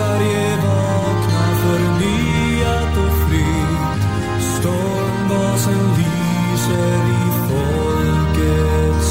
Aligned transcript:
Sverige 0.00 0.56
vakna 0.56 1.54
förnyat 1.62 2.96
och 2.98 3.14
fritt. 3.28 4.02
Stormbasen 4.58 5.82
lyser 5.98 7.02
i 7.06 7.30
folkets. 7.48 9.10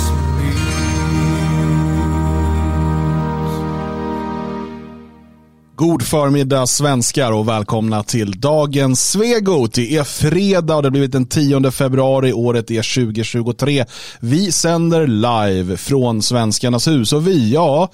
God 5.76 6.04
förmiddag 6.04 6.68
svenskar 6.68 7.32
och 7.32 7.48
välkomna 7.48 8.04
till 8.04 8.40
dagens 8.40 9.12
Svegot. 9.12 9.74
Det 9.74 9.98
är 9.98 10.04
fredag 10.04 10.76
och 10.76 10.82
det 10.82 10.86
har 10.86 10.92
blivit 10.92 11.12
den 11.12 11.26
10 11.26 11.72
februari, 11.72 12.34
året 12.34 12.72
är 12.72 13.06
2023. 13.06 13.86
Vi 14.20 14.52
sänder 14.52 15.08
live 15.08 15.78
från 15.78 16.22
Svenskarnas 16.22 16.88
hus 16.88 17.14
och 17.14 17.28
vi, 17.28 17.54
ja, 17.54 17.90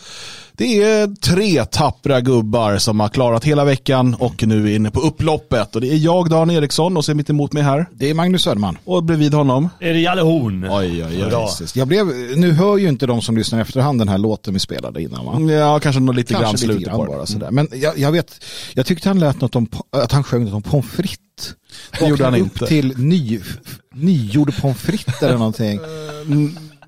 det 0.58 0.84
är 0.84 1.16
tre 1.16 1.66
tappra 1.66 2.22
gubbar 2.22 2.78
som 2.78 3.00
har 3.00 3.10
klarat 3.10 3.44
hela 3.46 3.66
veckan 3.66 4.16
och 4.20 4.48
nu 4.48 4.72
är 4.72 4.76
inne 4.76 4.92
på 4.92 5.00
upploppet. 5.00 5.76
Och 5.76 5.82
det 5.82 5.88
är 5.88 5.98
jag, 5.98 6.30
Dan 6.30 6.52
Eriksson, 6.52 6.98
och 6.98 7.06
så 7.06 7.12
är 7.12 7.16
mitt 7.16 7.30
emot 7.30 7.54
mig 7.54 7.64
här. 7.64 7.86
Det 7.94 8.10
är 8.10 8.14
Magnus 8.14 8.42
Söderman. 8.42 8.78
Och 8.86 9.04
bredvid 9.04 9.34
honom. 9.34 9.70
Är 9.80 9.94
det 9.94 10.00
Jalle 10.00 10.22
Horn? 10.22 10.68
Oj, 10.72 11.06
oj, 11.06 11.26
oj. 11.26 11.70
Jag 11.74 11.88
blev, 11.88 12.06
nu 12.38 12.52
hör 12.52 12.78
ju 12.78 12.90
inte 12.90 13.06
de 13.06 13.22
som 13.22 13.38
lyssnar 13.38 13.60
i 13.60 13.62
efterhand 13.62 14.00
den 14.00 14.10
här 14.10 14.18
låten 14.18 14.54
vi 14.54 14.60
spelade 14.60 15.02
innan 15.02 15.26
va? 15.26 15.54
Ja, 15.54 15.80
kanske 15.80 16.02
något 16.02 16.16
lite 16.16 16.34
grann 16.34 16.44
Kanske 16.44 16.68
lite 16.68 16.78
slutet 16.80 16.94
grann 16.94 17.08
bara 17.08 17.26
sådär. 17.26 17.52
Men 17.52 17.68
jag, 17.74 17.98
jag 17.98 18.12
vet, 18.12 18.44
jag 18.74 18.86
tyckte 18.86 19.10
han 19.10 19.20
lät 19.20 19.42
något 19.42 19.56
om, 19.56 19.68
att 19.92 20.12
han 20.12 20.24
sjöng 20.24 20.44
något 20.44 20.54
om 20.54 20.62
pommes 20.62 20.86
frites. 20.92 21.20
Det 22.00 22.08
gjorde 22.08 22.24
han 22.24 22.34
Vaknade 22.34 22.38
inte. 22.40 22.64
upp 22.64 22.70
till 22.70 22.98
ny, 22.98 23.40
nygjord 23.94 24.62
pommes 24.62 24.78
frites 24.78 25.24
eller 25.24 25.38
någonting. 25.38 25.80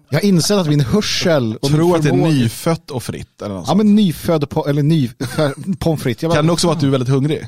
Jag 0.09 0.19
har 0.19 0.25
insett 0.25 0.57
att 0.57 0.67
min 0.67 0.79
hörsel 0.79 1.55
och 1.61 1.69
Jag 1.69 1.71
tror 1.71 1.85
min 1.87 1.95
att 1.95 2.03
det 2.03 2.09
är 2.09 2.13
nyfött 2.13 2.91
och 2.91 3.03
fritt. 3.03 3.41
Eller 3.41 3.55
något 3.55 3.67
Ja 3.67 3.75
men 3.75 3.95
nyfödd, 3.95 4.43
po- 4.43 4.69
eller 4.69 4.83
ny, 4.83 5.09
pommes 5.79 6.03
frites. 6.03 6.23
Jag 6.23 6.29
bara, 6.29 6.35
Kan 6.35 6.45
det 6.47 6.53
också 6.53 6.67
vara 6.67 6.75
att 6.75 6.81
du 6.81 6.87
är 6.87 6.91
väldigt 6.91 7.09
hungrig? 7.09 7.39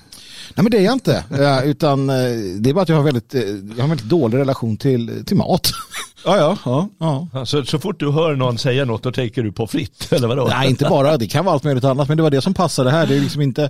Nej 0.56 0.64
men 0.64 0.72
det 0.72 0.78
är 0.78 0.82
jag 0.82 0.94
inte. 0.94 1.24
Utan 1.66 2.10
eh, 2.10 2.16
det 2.60 2.70
är 2.70 2.74
bara 2.74 2.82
att 2.82 2.90
jag 2.90 2.96
har 2.96 3.04
väldigt, 3.04 3.36
eh, 3.36 3.42
jag 3.42 3.76
har 3.76 3.84
en 3.84 3.90
väldigt 3.90 4.10
dålig 4.10 4.38
relation 4.38 4.78
till, 4.78 5.26
till 5.26 5.38
mat. 5.38 5.72
Ja, 6.26 6.38
ja. 6.38 6.58
ja. 6.66 6.90
ja. 7.00 7.28
Alltså, 7.40 7.66
så 7.66 7.80
fort 7.80 8.00
du 8.00 8.12
hör 8.12 8.36
någon 8.36 8.58
säga 8.58 8.86
något 8.86 9.04
då 9.04 9.12
tänker 9.12 9.44
du 9.44 9.52
på 9.52 9.68
fritt, 9.68 10.08
eller 10.12 10.28
vadå? 10.28 10.48
Nej, 10.52 10.70
inte 10.70 10.86
bara. 10.86 11.18
Det 11.18 11.28
kan 11.28 11.46
vara 11.46 11.54
allt 11.54 11.64
möjligt 11.64 11.84
annat. 11.84 12.08
Men 12.08 12.18
det 12.18 12.24
var 12.24 12.30
det 12.30 12.42
som 12.42 12.54
passade 12.54 12.92
här. 12.92 13.08
Det 13.08 13.16
är 13.16 13.22
liksom 13.22 13.42
inte 13.42 13.70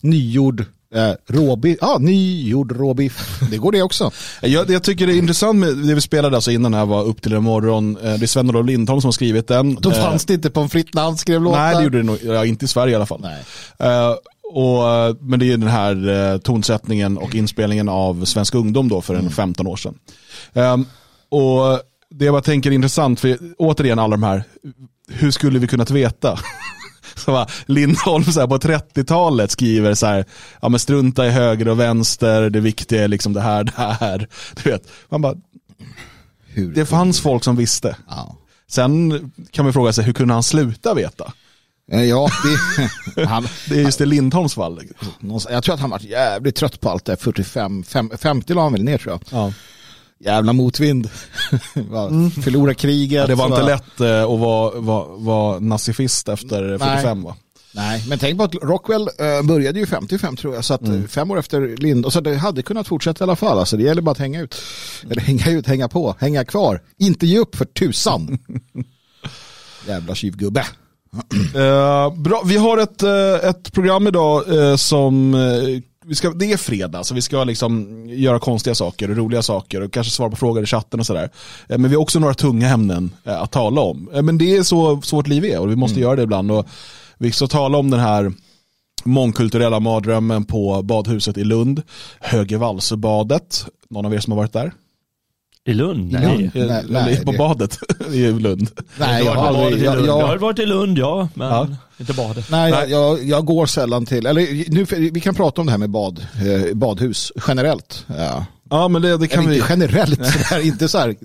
nygjord 0.00 0.64
eh, 0.94 1.12
råbiff. 1.26 1.78
Ja, 1.80 1.98
nygjord 2.00 2.72
råbiff. 2.72 3.40
Det 3.50 3.56
går 3.56 3.72
det 3.72 3.82
också. 3.82 4.10
Jag, 4.42 4.70
jag 4.70 4.82
tycker 4.82 5.06
det 5.06 5.12
är 5.14 5.18
intressant 5.18 5.58
med 5.58 5.76
det 5.76 5.94
vi 5.94 6.00
spelade 6.00 6.36
alltså 6.36 6.50
innan 6.50 6.74
här 6.74 6.86
var 6.86 7.04
upp 7.04 7.22
till 7.22 7.32
en 7.32 7.42
morgon. 7.42 7.96
Eh, 7.96 8.02
Det 8.02 8.24
är 8.24 8.26
Sven-Olof 8.26 8.66
Lindholm 8.66 9.00
som 9.00 9.08
har 9.08 9.12
skrivit 9.12 9.48
den. 9.48 9.74
Då 9.74 9.90
Eh, 9.90 10.02
fanns 10.02 10.24
det 10.24 10.34
inte 10.34 10.50
pommes 10.50 10.72
frites 10.72 10.94
när 10.94 11.02
han 11.02 11.16
skrev 11.16 11.42
låtar. 11.42 11.58
Nej, 11.58 11.76
det 11.76 11.82
gjorde 11.82 11.96
det 11.98 12.02
nog 12.04 12.18
ja, 12.24 12.44
inte 12.44 12.64
i 12.64 12.68
Sverige 12.68 12.92
i 12.92 12.96
alla 12.96 13.06
fall. 13.06 13.20
Nej. 13.22 13.42
Eh, 13.78 14.14
och, 14.52 14.82
men 15.20 15.38
det 15.40 15.52
är 15.52 15.56
den 15.56 15.68
här 15.68 16.38
tonsättningen 16.38 17.18
och 17.18 17.34
inspelningen 17.34 17.88
av 17.88 18.24
Svensk 18.24 18.54
Ungdom 18.54 18.88
då 18.88 19.00
för 19.00 19.14
en 19.14 19.30
15 19.30 19.66
år 19.66 19.76
sedan. 19.76 19.94
Ehm, 20.52 20.86
och 21.28 21.80
det 22.10 22.24
jag 22.24 22.34
bara 22.34 22.42
tänker 22.42 22.70
är 22.70 22.74
intressant, 22.74 23.20
för 23.20 23.38
återigen 23.58 23.98
alla 23.98 24.10
de 24.16 24.22
här, 24.22 24.44
hur 25.08 25.30
skulle 25.30 25.58
vi 25.58 25.66
kunnat 25.66 25.90
veta? 25.90 26.38
Så 27.16 27.30
bara, 27.30 27.46
Lindholm 27.66 28.24
så 28.24 28.40
här, 28.40 28.46
på 28.46 28.58
30-talet 28.58 29.50
skriver 29.50 29.94
så 29.94 30.06
här, 30.06 30.24
ja 30.62 30.68
men 30.68 30.80
strunta 30.80 31.26
i 31.26 31.30
höger 31.30 31.68
och 31.68 31.80
vänster, 31.80 32.50
det 32.50 32.60
viktiga 32.60 33.04
är 33.04 33.08
liksom 33.08 33.32
det 33.32 33.40
här, 33.40 33.64
det 33.64 33.72
här. 34.00 34.28
Du 34.62 34.70
vet, 34.70 34.88
man 35.08 35.22
bara, 35.22 35.34
Hur? 36.46 36.74
det 36.74 36.86
fanns 36.86 37.20
folk 37.20 37.44
som 37.44 37.56
visste. 37.56 37.96
Ja. 38.08 38.36
Sen 38.68 39.32
kan 39.50 39.64
man 39.64 39.72
fråga 39.72 39.92
sig, 39.92 40.04
hur 40.04 40.12
kunde 40.12 40.34
han 40.34 40.42
sluta 40.42 40.94
veta? 40.94 41.32
Eh, 41.92 42.02
Ja, 42.04 42.28
det, 43.16 43.24
han, 43.26 43.46
Det 43.68 43.74
är 43.78 43.82
just 43.82 44.00
i 44.00 44.06
Lindholms 44.06 44.54
fall. 44.54 44.80
jag 45.50 45.64
tror 45.64 45.74
att 45.74 45.80
han 45.80 45.90
var 45.90 45.98
jävligt 46.00 46.56
trött 46.56 46.80
på 46.80 46.90
allt 46.90 47.04
det. 47.04 47.16
45, 47.16 47.84
fem, 47.84 48.10
50 48.18 48.54
la 48.54 48.62
han 48.62 48.72
väl 48.72 48.84
ner 48.84 48.98
tror 48.98 49.12
jag. 49.12 49.38
Ja. 49.38 49.52
Jävla 50.20 50.52
motvind. 50.52 51.10
Va, 51.74 52.08
Förlora 52.44 52.74
kriget. 52.74 53.26
Det 53.26 53.34
var 53.34 53.46
inte 53.46 53.60
va. 53.60 53.66
lätt 53.66 54.00
eh, 54.00 54.22
att 54.32 54.40
vara, 54.40 54.80
vara, 54.80 55.04
vara 55.16 55.58
nazifist 55.60 56.28
efter 56.28 56.78
45 56.78 57.22
va? 57.22 57.36
Nej, 57.76 58.04
men 58.08 58.18
tänk 58.18 58.38
på 58.38 58.44
att 58.44 58.54
Rockwell 58.54 59.02
eh, 59.18 59.42
började 59.46 59.78
ju 59.80 59.86
55 59.86 60.36
tror 60.36 60.54
jag, 60.54 60.64
så 60.64 60.74
att 60.74 60.80
Mm. 60.82 61.02
eh, 61.02 61.06
fem 61.08 61.30
år 61.30 61.38
efter 61.38 61.76
Lind, 61.76 62.06
och 62.06 62.12
så 62.12 62.20
det 62.20 62.34
hade 62.36 62.62
kunnat 62.62 62.86
fortsätta 62.88 63.22
i 63.22 63.26
alla 63.26 63.36
fall. 63.36 63.58
Alltså, 63.58 63.76
det 63.76 63.82
gäller 63.82 64.02
bara 64.02 64.10
att 64.10 64.18
hänga 64.18 64.40
ut. 64.40 64.54
Eller 65.10 65.20
hänga 65.22 65.50
ut, 65.50 65.66
hänga 65.66 65.88
på, 65.88 66.16
hänga 66.18 66.44
kvar. 66.44 66.82
Inte 66.98 67.26
ge 67.26 67.38
upp 67.38 67.56
för 67.56 67.64
tusan. 67.64 68.38
Jävla 69.88 70.14
tjuvgubbe. 70.14 70.64
Eh, 71.54 72.14
bra, 72.14 72.42
vi 72.46 72.56
har 72.56 72.78
ett, 72.78 73.02
eh, 73.02 73.48
ett 73.50 73.72
program 73.72 74.06
idag 74.06 74.58
eh, 74.70 74.76
som, 74.76 75.34
vi 76.06 76.14
ska, 76.14 76.30
det 76.30 76.52
är 76.52 76.56
fredag 76.56 77.04
så 77.04 77.14
vi 77.14 77.22
ska 77.22 77.44
liksom 77.44 78.04
göra 78.08 78.38
konstiga 78.38 78.74
saker 78.74 79.10
och 79.10 79.16
roliga 79.16 79.42
saker 79.42 79.80
och 79.80 79.92
kanske 79.92 80.10
svara 80.12 80.30
på 80.30 80.36
frågor 80.36 80.62
i 80.62 80.66
chatten 80.66 81.00
och 81.00 81.06
sådär. 81.06 81.30
Eh, 81.68 81.78
men 81.78 81.90
vi 81.90 81.96
har 81.96 82.02
också 82.02 82.18
några 82.18 82.34
tunga 82.34 82.68
ämnen 82.68 83.10
eh, 83.24 83.42
att 83.42 83.52
tala 83.52 83.80
om. 83.80 84.08
Eh, 84.14 84.22
men 84.22 84.38
det 84.38 84.56
är 84.56 84.62
så, 84.62 85.00
så 85.02 85.16
vårt 85.16 85.26
liv 85.26 85.44
är 85.44 85.58
och 85.58 85.70
vi 85.70 85.76
måste 85.76 86.00
göra 86.00 86.16
det 86.16 86.22
ibland. 86.22 86.50
Och 86.52 86.66
vi 87.18 87.32
ska 87.32 87.46
tala 87.46 87.78
om 87.78 87.90
den 87.90 88.00
här 88.00 88.32
mångkulturella 89.04 89.80
mardrömmen 89.80 90.44
på 90.44 90.82
badhuset 90.82 91.38
i 91.38 91.44
Lund, 91.44 91.82
Högervalsebadet. 92.20 93.66
Någon 93.90 94.06
av 94.06 94.14
er 94.14 94.20
som 94.20 94.30
har 94.32 94.38
varit 94.38 94.52
där? 94.52 94.72
I 95.66 95.72
Lund? 95.74 96.10
I 96.12 96.14
Nej. 96.14 96.50
Lund? 96.54 96.56
Eh, 96.56 96.66
Nej, 96.66 96.84
nej, 96.88 97.24
på 97.24 97.32
det- 97.32 97.38
badet 97.38 97.78
i 98.12 98.32
Lund. 98.32 98.68
Nej, 98.98 99.24
jag 99.24 99.34
jag 99.36 99.40
har 99.40 99.46
aldrig... 99.48 99.82
i 99.82 99.84
Jag, 99.84 99.94
Lund. 99.96 100.08
Jag 100.08 100.12
har 100.26 100.32
jag, 100.32 100.38
varit 100.38 100.58
i 100.58 100.66
Lund, 100.66 100.98
ja, 100.98 101.28
men 101.34 101.48
Ja. 101.48 101.68
inte 101.98 102.12
badet. 102.12 102.50
nej, 102.50 102.70
jag, 102.70 102.90
jag, 102.90 103.24
jag 103.24 103.44
går 103.44 103.66
sällan 103.66 104.06
till... 104.06 104.26
Eller 104.26 104.70
nu, 104.70 105.10
vi 105.10 105.20
kan 105.20 105.34
prata 105.34 105.60
om 105.60 105.66
det 105.66 105.70
här 105.72 105.78
med 105.78 105.90
bad, 105.90 106.26
eh, 106.68 106.74
badhus 106.74 107.32
generellt. 107.48 108.04
Ja. 108.06 108.46
Ja 108.70 108.88
men 108.88 109.02
det, 109.02 109.16
det 109.18 109.28
kan 109.28 109.38
Eller 109.40 109.50
vi. 109.50 109.56
inte 109.56 109.66
generellt, 109.72 110.26
sådär, 110.48 110.60
inte 110.66 110.88
så 110.88 110.98
här... 110.98 111.16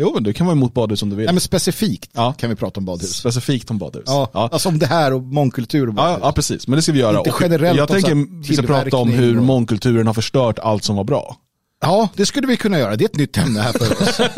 Jo 0.00 0.10
men 0.14 0.22
du 0.22 0.32
kan 0.32 0.46
vara 0.46 0.56
emot 0.56 0.74
badhus 0.74 1.02
om 1.02 1.10
du 1.10 1.16
vill. 1.16 1.24
Nej, 1.24 1.34
men 1.34 1.40
specifikt 1.40 2.10
Ja. 2.14 2.32
kan 2.32 2.50
vi 2.50 2.56
prata 2.56 2.80
om 2.80 2.84
badhus. 2.84 3.16
Specifikt 3.16 3.70
om 3.70 3.78
badhus. 3.78 4.02
Ja, 4.06 4.30
ja. 4.32 4.48
Alltså 4.52 4.68
om 4.68 4.78
det 4.78 4.86
här 4.86 5.12
och 5.12 5.22
mångkultur 5.22 5.86
och 5.88 5.92
Ja, 5.92 5.94
badhus. 6.02 6.18
ja, 6.22 6.32
precis. 6.32 6.68
Men 6.68 6.76
det 6.76 6.82
ska 6.82 6.92
vi 6.92 6.98
göra. 6.98 7.18
Inte 7.18 7.30
Och 7.30 7.36
generellt 7.42 7.76
jag 7.78 7.82
om 7.82 7.88
så 7.88 7.94
tänker 7.94 8.14
här 8.14 8.42
vi 8.48 8.54
ska 8.56 8.66
prata 8.66 8.96
om 8.96 9.08
hur 9.10 9.38
och- 9.38 9.44
mångkulturen 9.44 10.06
har 10.06 10.14
förstört 10.14 10.58
allt 10.58 10.84
som 10.84 10.96
var 10.96 11.04
bra. 11.04 11.36
Ja, 11.80 12.08
det 12.16 12.26
skulle 12.26 12.46
vi 12.46 12.56
kunna 12.56 12.78
göra. 12.78 12.96
Det 12.96 13.04
är 13.04 13.08
ett 13.08 13.16
nytt 13.16 13.38
ämne 13.38 13.60
här 13.60 13.72
för 13.72 14.02
oss. 14.02 14.20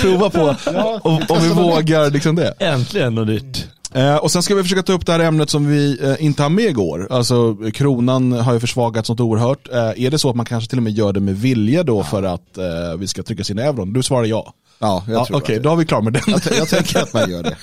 Prova 0.01 0.29
på 0.29 0.55
Ja, 0.65 0.99
om, 1.03 1.21
om 1.29 1.37
vi 1.41 1.49
vågar 1.49 2.11
liksom 2.11 2.35
det. 2.35 2.53
Äntligen 2.59 3.15
något 3.15 3.27
nytt. 3.27 3.67
Eh, 3.93 4.15
och 4.15 4.31
sen 4.31 4.43
ska 4.43 4.55
vi 4.55 4.63
försöka 4.63 4.83
ta 4.83 4.93
upp 4.93 5.05
det 5.05 5.11
här 5.11 5.19
ämnet 5.19 5.49
som 5.49 5.67
vi 5.67 5.97
eh, 6.03 6.25
inte 6.25 6.43
har 6.43 6.49
med 6.49 6.65
igår. 6.65 7.07
Alltså 7.11 7.55
kronan 7.73 8.31
har 8.31 8.53
ju 8.53 8.59
försvagats 8.59 9.09
något 9.09 9.19
oerhört. 9.19 9.67
Eh, 9.73 10.05
är 10.05 10.09
det 10.11 10.19
så 10.19 10.29
att 10.29 10.35
man 10.35 10.45
kanske 10.45 10.69
till 10.69 10.79
och 10.79 10.83
med 10.83 10.93
gör 10.93 11.13
det 11.13 11.19
med 11.19 11.37
vilja 11.37 11.83
då 11.83 12.03
för 12.03 12.23
att 12.23 12.57
eh, 12.57 12.63
vi 12.97 13.07
ska 13.07 13.23
trycka 13.23 13.43
in 13.51 13.59
euron? 13.59 13.93
Du 13.93 14.03
svarar 14.03 14.25
ja. 14.25 14.53
Ja, 14.79 15.03
jag 15.07 15.15
ja 15.15 15.25
tror 15.25 15.37
Okej, 15.37 15.57
att 15.57 15.63
då 15.63 15.69
har 15.69 15.75
vi 15.75 15.85
klar 15.85 16.01
med 16.01 16.13
den. 16.13 16.21
jag, 16.27 16.41
jag 16.57 16.69
tänker 16.69 16.99
att 16.99 17.13
man 17.13 17.31
gör 17.31 17.43
det. 17.43 17.55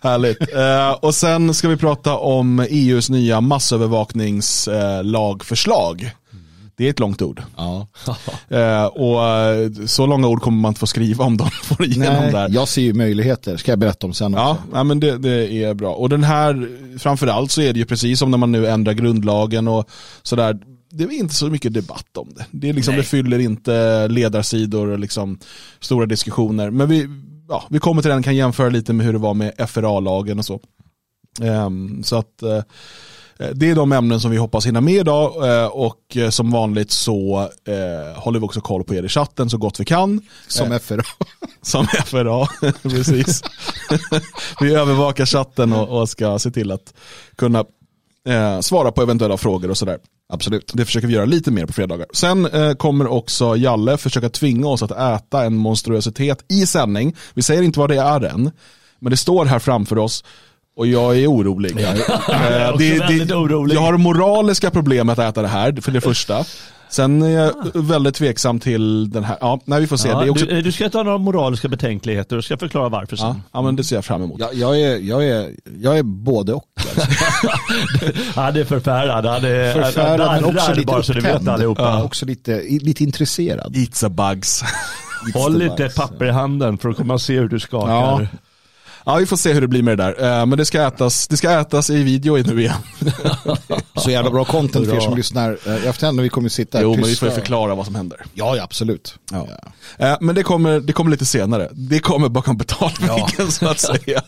Härligt. 0.08 0.54
Eh, 0.54 0.90
och 0.90 1.14
sen 1.14 1.54
ska 1.54 1.68
vi 1.68 1.76
prata 1.76 2.16
om 2.16 2.60
EUs 2.70 3.10
nya 3.10 3.40
massövervakningslagförslag. 3.40 6.10
Det 6.78 6.86
är 6.86 6.90
ett 6.90 6.98
långt 6.98 7.22
ord. 7.22 7.42
Ja. 7.56 7.86
Eh, 8.48 8.84
och 8.84 9.24
eh, 9.26 9.70
så 9.86 10.06
långa 10.06 10.28
ord 10.28 10.40
kommer 10.40 10.58
man 10.60 10.70
inte 10.70 10.78
få 10.80 10.86
skriva 10.86 11.24
om 11.24 11.36
de 11.36 11.50
får 11.62 11.84
igenom 11.84 12.22
Nej, 12.22 12.32
där. 12.32 12.48
jag 12.50 12.68
ser 12.68 12.82
ju 12.82 12.94
möjligheter, 12.94 13.56
ska 13.56 13.72
jag 13.72 13.78
berätta 13.78 14.06
om 14.06 14.14
sen 14.14 14.32
Ja, 14.32 14.50
också. 14.50 14.62
nej, 14.72 14.84
men 14.84 15.00
det, 15.00 15.18
det 15.18 15.64
är 15.64 15.74
bra. 15.74 15.94
Och 15.94 16.08
den 16.08 16.24
här, 16.24 16.68
framförallt 16.98 17.50
så 17.50 17.60
är 17.60 17.72
det 17.72 17.78
ju 17.78 17.84
precis 17.84 18.18
som 18.18 18.30
när 18.30 18.38
man 18.38 18.52
nu 18.52 18.66
ändrar 18.66 18.92
grundlagen 18.92 19.68
och 19.68 19.90
sådär. 20.22 20.58
Det 20.90 21.04
är 21.04 21.12
inte 21.12 21.34
så 21.34 21.46
mycket 21.46 21.74
debatt 21.74 22.16
om 22.16 22.28
det. 22.36 22.44
Det, 22.50 22.68
är 22.68 22.72
liksom, 22.72 22.96
det 22.96 23.02
fyller 23.02 23.38
inte 23.38 24.08
ledarsidor 24.08 24.88
och 24.88 24.98
liksom 24.98 25.38
stora 25.80 26.06
diskussioner. 26.06 26.70
Men 26.70 26.88
vi, 26.88 27.08
ja, 27.48 27.64
vi 27.70 27.78
kommer 27.78 28.02
till 28.02 28.10
den, 28.10 28.22
kan 28.22 28.36
jämföra 28.36 28.68
lite 28.68 28.92
med 28.92 29.06
hur 29.06 29.12
det 29.12 29.18
var 29.18 29.34
med 29.34 29.52
FRA-lagen 29.68 30.38
och 30.38 30.44
så. 30.44 30.60
Ehm, 31.42 32.02
så 32.02 32.16
att 32.16 32.42
eh, 32.42 32.62
det 33.38 33.70
är 33.70 33.74
de 33.74 33.92
ämnen 33.92 34.20
som 34.20 34.30
vi 34.30 34.36
hoppas 34.36 34.66
hinna 34.66 34.80
med 34.80 34.94
idag 34.94 35.48
eh, 35.48 35.66
och 35.66 36.16
eh, 36.16 36.30
som 36.30 36.50
vanligt 36.50 36.90
så 36.90 37.48
eh, 37.64 38.20
håller 38.20 38.38
vi 38.40 38.46
också 38.46 38.60
koll 38.60 38.84
på 38.84 38.94
er 38.94 39.02
i 39.02 39.08
chatten 39.08 39.50
så 39.50 39.58
gott 39.58 39.80
vi 39.80 39.84
kan. 39.84 40.20
Som 40.48 40.78
FRA. 40.80 41.02
Som 41.62 41.86
FRA, 41.86 42.46
precis. 42.82 43.42
vi 44.60 44.74
övervakar 44.74 45.26
chatten 45.26 45.72
och, 45.72 46.08
ska 46.08 46.38
se 46.38 46.50
till 46.50 46.70
att 46.70 46.94
kunna 47.36 47.64
eh, 48.28 48.60
svara 48.60 48.92
på 48.92 49.02
eventuella 49.02 49.36
frågor 49.36 49.70
och 49.70 49.78
sådär. 49.78 49.98
Absolut. 50.32 50.72
Det 50.74 50.84
försöker 50.84 51.06
vi 51.06 51.14
göra 51.14 51.24
lite 51.24 51.50
mer 51.50 51.66
på 51.66 51.72
fredagar. 51.72 52.06
Sen 52.12 52.46
eh, 52.46 52.74
kommer 52.74 53.06
också 53.06 53.56
Jalle 53.56 53.96
försöka 53.96 54.28
tvinga 54.28 54.68
oss 54.68 54.82
att 54.82 54.90
äta 54.90 55.44
en 55.44 55.56
monstruositet 55.56 56.44
i 56.48 56.66
sändning. 56.66 57.16
Vi 57.34 57.42
säger 57.42 57.62
inte 57.62 57.78
vad 57.78 57.90
det 57.90 57.96
är 57.96 58.24
än, 58.24 58.50
men 58.98 59.10
det 59.10 59.16
står 59.16 59.44
här 59.44 59.58
framför 59.58 59.98
oss 59.98 60.24
och 60.78 60.86
jag 60.86 61.18
är 61.18 61.26
orolig. 61.26 61.70
Jag 61.80 61.90
är 61.90 62.66
Eh, 62.66 62.70
också 62.70 62.84
väldigt 62.84 63.32
orolig. 63.32 63.74
Jag 63.76 63.80
har 63.80 63.96
moraliska 63.96 64.70
problem 64.70 65.06
med 65.06 65.12
att 65.18 65.30
äta 65.32 65.42
det 65.42 65.48
här, 65.48 65.80
för 65.80 65.92
det 65.92 66.00
första. 66.00 66.44
Sen 66.90 67.22
är 67.22 67.28
jag 67.28 67.52
väldigt 67.74 68.14
tveksam 68.14 68.60
till 68.60 69.10
den 69.10 69.24
här, 69.24 69.36
ja, 69.40 69.60
nej 69.64 69.80
vi 69.80 69.86
får 69.86 69.96
se. 69.96 70.08
Ja, 70.08 70.20
det 70.20 70.26
är 70.26 70.30
också, 70.30 70.46
du, 70.46 70.62
du 70.62 70.72
ska 70.72 70.84
inte 70.84 70.98
ha 70.98 71.02
några 71.04 71.18
moraliska 71.18 71.68
betänkligheter 71.68 72.36
och 72.36 72.44
ska 72.44 72.56
förklara 72.56 72.88
varför 72.88 73.16
sen. 73.16 73.26
ja, 73.26 73.36
ja, 73.52 73.62
men 73.62 73.76
det 73.76 73.84
ser 73.84 73.96
jag 73.96 74.04
fram 74.04 74.22
emot. 74.22 74.40
Jag, 74.40 74.54
jag, 74.54 74.80
är, 74.80 74.96
jag, 74.96 75.26
är, 75.26 75.50
jag 75.80 75.98
är 75.98 76.02
både 76.02 76.52
och. 76.52 76.64
Alltså. 76.76 77.00
Han 78.40 78.56
är 78.56 78.64
förfärad, 78.64 79.26
han 79.26 79.44
är 79.44 79.72
Förfärad 79.72 80.42
men 80.42 80.56
också 80.56 80.72
lite 80.72 80.86
bara 80.86 81.02
så 81.02 81.12
ni 81.12 81.20
vet 81.20 81.48
allihopa. 81.48 81.82
Ja, 81.82 82.02
också 82.02 82.26
lite, 82.26 82.62
lite 82.80 83.04
intresserad. 83.04 83.76
Eats 83.76 84.04
a 84.04 84.08
bugs. 84.08 84.64
Håll 85.34 85.58
lite 85.58 85.88
papper 85.96 86.26
i 86.26 86.30
handen 86.30 86.78
för 86.78 86.88
att 86.88 86.96
komma 86.96 87.14
och 87.14 87.20
se 87.20 87.38
hur 87.38 87.48
du 87.48 87.60
skakar. 87.60 87.92
Ja. 87.92 88.20
Ja, 89.08 89.16
vi 89.16 89.26
får 89.26 89.36
se 89.36 89.52
hur 89.52 89.60
det 89.60 89.68
blir 89.68 89.82
med 89.82 89.98
det 89.98 90.04
där. 90.04 90.40
Eh, 90.40 90.46
Men 90.46 90.58
det 90.58 90.64
ska 90.64 90.86
ätas, 90.86 91.28
det 91.28 91.36
ska 91.36 91.50
ätas 91.60 91.90
i 91.90 92.02
video 92.02 92.36
nu 92.36 92.60
igen. 92.60 92.74
Så 93.96 94.10
jävla 94.10 94.30
bra 94.30 94.44
content 94.44 94.86
för 94.86 94.96
er 94.96 95.00
som 95.00 95.16
lyssnar 95.16 95.58
eh, 95.66 95.84
i 95.84 95.86
efterhand 95.86 96.16
när 96.16 96.22
vi 96.22 96.28
kommer 96.28 96.48
sitta 96.48 96.78
här 96.78 96.82
Jo, 96.82 96.94
men 96.94 97.04
vi 97.04 97.16
får 97.16 97.28
ju 97.28 97.34
förklara 97.34 97.74
vad 97.74 97.86
som 97.86 97.94
händer. 97.94 98.24
Ja, 98.34 98.56
ja 98.56 98.62
absolut. 98.62 99.14
Ja. 99.30 99.46
Eh, 99.98 100.16
Men 100.20 100.34
det 100.34 100.42
kommer, 100.42 100.80
det 100.80 100.92
kommer 100.92 101.10
lite 101.10 101.26
senare. 101.26 101.68
Det 101.72 101.98
kommer 101.98 102.28
bakom 102.28 102.56
betalväggen 102.56 103.50
så 103.50 103.68
att 103.68 103.80
säga. 103.80 103.98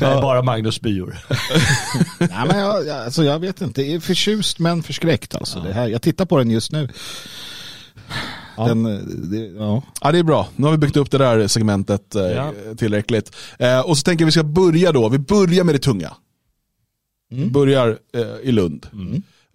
Nej, 0.00 0.20
bara 0.22 0.42
Magnus 0.42 0.74
spyor. 0.74 1.18
Nej, 2.18 2.46
men 2.46 2.58
jag, 2.58 2.86
jag, 2.86 3.04
alltså, 3.04 3.24
jag 3.24 3.38
vet 3.38 3.60
inte, 3.60 3.82
jag 3.82 3.94
är 3.94 4.00
förtjust 4.00 4.58
men 4.58 4.82
förskräckt. 4.82 5.34
Alltså, 5.34 5.60
det 5.60 5.72
här. 5.72 5.88
Jag 5.88 6.02
tittar 6.02 6.24
på 6.24 6.38
den 6.38 6.50
just 6.50 6.72
nu. 6.72 6.88
Den, 8.56 8.86
eh, 8.86 8.98
det, 9.06 9.46
ja. 9.46 9.82
Ja, 10.00 10.12
det 10.12 10.18
är 10.18 10.22
bra. 10.22 10.48
Nu 10.56 10.64
har 10.64 10.72
vi 10.72 10.78
byggt 10.78 10.96
upp 10.96 11.10
det 11.10 11.18
där 11.18 11.46
segmentet 11.48 12.14
eh, 12.14 12.22
Ja. 12.22 12.52
tillräckligt. 12.78 13.36
Eh, 13.58 13.80
och 13.80 13.98
så 13.98 14.02
tänker 14.02 14.22
jag 14.22 14.26
vi 14.26 14.32
ska 14.32 14.42
börja 14.42 14.92
då. 14.92 15.08
Vi 15.08 15.18
börjar 15.18 15.64
med 15.64 15.74
det 15.74 15.78
tunga. 15.78 16.12
Börjar 17.50 17.98
eh, 18.14 18.48
i 18.48 18.52
Lund. 18.52 18.86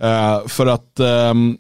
Eh, 0.01 0.47
för 0.47 0.67
att 0.67 0.99
ehm, 0.99 1.57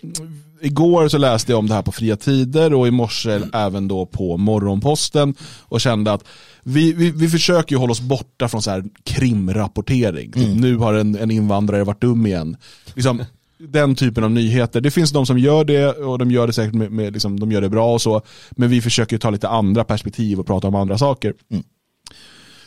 igår 0.61 1.07
så 1.07 1.17
läste 1.17 1.51
jag 1.51 1.59
om 1.59 1.67
det 1.67 1.73
här 1.73 1.81
på 1.81 1.91
Fria 1.91 2.15
Tider 2.15 2.73
och 2.73 2.87
i 2.87 2.91
morse 2.91 3.39
även 3.53 3.87
då 3.87 4.05
på 4.05 4.37
Morgonposten 4.37 5.35
och 5.61 5.81
kände 5.81 6.11
att 6.13 6.23
vi, 6.63 6.93
vi, 6.93 7.11
vi 7.11 7.29
försöker 7.29 7.75
ju 7.75 7.79
hålla 7.79 7.91
oss 7.91 8.01
borta 8.01 8.47
från 8.47 8.61
så 8.61 8.71
här 8.71 8.83
krimrapportering. 9.03 10.31
Typ, 10.31 10.55
Nu 10.59 10.77
har 10.77 10.93
en, 10.93 11.15
en 11.15 11.31
invandrare 11.31 11.83
varit 11.83 12.01
dum 12.01 12.25
igen. 12.25 12.57
Liksom, 12.93 13.23
den 13.59 13.95
typen 13.95 14.23
av 14.23 14.31
nyheter. 14.31 14.81
Det 14.81 14.91
finns 14.91 15.11
de 15.11 15.25
som 15.25 15.39
gör 15.39 15.63
det 15.63 15.87
och 15.87 16.17
de 16.19 16.31
gör 16.31 16.47
det 16.47 16.53
säkert 16.53 16.73
med, 16.73 16.91
med 16.91 17.13
liksom, 17.13 17.39
de 17.39 17.51
gör 17.51 17.61
det 17.61 17.69
bra 17.69 17.93
och 17.93 18.01
så. 18.01 18.21
Men 18.51 18.69
vi 18.69 18.81
försöker 18.81 19.13
ju 19.13 19.19
ta 19.19 19.29
lite 19.29 19.49
andra 19.49 19.83
perspektiv 19.83 20.39
och 20.39 20.47
prata 20.47 20.67
om 20.67 20.75
andra 20.75 20.97
saker. 20.97 21.33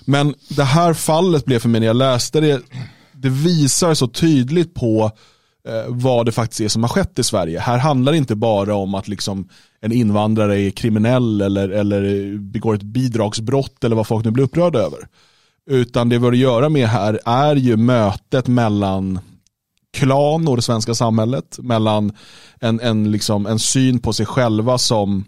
Men 0.05 0.35
det 0.49 0.65
här 0.65 0.95
fallet 0.95 1.45
blev 1.45 1.59
för 1.59 1.69
mig 1.69 1.81
när 1.81 1.87
jag 1.87 1.97
läste 1.97 2.41
det, 2.41 2.63
det 3.13 3.29
visar 3.29 3.95
så 3.95 4.09
tydligt 4.09 4.75
på 4.75 5.11
eh, 5.69 5.85
vad 5.89 6.27
det 6.27 6.33
faktiskt 6.33 6.61
är 6.61 6.69
som 6.69 6.83
har 6.83 6.89
skett 6.89 7.19
i 7.19 7.23
Sverige. 7.23 7.61
Här 7.61 7.79
handlar 7.79 8.13
det 8.13 8.19
inte 8.19 8.37
bara 8.37 8.75
om 8.75 8.95
att 8.95 9.09
liksom 9.09 9.49
en 9.81 9.93
invandrare 9.93 10.61
är 10.61 10.71
kriminell 10.71 11.41
eller, 11.41 11.69
eller 11.69 12.35
begår 12.39 12.75
ett 12.75 12.83
bidragsbrott 12.83 13.85
eller 13.85 13.97
vad 13.97 14.07
folk 14.07 14.25
nu 14.25 14.31
blir 14.31 14.45
upprörda 14.45 14.79
över. 14.79 14.99
Utan 15.71 16.09
det 16.09 16.19
vi 16.19 16.25
har 16.25 16.33
att 16.33 16.39
göra 16.39 16.69
med 16.69 16.89
här 16.89 17.21
är 17.25 17.57
ju 17.57 17.77
mötet 17.77 18.47
mellan 18.47 19.19
klan 19.93 20.49
och 20.49 20.57
det 20.57 20.63
svenska 20.63 20.95
samhället, 20.95 21.59
mellan 21.63 22.13
en, 22.61 22.81
en, 22.81 23.11
liksom, 23.11 23.47
en 23.47 23.59
syn 23.59 23.99
på 23.99 24.13
sig 24.13 24.27
själva 24.27 24.79
som 24.79 25.25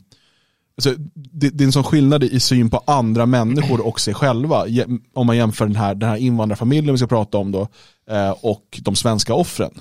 Alltså, 0.76 0.94
det, 1.14 1.50
det 1.50 1.64
är 1.64 1.67
en 1.67 1.73
sån 1.73 1.85
skillnad 1.85 2.25
i 2.25 2.41
syn 2.41 2.70
på 2.70 2.82
andra 2.87 3.26
människor 3.26 3.87
och 3.87 4.00
sig 4.00 4.14
själva. 4.14 4.67
Om 5.14 5.26
man 5.26 5.37
jämför 5.37 5.67
den 5.67 5.76
här, 5.76 5.94
den 5.94 6.09
här 6.09 6.17
invandrarfamiljen 6.17 6.94
vi 6.94 6.99
ska 6.99 7.06
prata 7.06 7.38
om 7.38 7.53
då 7.53 7.69
eh, 8.11 8.31
och 8.31 8.81
de 8.82 8.97
svenska 8.97 9.35
offren. 9.35 9.81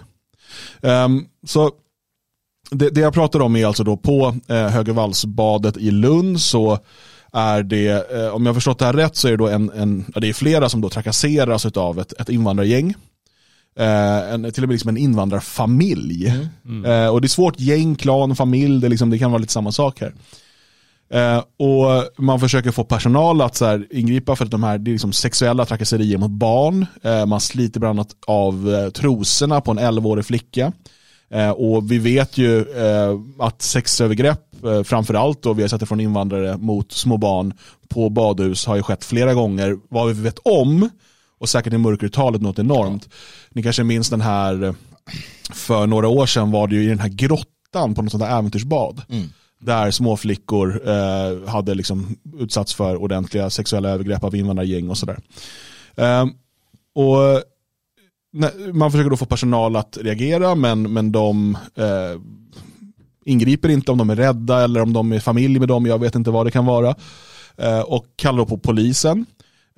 Um, 0.81 1.25
så 1.47 1.71
det, 2.71 2.89
det 2.89 3.01
jag 3.01 3.13
pratar 3.13 3.39
om 3.39 3.55
är 3.55 3.65
alltså 3.65 3.83
då 3.83 3.97
på 3.97 4.35
eh, 4.47 4.67
Högervallsbadet 4.67 5.77
i 5.77 5.91
Lund 5.91 6.41
så 6.41 6.79
är 7.33 7.63
det, 7.63 8.11
eh, 8.11 8.27
om 8.27 8.45
jag 8.45 8.49
har 8.49 8.53
förstått 8.53 8.79
det 8.79 8.85
här 8.85 8.93
rätt 8.93 9.15
så 9.15 9.27
är 9.27 9.31
det 9.31 9.37
då 9.37 9.47
en, 9.47 9.71
en 9.71 10.05
det 10.15 10.29
är 10.29 10.33
flera 10.33 10.69
som 10.69 10.81
då 10.81 10.89
trakasseras 10.89 11.65
av 11.65 11.99
ett, 11.99 12.13
ett 12.13 12.29
invandrargäng. 12.29 12.93
Eh, 13.79 14.33
en, 14.33 14.51
till 14.51 14.63
och 14.63 14.69
med 14.69 14.73
liksom 14.73 14.89
en 14.89 14.97
invandrarfamilj. 14.97 16.27
Eh, 16.85 17.07
och 17.07 17.21
det 17.21 17.25
är 17.25 17.29
svårt, 17.29 17.59
gäng, 17.59 17.95
klan, 17.95 18.35
familj, 18.35 18.81
det, 18.81 18.89
liksom, 18.89 19.09
det 19.09 19.19
kan 19.19 19.31
vara 19.31 19.39
lite 19.39 19.53
samma 19.53 19.71
sak 19.71 20.01
här. 20.01 20.13
Eh, 21.13 21.37
och 21.37 22.23
man 22.23 22.39
försöker 22.39 22.71
få 22.71 22.83
personal 22.83 23.41
att 23.41 23.55
så 23.55 23.65
här, 23.65 23.87
ingripa 23.91 24.35
för 24.35 24.45
att 24.45 24.51
de 24.51 24.63
här, 24.63 24.77
det 24.77 24.91
är 24.91 24.93
liksom 24.93 25.13
sexuella 25.13 25.65
trakasserier 25.65 26.17
mot 26.17 26.31
barn. 26.31 26.85
Eh, 27.03 27.25
man 27.25 27.41
sliter 27.41 27.79
bland 27.79 27.99
annat 27.99 28.15
av 28.27 28.73
eh, 28.73 28.89
trosorna 28.89 29.61
på 29.61 29.71
en 29.71 29.79
11-årig 29.79 30.25
flicka. 30.25 30.71
Eh, 31.33 31.49
och 31.49 31.91
vi 31.91 31.97
vet 31.97 32.37
ju 32.37 32.59
eh, 32.59 33.19
att 33.39 33.61
sexövergrepp, 33.61 34.65
eh, 34.65 34.83
framförallt 34.83 35.43
då 35.43 35.53
vi 35.53 35.61
har 35.63 35.69
sett 35.69 35.79
det 35.79 35.85
från 35.85 35.99
invandrare 35.99 36.57
mot 36.57 36.91
små 36.91 37.17
barn 37.17 37.53
på 37.89 38.09
badhus 38.09 38.65
har 38.65 38.75
ju 38.75 38.83
skett 38.83 39.05
flera 39.05 39.33
gånger. 39.33 39.77
Vad 39.89 40.07
vi 40.07 40.21
vet 40.21 40.39
om, 40.39 40.89
och 41.41 41.49
säkert 41.49 41.73
i 41.73 41.77
mörkertalet 41.77 42.41
något 42.41 42.59
enormt. 42.59 43.09
Ni 43.49 43.63
kanske 43.63 43.83
minns 43.83 44.09
den 44.09 44.21
här, 44.21 44.75
för 45.53 45.87
några 45.87 46.07
år 46.07 46.25
sedan 46.25 46.51
var 46.51 46.67
det 46.67 46.75
ju 46.75 46.83
i 46.83 46.87
den 46.87 46.99
här 46.99 47.09
grottan 47.09 47.95
på 47.95 48.01
något 48.01 48.11
sånt 48.11 48.23
där 48.23 48.37
äventyrsbad. 48.37 49.01
Där 49.59 49.91
små 49.91 50.17
flickor 50.17 50.89
eh, 50.89 51.49
hade 51.49 51.73
liksom 51.73 52.15
utsatts 52.39 52.73
för 52.73 52.95
ordentliga 52.95 53.49
sexuella 53.49 53.89
övergrepp 53.89 54.23
av 54.23 54.35
invandrargäng 54.35 54.89
och 54.89 54.97
sådär. 54.97 55.17
Eh, 55.95 56.25
och 56.95 57.43
man 58.73 58.91
försöker 58.91 59.09
då 59.09 59.17
få 59.17 59.25
personal 59.25 59.75
att 59.75 59.97
reagera 60.01 60.55
men, 60.55 60.93
men 60.93 61.11
de 61.11 61.57
eh, 61.75 62.21
ingriper 63.25 63.69
inte 63.69 63.91
om 63.91 63.97
de 63.97 64.09
är 64.09 64.15
rädda 64.15 64.63
eller 64.63 64.81
om 64.81 64.93
de 64.93 65.11
är 65.11 65.19
familj 65.19 65.59
med 65.59 65.67
dem, 65.67 65.85
jag 65.85 65.99
vet 65.99 66.15
inte 66.15 66.31
vad 66.31 66.45
det 66.45 66.51
kan 66.51 66.65
vara. 66.65 66.95
Eh, 67.57 67.79
och 67.79 68.05
kallar 68.15 68.37
då 68.37 68.45
på 68.45 68.57
polisen. 68.57 69.25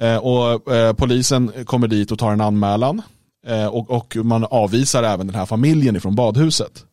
Eh, 0.01 0.17
och 0.17 0.73
eh, 0.73 0.93
polisen 0.93 1.51
kommer 1.65 1.87
dit 1.87 2.11
och 2.11 2.19
tar 2.19 2.31
en 2.31 2.41
anmälan. 2.41 3.01
Eh, 3.47 3.67
och, 3.67 3.91
och 3.91 4.15
man 4.15 4.43
avvisar 4.43 5.03
även 5.03 5.27
den 5.27 5.35
här 5.35 5.45
familjen 5.45 5.95
ifrån 5.95 6.15
badhuset. 6.15 6.85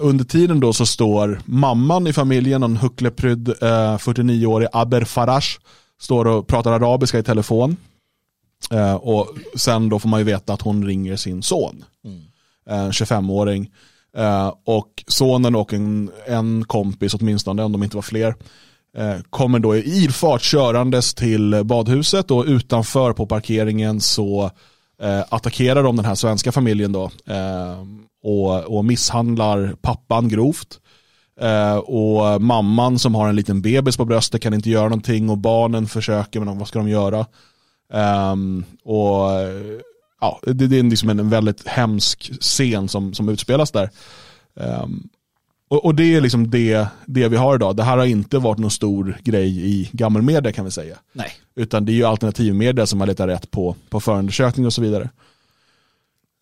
Under 0.00 0.24
tiden 0.24 0.60
då 0.60 0.72
så 0.72 0.86
står 0.86 1.40
mamman 1.44 2.06
i 2.06 2.12
familjen, 2.12 2.62
en 2.62 2.76
huckleprydd 2.76 3.48
eh, 3.48 3.96
49-årig 3.98 4.68
Aber 4.72 5.04
Farash, 5.04 5.58
står 6.00 6.26
och 6.26 6.46
pratar 6.46 6.72
arabiska 6.72 7.18
i 7.18 7.22
telefon. 7.22 7.76
Eh, 8.70 8.94
och 8.94 9.28
sen 9.56 9.88
då 9.88 9.98
får 9.98 10.08
man 10.08 10.20
ju 10.20 10.24
veta 10.24 10.52
att 10.52 10.62
hon 10.62 10.86
ringer 10.86 11.16
sin 11.16 11.42
son, 11.42 11.84
en 12.66 12.90
25-åring. 12.90 13.70
Eh, 14.16 14.52
och 14.64 15.04
sonen 15.06 15.54
och 15.54 15.72
en, 15.72 16.10
en 16.26 16.64
kompis 16.64 17.14
åtminstone, 17.14 17.62
om 17.62 17.72
de 17.72 17.82
inte 17.82 17.96
var 17.96 18.02
fler, 18.02 18.34
Eh, 18.96 19.20
kommer 19.30 19.58
då 19.58 19.76
i 19.76 20.04
ilfart 20.04 20.42
körandes 20.42 21.14
till 21.14 21.64
badhuset 21.64 22.30
och 22.30 22.44
utanför 22.46 23.12
på 23.12 23.26
parkeringen 23.26 24.00
så 24.00 24.50
eh, 25.02 25.24
attackerar 25.28 25.82
de 25.82 25.96
den 25.96 26.04
här 26.04 26.14
svenska 26.14 26.52
familjen 26.52 26.92
då 26.92 27.10
eh, 27.26 27.84
och, 28.22 28.76
och 28.76 28.84
misshandlar 28.84 29.74
pappan 29.80 30.28
grovt. 30.28 30.80
Och 31.84 32.42
mamman 32.42 32.98
som 32.98 33.14
har 33.14 33.28
en 33.28 33.36
liten 33.36 33.62
bebis 33.62 33.96
på 33.96 34.04
bröstet 34.04 34.42
kan 34.42 34.54
inte 34.54 34.70
göra 34.70 34.88
någonting 34.88 35.30
och 35.30 35.38
barnen 35.38 35.86
försöker 35.86 36.40
men 36.40 36.58
vad 36.58 36.68
ska 36.68 36.78
de 36.78 36.88
göra? 36.88 37.26
Ehm, 37.92 38.64
och 38.84 39.30
ja, 40.20 40.40
det, 40.42 40.66
det 40.66 40.78
är 40.78 40.82
liksom 40.82 41.10
en, 41.10 41.18
en 41.18 41.30
väldigt 41.30 41.66
hemsk 41.66 42.32
scen 42.40 42.88
som, 42.88 43.14
som 43.14 43.28
utspelas 43.28 43.70
där. 43.70 43.90
Ehm, 44.60 45.08
Ehm, 45.70 45.76
och, 45.78 45.84
och 45.84 45.94
det 45.94 46.14
är 46.14 46.20
liksom 46.20 46.50
det, 46.50 46.86
det 47.06 47.28
vi 47.28 47.36
har 47.36 47.54
idag. 47.54 47.76
Det 47.76 47.82
här 47.82 47.98
har 47.98 48.04
inte 48.04 48.38
varit 48.38 48.58
någon 48.58 48.70
stor 48.70 49.18
grej 49.24 49.48
i 49.48 49.90
gammelmedia 49.92 50.52
kan 50.52 50.64
vi 50.64 50.70
säga. 50.70 50.96
Nej. 51.12 51.32
Utan 51.56 51.84
det 51.84 51.92
är 51.92 51.94
ju 51.94 52.04
alternativmedia 52.04 52.86
som 52.86 53.00
har 53.00 53.06
letat 53.06 53.28
rätt 53.28 53.50
på, 53.50 53.76
på 53.90 54.00
förundersökning 54.00 54.66
och 54.66 54.72
så 54.72 54.82
vidare. 54.82 55.10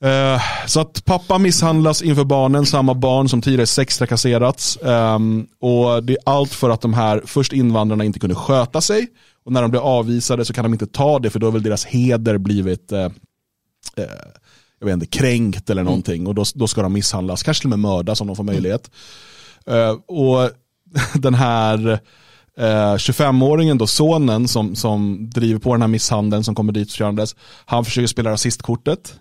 Eh, 0.04 0.42
så 0.66 0.80
att 0.80 1.04
pappa 1.04 1.38
misshandlas 1.38 2.02
inför 2.02 2.25
barnen, 2.25 2.66
samma 2.66 2.94
barn 2.94 3.28
som 3.28 3.42
tidigare 3.42 3.66
sextrakasserats. 3.66 4.78
Um, 4.82 5.47
och 5.61 6.04
det 6.04 6.12
är 6.12 6.18
allt 6.25 6.52
för 6.52 6.70
att 6.70 6.80
de 6.80 6.94
här 6.94 7.23
först 7.26 7.52
invandrarna 7.52 8.04
inte 8.04 8.18
kunde 8.18 8.35
sköta 8.35 8.80
sig. 8.80 9.06
Och 9.44 9.52
när 9.52 9.62
de 9.62 9.70
blir 9.70 9.80
avvisade 9.80 10.44
så 10.44 10.52
kan 10.52 10.64
de 10.64 10.73
inte 10.73 10.87
ta 10.87 11.18
det 11.18 11.30
för 11.30 11.38
då 11.38 11.47
har 11.47 11.52
väl 11.52 11.62
deras 11.62 11.85
heder 11.85 12.38
blivit 12.38 12.92
eh, 12.92 13.04
eh, 13.97 14.04
jag 14.80 14.87
vet 14.87 14.94
inte, 14.94 15.06
kränkt 15.06 15.70
eller 15.70 15.82
någonting. 15.85 16.26
Och 16.26 16.35
då, 16.35 16.44
då 16.54 16.68
ska 16.68 16.82
de 16.82 16.92
misshandlas, 16.92 17.42
kanske 17.42 17.61
till 17.62 17.66
och 17.73 17.78
med 17.78 17.90
mördas 17.90 18.20
om 18.20 18.26
de 18.26 18.37
får 18.37 18.44
möjlighet. 18.44 18.90
Eh, 19.66 19.90
och 20.06 20.50
den 21.14 21.35
här 21.35 21.90
eh, 22.58 22.94
25-åringen, 22.94 23.78
då 23.78 23.87
sonen 23.87 24.49
som, 24.49 24.75
som 24.76 25.30
driver 25.30 25.61
på 25.61 25.73
den 25.75 25.80
här 25.82 25.88
misshandeln 25.88 26.44
som 26.44 26.54
kommer 26.54 26.73
dit 26.73 26.90
körandes, 26.90 27.37
han 27.64 27.85
försöker 27.85 28.06
spela 28.06 28.30
rasistkortet. 28.30 29.14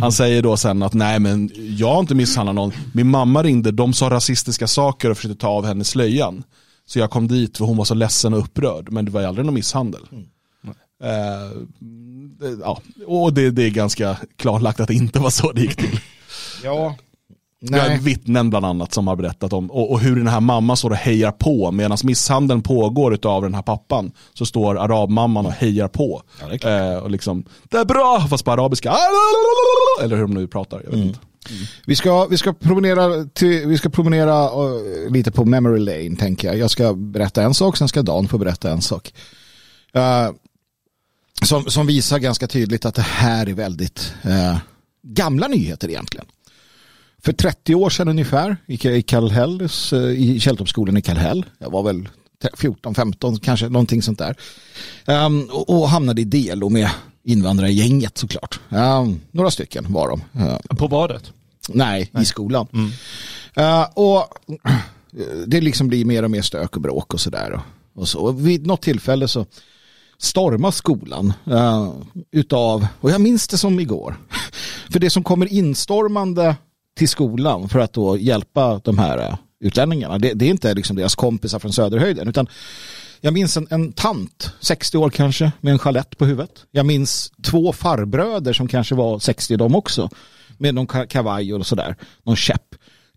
Han 0.00 0.12
säger 0.12 0.42
då 0.42 0.56
sen 0.56 0.82
att 0.82 0.94
nej 0.94 1.18
men 1.18 1.50
jag 1.54 1.92
har 1.92 2.00
inte 2.00 2.14
misshandlat 2.14 2.54
någon. 2.54 2.72
Min 2.94 3.10
mamma 3.10 3.42
ringde, 3.42 3.70
de 3.70 3.92
sa 3.92 4.10
rasistiska 4.10 4.66
saker 4.66 5.10
och 5.10 5.16
försökte 5.16 5.40
ta 5.40 5.48
av 5.48 5.66
henne 5.66 5.84
slöjan. 5.84 6.42
Så 6.86 6.98
jag 6.98 7.10
kom 7.10 7.28
dit 7.28 7.58
för 7.58 7.64
hon 7.64 7.76
var 7.76 7.84
så 7.84 7.94
ledsen 7.94 8.34
och 8.34 8.40
upprörd. 8.40 8.92
Men 8.92 9.04
det 9.04 9.10
var 9.10 9.22
aldrig 9.22 9.44
någon 9.46 9.54
misshandel. 9.54 10.00
Det- 10.10 10.16
ja. 12.62 12.80
Och 13.06 13.32
det, 13.34 13.50
det 13.50 13.62
är 13.64 13.70
ganska 13.70 14.16
klarlagt 14.36 14.80
att 14.80 14.88
det 14.88 14.94
inte 14.94 15.18
var 15.18 15.30
så 15.30 15.52
det 15.52 15.60
gick 15.60 15.76
till. 15.76 16.00
Ja, 16.64 16.94
Vi 17.60 17.78
har 17.78 17.88
Nej. 17.88 17.98
vittnen 17.98 18.50
bland 18.50 18.66
annat 18.66 18.94
som 18.94 19.06
har 19.06 19.16
berättat 19.16 19.52
om 19.52 19.70
och, 19.70 19.90
och 19.90 20.00
hur 20.00 20.16
den 20.16 20.26
här 20.26 20.40
mamman 20.40 20.76
står 20.76 20.90
och 20.90 20.96
hejar 20.96 21.32
på 21.32 21.70
medan 21.72 21.98
misshandeln 22.04 22.62
pågår 22.62 23.18
av 23.26 23.42
den 23.42 23.54
här 23.54 23.62
pappan. 23.62 24.12
Så 24.34 24.46
står 24.46 24.78
arabmamman 24.78 25.46
och 25.46 25.52
hejar 25.52 25.88
på. 25.88 26.22
Ja, 26.40 26.46
det 26.56 26.88
eh, 26.92 26.96
och 26.98 27.10
liksom, 27.10 27.44
det 27.70 27.76
är 27.76 27.84
bra, 27.84 28.26
fast 28.30 28.44
på 28.44 28.52
arabiska. 28.52 28.94
Eller 30.02 30.16
hur 30.16 30.22
de 30.22 30.34
nu 30.34 30.46
pratar, 30.46 30.76
jag 30.76 30.84
vet 30.84 30.94
Mm. 30.94 31.06
inte. 31.08 31.18
Vi 31.86 31.96
ska, 31.96 32.26
vi 32.26 32.38
ska 32.38 32.52
promenera, 32.52 33.24
till, 33.24 33.66
vi 33.66 33.78
ska 33.78 33.88
promenera 33.90 34.44
eh, 34.44 35.10
lite 35.12 35.30
på 35.30 35.44
memory 35.44 35.78
lane 35.78 36.16
tänker 36.16 36.48
jag. 36.48 36.58
Jag 36.58 36.70
ska 36.70 36.94
berätta 36.94 37.42
en 37.42 37.54
sak, 37.54 37.76
sen 37.76 37.88
ska 37.88 38.02
Dan 38.02 38.28
få 38.28 38.38
berätta 38.38 38.70
en 38.70 38.82
sak. 38.82 39.12
Eh, 39.92 40.28
som, 41.44 41.64
som 41.70 41.86
visar 41.86 42.18
ganska 42.18 42.46
tydligt 42.46 42.84
att 42.84 42.94
det 42.94 43.02
här 43.02 43.48
är 43.48 43.54
väldigt 43.54 44.14
eh, 44.22 44.58
gamla 45.02 45.48
nyheter 45.48 45.88
egentligen. 45.88 46.26
För 47.24 47.32
30 47.32 47.74
år 47.74 47.90
sedan 47.90 48.08
ungefär 48.08 48.56
i 48.66 49.02
Kallhäll, 49.02 49.68
eh, 49.92 49.98
i 49.98 50.40
Källtorpsskolan 50.40 50.96
i 50.96 51.02
Kallhäll. 51.02 51.44
Jag 51.58 51.70
var 51.70 51.82
väl 51.82 52.08
14, 52.54 52.94
15 52.94 53.38
kanske, 53.38 53.68
någonting 53.68 54.02
sånt 54.02 54.18
där. 54.18 54.36
Ehm, 55.06 55.42
och, 55.42 55.70
och 55.70 55.88
hamnade 55.88 56.22
i 56.22 56.24
DLO 56.24 56.68
med 56.68 56.90
invandrargänget 57.24 58.18
såklart. 58.18 58.60
Ehm, 58.70 59.20
några 59.30 59.50
stycken 59.50 59.92
var 59.92 60.08
de. 60.08 60.40
Ehm, 60.42 60.76
På 60.76 60.88
badet. 60.88 61.32
Nej, 61.68 62.10
i 62.20 62.24
skolan. 62.24 62.92
Eh, 63.54 63.82
och 63.94 64.24
det 65.46 65.60
liksom 65.60 65.88
blir 65.88 66.04
mer 66.04 66.22
och 66.22 66.30
mer 66.30 66.42
stök 66.42 66.76
och 66.76 66.82
bråk 66.82 67.14
och 67.14 67.20
sådär. 67.20 67.52
Och, 67.52 67.62
och 68.02 68.08
så. 68.08 68.18
Och 68.18 68.46
vid 68.46 68.66
något 68.66 68.82
tillfälle 68.82 69.28
så 69.28 69.46
storma 70.22 70.72
skolan 70.72 71.32
uh, 71.50 71.92
utav, 72.30 72.86
och 73.00 73.10
jag 73.10 73.20
minns 73.20 73.48
det 73.48 73.58
som 73.58 73.80
igår, 73.80 74.16
för 74.92 75.00
det 75.00 75.10
som 75.10 75.22
kommer 75.22 75.52
instormande 75.52 76.56
till 76.96 77.08
skolan 77.08 77.68
för 77.68 77.78
att 77.78 77.92
då 77.92 78.18
hjälpa 78.18 78.80
de 78.84 78.98
här 78.98 79.18
uh, 79.18 79.36
utlänningarna, 79.60 80.18
det, 80.18 80.32
det 80.32 80.44
är 80.44 80.50
inte 80.50 80.74
liksom 80.74 80.96
deras 80.96 81.14
kompisar 81.14 81.58
från 81.58 81.72
Söderhöjden, 81.72 82.28
utan 82.28 82.46
jag 83.20 83.34
minns 83.34 83.56
en, 83.56 83.66
en 83.70 83.92
tant, 83.92 84.52
60 84.60 84.98
år 84.98 85.10
kanske, 85.10 85.52
med 85.60 85.72
en 85.72 85.78
chalett 85.78 86.18
på 86.18 86.24
huvudet. 86.24 86.64
Jag 86.70 86.86
minns 86.86 87.32
två 87.42 87.72
farbröder 87.72 88.52
som 88.52 88.68
kanske 88.68 88.94
var 88.94 89.18
60 89.18 89.56
de 89.56 89.74
också, 89.74 90.08
med 90.58 90.74
någon 90.74 91.06
kavaj 91.06 91.54
och 91.54 91.66
sådär, 91.66 91.96
någon 92.22 92.36
käpp. 92.36 92.74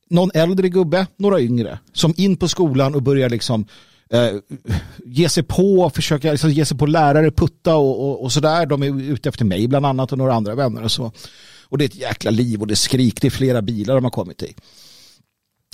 Någon 0.10 0.32
äldre 0.34 0.70
gubbe, 0.70 1.08
några 1.18 1.42
yngre, 1.42 1.80
som 1.94 2.14
in 2.18 2.38
på 2.38 2.48
skolan 2.48 2.96
och 2.96 3.02
börjar 3.02 3.30
liksom 3.30 3.66
Eh, 4.10 4.30
ge 5.06 5.30
sig 5.30 5.44
på, 5.44 5.90
försöka 5.90 6.32
liksom, 6.32 6.50
ge 6.50 6.66
sig 6.66 6.78
på 6.78 6.86
lärare, 6.86 7.32
putta 7.32 7.76
och, 7.76 8.10
och, 8.10 8.24
och 8.24 8.32
sådär. 8.32 8.66
De 8.66 8.84
är 8.84 9.02
ute 9.02 9.30
efter 9.30 9.46
mig 9.46 9.68
bland 9.68 9.86
annat 9.86 10.12
och 10.12 10.18
några 10.18 10.34
andra 10.34 10.56
vänner 10.56 10.84
och 10.84 10.92
så. 10.92 11.12
Och 11.64 11.78
det 11.78 11.84
är 11.84 11.90
ett 11.90 11.96
jäkla 11.96 12.32
liv 12.32 12.62
och 12.62 12.68
det 12.68 12.74
är 12.74 12.76
skrik, 12.76 13.22
det 13.22 13.28
är 13.28 13.32
flera 13.32 13.62
bilar 13.62 13.96
de 13.96 14.04
har 14.04 14.12
kommit 14.12 14.44
i. 14.44 14.54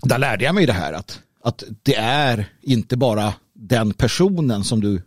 Där 0.04 0.18
lärde 0.18 0.46
jag 0.46 0.56
mig 0.56 0.66
det 0.66 0.74
här 0.74 0.94
att, 0.94 1.20
att 1.44 1.64
det 1.84 1.96
är 1.96 2.50
inte 2.62 2.98
bara 2.98 3.34
den 3.54 3.94
personen 3.94 4.64
som 4.64 4.82
du 4.82 5.02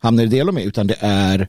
hamnar 0.00 0.22
i 0.22 0.26
del 0.26 0.52
med 0.52 0.64
utan 0.64 0.86
det 0.86 0.96
är 1.00 1.48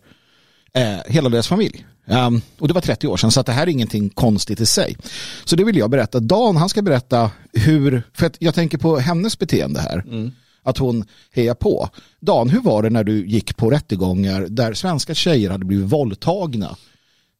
eh, 0.74 0.98
hela 1.06 1.30
deras 1.30 1.48
familj. 1.48 1.86
Um, 2.08 2.42
och 2.60 2.68
det 2.68 2.74
var 2.74 2.82
30 2.82 3.08
år 3.08 3.18
sedan 3.18 3.32
så 3.32 3.40
att 3.40 3.46
det 3.46 3.52
här 3.52 3.64
är 3.64 3.72
ingenting 3.72 4.10
konstigt 4.10 4.60
i 4.60 4.66
sig. 4.66 4.98
Så 5.46 5.56
det 5.56 5.64
vill 5.64 5.78
jag 5.78 5.90
berätta. 5.90 6.20
Dan 6.20 6.56
han 6.56 6.70
ska 6.70 6.82
berätta 6.82 7.32
hur, 7.54 8.04
för 8.14 8.26
att 8.26 8.38
jag 8.40 8.56
tänker 8.56 8.78
på 8.78 8.98
hennes 8.98 9.40
beteende 9.40 9.80
här. 9.80 10.04
Mm. 10.08 10.32
Att 10.66 10.78
hon 10.78 11.06
hejar 11.32 11.56
på. 11.56 11.90
Dan, 12.20 12.50
hur 12.50 12.62
var 12.62 12.84
det 12.84 12.90
när 12.90 13.04
du 13.04 13.28
gick 13.28 13.58
på 13.58 13.70
rättegångar 13.70 14.48
där 14.50 14.74
svenska 14.74 15.14
tjejer 15.14 15.50
hade 15.50 15.66
blivit 15.66 15.92
våldtagna? 15.92 16.76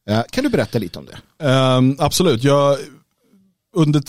Eh, 0.08 0.22
kan 0.30 0.44
du 0.44 0.50
berätta 0.50 0.78
lite 0.78 0.98
om 0.98 1.06
det? 1.06 1.46
Um, 1.46 1.96
absolut, 1.98 2.44
jag, 2.44 2.78
under, 3.76 4.02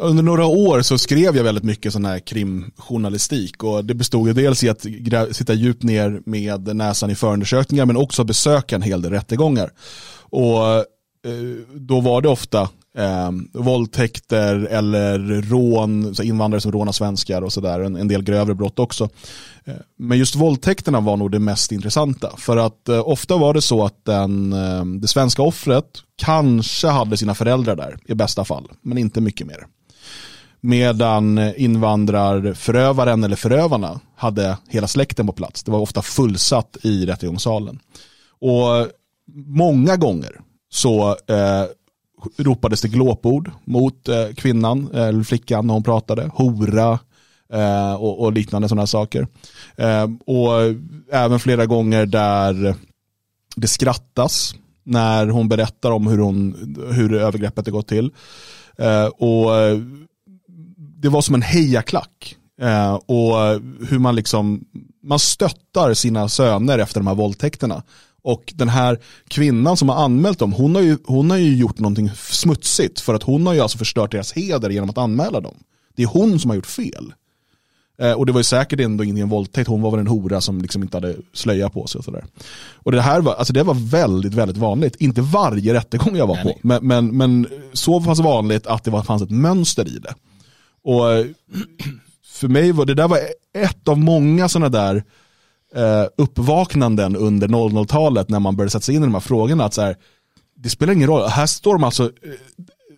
under 0.00 0.22
några 0.22 0.46
år 0.46 0.82
så 0.82 0.98
skrev 0.98 1.36
jag 1.36 1.44
väldigt 1.44 1.64
mycket 1.64 1.92
sån 1.92 2.04
här 2.04 2.18
krimjournalistik 2.18 3.64
och 3.64 3.84
det 3.84 3.94
bestod 3.94 4.28
ju 4.28 4.34
dels 4.34 4.64
i 4.64 4.68
att 4.68 4.86
sitta 5.32 5.54
djupt 5.54 5.82
ner 5.82 6.22
med 6.26 6.76
näsan 6.76 7.10
i 7.10 7.14
förundersökningar 7.14 7.86
men 7.86 7.96
också 7.96 8.24
besöka 8.24 8.76
en 8.76 8.82
hel 8.82 9.02
del 9.02 9.12
rättegångar. 9.12 9.72
Och 10.30 10.66
eh, 10.74 10.84
då 11.74 12.00
var 12.00 12.22
det 12.22 12.28
ofta 12.28 12.68
eh, 12.98 13.30
våldtäkter 13.52 14.54
eller 14.70 15.18
rån, 15.42 16.14
så 16.14 16.22
invandrare 16.22 16.60
som 16.60 16.72
rånar 16.72 16.92
svenskar 16.92 17.42
och 17.42 17.52
sådär, 17.52 17.80
en, 17.80 17.96
en 17.96 18.08
del 18.08 18.22
grövre 18.22 18.54
brott 18.54 18.78
också. 18.78 19.08
Eh, 19.64 19.74
Men 19.98 20.18
just 20.18 20.36
våldtäkterna 20.36 21.00
var 21.00 21.16
nog 21.16 21.30
det 21.30 21.38
mest 21.38 21.72
intressanta. 21.72 22.32
För 22.36 22.56
att 22.56 22.88
eh, 22.88 23.08
ofta 23.08 23.36
var 23.36 23.54
det 23.54 23.62
så 23.62 23.84
att 23.84 24.04
den, 24.04 24.52
eh, 24.52 24.84
det 24.84 25.08
svenska 25.08 25.42
offret 25.42 25.84
kanske 26.16 26.88
hade 26.88 27.16
sina 27.16 27.34
föräldrar 27.34 27.76
där 27.76 27.98
i 28.06 28.14
bästa 28.14 28.44
fall, 28.44 28.68
men 28.82 28.98
inte 28.98 29.20
mycket 29.20 29.46
mer. 29.46 29.66
Medan 30.60 31.38
invandrarförövaren 31.56 33.24
eller 33.24 33.36
förövarna 33.36 34.00
hade 34.16 34.58
hela 34.68 34.86
släkten 34.86 35.26
på 35.26 35.32
plats. 35.32 35.62
Det 35.62 35.70
var 35.70 35.78
ofta 35.78 36.02
fullsatt 36.02 36.76
i 36.82 37.06
rättegångssalen. 37.06 37.78
Och 38.40 38.86
många 39.46 39.96
gånger 39.96 40.40
så 40.70 41.08
eh, 41.10 41.64
ropades 42.36 42.82
det 42.82 42.88
glåpord 42.88 43.50
mot 43.64 44.08
eh, 44.08 44.26
kvinnan 44.36 44.90
eh, 44.94 45.02
eller 45.02 45.22
flickan 45.22 45.66
när 45.66 45.74
hon 45.74 45.82
pratade. 45.82 46.30
Hora 46.34 46.98
eh, 47.52 47.94
och, 47.94 48.20
och 48.20 48.32
liknande 48.32 48.68
sådana 48.68 48.86
saker. 48.86 49.26
Eh, 49.76 50.06
och 50.26 50.50
även 51.12 51.40
flera 51.40 51.66
gånger 51.66 52.06
där 52.06 52.74
det 53.56 53.68
skrattas 53.68 54.54
när 54.84 55.26
hon 55.26 55.48
berättar 55.48 55.90
om 55.90 56.06
hur, 56.06 56.18
hon, 56.18 56.76
hur 56.92 57.14
övergreppet 57.14 57.66
har 57.66 57.72
gått 57.72 57.88
till. 57.88 58.12
Eh, 58.78 59.06
och 59.06 59.56
eh, 59.56 59.78
det 60.76 61.08
var 61.08 61.20
som 61.20 61.34
en 61.34 61.42
hejaklack. 61.42 62.36
Eh, 62.60 62.94
och 62.94 63.60
hur 63.88 63.98
man 63.98 64.16
liksom, 64.16 64.64
man 65.02 65.18
stöttar 65.18 65.94
sina 65.94 66.28
söner 66.28 66.78
efter 66.78 67.00
de 67.00 67.06
här 67.06 67.14
våldtäkterna. 67.14 67.82
Och 68.28 68.52
den 68.56 68.68
här 68.68 68.98
kvinnan 69.28 69.76
som 69.76 69.88
har 69.88 70.04
anmält 70.04 70.38
dem, 70.38 70.52
hon 70.52 70.74
har, 70.74 70.82
ju, 70.82 70.98
hon 71.04 71.30
har 71.30 71.36
ju 71.36 71.56
gjort 71.56 71.78
någonting 71.78 72.10
smutsigt 72.14 73.00
för 73.00 73.14
att 73.14 73.22
hon 73.22 73.46
har 73.46 73.54
ju 73.54 73.60
alltså 73.60 73.78
förstört 73.78 74.12
deras 74.12 74.32
heder 74.32 74.70
genom 74.70 74.90
att 74.90 74.98
anmäla 74.98 75.40
dem. 75.40 75.54
Det 75.96 76.02
är 76.02 76.06
hon 76.06 76.38
som 76.38 76.50
har 76.50 76.54
gjort 76.56 76.66
fel. 76.66 77.12
Eh, 77.98 78.12
och 78.12 78.26
det 78.26 78.32
var 78.32 78.40
ju 78.40 78.44
säkert 78.44 78.80
ändå 78.80 79.04
ingen 79.04 79.28
våldtäkt, 79.28 79.68
hon 79.68 79.82
var 79.82 79.90
väl 79.90 80.00
en 80.00 80.06
hora 80.06 80.40
som 80.40 80.62
liksom 80.62 80.82
inte 80.82 80.96
hade 80.96 81.16
slöja 81.32 81.68
på 81.68 81.86
sig 81.86 81.98
och 81.98 82.04
sådär. 82.04 82.24
Och 82.72 82.92
det 82.92 83.02
här 83.02 83.20
var, 83.20 83.34
alltså 83.34 83.52
det 83.52 83.62
var 83.62 83.90
väldigt, 83.90 84.34
väldigt 84.34 84.56
vanligt. 84.56 84.96
Inte 84.96 85.20
varje 85.20 85.74
rättegång 85.74 86.16
jag 86.16 86.26
var 86.26 86.34
Nej, 86.34 86.44
på, 86.44 86.48
nej. 86.48 86.78
men, 86.82 86.86
men, 86.86 87.16
men 87.16 87.46
så 87.72 88.00
pass 88.00 88.18
vanligt 88.18 88.66
att 88.66 88.84
det 88.84 88.90
var, 88.90 89.02
fanns 89.02 89.22
ett 89.22 89.30
mönster 89.30 89.88
i 89.88 89.98
det. 89.98 90.14
Och 90.84 91.12
eh, 91.12 91.26
för 92.24 92.48
mig 92.48 92.72
var 92.72 92.86
det 92.86 92.94
där 92.94 93.08
var 93.08 93.18
ett 93.58 93.88
av 93.88 93.98
många 93.98 94.48
sådana 94.48 94.68
där 94.68 95.04
eh, 95.74 96.04
uppvaknanden 96.16 97.16
under 97.16 97.48
00-talet 97.48 98.28
när 98.28 98.40
man 98.40 98.56
började 98.56 98.70
sätta 98.70 98.82
sig 98.82 98.94
in 98.94 99.02
i 99.02 99.06
de 99.06 99.14
här 99.14 99.20
frågorna. 99.20 99.64
Att 99.64 99.74
så 99.74 99.82
här, 99.82 99.96
det 100.56 100.70
spelar 100.70 100.92
ingen 100.92 101.08
roll, 101.08 101.28
här 101.28 101.46
står 101.46 101.72
de 101.72 101.84
alltså 101.84 102.04
eh, 102.04 102.10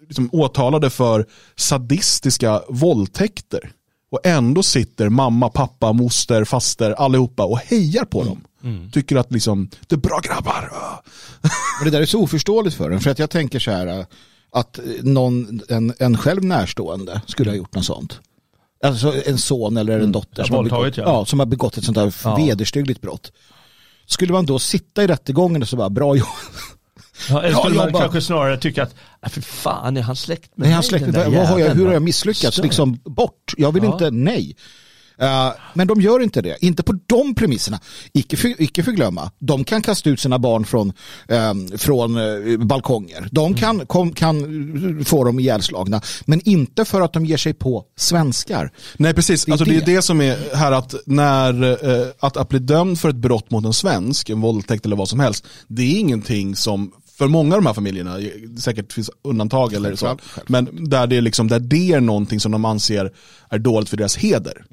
liksom 0.09 0.29
åtalade 0.33 0.91
för 0.91 1.27
sadistiska 1.57 2.62
våldtäkter. 2.69 3.73
Och 4.11 4.21
ändå 4.25 4.62
sitter 4.62 5.09
mamma, 5.09 5.49
pappa, 5.49 5.93
moster, 5.93 6.45
faster, 6.45 6.91
allihopa 6.91 7.45
och 7.45 7.59
hejar 7.59 8.05
på 8.05 8.25
dem. 8.25 8.45
Tycker 8.93 9.17
att 9.17 9.33
liksom, 9.33 9.71
det 9.87 9.95
är 9.95 9.99
bra 9.99 10.21
grabbar. 10.23 10.73
Och 11.81 11.85
det 11.85 11.91
där 11.91 12.00
är 12.00 12.07
så 12.07 12.23
oförståeligt 12.23 12.77
för 12.77 12.91
en. 12.91 13.00
För 13.00 13.11
att 13.11 13.19
jag 13.19 13.31
tänker 13.31 13.59
så 13.59 13.71
här 13.71 13.87
äh, 13.87 14.05
att 14.53 14.81
någon, 15.03 15.61
en, 15.69 15.95
en 15.99 16.19
själv 16.19 16.45
närstående 16.45 17.23
skulle 17.27 17.50
ha 17.50 17.57
gjort 17.57 17.75
något 17.75 17.85
sånt. 17.85 18.21
Alltså 18.85 19.15
en 19.27 19.39
son 19.39 19.77
eller 19.77 20.01
en 20.01 20.13
dotter 20.13 20.43
Ja, 20.43 20.45
som, 20.47 20.57
har 20.57 20.63
begått, 20.63 20.97
ja. 20.97 21.03
ja, 21.07 21.25
som 21.25 21.39
har 21.39 21.47
begått 21.47 21.77
ett 21.77 21.85
sånt 21.85 21.95
där 21.97 22.15
Ja. 22.25 22.37
vederstyggligt 22.37 23.01
brott. 23.01 23.33
Skulle 24.07 24.33
man 24.33 24.47
då 24.47 24.59
sitta 24.59 25.03
i 25.03 25.07
rättegången 25.07 25.63
och 25.63 25.69
så 25.69 25.77
bara, 25.77 25.91
bra 25.91 26.17
jobb. 26.17 26.27
Ja, 27.31 27.43
eller 27.43 27.59
skulle 27.59 27.77
man 27.77 27.93
bara- 27.93 28.03
kanske 28.03 28.21
snarare 28.21 28.59
tycka 28.59 28.83
att, 28.83 28.95
"Nej, 29.23 29.31
för 29.31 29.41
fan 29.41 29.97
är 29.97 30.03
han 30.03 30.17
släkt 30.17 30.43
med 30.57 30.59
Nej, 30.65 30.69
mig, 30.69 30.75
han 30.75 30.83
släkten, 30.83 31.13
den 31.13 31.31
där 31.31 31.39
vad 31.39 31.49
har 31.49 31.59
jag, 31.59 31.69
hur 31.75 31.81
har 31.81 31.87
va?" 31.87 31.93
jag 31.93 32.03
misslyckats? 32.03 32.59
Liksom 32.59 32.99
bort. 33.05 33.55
Jag 33.57 33.73
vill 33.73 33.85
inte, 33.85 34.11
nej. 34.11 34.57
Eh, 35.21 35.53
men 35.75 35.87
de 35.87 36.00
gör 36.00 36.23
inte 36.23 36.43
det, 36.43 36.57
inte 36.61 36.83
på 36.83 36.99
de 37.07 37.35
premisserna. 37.35 37.81
Icke, 38.12 38.37
för, 38.37 38.62
icke 38.62 38.83
förglömma, 38.83 39.31
de 39.39 39.65
kan 39.65 39.83
kasta 39.83 40.11
ut 40.11 40.21
sina 40.21 40.39
barn 40.39 40.65
från, 40.65 40.93
eh, 41.29 41.55
från 41.77 42.17
eh, 42.17 42.59
balkonger. 42.59 43.29
De 43.33 43.55
kan, 43.55 43.87
kom, 43.87 44.12
kan 44.12 45.05
få 45.05 45.25
dem 45.25 45.41
ihjälslagna, 45.41 46.00
men 46.25 46.49
inte 46.49 46.85
för 46.85 47.00
att 47.00 47.12
de 47.12 47.27
ger 47.27 47.37
sig 47.37 47.55
på 47.55 47.85
svenskar. 47.97 48.71
Nej 48.97 49.15
precis, 49.15 49.45
Det 49.45 49.50
är 49.50 49.53
alltså, 49.53 49.65
det 49.65 49.77
är 49.77 49.81
det. 49.81 49.95
det 49.95 50.03
som 50.03 50.21
är 50.21 50.57
här 50.57 50.73
att 50.73 50.95
när 51.07 51.62
eh, 51.62 52.07
att, 52.21 52.37
att 52.37 52.49
bli 52.49 52.59
dömd 52.59 53.00
för 53.00 53.09
ett 53.09 53.17
brott 53.17 53.50
mot 53.50 53.65
en 53.65 53.73
svensk, 53.73 54.31
en 54.31 54.41
våldtäkt 54.41 54.87
eller 54.87 54.97
vad 54.97 55.09
som 55.09 55.21
helst, 55.21 55.47
det 55.69 55.83
är 55.83 56.00
ingenting 56.00 56.57
som 56.57 56.93
för 57.19 57.29
många 57.29 57.55
av 57.55 57.62
de 57.62 57.67
här 57.67 57.75
familjerna, 57.75 58.19
det 58.19 58.61
säkert 58.61 58.93
finns 58.93 59.11
undantag 59.25 59.73
eller 59.73 59.97
så, 59.97 60.19
men 60.47 60.89
där 60.91 61.07
det, 61.07 61.17
är 61.17 61.21
liksom, 61.21 61.49
där 61.49 61.61
det 61.61 61.93
är 61.93 62.00
någonting 62.00 62.41
som 62.41 62.53
de 62.53 62.65
anser 62.65 63.12
är 63.50 63.59
dåligt 63.59 63.89
för 63.89 63.97
deras 63.97 64.17
heder. 64.17 64.65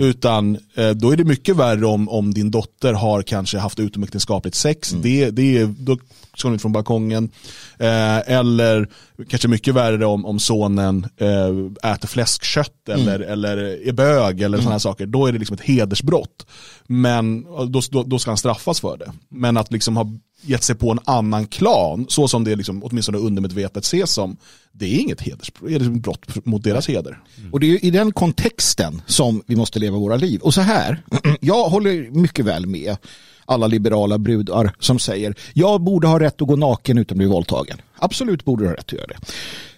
Utan 0.00 0.58
eh, 0.74 0.90
då 0.90 1.10
är 1.10 1.16
det 1.16 1.24
mycket 1.24 1.56
värre 1.56 1.86
om, 1.86 2.08
om 2.08 2.34
din 2.34 2.50
dotter 2.50 2.92
har 2.92 3.22
kanske 3.22 3.58
haft 3.58 3.80
utomäktenskapligt 3.80 4.56
sex. 4.56 4.90
Det, 4.90 5.30
det 5.30 5.58
är, 5.58 5.74
då 5.78 5.98
ska 6.36 6.48
hon 6.48 6.54
ut 6.54 6.62
från 6.62 6.72
balkongen. 6.72 7.30
Eh, 7.78 8.18
eller 8.32 8.88
kanske 9.28 9.48
mycket 9.48 9.74
värre 9.74 10.06
om, 10.06 10.26
om 10.26 10.38
sonen 10.38 11.06
eh, 11.16 11.92
äter 11.92 12.08
fläskkött 12.08 12.88
eller, 12.88 13.20
eller 13.20 13.56
är 13.88 13.92
bög 13.92 14.40
eller 14.42 14.58
sådana 14.58 14.78
saker. 14.78 15.06
Då 15.06 15.26
är 15.26 15.32
det 15.32 15.38
liksom 15.38 15.54
ett 15.54 15.60
hedersbrott. 15.60 16.46
Men 16.86 17.42
då, 17.42 17.80
då, 17.90 18.02
då 18.02 18.18
ska 18.18 18.30
han 18.30 18.38
straffas 18.38 18.80
för 18.80 18.96
det. 18.96 19.12
Men 19.28 19.56
att 19.56 19.72
liksom 19.72 19.96
ha 19.96 20.06
gett 20.42 20.62
sig 20.62 20.76
på 20.76 20.90
en 20.90 20.98
annan 21.04 21.46
klan, 21.46 22.06
så 22.08 22.28
som 22.28 22.44
det 22.44 22.56
liksom, 22.56 22.84
åtminstone 22.84 23.18
undermedvetet 23.18 23.84
ses 23.84 24.10
som, 24.10 24.36
det 24.72 24.84
är 24.84 25.00
inget 25.00 25.20
hedersbrott, 25.20 25.68
det 25.68 25.74
är 25.74 25.80
ett 25.80 26.02
brott 26.02 26.44
mot 26.44 26.62
deras 26.62 26.88
heder. 26.88 27.18
Och 27.52 27.60
det 27.60 27.66
är 27.66 27.84
i 27.84 27.90
den 27.90 28.12
kontexten 28.12 29.02
som 29.06 29.42
vi 29.46 29.56
måste 29.56 29.78
leva 29.78 29.98
våra 29.98 30.16
liv. 30.16 30.40
Och 30.40 30.54
så 30.54 30.60
här, 30.60 31.02
jag 31.40 31.68
håller 31.68 32.10
mycket 32.10 32.44
väl 32.44 32.66
med 32.66 32.96
alla 33.44 33.66
liberala 33.66 34.18
brudar 34.18 34.74
som 34.78 34.98
säger 34.98 35.34
jag 35.52 35.80
borde 35.80 36.06
ha 36.06 36.20
rätt 36.20 36.42
att 36.42 36.48
gå 36.48 36.56
naken 36.56 36.98
utan 36.98 37.14
att 37.14 37.18
bli 37.18 37.26
våldtagen. 37.26 37.78
Absolut 37.96 38.44
borde 38.44 38.64
du 38.64 38.68
ha 38.68 38.74
rätt 38.74 38.80
att 38.80 38.92
göra 38.92 39.06
det. 39.06 39.16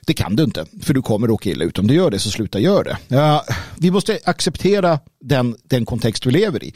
Det 0.07 0.15
kan 0.15 0.37
du 0.37 0.43
inte, 0.43 0.67
för 0.83 0.95
du 0.95 1.03
kommer 1.03 1.27
råka 1.29 1.51
illa 1.51 1.65
ut. 1.65 1.79
Om 1.79 1.87
du 1.87 1.95
gör 1.95 2.11
det 2.11 2.19
så 2.19 2.31
sluta 2.31 2.59
gör 2.59 2.85
det. 2.85 2.99
Ja, 3.09 3.45
vi 3.79 3.91
måste 3.91 4.19
acceptera 4.25 4.99
den, 5.21 5.57
den 5.63 5.85
kontext 5.87 6.27
vi 6.27 6.31
lever 6.31 6.65
i. 6.65 6.75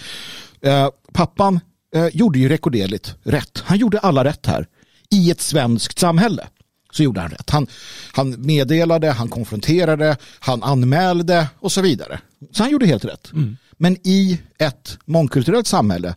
Ja, 0.60 0.92
pappan 1.12 1.60
eh, 1.94 2.06
gjorde 2.12 2.38
ju 2.38 2.48
rekorderligt 2.48 3.14
rätt. 3.22 3.62
Han 3.66 3.78
gjorde 3.78 3.98
alla 3.98 4.24
rätt 4.24 4.46
här 4.46 4.66
i 5.10 5.30
ett 5.30 5.40
svenskt 5.40 5.98
samhälle. 5.98 6.46
Så 6.92 7.02
gjorde 7.02 7.20
han 7.20 7.30
rätt. 7.30 7.50
Han, 7.50 7.66
han 8.12 8.34
meddelade, 8.38 9.10
han 9.10 9.28
konfronterade, 9.28 10.16
han 10.38 10.62
anmälde 10.62 11.46
och 11.58 11.72
så 11.72 11.80
vidare. 11.80 12.20
Så 12.52 12.62
han 12.62 12.72
gjorde 12.72 12.86
helt 12.86 13.04
rätt. 13.04 13.30
Men 13.76 13.96
i 14.04 14.40
ett 14.58 14.98
mångkulturellt 15.04 15.66
samhälle 15.66 16.14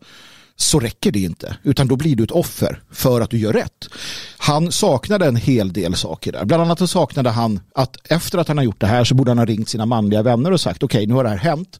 så 0.64 0.80
räcker 0.80 1.12
det 1.12 1.20
inte. 1.20 1.58
Utan 1.64 1.88
då 1.88 1.96
blir 1.96 2.16
du 2.16 2.24
ett 2.24 2.32
offer 2.32 2.82
för 2.92 3.22
att 3.22 3.30
du 3.30 3.38
gör 3.38 3.54
rätt. 3.54 3.90
Han 4.38 4.72
saknade 4.72 5.26
en 5.26 5.36
hel 5.36 5.74
del 5.74 5.96
saker 5.96 6.32
där. 6.32 6.46
Bland 6.46 6.64
annat 6.64 6.80
så 6.80 6.88
saknade 6.88 7.30
han 7.30 7.60
att 7.76 7.98
efter 8.12 8.38
att 8.38 8.48
han 8.48 8.58
har 8.58 8.64
gjort 8.64 8.82
det 8.82 8.88
här 8.88 9.04
så 9.04 9.16
borde 9.16 9.32
han 9.32 9.38
ha 9.38 9.46
ringt 9.46 9.70
sina 9.70 9.86
manliga 9.86 10.22
vänner 10.22 10.52
och 10.52 10.62
sagt 10.62 10.84
okej 10.84 11.08
nu 11.08 11.14
har 11.14 11.24
det 11.24 11.30
här 11.30 11.38
hänt. 11.38 11.80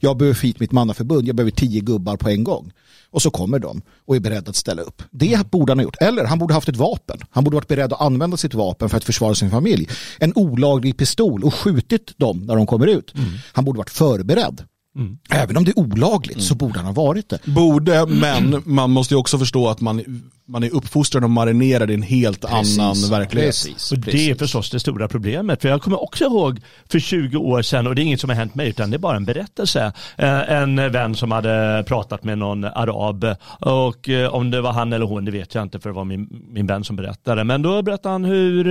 Jag 0.00 0.16
behöver 0.16 0.34
få 0.34 0.46
hit 0.46 0.60
mitt 0.60 0.72
mannaförbund. 0.72 1.28
Jag 1.28 1.36
behöver 1.36 1.50
tio 1.50 1.80
gubbar 1.80 2.16
på 2.16 2.28
en 2.28 2.44
gång. 2.44 2.72
Och 3.10 3.22
så 3.22 3.30
kommer 3.30 3.58
de 3.58 3.82
och 4.06 4.16
är 4.16 4.20
beredda 4.20 4.50
att 4.50 4.56
ställa 4.56 4.82
upp. 4.82 5.02
Det 5.10 5.50
borde 5.50 5.72
han 5.72 5.78
ha 5.78 5.84
gjort. 5.84 5.96
Eller 6.00 6.24
han 6.24 6.38
borde 6.38 6.54
haft 6.54 6.68
ett 6.68 6.76
vapen. 6.76 7.18
Han 7.30 7.44
borde 7.44 7.54
varit 7.54 7.68
beredd 7.68 7.92
att 7.92 8.00
använda 8.00 8.36
sitt 8.36 8.54
vapen 8.54 8.88
för 8.88 8.96
att 8.96 9.04
försvara 9.04 9.34
sin 9.34 9.50
familj. 9.50 9.88
En 10.18 10.32
olaglig 10.34 10.96
pistol 10.96 11.44
och 11.44 11.54
skjutit 11.54 12.18
dem 12.18 12.38
när 12.46 12.56
de 12.56 12.66
kommer 12.66 12.86
ut. 12.86 13.14
Han 13.52 13.64
borde 13.64 13.78
varit 13.78 13.90
förberedd. 13.90 14.64
Även 15.30 15.56
om 15.56 15.64
det 15.64 15.70
är 15.70 15.78
olagligt 15.78 16.42
så 16.42 16.54
borde 16.54 16.78
han 16.78 16.86
ha 16.86 16.92
varit 16.92 17.28
det. 17.28 17.38
Borde, 17.44 18.06
men 18.06 18.62
man 18.64 18.90
måste 18.90 19.14
ju 19.14 19.18
också 19.18 19.38
förstå 19.38 19.68
att 19.68 19.80
man, 19.80 20.22
man 20.48 20.62
är 20.64 20.74
uppfostrad 20.74 21.24
och 21.24 21.30
marinerad 21.30 21.90
i 21.90 21.94
en 21.94 22.02
helt 22.02 22.44
annan 22.44 22.94
verklighet. 23.10 23.48
Precis, 23.48 23.92
Och 23.92 23.98
det 23.98 24.30
är 24.30 24.34
förstås 24.34 24.70
det 24.70 24.80
stora 24.80 25.08
problemet. 25.08 25.62
För 25.62 25.68
jag 25.68 25.82
kommer 25.82 26.02
också 26.02 26.24
ihåg 26.24 26.60
för 26.90 26.98
20 26.98 27.36
år 27.36 27.62
sedan, 27.62 27.86
och 27.86 27.94
det 27.94 28.02
är 28.02 28.04
inget 28.04 28.20
som 28.20 28.30
har 28.30 28.36
hänt 28.36 28.54
mig 28.54 28.68
utan 28.68 28.90
det 28.90 28.96
är 28.96 28.98
bara 28.98 29.16
en 29.16 29.24
berättelse. 29.24 29.92
Eh, 30.16 30.52
En 30.52 30.76
vän 30.76 31.14
som 31.14 31.30
hade 31.32 31.84
pratat 31.86 32.24
med 32.24 32.38
någon 32.38 32.64
arab 32.64 33.26
och 33.60 34.08
eh, 34.08 34.34
om 34.34 34.50
det 34.50 34.60
var 34.60 34.72
han 34.72 34.92
eller 34.92 35.06
hon 35.06 35.24
det 35.24 35.30
vet 35.30 35.54
jag 35.54 35.62
inte 35.62 35.80
för 35.80 35.88
det 35.90 35.94
var 35.96 36.04
min, 36.04 36.42
min 36.48 36.66
vän 36.66 36.84
som 36.84 36.96
berättade. 36.96 37.44
Men 37.44 37.62
då 37.62 37.82
berättade 37.82 38.12
han 38.12 38.24
hur 38.24 38.68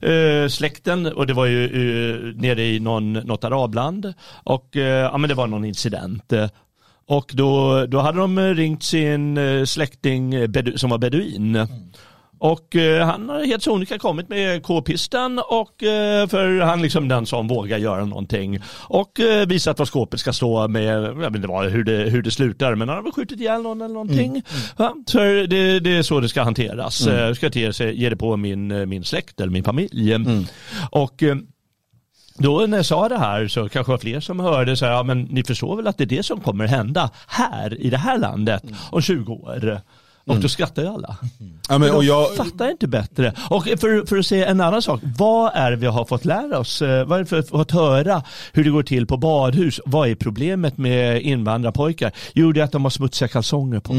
eh, 0.00 0.48
släkten, 0.48 1.06
och 1.06 1.26
det 1.26 1.32
var 1.32 1.46
ju 1.46 2.34
nere 2.36 2.64
i 2.64 2.80
någon, 2.80 3.12
något 3.12 3.44
arabland, 3.44 4.12
och 4.44 4.68
ja, 4.76 5.18
men 5.18 5.28
det 5.28 5.34
var 5.34 5.45
någon 5.46 5.64
incident. 5.64 6.32
Och 7.08 7.30
då, 7.34 7.86
då 7.86 7.98
hade 7.98 8.18
de 8.18 8.38
ringt 8.38 8.82
sin 8.82 9.38
eh, 9.38 9.64
släkting 9.64 10.34
eh, 10.34 10.48
som 10.76 10.90
var 10.90 10.98
beduin. 10.98 11.66
Och 12.38 12.76
eh, 12.76 13.06
han 13.06 13.28
har 13.28 13.44
helt 13.44 13.62
sonika 13.62 13.98
kommit 13.98 14.28
med 14.28 14.62
k-pisten 14.62 15.38
och 15.38 15.82
eh, 15.82 16.28
för 16.28 16.60
han 16.60 16.82
liksom 16.82 17.08
den 17.08 17.26
som 17.26 17.48
vågar 17.48 17.78
göra 17.78 18.04
någonting. 18.04 18.58
Och 18.78 19.20
eh, 19.20 19.46
visat 19.46 19.78
vad 19.78 19.88
skåpet 19.88 20.20
ska 20.20 20.32
stå 20.32 20.68
med, 20.68 21.02
jag 21.02 21.14
vet 21.14 21.36
inte 21.36 21.48
hur, 21.48 21.84
det, 21.84 22.10
hur 22.10 22.22
det 22.22 22.30
slutar, 22.30 22.74
men 22.74 22.88
han 22.88 22.96
har 22.96 23.02
väl 23.02 23.12
skjutit 23.12 23.40
ihjäl 23.40 23.62
någon 23.62 23.82
eller 23.82 23.94
någonting. 23.94 24.42
Ja, 24.76 24.94
så 25.06 25.18
det, 25.18 25.80
det 25.80 25.96
är 25.96 26.02
så 26.02 26.20
det 26.20 26.28
ska 26.28 26.42
hanteras. 26.42 27.06
Mm. 27.06 27.34
Ska 27.34 27.48
ge, 27.48 27.72
sig, 27.72 28.00
ge 28.00 28.10
det 28.10 28.16
på 28.16 28.36
min, 28.36 28.88
min 28.88 29.04
släkt 29.04 29.40
eller 29.40 29.52
min 29.52 29.64
familj. 29.64 30.14
Och 30.90 31.22
eh, 31.22 31.36
då 32.38 32.66
när 32.66 32.76
jag 32.76 32.86
sa 32.86 33.08
det 33.08 33.18
här 33.18 33.48
så 33.48 33.68
kanske 33.68 33.90
var 33.90 33.98
fler 33.98 34.20
som 34.20 34.40
hörde 34.40 34.76
så 34.76 34.84
här, 34.84 34.92
ja 34.92 35.02
men 35.02 35.22
ni 35.22 35.44
förstår 35.44 35.76
väl 35.76 35.86
att 35.86 35.98
det 35.98 36.04
är 36.04 36.06
det 36.06 36.22
som 36.22 36.40
kommer 36.40 36.66
hända 36.66 37.10
här 37.26 37.80
i 37.80 37.90
det 37.90 37.96
här 37.96 38.18
landet 38.18 38.62
om 38.90 39.02
20 39.02 39.32
år. 39.32 39.80
Och 40.28 40.36
då 40.36 40.48
skrattar 40.48 40.82
ju 40.82 40.88
alla. 40.88 41.16
Ja, 41.68 41.78
men, 41.78 41.90
och 41.90 42.04
jag, 42.04 42.36
Fattar 42.36 42.70
inte 42.70 42.88
bättre. 42.88 43.32
Och 43.50 43.64
för, 43.64 44.06
för 44.06 44.18
att 44.18 44.26
säga 44.26 44.46
en 44.46 44.60
annan 44.60 44.82
sak. 44.82 45.00
Vad 45.18 45.52
är 45.54 45.70
det 45.70 45.76
vi 45.76 45.86
har 45.86 46.04
fått 46.04 46.24
lära 46.24 46.58
oss? 46.58 46.82
Eh, 46.82 47.04
Vad 47.06 47.18
är 47.18 47.22
det 47.22 47.26
för 47.28 47.38
att 47.38 47.48
fått 47.48 47.70
höra 47.70 48.22
hur 48.52 48.64
det 48.64 48.70
går 48.70 48.82
till 48.82 49.06
på 49.06 49.16
badhus? 49.16 49.80
Vad 49.86 50.08
är 50.08 50.14
problemet 50.14 50.78
med 50.78 51.22
invandrarpojkar? 51.22 52.12
Jo, 52.34 52.52
det 52.52 52.60
är 52.60 52.64
att 52.64 52.72
de 52.72 52.82
har 52.84 52.90
smutsiga 52.90 53.28
kalsonger 53.28 53.80
på. 53.80 53.92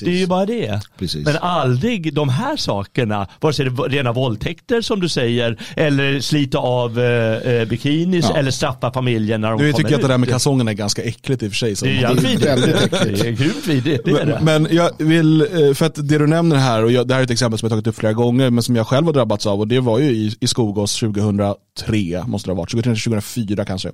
det 0.00 0.06
är 0.10 0.16
ju 0.16 0.26
bara 0.26 0.46
det. 0.46 0.80
Precis. 0.98 1.24
Men 1.26 1.36
aldrig 1.36 2.14
de 2.14 2.28
här 2.28 2.56
sakerna, 2.56 3.26
vare 3.40 3.52
sig 3.52 3.64
det 3.64 3.70
är 3.70 3.88
rena 3.88 4.12
våldtäkter 4.12 4.80
som 4.80 5.00
du 5.00 5.08
säger, 5.08 5.58
eller 5.76 6.20
slita 6.20 6.58
av 6.58 6.98
eh, 7.00 7.52
eh, 7.52 7.68
bikinis, 7.68 8.26
Ja. 8.30 8.36
eller 8.36 8.50
straffa 8.50 8.92
familjen 8.92 9.40
när 9.40 9.50
de 9.50 9.58
du 9.62 9.72
kommer 9.72 9.82
tycker 9.84 9.94
att 9.96 10.02
det 10.02 10.08
där 10.08 10.18
med 10.18 10.26
ut. 10.26 10.32
kalsongerna 10.32 10.70
är 10.70 10.74
ganska 10.74 11.02
äckligt 11.02 11.42
i 11.42 11.46
och 11.46 11.50
för 11.50 11.56
sig. 11.56 11.76
Så 11.76 11.84
Det 11.84 11.90
är 11.90 12.00
jävligt 12.00 12.24
vidrigt. 12.24 12.90
Det 13.20 13.28
är 13.28 13.32
grymt 13.32 13.66
vidrigt, 13.66 14.04
det 14.04 14.10
är 14.10 14.26
det. 14.26 14.38
Men 14.42 14.68
jag 14.70 14.90
vill, 14.98 15.40
eh, 15.40 15.73
för 15.74 15.86
att 15.86 15.94
det 15.94 16.18
du 16.18 16.26
nämner 16.26 16.56
här, 16.56 16.84
och 16.84 16.92
jag, 16.92 17.08
det 17.08 17.14
här 17.14 17.20
är 17.20 17.24
ett 17.24 17.30
exempel 17.30 17.58
som 17.58 17.66
jag 17.66 17.70
tagit 17.72 17.86
upp 17.86 17.96
flera 17.96 18.12
gånger, 18.12 18.50
men 18.50 18.62
som 18.62 18.76
jag 18.76 18.86
själv 18.86 19.06
har 19.06 19.12
drabbats 19.12 19.46
av, 19.46 19.60
och 19.60 19.68
det 19.68 19.80
var 19.80 19.98
ju 19.98 20.04
i, 20.04 20.36
i 20.40 20.46
Skogås 20.46 21.02
2003, 21.84 22.24
måste 22.26 22.48
det 22.48 22.52
ha 22.52 22.56
varit, 22.56 22.70
2003, 22.70 23.04
2004 23.04 23.64
kanske. 23.64 23.88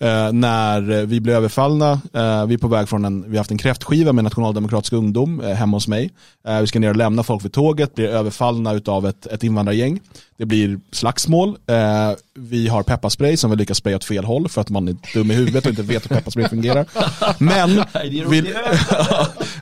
Eh, 0.00 0.32
när 0.32 1.04
vi 1.06 1.20
blev 1.20 1.36
överfallna, 1.36 1.92
eh, 1.92 2.46
vi 2.46 2.54
är 2.54 2.58
på 2.58 2.68
väg 2.68 2.88
från 2.88 3.04
en, 3.04 3.22
vi 3.22 3.30
har 3.30 3.38
haft 3.38 3.50
en 3.50 3.58
kräftskiva 3.58 4.12
med 4.12 4.24
nationaldemokratisk 4.24 4.92
ungdom 4.92 5.40
eh, 5.40 5.50
hemma 5.54 5.76
hos 5.76 5.88
mig. 5.88 6.10
Eh, 6.48 6.60
vi 6.60 6.66
ska 6.66 6.78
ner 6.78 6.90
och 6.90 6.96
lämna 6.96 7.22
folk 7.22 7.44
vid 7.44 7.52
tåget, 7.52 7.94
blir 7.94 8.08
överfallna 8.08 8.80
av 8.86 9.06
ett, 9.06 9.26
ett 9.26 9.44
invandrargäng. 9.44 10.00
Det 10.36 10.46
blir 10.46 10.80
slagsmål, 10.92 11.48
eh, 11.66 12.10
vi 12.34 12.68
har 12.68 12.82
pepparspray 12.82 13.36
som 13.36 13.50
vi 13.50 13.56
lyckas 13.56 13.76
spraya 13.78 13.96
åt 13.96 14.04
fel 14.04 14.24
håll 14.24 14.48
för 14.48 14.60
att 14.60 14.70
man 14.70 14.88
är 14.88 14.96
dum 15.14 15.30
i 15.30 15.34
huvudet 15.34 15.64
och 15.64 15.70
inte 15.70 15.82
vet 15.82 16.10
hur 16.10 16.16
pepparspray 16.16 16.48
fungerar. 16.48 16.86
Men, 17.38 17.70
vi, 18.30 18.44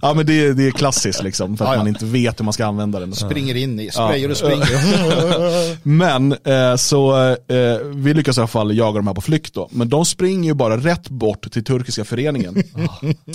ja 0.02 0.14
men 0.14 0.26
det, 0.26 0.46
är- 0.46 0.52
det 0.54 0.66
är 0.66 0.70
klassiskt 0.70 1.22
liksom, 1.22 1.56
för 1.56 1.64
att 1.64 1.78
man 1.78 1.88
inte 1.88 2.04
vet 2.04 2.40
hur 2.40 2.44
man 2.44 2.52
ska 2.52 2.66
använda 2.66 3.00
den. 3.00 3.12
Springer 3.14 3.54
in 3.54 3.80
i, 3.80 3.90
sprayar 3.90 4.28
och 4.30 4.36
springer. 4.36 4.66
Men 5.88 6.32
eh, 6.44 6.76
så 6.76 7.36
eh, 7.48 7.86
vi 7.94 8.14
lyckas 8.14 8.36
i 8.36 8.40
alla 8.40 8.48
fall 8.48 8.76
jaga 8.76 8.96
de 8.96 9.06
här 9.06 9.14
på 9.14 9.20
flykt 9.20 9.54
då. 9.54 9.68
Men 9.72 9.88
de 9.88 10.04
springer 10.04 10.48
ju 10.48 10.54
bara 10.54 10.76
rätt 10.76 11.08
bort 11.08 11.52
till 11.52 11.64
turkiska 11.64 12.04
föreningen. 12.04 12.56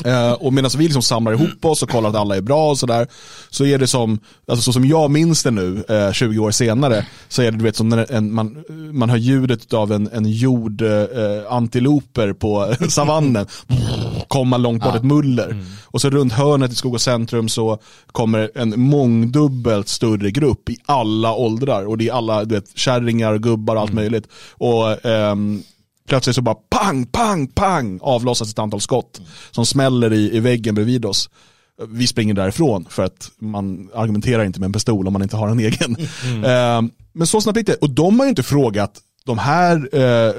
eh, 0.05 0.31
och 0.31 0.53
medan 0.53 0.71
vi 0.77 0.83
liksom 0.83 1.01
samlar 1.01 1.33
ihop 1.33 1.65
oss 1.65 1.83
och 1.83 1.89
kollar 1.89 2.09
att 2.09 2.15
alla 2.15 2.37
är 2.37 2.41
bra 2.41 2.69
och 2.69 2.77
sådär. 2.77 3.07
Så 3.49 3.65
är 3.65 3.79
det 3.79 3.87
som, 3.87 4.19
alltså 4.47 4.63
så 4.63 4.73
som 4.73 4.85
jag 4.85 5.11
minns 5.11 5.43
det 5.43 5.51
nu, 5.51 5.83
eh, 5.89 6.11
20 6.11 6.39
år 6.39 6.51
senare, 6.51 7.05
så 7.29 7.41
är 7.41 7.51
det 7.51 7.57
du 7.57 7.63
vet 7.63 7.75
som 7.75 7.89
när 7.89 8.11
en, 8.11 8.33
man, 8.33 8.63
man 8.91 9.09
hör 9.09 9.17
ljudet 9.17 9.73
av 9.73 9.91
en, 9.91 10.09
en 10.13 10.25
jord 10.25 10.81
eh, 10.81 10.89
antiloper 11.49 12.33
på 12.33 12.75
savannen 12.89 13.45
komma 14.31 14.57
långt 14.57 14.83
bort 14.83 14.95
ett 14.95 15.03
muller. 15.03 15.63
Och 15.85 16.01
så 16.01 16.09
runt 16.09 16.33
hörnet 16.33 16.71
i 16.71 16.75
Skog 16.75 16.93
och 16.93 17.01
centrum 17.01 17.49
så 17.49 17.79
kommer 18.11 18.51
en 18.55 18.81
mångdubbelt 18.81 19.87
större 19.87 20.31
grupp 20.31 20.69
i 20.69 20.77
alla 20.85 21.33
åldrar. 21.33 21.85
Och 21.85 21.97
det 21.97 22.07
är 22.07 22.13
alla 22.13 22.45
du 22.45 22.55
vet, 22.55 22.77
kärringar, 22.77 23.37
gubbar 23.37 23.75
och 23.75 23.81
allt 23.81 23.93
möjligt. 23.93 24.27
Och 24.51 25.05
ehm, 25.05 25.63
plötsligt 26.07 26.35
så 26.35 26.41
bara 26.41 26.55
pang, 26.55 27.05
pang, 27.05 27.47
pang 27.47 27.99
avlossas 28.01 28.51
ett 28.51 28.59
antal 28.59 28.81
skott 28.81 29.21
som 29.51 29.65
smäller 29.65 30.13
i, 30.13 30.37
i 30.37 30.39
väggen 30.39 30.75
bredvid 30.75 31.05
oss. 31.05 31.29
Vi 31.87 32.07
springer 32.07 32.33
därifrån 32.33 32.85
för 32.89 33.03
att 33.03 33.31
man 33.39 33.89
argumenterar 33.95 34.43
inte 34.43 34.59
med 34.59 34.65
en 34.65 34.73
pistol 34.73 35.07
om 35.07 35.13
man 35.13 35.21
inte 35.21 35.37
har 35.37 35.47
en 35.47 35.59
egen. 35.59 35.95
Ehm, 36.45 36.91
men 37.13 37.27
så 37.27 37.41
snabbt 37.41 37.57
gick 37.57 37.67
det. 37.67 37.75
Och 37.75 37.89
de 37.89 38.19
har 38.19 38.25
ju 38.25 38.29
inte 38.29 38.43
frågat 38.43 39.01
de 39.25 39.37
här, 39.37 39.75
eh, 39.75 40.33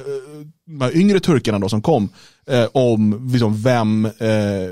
de 0.66 0.80
här 0.80 0.96
yngre 0.96 1.20
turkarna 1.20 1.58
då 1.58 1.68
som 1.68 1.82
kom 1.82 2.08
eh, 2.50 2.64
om 2.72 3.28
liksom, 3.32 3.62
vem, 3.62 4.04
eh, 4.04 4.12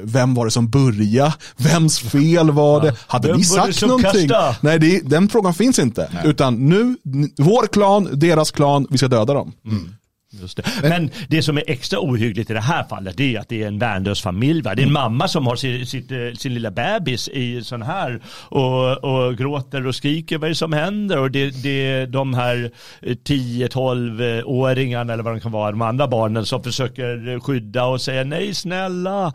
vem 0.02 0.34
var 0.34 0.44
det 0.44 0.50
som 0.50 0.68
började, 0.70 1.34
vems 1.56 1.98
fel 1.98 2.50
var 2.50 2.80
det, 2.80 2.94
hade 3.06 3.28
Vem 3.28 3.36
ni 3.36 3.44
sagt 3.44 3.82
någonting? 3.82 4.28
kastade? 4.28 4.56
Nej, 4.60 4.78
det, 4.78 5.00
den 5.00 5.28
frågan 5.28 5.54
finns 5.54 5.78
inte. 5.78 6.10
Utan 6.24 6.68
nu, 6.68 6.96
vår 7.38 7.66
klan, 7.66 8.08
deras 8.12 8.50
klan, 8.50 8.86
vi 8.90 8.98
ska 8.98 9.08
döda 9.08 9.34
dem. 9.34 9.52
Just 9.64 9.99
det. 10.30 10.64
Men 10.82 11.10
det 11.28 11.42
som 11.42 11.56
är 11.56 11.64
extra 11.66 12.00
ohyggligt 12.00 12.50
i 12.50 12.52
det 12.52 12.60
här 12.60 12.84
fallet 12.84 13.16
det 13.16 13.36
är 13.36 13.40
att 13.40 13.48
det 13.48 13.62
är 13.62 13.66
en 13.66 13.78
värnlös 13.78 14.22
familj. 14.22 14.62
Va? 14.62 14.74
Det 14.74 14.82
är 14.82 14.86
en 14.86 14.92
mamma 14.92 15.28
som 15.28 15.46
har 15.46 15.56
sin, 15.56 15.86
sitt, 15.86 16.12
eh, 16.12 16.18
sin 16.38 16.54
lilla 16.54 16.70
bebis 16.70 17.28
i 17.28 17.64
sån 17.64 17.82
här 17.82 18.20
och, 18.48 19.04
och 19.04 19.38
gråter 19.38 19.86
och 19.86 19.94
skriker 19.94 20.38
vad 20.38 20.44
är 20.44 20.48
det 20.48 20.54
som 20.54 20.72
händer 20.72 21.18
och 21.18 21.30
det, 21.30 21.62
det 21.62 22.06
de 22.06 22.34
här 22.34 22.70
10-12-åringarna 23.02 25.12
eller 25.12 25.22
vad 25.22 25.34
de 25.34 25.40
kan 25.40 25.52
vara, 25.52 25.70
de 25.70 25.82
andra 25.82 26.08
barnen 26.08 26.46
som 26.46 26.62
försöker 26.62 27.40
skydda 27.40 27.84
och 27.84 28.00
säga 28.00 28.24
nej 28.24 28.54
snälla 28.54 29.32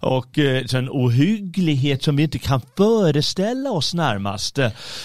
och 0.00 0.38
eh, 0.38 0.64
en 0.74 0.88
ohygglighet 0.88 2.02
som 2.02 2.16
vi 2.16 2.22
inte 2.22 2.38
kan 2.38 2.60
föreställa 2.76 3.70
oss 3.70 3.94
närmast. 3.94 4.58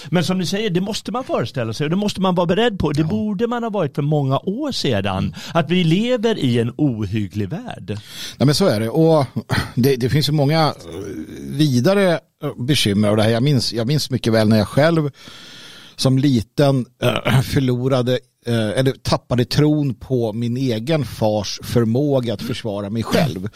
Men 0.08 0.24
som 0.24 0.38
ni 0.38 0.46
säger, 0.46 0.70
det 0.70 0.80
måste 0.80 1.12
man 1.12 1.24
föreställa 1.24 1.72
sig 1.72 1.84
och 1.84 1.90
det 1.90 1.96
måste 1.96 2.20
man 2.20 2.34
vara 2.34 2.46
beredd 2.46 2.78
på. 2.78 2.92
Det 2.92 3.00
ja. 3.00 3.06
borde 3.06 3.46
man 3.46 3.62
ha 3.62 3.70
varit 3.70 3.94
för 3.94 4.02
många 4.02 4.38
år 4.38 4.72
sedan. 4.72 5.33
Att 5.52 5.70
vi 5.70 5.84
lever 5.84 6.38
i 6.38 6.58
en 6.58 6.72
ohygglig 6.76 7.48
värld. 7.48 7.98
Ja, 8.38 8.44
men 8.44 8.54
så 8.54 8.66
är 8.66 8.80
det. 8.80 8.88
Och 8.88 9.26
det, 9.74 9.96
det 9.96 10.10
finns 10.10 10.28
ju 10.28 10.32
många 10.32 10.66
eh, 10.66 10.74
vidare 11.48 12.20
eh, 12.42 12.54
bekymmer 12.58 13.08
av 13.08 13.16
det 13.16 13.22
här. 13.22 13.30
Jag 13.30 13.42
minns, 13.42 13.72
jag 13.72 13.86
minns 13.86 14.10
mycket 14.10 14.32
väl 14.32 14.48
när 14.48 14.58
jag 14.58 14.68
själv 14.68 15.10
som 15.96 16.18
liten 16.18 16.86
eh, 17.02 17.40
förlorade 17.40 18.18
eller 18.46 18.92
tappade 18.92 19.44
tron 19.44 19.94
på 19.94 20.32
min 20.32 20.56
egen 20.56 21.04
fars 21.04 21.60
förmåga 21.62 22.34
att 22.34 22.42
försvara 22.42 22.90
mig 22.90 23.02
själv 23.02 23.38
mm. 23.38 23.50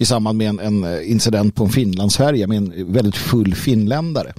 i 0.00 0.04
samband 0.04 0.38
med 0.38 0.48
en, 0.48 0.58
en 0.58 1.02
incident 1.02 1.54
på 1.54 1.64
en 1.64 1.70
Finlandsfärja 1.70 2.46
med 2.46 2.56
en 2.56 2.92
väldigt 2.92 3.16
full 3.16 3.54
finländare 3.54 4.32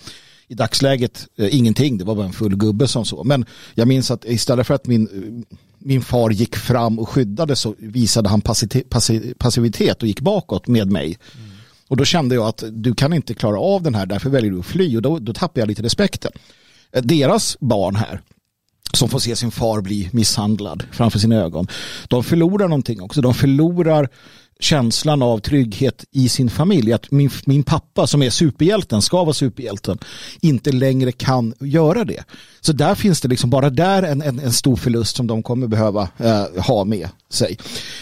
i 0.47 0.53
dagsläget 0.53 1.27
eh, 1.37 1.55
ingenting, 1.55 1.97
det 1.97 2.03
var 2.03 2.15
bara 2.15 2.25
en 2.25 2.33
full 2.33 2.55
gubbe 2.55 2.87
som 2.87 3.05
så. 3.05 3.23
Men 3.23 3.45
jag 3.73 3.87
minns 3.87 4.11
att 4.11 4.25
istället 4.25 4.67
för 4.67 4.73
att 4.73 4.87
min, 4.87 5.45
min 5.85 6.01
far 6.01 6.29
gick 6.29 6.55
fram 6.55 6.99
och 6.99 7.09
skyddade 7.09 7.55
så 7.55 7.75
visade 7.77 8.29
han 8.29 8.41
passivitet 9.37 10.01
och 10.01 10.07
gick 10.07 10.21
bakåt 10.21 10.67
med 10.67 10.91
mig. 10.91 11.05
Mm. 11.05 11.49
Och 11.87 11.97
då 11.97 12.05
kände 12.05 12.35
jag 12.35 12.47
att 12.47 12.63
du 12.71 12.95
kan 12.95 13.13
inte 13.13 13.33
klara 13.33 13.59
av 13.59 13.83
den 13.83 13.95
här, 13.95 14.05
därför 14.05 14.29
väljer 14.29 14.51
du 14.51 14.59
att 14.59 14.65
fly 14.65 14.97
och 14.97 15.01
då, 15.01 15.19
då 15.19 15.33
tappar 15.33 15.61
jag 15.61 15.67
lite 15.67 15.83
respekten. 15.83 16.31
Eh, 16.91 17.01
deras 17.01 17.57
barn 17.59 17.95
här, 17.95 18.21
som 18.93 19.09
får 19.09 19.19
se 19.19 19.35
sin 19.35 19.51
far 19.51 19.81
bli 19.81 20.09
misshandlad 20.13 20.83
framför 20.91 21.19
sina 21.19 21.35
ögon, 21.35 21.67
de 22.07 22.23
förlorar 22.23 22.67
någonting 22.67 23.01
också. 23.01 23.21
De 23.21 23.33
förlorar 23.33 24.09
känslan 24.59 25.21
av 25.21 25.39
trygghet 25.39 26.05
i 26.11 26.29
sin 26.29 26.49
familj. 26.49 26.93
Att 26.93 27.11
min, 27.11 27.29
min 27.45 27.63
pappa 27.63 28.07
som 28.07 28.21
är 28.23 28.29
superhjälten, 28.29 29.01
ska 29.01 29.23
vara 29.23 29.33
superhjälten, 29.33 29.97
inte 30.41 30.71
längre 30.71 31.11
kan 31.11 31.53
göra 31.59 32.03
det. 32.03 32.23
Så 32.61 32.73
där 32.73 32.95
finns 32.95 33.21
det 33.21 33.27
liksom 33.27 33.49
bara 33.49 33.69
där 33.69 34.03
en, 34.03 34.21
en, 34.21 34.39
en 34.39 34.53
stor 34.53 34.75
förlust 34.75 35.15
som 35.15 35.27
de 35.27 35.43
kommer 35.43 35.67
behöva 35.67 36.09
eh, 36.17 36.63
ha 36.63 36.83
med 36.83 37.09
sig. 37.29 37.57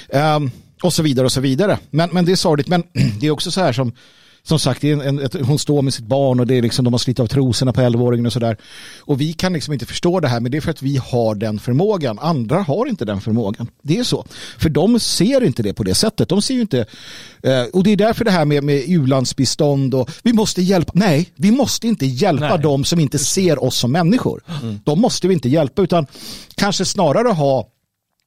Um, 0.09 0.51
och 0.83 0.93
så 0.93 1.03
vidare 1.03 1.25
och 1.25 1.31
så 1.31 1.41
vidare. 1.41 1.79
Men, 1.89 2.09
men 2.11 2.25
det 2.25 2.31
är 2.31 2.35
sorgligt. 2.35 2.67
Men 2.67 2.83
det 3.19 3.27
är 3.27 3.31
också 3.31 3.51
så 3.51 3.61
här 3.61 3.73
som 3.73 3.91
som 4.47 4.59
sagt, 4.59 4.83
en, 4.83 5.01
en, 5.01 5.19
ett, 5.19 5.35
hon 5.45 5.59
står 5.59 5.81
med 5.81 5.93
sitt 5.93 6.05
barn 6.05 6.39
och 6.39 6.47
det 6.47 6.57
är 6.57 6.61
liksom, 6.61 6.85
de 6.85 6.93
har 6.93 6.97
slitit 6.97 7.19
av 7.19 7.27
trosorna 7.27 7.73
på 7.73 7.81
11-åringen 7.81 8.25
och 8.25 8.33
sådär. 8.33 8.57
Och 8.99 9.21
vi 9.21 9.33
kan 9.33 9.53
liksom 9.53 9.73
inte 9.73 9.85
förstå 9.85 10.19
det 10.19 10.27
här, 10.27 10.39
men 10.39 10.51
det 10.51 10.57
är 10.57 10.61
för 10.61 10.71
att 10.71 10.81
vi 10.81 10.97
har 10.97 11.35
den 11.35 11.59
förmågan. 11.59 12.19
Andra 12.19 12.61
har 12.61 12.85
inte 12.85 13.05
den 13.05 13.21
förmågan. 13.21 13.67
Det 13.81 13.97
är 13.97 14.03
så. 14.03 14.25
För 14.59 14.69
de 14.69 14.99
ser 14.99 15.43
inte 15.43 15.63
det 15.63 15.73
på 15.73 15.83
det 15.83 15.95
sättet. 15.95 16.29
De 16.29 16.41
ser 16.41 16.53
ju 16.53 16.61
inte, 16.61 16.85
eh, 17.43 17.63
och 17.73 17.83
det 17.83 17.91
är 17.91 17.97
därför 17.97 18.25
det 18.25 18.31
här 18.31 18.45
med, 18.45 18.63
med 18.63 18.83
u-landsbistånd 18.87 19.95
och 19.95 20.09
vi 20.23 20.33
måste 20.33 20.61
hjälpa, 20.61 20.91
nej, 20.95 21.29
vi 21.35 21.51
måste 21.51 21.87
inte 21.87 22.05
hjälpa 22.05 22.49
nej. 22.49 22.59
dem 22.59 22.83
som 22.83 22.99
inte 22.99 23.19
ser 23.19 23.63
oss 23.63 23.77
som 23.77 23.91
människor. 23.91 24.43
Mm. 24.61 24.79
De 24.83 25.01
måste 25.01 25.27
vi 25.27 25.33
inte 25.33 25.49
hjälpa, 25.49 25.81
utan 25.81 26.07
kanske 26.55 26.85
snarare 26.85 27.27
ha 27.27 27.67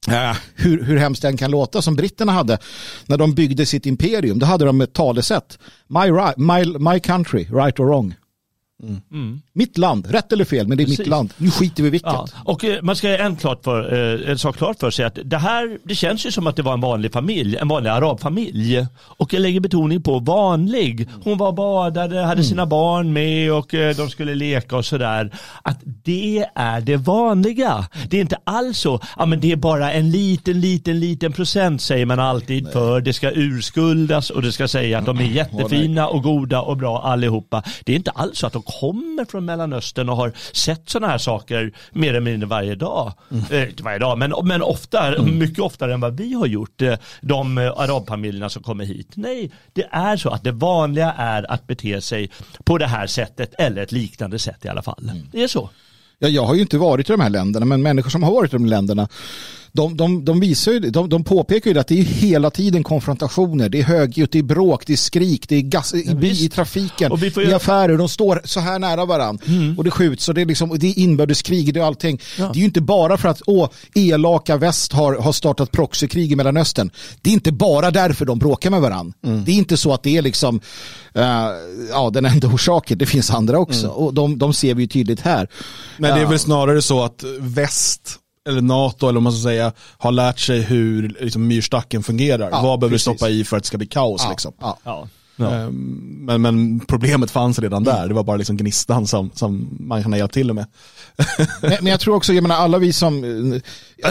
Uh, 0.09 0.37
hur, 0.55 0.83
hur 0.83 0.97
hemskt 0.97 1.23
den 1.23 1.37
kan 1.37 1.51
låta 1.51 1.83
som 1.83 1.97
britterna 1.97 2.33
hade 2.33 2.59
när 3.07 3.17
de 3.17 3.35
byggde 3.35 3.67
sitt 3.67 3.87
imperium. 3.87 4.39
Då 4.39 4.47
hade 4.47 4.65
de 4.65 4.81
ett 4.81 4.93
talesätt. 4.93 5.59
My, 5.89 6.01
right, 6.01 6.37
my, 6.37 6.79
my 6.91 7.01
country, 7.01 7.45
right 7.45 7.81
or 7.81 7.87
wrong. 7.87 8.15
Mm. 8.83 9.01
Mm. 9.13 9.43
Mitt 9.53 9.79
land, 9.79 10.07
rätt 10.11 10.33
eller 10.33 10.45
fel, 10.45 10.69
men 10.69 10.79
det 10.79 10.83
är 10.83 10.85
Precis. 10.85 10.99
mitt 10.99 11.09
land. 11.09 11.33
Nu 11.37 11.51
skiter 11.51 11.83
vi 11.83 11.87
i 11.87 11.91
vilket. 11.91 12.13
Ja. 12.13 12.27
Och 12.45 12.65
eh, 12.65 12.83
man 12.83 12.97
ska 12.97 13.19
en, 13.19 13.37
klart 13.37 13.65
för, 13.65 14.15
eh, 14.25 14.31
en 14.31 14.39
sak 14.39 14.57
klart 14.57 14.81
för 14.81 14.91
sig 14.91 15.05
att 15.05 15.19
det 15.25 15.39
här, 15.39 15.79
det 15.85 15.95
känns 15.95 16.27
ju 16.27 16.31
som 16.31 16.47
att 16.47 16.57
det 16.57 16.63
var 16.63 16.75
en 16.75 16.81
vanlig 16.81 17.13
familj, 17.13 17.57
en 17.57 17.69
vanlig 17.69 17.91
arabfamilj. 17.91 18.87
Och 18.99 19.35
jag 19.35 19.41
lägger 19.41 19.61
betoning 19.61 20.03
på 20.03 20.19
vanlig. 20.19 21.09
Hon 21.25 21.39
var 21.39 21.53
badade, 21.53 22.21
hade 22.21 22.33
mm. 22.33 22.45
sina 22.45 22.67
barn 22.67 23.13
med 23.13 23.53
och 23.53 23.75
eh, 23.75 23.97
de 23.97 24.11
skulle 24.11 24.35
leka 24.35 24.77
och 24.77 24.85
sådär. 24.85 25.31
Att 25.63 25.79
det 25.83 26.47
är 26.55 26.81
det 26.81 26.97
vanliga. 26.97 27.87
Det 28.09 28.17
är 28.17 28.21
inte 28.21 28.39
alls 28.45 28.79
så, 28.79 29.01
ja 29.17 29.27
men 29.27 29.41
det 29.41 29.53
är 29.53 29.57
bara 29.57 29.93
en 29.93 30.11
liten, 30.11 30.61
liten, 30.61 31.01
liten 31.01 31.33
procent 31.33 31.83
säger 31.83 32.07
man 32.07 32.21
alltid 32.21 32.65
Nej. 32.65 32.73
för 32.73 33.01
det 33.01 33.13
ska 33.13 33.31
urskuldas 33.31 34.31
och 34.31 34.43
det 34.43 34.53
ska 34.53 34.69
säga 34.69 34.99
att 34.99 35.07
de 35.07 35.19
är 35.19 35.25
jättefina 35.25 36.09
och 36.09 36.23
goda 36.23 36.61
och 36.61 36.77
bra 36.77 37.03
allihopa. 37.03 37.63
Det 37.85 37.93
är 37.93 37.97
inte 37.97 38.11
alls 38.11 38.39
så 38.39 38.47
att 38.47 38.53
de 38.53 38.63
kommer 38.67 39.25
från 39.25 39.45
Mellanöstern 39.45 40.09
och 40.09 40.17
har 40.17 40.33
sett 40.53 40.91
sådana 40.91 41.13
här 41.13 41.19
saker 41.19 41.73
mer 41.93 42.09
eller 42.09 42.21
mindre 42.21 42.49
varje 42.49 42.75
dag. 42.75 43.13
Mm. 43.31 43.45
Eh, 43.51 43.69
inte 43.69 43.83
varje 43.83 43.99
dag, 43.99 44.19
men, 44.19 44.35
men 44.45 44.63
ofta, 44.63 45.07
mm. 45.07 45.39
mycket 45.39 45.59
oftare 45.59 45.95
än 45.95 46.01
vad 46.01 46.17
vi 46.17 46.35
har 46.35 46.47
gjort, 46.47 46.83
eh, 46.83 46.95
de 47.21 47.59
eh, 47.59 47.73
arabfamiljerna 47.77 48.49
som 48.49 48.63
kommer 48.63 48.85
hit. 48.85 49.09
Nej, 49.15 49.51
det 49.73 49.89
är 49.91 50.17
så 50.17 50.31
att 50.31 50.45
det 50.45 50.53
vanliga 50.53 51.13
är 51.13 51.53
att 51.53 51.67
bete 51.67 52.01
sig 52.01 52.31
på 52.65 52.79
det 52.79 52.87
här 52.87 53.07
sättet 53.07 53.55
eller 53.59 53.83
ett 53.83 53.93
liknande 53.93 54.39
sätt 54.39 54.65
i 54.65 54.69
alla 54.69 54.83
fall. 54.83 55.11
Mm. 55.11 55.29
Det 55.33 55.43
är 55.43 55.49
så. 55.49 55.71
Ja, 56.19 56.29
jag 56.29 56.43
har 56.43 56.55
ju 56.55 56.61
inte 56.61 56.79
varit 56.79 57.11
i 57.11 57.13
de 57.13 57.21
här 57.21 57.31
länderna, 57.31 57.67
men 57.67 57.83
människor 57.83 58.11
som 58.11 58.23
har 58.23 58.33
varit 58.33 58.53
i 58.53 58.57
de 58.57 58.67
länderna 58.67 59.09
de, 59.77 59.97
de, 59.97 60.25
de, 60.25 60.41
visar 60.41 60.73
ju, 60.73 60.81
de, 60.81 61.09
de 61.09 61.25
påpekar 61.25 61.71
ju 61.71 61.79
att 61.79 61.87
det 61.87 62.01
är 62.01 62.05
hela 62.05 62.51
tiden 62.51 62.83
konfrontationer. 62.83 63.69
Det 63.69 63.79
är 63.79 63.85
högljutt, 63.85 64.33
det 64.33 64.39
är 64.39 64.43
bråk, 64.43 64.87
det 64.87 64.93
är 64.93 64.97
skrik, 64.97 65.49
det 65.49 65.57
är 65.57 65.61
gas 65.61 65.95
i, 65.95 66.45
i 66.45 66.49
trafiken, 66.49 67.13
i 67.37 67.53
affärer. 67.53 67.99
De 67.99 68.09
står 68.09 68.41
så 68.45 68.61
här 68.61 68.79
nära 68.79 69.05
varandra 69.05 69.45
mm. 69.47 69.79
och 69.79 69.85
det 69.85 69.91
skjuts 69.91 70.29
och 70.29 70.35
det 70.35 70.41
är, 70.41 70.47
liksom, 70.47 70.79
det 70.79 70.87
är 70.87 70.99
inbördeskrig, 70.99 71.75
det 71.75 71.81
är 71.81 71.85
allting. 71.85 72.21
Ja. 72.39 72.45
Det 72.45 72.59
är 72.59 72.61
ju 72.61 72.65
inte 72.65 72.81
bara 72.81 73.17
för 73.17 73.29
att 73.29 73.43
åh, 73.47 73.69
elaka 73.95 74.57
väst 74.57 74.93
har, 74.93 75.15
har 75.15 75.33
startat 75.33 75.73
proxykrig 75.73 76.33
i 76.33 76.37
Mellanöstern. 76.37 76.91
Det 77.23 77.31
är 77.31 77.35
inte 77.35 77.53
bara 77.53 77.91
därför 77.91 78.25
de 78.25 78.39
bråkar 78.39 78.71
med 78.71 78.81
varandra. 78.81 79.15
Mm. 79.25 79.45
Det 79.45 79.53
är 79.53 79.57
inte 79.57 79.77
så 79.77 79.93
att 79.93 80.03
det 80.03 80.17
är 80.17 80.23
liksom 80.23 80.61
uh, 81.17 81.23
ja, 81.91 82.11
den 82.11 82.25
enda 82.25 82.49
orsaken. 82.49 82.99
Det 82.99 83.07
finns 83.07 83.31
andra 83.31 83.59
också 83.59 83.87
mm. 83.87 83.97
och 83.97 84.15
de, 84.15 84.39
de 84.39 84.55
ser 84.55 84.75
vi 84.75 84.83
ju 84.83 84.89
tydligt 84.89 85.21
här. 85.21 85.49
Men 85.99 86.15
det 86.15 86.21
är 86.21 86.27
väl 86.27 86.39
snarare 86.39 86.83
så 86.83 87.03
att 87.03 87.25
väst 87.41 88.21
eller 88.47 88.61
NATO 88.61 89.09
eller 89.09 89.19
om 89.19 89.25
man 89.25 89.33
ska 89.33 89.43
säga, 89.43 89.73
har 89.99 90.13
lärt 90.13 90.39
sig 90.39 90.61
hur 90.61 91.17
liksom, 91.21 91.47
myrstacken 91.47 92.03
fungerar. 92.03 92.49
Ja, 92.51 92.63
Vad 92.63 92.81
behöver 92.81 92.95
du 92.95 92.99
stoppa 92.99 93.29
i 93.29 93.45
för 93.45 93.57
att 93.57 93.63
det 93.63 93.67
ska 93.67 93.79
bli 93.79 93.87
kaos? 93.87 94.23
Ja, 94.25 94.31
liksom. 94.31 94.53
ja, 94.61 94.79
ja. 94.85 95.09
Ehm, 95.39 96.25
men, 96.27 96.43
men 96.43 96.81
problemet 96.81 97.31
fanns 97.31 97.59
redan 97.59 97.85
där, 97.85 97.97
mm. 97.97 98.09
det 98.09 98.15
var 98.15 98.23
bara 98.23 98.37
liksom 98.37 98.57
gnistan 98.57 99.07
som, 99.07 99.31
som 99.35 99.77
man 99.81 100.03
kan 100.03 100.13
ha 100.13 100.19
hjälpt 100.19 100.35
till 100.35 100.53
med. 100.53 100.67
men, 101.63 101.71
men, 101.81 101.87
jag 101.87 102.01
tror 102.01 102.15
också, 102.15 102.33
jag 102.33 102.43
menar 102.43 102.57
alla 102.57 102.79
vi 102.79 102.93
som, 102.93 103.61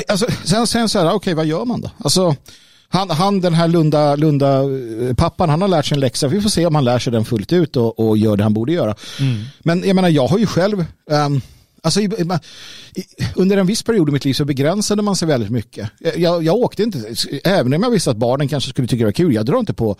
alltså, 0.07 0.25
sen, 0.43 0.67
sen 0.67 0.89
så 0.89 0.99
här, 0.99 1.05
okej 1.05 1.15
okay, 1.15 1.33
vad 1.33 1.45
gör 1.45 1.65
man 1.65 1.81
då? 1.81 1.89
Alltså, 1.97 2.35
han, 2.89 3.09
han 3.09 3.41
den 3.41 3.53
här 3.53 3.67
Lunda, 3.67 4.15
Lunda 4.15 4.61
eh, 4.61 5.15
pappan, 5.15 5.49
han 5.49 5.61
har 5.61 5.67
lärt 5.67 5.85
sig 5.85 5.95
en 5.95 5.99
läxa. 5.99 6.27
Vi 6.27 6.41
får 6.41 6.49
se 6.49 6.65
om 6.65 6.75
han 6.75 6.83
lär 6.83 6.99
sig 6.99 7.13
den 7.13 7.25
fullt 7.25 7.53
ut 7.53 7.75
och, 7.75 7.99
och 7.99 8.17
gör 8.17 8.37
det 8.37 8.43
han 8.43 8.53
borde 8.53 8.73
göra. 8.73 8.95
Mm. 9.19 9.43
Men 9.59 9.83
jag 9.87 9.95
menar, 9.95 10.09
jag 10.09 10.27
har 10.27 10.37
ju 10.37 10.45
själv, 10.45 10.85
um, 11.09 11.41
Alltså, 11.85 11.99
under 13.35 13.57
en 13.57 13.65
viss 13.65 13.83
period 13.83 14.09
i 14.09 14.11
mitt 14.11 14.25
liv 14.25 14.33
så 14.33 14.45
begränsade 14.45 15.01
man 15.01 15.15
sig 15.15 15.27
väldigt 15.27 15.49
mycket. 15.49 15.89
Jag, 16.15 16.43
jag 16.43 16.55
åkte 16.55 16.83
inte, 16.83 17.15
även 17.43 17.73
om 17.73 17.83
jag 17.83 17.89
visste 17.89 18.11
att 18.11 18.17
barnen 18.17 18.47
kanske 18.47 18.69
skulle 18.69 18.87
tycka 18.87 18.99
det 18.99 19.05
var 19.05 19.11
kul, 19.11 19.33
jag 19.33 19.45
drar 19.45 19.59
inte 19.59 19.73
på 19.73 19.95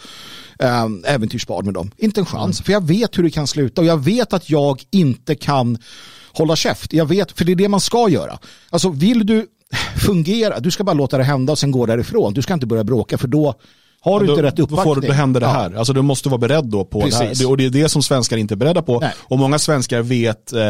ähm, 0.60 1.04
äventyrsbad 1.08 1.66
med 1.66 1.74
dem. 1.74 1.92
Inte 1.98 2.22
en 2.22 2.26
chans, 2.26 2.60
mm. 2.60 2.66
för 2.66 2.74
jag 2.74 2.88
vet 2.88 3.18
hur 3.18 3.24
det 3.24 3.30
kan 3.30 3.48
sluta 3.48 3.82
och 3.82 3.88
jag 3.88 4.04
vet 4.04 4.34
att 4.34 4.50
jag 4.50 4.84
inte 4.92 5.36
kan 5.36 5.78
hålla 6.32 6.56
käft. 6.56 6.94
Jag 6.94 7.06
vet, 7.06 7.32
för 7.32 7.46
det 7.46 7.52
är 7.52 7.56
det 7.56 7.70
man 7.70 7.80
ska 7.80 8.10
göra. 8.10 8.40
Alltså 8.70 8.90
vill 8.90 9.26
du 9.26 9.48
fungera, 10.06 10.60
du 10.60 10.72
ska 10.72 10.84
bara 10.84 10.94
låta 10.94 11.18
det 11.18 11.24
hända 11.24 11.52
och 11.52 11.60
sen 11.60 11.72
gå 11.72 11.86
därifrån. 11.86 12.34
Du 12.34 12.42
ska 12.42 12.54
inte 12.54 12.66
börja 12.66 12.84
bråka 12.84 13.18
för 13.18 13.28
då 13.28 13.56
har 14.06 14.20
du 14.20 14.26
då, 14.26 14.34
inte 14.34 14.44
rätt 14.44 14.60
uppbackning. 14.60 14.96
Då, 14.96 15.02
får, 15.02 15.08
då 15.08 15.14
händer 15.14 15.40
det 15.40 15.48
här. 15.48 15.74
Alltså 15.76 15.94
du 15.94 16.02
måste 16.02 16.30
vara 16.30 16.38
beredd 16.38 16.66
då 16.66 16.86
på 16.86 17.02
Precis. 17.02 17.20
det 17.20 17.46
här. 17.46 17.50
Och 17.50 17.58
det 17.58 17.66
är 17.66 17.70
det 17.70 17.90
som 17.90 18.04
svenskar 18.04 18.38
inte 18.38 18.54
är 18.54 18.56
beredda 18.56 18.82
på. 18.82 19.00
Nej. 19.00 19.14
Och 19.18 19.40
många 19.40 19.60
svenskar 19.60 20.02
vet 20.02 20.54
eh, 20.54 20.62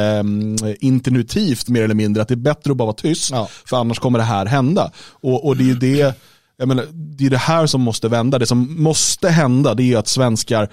intuitivt 0.79 1.69
mer 1.69 1.81
eller 1.81 1.95
mindre 1.95 2.21
att 2.21 2.27
det 2.27 2.33
är 2.33 2.35
bättre 2.35 2.71
att 2.71 2.77
bara 2.77 2.85
vara 2.85 2.95
tyst. 2.95 3.31
Ja. 3.31 3.47
För 3.65 3.77
annars 3.77 3.99
kommer 3.99 4.19
det 4.19 4.25
här 4.25 4.45
hända. 4.45 4.91
Och, 5.09 5.45
och 5.45 5.57
det 5.57 5.71
är 5.71 5.75
det 5.75 6.15
jag 6.57 6.67
menar, 6.67 6.85
det 6.91 7.25
är 7.25 7.29
det 7.29 7.37
här 7.37 7.65
som 7.65 7.81
måste 7.81 8.07
vända. 8.07 8.39
Det 8.39 8.45
som 8.45 8.83
måste 8.83 9.29
hända 9.29 9.73
det 9.73 9.93
är 9.93 9.97
att 9.97 10.07
svenskar 10.07 10.69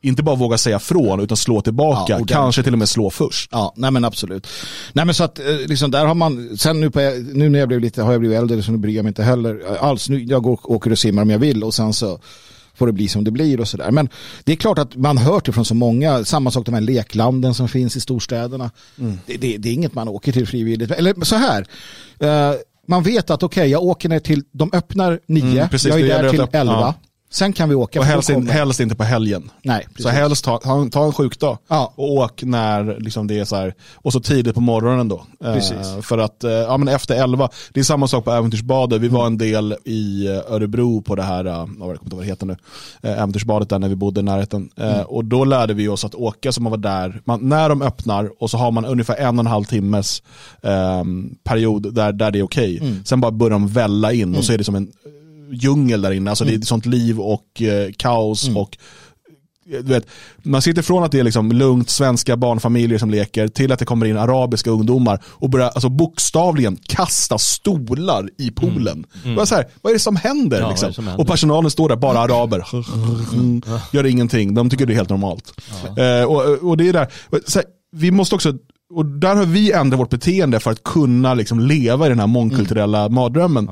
inte 0.00 0.22
bara 0.22 0.36
våga 0.36 0.58
säga 0.58 0.78
från 0.78 1.20
utan 1.20 1.36
slå 1.36 1.60
tillbaka, 1.60 2.18
ja, 2.18 2.24
kanske 2.28 2.62
till 2.62 2.72
och 2.72 2.78
med 2.78 2.88
slå 2.88 3.10
först. 3.10 3.50
Ja, 3.52 3.72
nej 3.76 3.90
men 3.90 4.04
absolut. 4.04 4.46
Nej 4.92 5.04
men 5.04 5.14
så 5.14 5.24
att 5.24 5.38
eh, 5.38 5.44
liksom 5.66 5.90
där 5.90 6.06
har 6.06 6.14
man, 6.14 6.58
sen 6.58 6.80
nu, 6.80 6.90
på, 6.90 7.00
nu 7.32 7.48
när 7.48 7.58
jag 7.58 7.68
blev 7.68 7.80
lite, 7.80 8.02
har 8.02 8.12
jag 8.12 8.20
blivit 8.20 8.38
äldre 8.38 8.62
så 8.62 8.72
nu 8.72 8.78
bryr 8.78 8.96
jag 8.96 9.02
mig 9.02 9.10
inte 9.10 9.22
heller 9.22 9.76
alls. 9.80 10.08
Nu, 10.08 10.22
jag 10.22 10.42
går, 10.42 10.60
åker 10.62 10.90
och 10.90 10.98
simmar 10.98 11.22
om 11.22 11.30
jag 11.30 11.38
vill 11.38 11.64
och 11.64 11.74
sen 11.74 11.92
så 11.92 12.18
får 12.74 12.86
det 12.86 12.92
bli 12.92 13.08
som 13.08 13.24
det 13.24 13.30
blir 13.30 13.60
och 13.60 13.68
sådär. 13.68 13.90
Men 13.90 14.08
det 14.44 14.52
är 14.52 14.56
klart 14.56 14.78
att 14.78 14.96
man 14.96 15.18
hört 15.18 15.46
det 15.46 15.52
från 15.52 15.64
så 15.64 15.74
många, 15.74 16.24
samma 16.24 16.50
sak 16.50 16.66
de 16.66 16.74
här 16.74 16.80
leklanden 16.80 17.54
som 17.54 17.68
finns 17.68 17.96
i 17.96 18.00
storstäderna. 18.00 18.70
Mm. 18.98 19.18
Det, 19.26 19.36
det, 19.36 19.56
det, 19.56 19.68
är 19.68 19.72
inget 19.72 19.94
man 19.94 20.08
åker 20.08 20.32
till 20.32 20.46
frivilligt. 20.46 20.90
Eller 20.90 21.24
så 21.24 21.36
här, 21.36 21.66
uh, 22.22 22.56
man 22.88 23.02
vet 23.02 23.30
att 23.30 23.42
okej, 23.42 23.68
jag 23.68 23.82
åker 23.82 24.08
ner 24.08 24.18
till, 24.18 24.42
de 24.52 24.70
öppnar 24.72 25.20
nio, 25.26 25.42
Mm, 25.42 25.68
precis, 25.68 25.88
jag 25.88 26.00
är 26.00 26.22
där 26.22 26.30
till 26.30 26.40
elva. 26.40 26.72
ja. 26.72 26.94
Sen 27.30 27.52
kan 27.52 27.68
vi 27.68 27.74
åka. 27.74 28.00
Och 28.00 28.04
helst, 28.06 28.30
in, 28.30 28.48
helst 28.48 28.80
inte 28.80 28.94
på 28.94 29.04
helgen. 29.04 29.50
Nej, 29.62 29.86
Så 29.98 30.08
helst 30.08 30.44
ta, 30.44 30.58
ta, 30.58 30.88
ta 30.92 31.04
en 31.06 31.12
sjukdag 31.12 31.58
Ja. 31.68 31.92
och 31.96 32.12
åk 32.12 32.42
när 32.42 33.00
liksom 33.00 33.26
det 33.26 33.38
är 33.38 33.44
så 33.44 33.56
här, 33.56 33.74
och 33.94 34.12
så 34.12 34.20
tidigt 34.20 34.54
på 34.54 34.60
morgonen 34.60 35.08
då. 35.08 35.24
Eh, 35.44 35.52
Precis. 35.54 35.76
för 36.02 36.18
att, 36.18 36.44
eh, 36.44 36.50
ja 36.50 36.76
men 36.76 36.88
efter 36.88 37.14
11, 37.22 37.48
det 37.72 37.80
är 37.80 37.84
samma 37.84 38.08
sak 38.08 38.24
på 38.24 38.30
Äventyrsbadet, 38.32 39.00
vi 39.00 39.06
Mm. 39.06 39.18
var 39.18 39.26
en 39.26 39.38
del 39.38 39.74
i 39.84 40.26
eh, 40.26 40.52
Örebro 40.52 41.02
på 41.02 41.14
det 41.14 41.22
här, 41.22 41.44
eh, 41.44 41.52
jag 41.52 41.66
kommer 41.68 41.92
inte 41.92 42.04
ihåg 42.04 42.12
vad 42.12 42.20
det 42.22 42.26
heter 42.26 42.46
nu, 42.46 42.56
eh, 43.02 43.10
Äventyrsbadet 43.22 43.68
där 43.68 43.78
när 43.78 43.88
vi 43.88 43.96
bodde 43.96 44.20
i 44.20 44.22
närheten. 44.22 44.70
Eh, 44.76 44.86
Mm. 44.96 45.06
Och 45.06 45.24
då 45.24 45.44
lärde 45.44 45.74
vi 45.74 45.88
oss 45.88 46.04
att 46.04 46.14
åka 46.14 46.52
så 46.52 46.62
man 46.62 46.70
var 46.70 46.78
där, 46.78 47.20
man, 47.24 47.48
när 47.48 47.68
de 47.68 47.82
öppnar 47.82 48.30
och 48.42 48.50
så 48.50 48.58
har 48.58 48.70
man 48.70 48.84
ungefär 48.84 49.16
en 49.16 49.38
och 49.38 49.42
en 49.44 49.46
halv 49.50 49.64
timmes 49.64 50.22
eh, 50.62 51.04
period 51.44 51.94
där, 51.94 52.12
där 52.12 52.30
det 52.30 52.38
är 52.38 52.42
okej. 52.42 52.78
Mm. 52.78 53.04
Sen 53.04 53.20
bara 53.20 53.30
börjar 53.32 53.50
de 53.50 53.68
välla 53.68 54.12
in 54.12 54.36
och 54.36 54.44
så 54.44 54.52
är 54.52 54.58
det 54.58 54.64
som 54.64 54.74
en 54.74 54.88
djungel 55.50 56.02
där 56.02 56.10
inne, 56.10 56.30
alltså 56.30 56.44
Mm. 56.44 56.60
det 56.60 56.64
är 56.64 56.66
sånt 56.66 56.86
liv 56.86 57.20
och 57.20 57.62
eh, 57.62 57.92
kaos 57.98 58.48
och 58.56 58.78
du 59.70 59.82
vet, 59.82 60.06
man 60.42 60.62
sitter 60.62 60.82
från 60.82 61.04
att 61.04 61.12
det 61.12 61.18
är 61.20 61.24
liksom 61.24 61.52
lugnt 61.52 61.90
svenska 61.90 62.36
barnfamiljer 62.36 62.98
som 62.98 63.10
leker 63.10 63.48
till 63.48 63.72
att 63.72 63.78
det 63.78 63.84
kommer 63.84 64.06
in 64.06 64.16
arabiska 64.16 64.70
ungdomar 64.70 65.22
och 65.26 65.50
börjar 65.50 65.68
alltså 65.68 65.88
bokstavligen 65.88 66.76
kasta 66.76 67.38
stolar 67.38 68.28
i 68.38 68.50
poolen. 68.50 69.04
Vad, 69.24 69.38
är 69.38 69.44
så 69.44 69.54
här, 69.54 69.66
vad 69.82 69.90
är 69.90 69.94
det 69.94 70.00
som 70.00 70.16
händer? 70.16 70.60
Ja, 70.60 70.70
liksom? 70.70 70.88
det 70.88 70.94
som 70.94 71.06
händer? 71.06 71.20
Och 71.20 71.28
personalen 71.28 71.70
står 71.70 71.88
där, 71.88 71.96
bara 71.96 72.18
araber. 72.18 72.66
Gör 73.96 74.06
ingenting, 74.06 74.54
de 74.54 74.70
tycker 74.70 74.86
det 74.86 74.92
är 74.92 74.96
helt 74.96 75.10
normalt. 75.10 75.60
Eh, 75.96 76.24
och, 76.24 76.68
och 76.68 76.76
det 76.76 76.88
är 76.88 76.92
där, 76.92 77.08
här, 77.30 77.64
vi 77.92 78.10
måste 78.10 78.34
också 78.34 78.54
och 78.94 79.06
där 79.06 79.36
har 79.36 79.44
vi 79.44 79.72
ändrat 79.72 80.00
vårt 80.00 80.10
beteende 80.10 80.60
för 80.60 80.70
att 80.70 80.82
kunna 80.82 81.34
liksom 81.34 81.60
leva 81.60 82.06
i 82.06 82.08
den 82.08 82.20
här 82.20 82.26
mångkulturella 82.26 83.08
mardrömmen. 83.08 83.68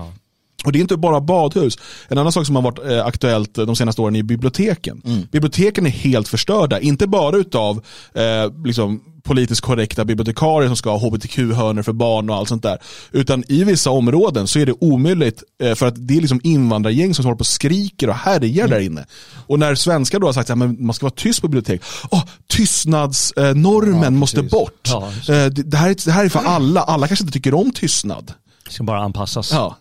Och 0.64 0.72
det 0.72 0.79
är 0.79 0.81
inte 0.81 0.96
bara 0.96 1.20
badhus. 1.20 1.79
En 2.09 2.18
annan 2.18 2.33
sak 2.33 2.46
som 2.46 2.57
har 2.57 2.62
varit 2.62 2.79
eh, 2.79 3.07
aktuellt 3.07 3.55
de 3.55 3.77
senaste 3.77 4.03
åren 4.03 4.16
är 4.16 4.22
biblioteken. 4.22 5.03
Biblioteken 5.33 5.87
är 5.87 5.90
helt 5.90 6.29
förstörda, 6.29 6.81
inte 6.81 7.07
bara 7.07 7.37
utav 7.37 7.85
eh, 8.14 8.64
liksom, 8.64 9.00
politiskt 9.24 9.61
korrekta 9.61 10.05
bibliotekarier 10.05 10.68
som 10.68 10.77
ska 10.77 10.90
ha 10.90 10.98
hbtq-hörnor 10.98 11.83
för 11.83 11.92
barn 11.92 12.31
och 12.31 12.37
allt 12.37 12.48
sånt 12.48 12.62
där. 12.62 12.79
Utan 13.12 13.44
i 13.48 13.64
vissa 13.64 13.90
områden 13.90 14.46
så 14.46 14.59
är 14.59 14.66
det 14.66 14.72
omöjligt 14.81 15.42
eh, 15.62 15.74
för 15.74 15.87
att 15.87 16.09
det 16.09 16.16
är 16.16 16.20
liksom 16.20 16.40
invandrargäng 16.44 17.14
som 17.14 17.24
håller 17.24 17.37
på 17.37 17.40
och 17.40 17.46
skriker 17.46 18.09
och 18.09 18.14
härjar 18.14 18.68
där 18.68 18.81
inne. 18.81 19.07
Och 19.46 19.59
när 19.59 19.74
svenskar 19.74 20.18
då 20.18 20.27
har 20.27 20.33
sagt 20.33 20.50
att 20.50 20.59
man 20.59 20.94
ska 20.94 21.07
vara 21.07 21.14
tyst 21.16 21.40
på 21.40 21.48
bibliotek, 21.48 21.83
oh, 22.11 22.24
tystnadsnormen 22.48 24.05
Ja, 24.05 24.11
måste 24.11 24.42
bort. 24.42 24.88
Ja, 24.88 25.11
Eh, 25.29 25.46
det, 25.46 25.77
här 25.77 25.90
är, 25.90 26.05
det 26.05 26.12
här 26.12 26.24
är 26.24 26.29
för 26.29 26.40
alla, 26.40 26.81
alla 26.81 27.07
kanske 27.07 27.22
inte 27.22 27.33
tycker 27.33 27.55
om 27.55 27.70
tystnad. 27.70 28.33
Ska 28.68 28.85
bara 28.85 29.00
anpassas. 29.00 29.53
Ja. 29.53 29.77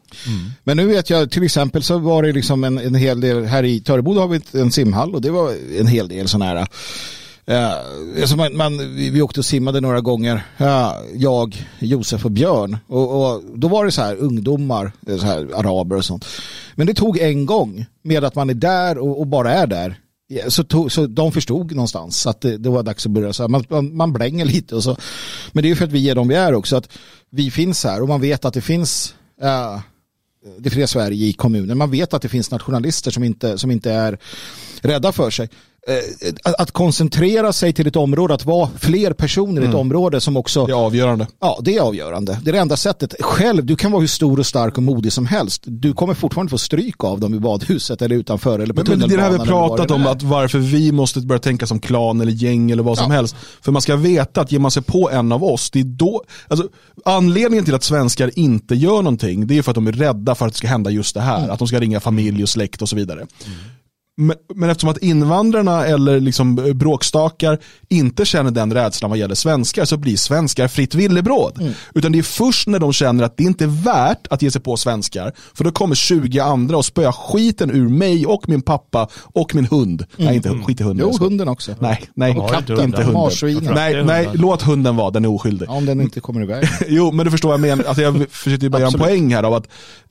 Men 0.64 0.78
nu 0.78 0.88
vet 0.88 1.10
jag, 1.10 1.32
till 1.32 1.44
exempel 1.44 1.84
så 1.84 1.98
var 1.98 2.24
det 2.24 2.32
liksom 2.32 2.64
en, 2.64 2.78
en 2.78 2.96
hel 2.96 3.22
del, 3.22 3.46
här 3.46 3.64
i 3.64 3.80
Töreboda 3.80 4.22
har 4.22 4.28
vi 4.28 4.42
en 4.60 4.72
simhall 4.72 5.16
och 5.16 5.22
det 5.22 5.32
var 5.32 5.54
en 5.80 5.88
hel 5.88 6.08
del 6.08 6.28
sådana 6.28 6.46
här 6.46 6.68
Eh, 7.46 7.74
alltså 8.22 8.36
man, 8.36 8.58
man, 8.58 8.96
vi, 8.96 9.10
vi 9.10 9.22
åkte 9.22 9.40
och 9.40 9.46
simmade 9.46 9.82
några 9.82 10.02
gånger, 10.02 10.44
eh, 10.58 10.92
jag, 11.14 11.68
Josef 11.80 12.26
och 12.26 12.32
Björn. 12.32 12.78
Och, 12.88 13.34
och 13.34 13.44
då 13.56 13.68
var 13.68 13.86
det 13.86 13.92
så 13.92 14.02
här 14.02 14.16
ungdomar, 14.16 14.92
så 15.20 15.26
här 15.26 15.50
araber 15.56 15.96
och 15.96 16.06
sånt. 16.06 16.26
Men 16.76 16.88
det 16.88 16.94
tog 16.94 17.18
en 17.18 17.46
gång 17.46 17.86
med 18.02 18.24
att 18.24 18.36
man 18.36 18.50
är 18.50 18.54
där 18.54 18.98
och, 18.98 19.20
och 19.20 19.28
bara 19.28 19.54
är 19.54 19.68
där. 19.68 20.00
Så, 20.48 20.64
tog, 20.64 20.92
så 20.92 21.08
de 21.08 21.32
förstod 21.32 21.72
någonstans 21.72 22.28
att 22.28 22.42
det, 22.42 22.58
det 22.58 22.70
var 22.70 22.84
dags 22.84 23.06
att 23.06 23.12
börja. 23.12 23.34
Så 23.34 23.44
här, 23.44 23.48
man, 23.48 23.66
man, 23.70 23.96
man 23.96 24.14
blänger 24.14 24.46
lite 24.46 24.76
och 24.76 24.84
så. 24.84 24.98
Men 25.52 25.62
det 25.62 25.68
är 25.68 25.70
ju 25.70 25.76
för 25.76 25.86
att 25.86 25.92
vi 25.92 26.10
är 26.10 26.16
de 26.16 26.28
vi 26.28 26.36
är 26.36 26.54
också. 26.54 26.76
Att 26.76 26.90
vi 27.30 27.52
finns 27.52 27.84
här 27.84 28.02
och 28.02 28.08
man 28.08 28.22
vet 28.22 28.46
att 28.46 28.54
det 28.54 28.62
finns 28.62 29.16
eh, 29.42 29.80
det 30.60 30.70
fria 30.70 30.88
Sverige 30.88 31.28
i 31.28 31.34
kommunen. 31.34 31.78
Man 31.78 31.92
vet 31.92 32.14
att 32.14 32.22
det 32.22 32.30
finns 32.30 32.52
nationalister 32.52 33.12
som 33.12 33.24
inte, 33.24 33.58
som 33.58 33.72
inte 33.72 33.92
är 33.92 34.20
rädda 34.82 35.12
för 35.12 35.30
sig. 35.30 35.50
Eh, 35.88 36.54
Att, 36.58 36.72
koncentrera 36.72 37.54
sig 37.54 37.74
till 37.74 37.88
ett 37.88 37.96
område, 37.96 38.34
att 38.34 38.46
vara 38.46 38.70
fler 38.80 39.14
personer 39.14 39.62
i 39.62 39.66
ett 39.66 39.74
område 39.74 40.22
som 40.22 40.38
också 40.38 40.66
Det 40.66 40.72
är 40.72 40.76
avgörande. 40.76 41.28
Ja, 41.42 41.60
det 41.62 41.78
är 41.78 41.82
avgörande. 41.82 42.40
Det 42.44 42.50
är 42.50 42.54
det 42.54 42.60
enda 42.60 42.78
sättet. 42.78 43.16
Själv, 43.20 43.66
du 43.66 43.76
kan 43.76 43.92
vara 43.92 44.00
hur 44.00 44.08
stor 44.08 44.40
och 44.40 44.46
stark 44.46 44.78
och 44.78 44.84
modig 44.84 45.14
som 45.14 45.26
helst. 45.26 45.64
Du 45.66 45.94
kommer 45.94 46.14
fortfarande 46.14 46.50
få 46.50 46.58
stryk 46.58 47.04
av 47.04 47.20
dem 47.20 47.34
i 47.34 47.40
badhuset 47.40 48.02
eller 48.02 48.16
utanför 48.16 48.60
eller 48.60 48.74
på 48.74 48.84
Men, 48.90 49.00
men 49.00 49.10
det 49.10 49.16
är 49.16 49.18
det 49.18 49.24
här 49.24 49.32
vi 49.32 49.38
tunnelbanan 49.38 49.70
pratat 49.78 49.92
om, 49.92 50.08
att 50.08 50.24
varför 50.24 50.60
vi 50.60 50.92
måste 50.92 51.20
börja 51.20 51.40
tänka 51.40 51.68
som 51.68 51.80
klan 51.80 52.22
eller 52.22 52.32
gäng 52.32 52.72
eller 52.72 52.84
vad 52.84 52.98
som 52.98 53.12
Ja. 53.12 53.16
helst. 53.16 53.36
För 53.62 53.72
man 53.72 53.82
ska 53.82 53.96
veta 53.96 54.42
att 54.42 54.52
ger 54.52 54.60
man 54.60 54.72
sig 54.72 54.84
på 54.84 55.10
en 55.12 55.32
av 55.32 55.44
oss, 55.44 55.72
det 55.72 55.80
är 55.80 55.84
då, 55.84 56.24
alltså, 56.48 56.68
anledningen 57.06 57.66
till 57.66 57.76
att 57.76 57.84
svenskar 57.84 58.32
inte 58.36 58.76
gör 58.76 59.02
någonting, 59.02 59.48
det 59.48 59.58
är 59.58 59.62
för 59.62 59.72
att 59.72 59.76
de 59.76 59.88
är 59.88 59.92
rädda 59.92 60.36
för 60.36 60.46
att 60.48 60.54
det 60.54 60.58
ska 60.58 60.68
hända 60.68 60.90
just 60.90 61.14
det 61.16 61.22
här. 61.22 61.38
Mm. 61.38 61.50
Att 61.52 61.60
de 61.60 61.68
ska 61.68 61.80
ringa 61.80 62.00
familj 62.00 62.44
och 62.44 62.50
släkt 62.50 62.82
och 62.82 62.90
så 62.90 62.96
vidare. 62.96 63.26
Men, 64.16 64.36
men 64.56 64.70
eftersom 64.70 64.90
att 64.90 64.98
invandrarna 64.98 65.86
eller 65.86 66.20
liksom 66.20 66.56
bråkstakar 66.56 67.60
inte 67.90 68.26
känner 68.26 68.52
den 68.52 68.74
rädslan 68.74 69.10
vad 69.10 69.20
gäller 69.20 69.36
svenskar 69.36 69.86
så 69.86 69.98
blir 69.98 70.18
svenskar 70.18 70.68
fritt 70.68 70.96
villebråd. 70.96 71.62
Mm. 71.62 71.74
Utan 71.96 72.12
det 72.12 72.18
är 72.18 72.24
först 72.24 72.68
när 72.68 72.80
de 72.80 72.94
känner 72.94 73.24
att 73.24 73.38
det 73.38 73.44
inte 73.44 73.64
är 73.64 73.84
värt 73.84 74.28
att 74.30 74.42
ge 74.42 74.52
sig 74.52 74.62
på 74.62 74.78
svenskar, 74.78 75.34
för 75.54 75.64
då 75.64 75.72
kommer 75.72 75.96
20 75.96 76.40
andra 76.40 76.78
och 76.78 76.86
spöa 76.86 77.12
skiten 77.12 77.72
ur 77.72 77.90
mig 77.90 78.26
och 78.26 78.50
min 78.50 78.62
pappa 78.62 79.08
och 79.16 79.56
min 79.56 79.66
hund. 79.66 80.06
Nej, 80.18 80.36
inte 80.36 80.50
skit 80.50 80.80
i 80.80 80.84
hunden. 80.84 81.04
Mm. 81.06 81.16
Jo, 81.20 81.26
hunden 81.26 81.48
också. 81.48 81.76
Nej, 81.80 82.02
nej, 82.16 82.38
Och 82.38 82.50
katten. 82.52 82.82
inte 82.82 82.98
hunden. 82.98 83.14
Marsvinen. 83.14 83.74
Nej, 83.74 84.04
nej, 84.04 84.30
låt 84.34 84.62
hunden 84.62 84.96
vara, 84.96 85.12
den 85.12 85.26
är 85.26 85.30
oskyldig. 85.30 85.66
Ja, 85.70 85.74
om 85.74 85.86
den 85.86 86.02
inte 86.02 86.20
kommer 86.20 86.42
iväg. 86.42 86.68
Jo, 86.88 87.12
men 87.12 87.26
du 87.26 87.32
förstår 87.32 87.50
vad 87.50 87.54
jag 87.54 87.62
menar. 87.62 87.84
Alltså 87.84 88.02
jag 88.02 88.30
försökte 88.30 88.70
bara 88.70 88.80
göra 88.80 88.92
en 88.94 89.00
poäng 89.00 89.34
här 89.34 89.44
av 89.44 89.54
att 89.54 89.68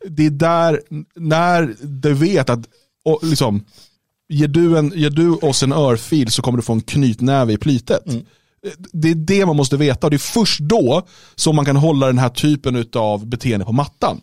det 0.08 0.26
är 0.26 0.30
där, 0.30 0.80
när 1.16 1.74
du 1.82 2.14
vet 2.14 2.50
att, 2.50 2.60
och 3.04 3.18
liksom, 3.22 3.64
ger 4.28 4.48
du, 4.48 4.78
en, 4.78 4.92
ger 4.96 5.10
du 5.10 5.30
oss 5.34 5.62
en 5.62 5.72
örfil 5.72 6.30
så 6.30 6.42
kommer 6.42 6.56
du 6.56 6.62
få 6.62 6.72
en 6.72 6.80
knytnäve 6.80 7.52
i 7.52 7.56
plytet. 7.56 8.02
Det 8.92 9.10
är 9.10 9.14
det 9.14 9.46
man 9.46 9.56
måste 9.56 9.76
veta 9.76 10.06
och 10.06 10.10
det 10.10 10.16
är 10.16 10.18
först 10.18 10.60
då 10.60 11.02
som 11.34 11.56
man 11.56 11.64
kan 11.64 11.76
hålla 11.76 12.06
den 12.06 12.18
här 12.18 12.28
typen 12.28 12.86
av 12.94 13.26
beteende 13.26 13.66
på 13.66 13.72
mattan. 13.72 14.20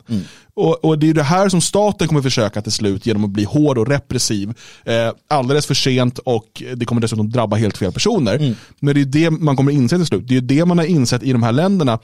Och, 0.53 0.85
och 0.85 0.99
det 0.99 1.09
är 1.09 1.13
det 1.13 1.23
här 1.23 1.49
som 1.49 1.61
staten 1.61 2.07
kommer 2.07 2.21
försöka 2.21 2.61
till 2.61 2.71
slut 2.71 3.05
genom 3.05 3.23
att 3.23 3.29
bli 3.29 3.43
hård 3.43 3.77
och 3.77 3.87
repressiv. 3.87 4.53
Eh, 4.85 5.11
alldeles 5.29 5.65
för 5.65 5.73
sent 5.73 6.17
och 6.17 6.63
det 6.75 6.85
kommer 6.85 7.01
dessutom 7.01 7.29
drabba 7.29 7.55
helt 7.55 7.77
fel 7.77 7.91
personer. 7.91 8.55
Men 8.79 8.95
det 8.95 9.01
är 9.01 9.05
det 9.05 9.29
man 9.29 9.55
kommer 9.55 9.71
inse 9.71 9.95
till 9.95 10.05
slut. 10.05 10.27
Det 10.27 10.37
är 10.37 10.41
det 10.41 10.65
man 10.65 10.77
har 10.77 10.85
insett 10.85 11.23
i 11.23 11.31
de 11.31 11.43
här 11.43 11.51
länderna 11.51 11.99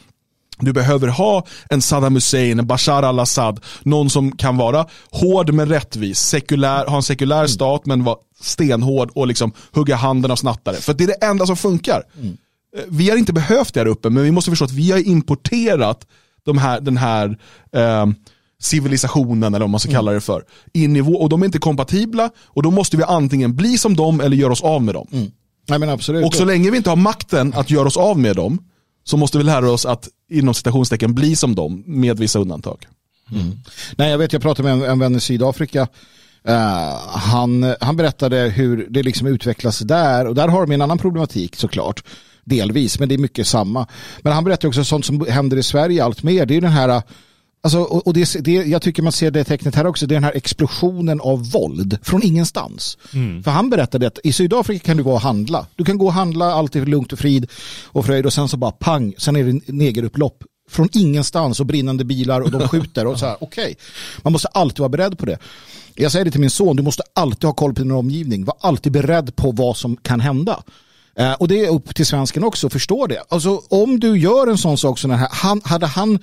du 0.59 0.73
behöver 0.73 1.07
ha 1.07 1.45
en 1.69 1.81
Saddam 1.81 2.15
Hussein, 2.15 2.59
en 2.59 2.67
Bashar 2.67 3.03
al-Assad, 3.03 3.59
någon 3.83 4.09
som 4.09 4.31
kan 4.31 4.57
vara 4.57 4.85
hård 5.11 5.53
men 5.53 5.69
rättvis, 5.69 6.19
sekulär, 6.19 6.85
ha 6.85 6.95
en 6.95 7.03
sekulär 7.03 7.47
stat 7.47 7.85
men 7.85 8.03
vara 8.03 8.17
stenhård 8.41 9.11
och 9.15 9.27
liksom 9.27 9.51
hugga 9.71 9.95
handen 9.95 10.31
av 10.31 10.35
snattare. 10.35 10.75
För 10.75 10.93
det 10.93 11.03
är 11.03 11.07
det 11.07 11.25
enda 11.25 11.45
som 11.45 11.57
funkar. 11.57 12.03
Eh, 12.77 12.81
Vi 12.87 13.09
har 13.09 13.17
inte 13.17 13.33
behövt 13.33 13.73
det 13.73 13.79
här 13.79 13.87
uppe, 13.87 14.09
men 14.09 14.23
vi 14.23 14.31
måste 14.31 14.51
förstå 14.51 14.65
att 14.65 14.71
vi 14.71 14.91
har 14.91 15.07
importerat 15.07 16.07
de 16.45 16.57
här, 16.57 16.79
den 16.81 16.97
här 16.97 17.37
eh, 17.75 18.05
civilisationen, 18.61 19.53
eller 19.53 19.63
vad 19.63 19.69
man 19.69 19.79
ska 19.79 19.91
kalla 19.91 20.11
det 20.11 20.21
för, 20.21 20.43
in 20.73 20.95
i 20.95 21.01
vår, 21.01 21.21
och 21.21 21.29
de 21.29 21.41
är 21.41 21.45
inte 21.45 21.59
kompatibla 21.59 22.29
och 22.45 22.63
då 22.63 22.71
måste 22.71 22.97
vi 22.97 23.03
antingen 23.03 23.55
bli 23.55 23.77
som 23.77 23.95
dem 23.95 24.21
eller 24.21 24.37
göra 24.37 24.51
oss 24.51 24.61
av 24.63 24.83
med 24.83 24.95
dem. 24.95 25.07
Nej, 25.69 25.79
men 25.79 25.89
absolut. 25.89 26.25
Och 26.25 26.33
så 26.33 26.45
länge 26.45 26.71
vi 26.71 26.77
inte 26.77 26.89
har 26.89 26.97
makten 26.97 27.53
att 27.55 27.71
göra 27.71 27.87
oss 27.87 27.97
av 27.97 28.19
med 28.19 28.35
dem 28.35 28.59
så 29.05 29.17
måste 29.17 29.37
vi 29.37 29.43
lära 29.43 29.71
oss 29.71 29.85
att 29.85 30.09
inom 30.29 30.53
citationstecken 30.53 31.13
bli 31.13 31.35
som 31.35 31.55
dem 31.55 31.83
med 31.87 32.19
vissa 32.19 32.39
undantag. 32.39 32.87
Mm. 33.31 33.51
Nej, 33.97 34.11
jag 34.11 34.17
vet, 34.17 34.33
jag 34.33 34.41
pratade 34.41 34.75
med 34.75 34.85
en, 34.85 34.91
en 34.91 34.99
vän 34.99 35.15
i 35.15 35.19
Sydafrika. 35.19 35.87
Uh, 36.49 36.97
han, 37.07 37.75
han 37.81 37.95
berättade 37.95 38.37
hur 38.37 38.87
det 38.89 39.03
liksom 39.03 39.27
utvecklas 39.27 39.79
där 39.79 40.27
och 40.27 40.35
där 40.35 40.47
har 40.47 40.65
de 40.65 40.71
en 40.73 40.81
annan 40.81 40.97
problematik 40.97 41.55
såklart. 41.55 42.03
Delvis, 42.43 42.99
men 42.99 43.09
det 43.09 43.15
är 43.15 43.19
mycket 43.19 43.47
samma. 43.47 43.87
Men 44.21 44.33
han 44.33 44.43
berättade 44.43 44.67
också 44.67 44.83
sånt 44.83 45.05
som 45.05 45.25
händer 45.29 45.57
i 45.57 45.63
Sverige 45.63 46.03
allt 46.03 46.23
mer. 46.23 46.45
Det 46.45 46.53
är 46.53 46.55
ju 46.55 46.61
den 46.61 46.71
här, 46.71 47.01
alltså, 47.65 47.79
och, 47.79 48.07
och 48.07 48.13
det, 48.13 48.35
det, 48.43 48.51
jag 48.51 48.81
tycker 48.81 49.03
man 49.03 49.11
ser 49.11 49.31
det 49.31 49.43
tecknet 49.43 49.75
här 49.75 49.87
också, 49.87 50.07
det 50.07 50.13
är 50.13 50.17
den 50.17 50.23
här 50.23 50.35
explosionen 50.35 51.21
av 51.21 51.51
våld 51.51 51.97
från 52.01 52.23
ingenstans. 52.23 52.97
För 53.43 53.51
han 53.51 53.69
berättade 53.69 54.07
att 54.07 54.19
i 54.23 54.33
Sydafrika 54.33 54.85
kan 54.85 54.97
du 54.97 55.03
gå 55.03 55.11
och 55.11 55.21
handla. 55.21 55.67
Du 55.75 55.83
kan 55.83 55.97
gå 55.97 56.05
och 56.05 56.13
handla, 56.13 56.53
allt 56.53 56.75
är 56.75 56.85
lugnt 56.85 57.13
och 57.13 57.19
frid 57.19 57.51
och 57.85 58.05
fröjd 58.05 58.25
och 58.25 58.33
sen 58.33 58.47
så 58.47 58.57
bara 58.57 58.71
pang, 58.71 59.13
sen 59.17 59.35
är 59.35 59.43
det 59.43 59.73
negerupplopp 59.73 60.43
från 60.69 60.89
ingenstans 60.93 61.59
och 61.59 61.65
brinnande 61.65 62.05
bilar 62.05 62.41
och 62.41 62.51
de 62.51 62.67
skjuter 62.67 63.07
och 63.07 63.19
så 63.19 63.25
här, 63.25 63.37
okej. 63.39 63.75
Man 64.21 64.33
måste 64.33 64.47
alltid 64.47 64.79
vara 64.79 64.89
beredd 64.89 65.17
på 65.17 65.25
det. 65.25 65.37
Jag 65.95 66.11
säger 66.11 66.25
det 66.25 66.31
till 66.31 66.41
min 66.41 66.49
son, 66.49 66.75
du 66.75 66.83
måste 66.83 67.03
alltid 67.13 67.43
ha 67.43 67.53
koll 67.53 67.73
på 67.73 67.81
din 67.81 67.91
omgivning. 67.91 68.45
Var 68.45 68.55
alltid 68.59 68.91
beredd 68.91 69.35
på 69.35 69.51
vad 69.51 69.77
som 69.77 69.97
kan 69.97 70.19
hända. 70.19 70.63
Eh, 71.17 71.33
och 71.33 71.47
det 71.47 71.65
är 71.65 71.69
upp 71.69 71.95
till 71.95 72.05
svensken 72.05 72.43
också, 72.43 72.69
förstå 72.69 73.07
det. 73.07 73.23
Alltså 73.29 73.61
om 73.69 73.99
du 73.99 74.19
gör 74.19 74.47
en 74.47 74.57
sån 74.57 74.77
sak 74.77 74.99
som 74.99 75.09
den 75.09 75.19
här, 75.19 75.29
han, 75.31 75.61
hade 75.63 75.85
han 75.85 76.19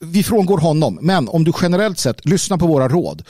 vi 0.00 0.22
frångår 0.22 0.58
honom, 0.58 0.98
men 1.02 1.28
om 1.28 1.44
du 1.44 1.52
generellt 1.62 1.98
sett 1.98 2.26
lyssnar 2.26 2.56
på 2.56 2.66
våra 2.66 2.88
råd, 2.88 3.22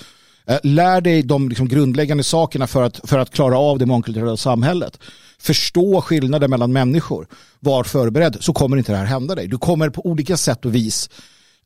eh, 0.47 0.59
lär 0.63 1.01
dig 1.01 1.23
de 1.23 1.49
liksom, 1.49 1.69
grundläggande 1.69 2.25
sakerna 2.25 2.67
för 2.67 2.83
att, 2.83 3.01
för 3.05 3.19
att 3.19 3.31
klara 3.31 3.59
av 3.59 3.79
det 3.79 3.87
mångkulturella 3.87 4.37
samhället, 4.37 4.99
förstå 5.39 6.01
skillnader 6.01 6.49
mellan 6.49 6.73
människor, 6.73 7.27
var 7.61 7.85
förberedd, 7.85 8.37
så 8.41 8.53
kommer 8.53 8.77
inte 8.77 8.93
det 8.93 8.99
här 8.99 9.05
hända 9.05 9.35
dig. 9.35 9.47
Du 9.47 9.59
kommer 9.59 9.91
på 9.91 10.07
olika 10.07 10.37
sätt 10.37 10.65
och 10.65 10.75
vis 10.75 11.11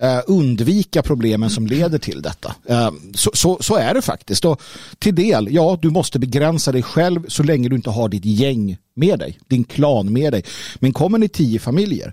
eh, 0.03 0.21
undvika 0.27 1.03
problemen 1.03 1.51
som 1.51 1.67
leder 1.67 1.99
till 1.99 2.23
detta. 2.23 2.55
Eh, 2.69 2.91
så, 3.15 3.31
så, 3.35 3.59
så, 3.61 3.77
är 3.77 3.95
det 3.95 4.03
faktiskt. 4.03 4.45
Och 4.45 4.63
till 4.99 5.15
del, 5.15 5.49
ja, 5.51 5.79
du 5.83 5.91
måste 5.91 6.19
begränsa 6.19 6.73
dig 6.73 6.83
själv 6.83 7.25
så 7.29 7.43
länge 7.43 7.69
du 7.69 7.77
inte 7.77 7.91
har 7.91 8.09
ditt 8.09 8.25
gäng 8.25 8.77
med 8.95 9.19
dig, 9.19 9.39
din 9.49 9.65
klan 9.65 10.13
med 10.13 10.33
dig. 10.33 10.45
Men 10.79 10.93
kommer 10.93 11.19
ni 11.19 11.29
tio 11.29 11.59
familjer, 11.59 12.13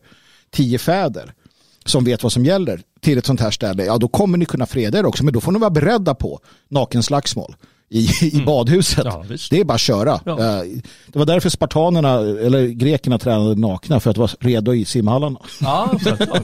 tio 0.51 0.79
fäder 0.79 1.33
som 1.87 2.03
vet 2.03 2.23
vad 2.23 2.31
som 2.31 2.45
gäller 2.45 2.81
till 3.01 3.17
ett 3.17 3.25
sånt 3.25 3.41
här 3.41 3.51
ställe, 3.51 3.85
ja 3.85 3.97
då 3.97 4.07
kommer 4.07 4.37
ni 4.37 4.45
kunna 4.45 4.65
freda 4.65 4.99
er 4.99 5.05
också. 5.05 5.23
Men 5.23 5.33
då 5.33 5.41
får 5.41 5.51
ni 5.51 5.59
vara 5.59 5.69
beredda 5.69 6.15
på 6.15 6.39
nakenslagsmål 6.69 7.55
i, 7.89 8.09
i 8.21 8.33
mm. 8.33 8.45
badhuset. 8.45 9.05
Ja, 9.05 9.25
det 9.49 9.59
är 9.59 9.63
bara 9.63 9.73
att 9.73 9.81
köra. 9.81 10.19
Ja. 10.25 10.39
Eh, 10.39 10.63
det 11.07 11.19
var 11.19 11.25
därför 11.25 11.49
spartanerna, 11.49 12.13
eller 12.19 12.67
grekerna 12.67 13.19
tränade 13.19 13.55
nakna 13.55 13.99
för 13.99 14.11
att 14.11 14.17
vara 14.17 14.31
redo 14.39 14.73
i 14.73 14.85
simhallarna. 14.85 15.39
Ja, 15.61 15.99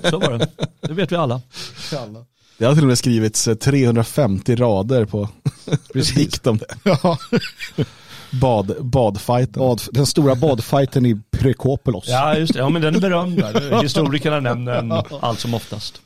så 0.10 0.20
var 0.20 0.38
det. 0.38 0.48
Det 0.82 0.94
vet 0.94 1.12
vi 1.12 1.16
alla. 1.16 1.42
Det 2.58 2.66
har 2.66 2.74
till 2.74 2.84
och 2.84 2.88
med 2.88 2.98
skrivits 2.98 3.50
350 3.62 4.56
rader 4.56 5.06
på 5.06 5.30
dikt 6.16 6.48
om 6.48 6.58
det. 6.58 6.66
Ja. 6.84 7.18
Bad, 8.42 8.76
badfighten. 8.80 9.60
Bad, 9.60 9.82
den 9.92 10.06
stora 10.06 10.36
badfighten 10.36 11.06
i 11.06 11.22
Prekopelos. 11.32 12.06
Ja, 12.08 12.38
just 12.38 12.54
det. 12.54 12.60
Ja, 12.60 12.70
men 12.70 12.82
den 12.82 12.96
är 12.96 13.00
berömd. 13.00 13.44
Historikerna 13.82 14.40
nämner 14.40 14.74
den 14.74 14.92
allt 15.20 15.40
som 15.40 15.54
oftast. 15.54 16.02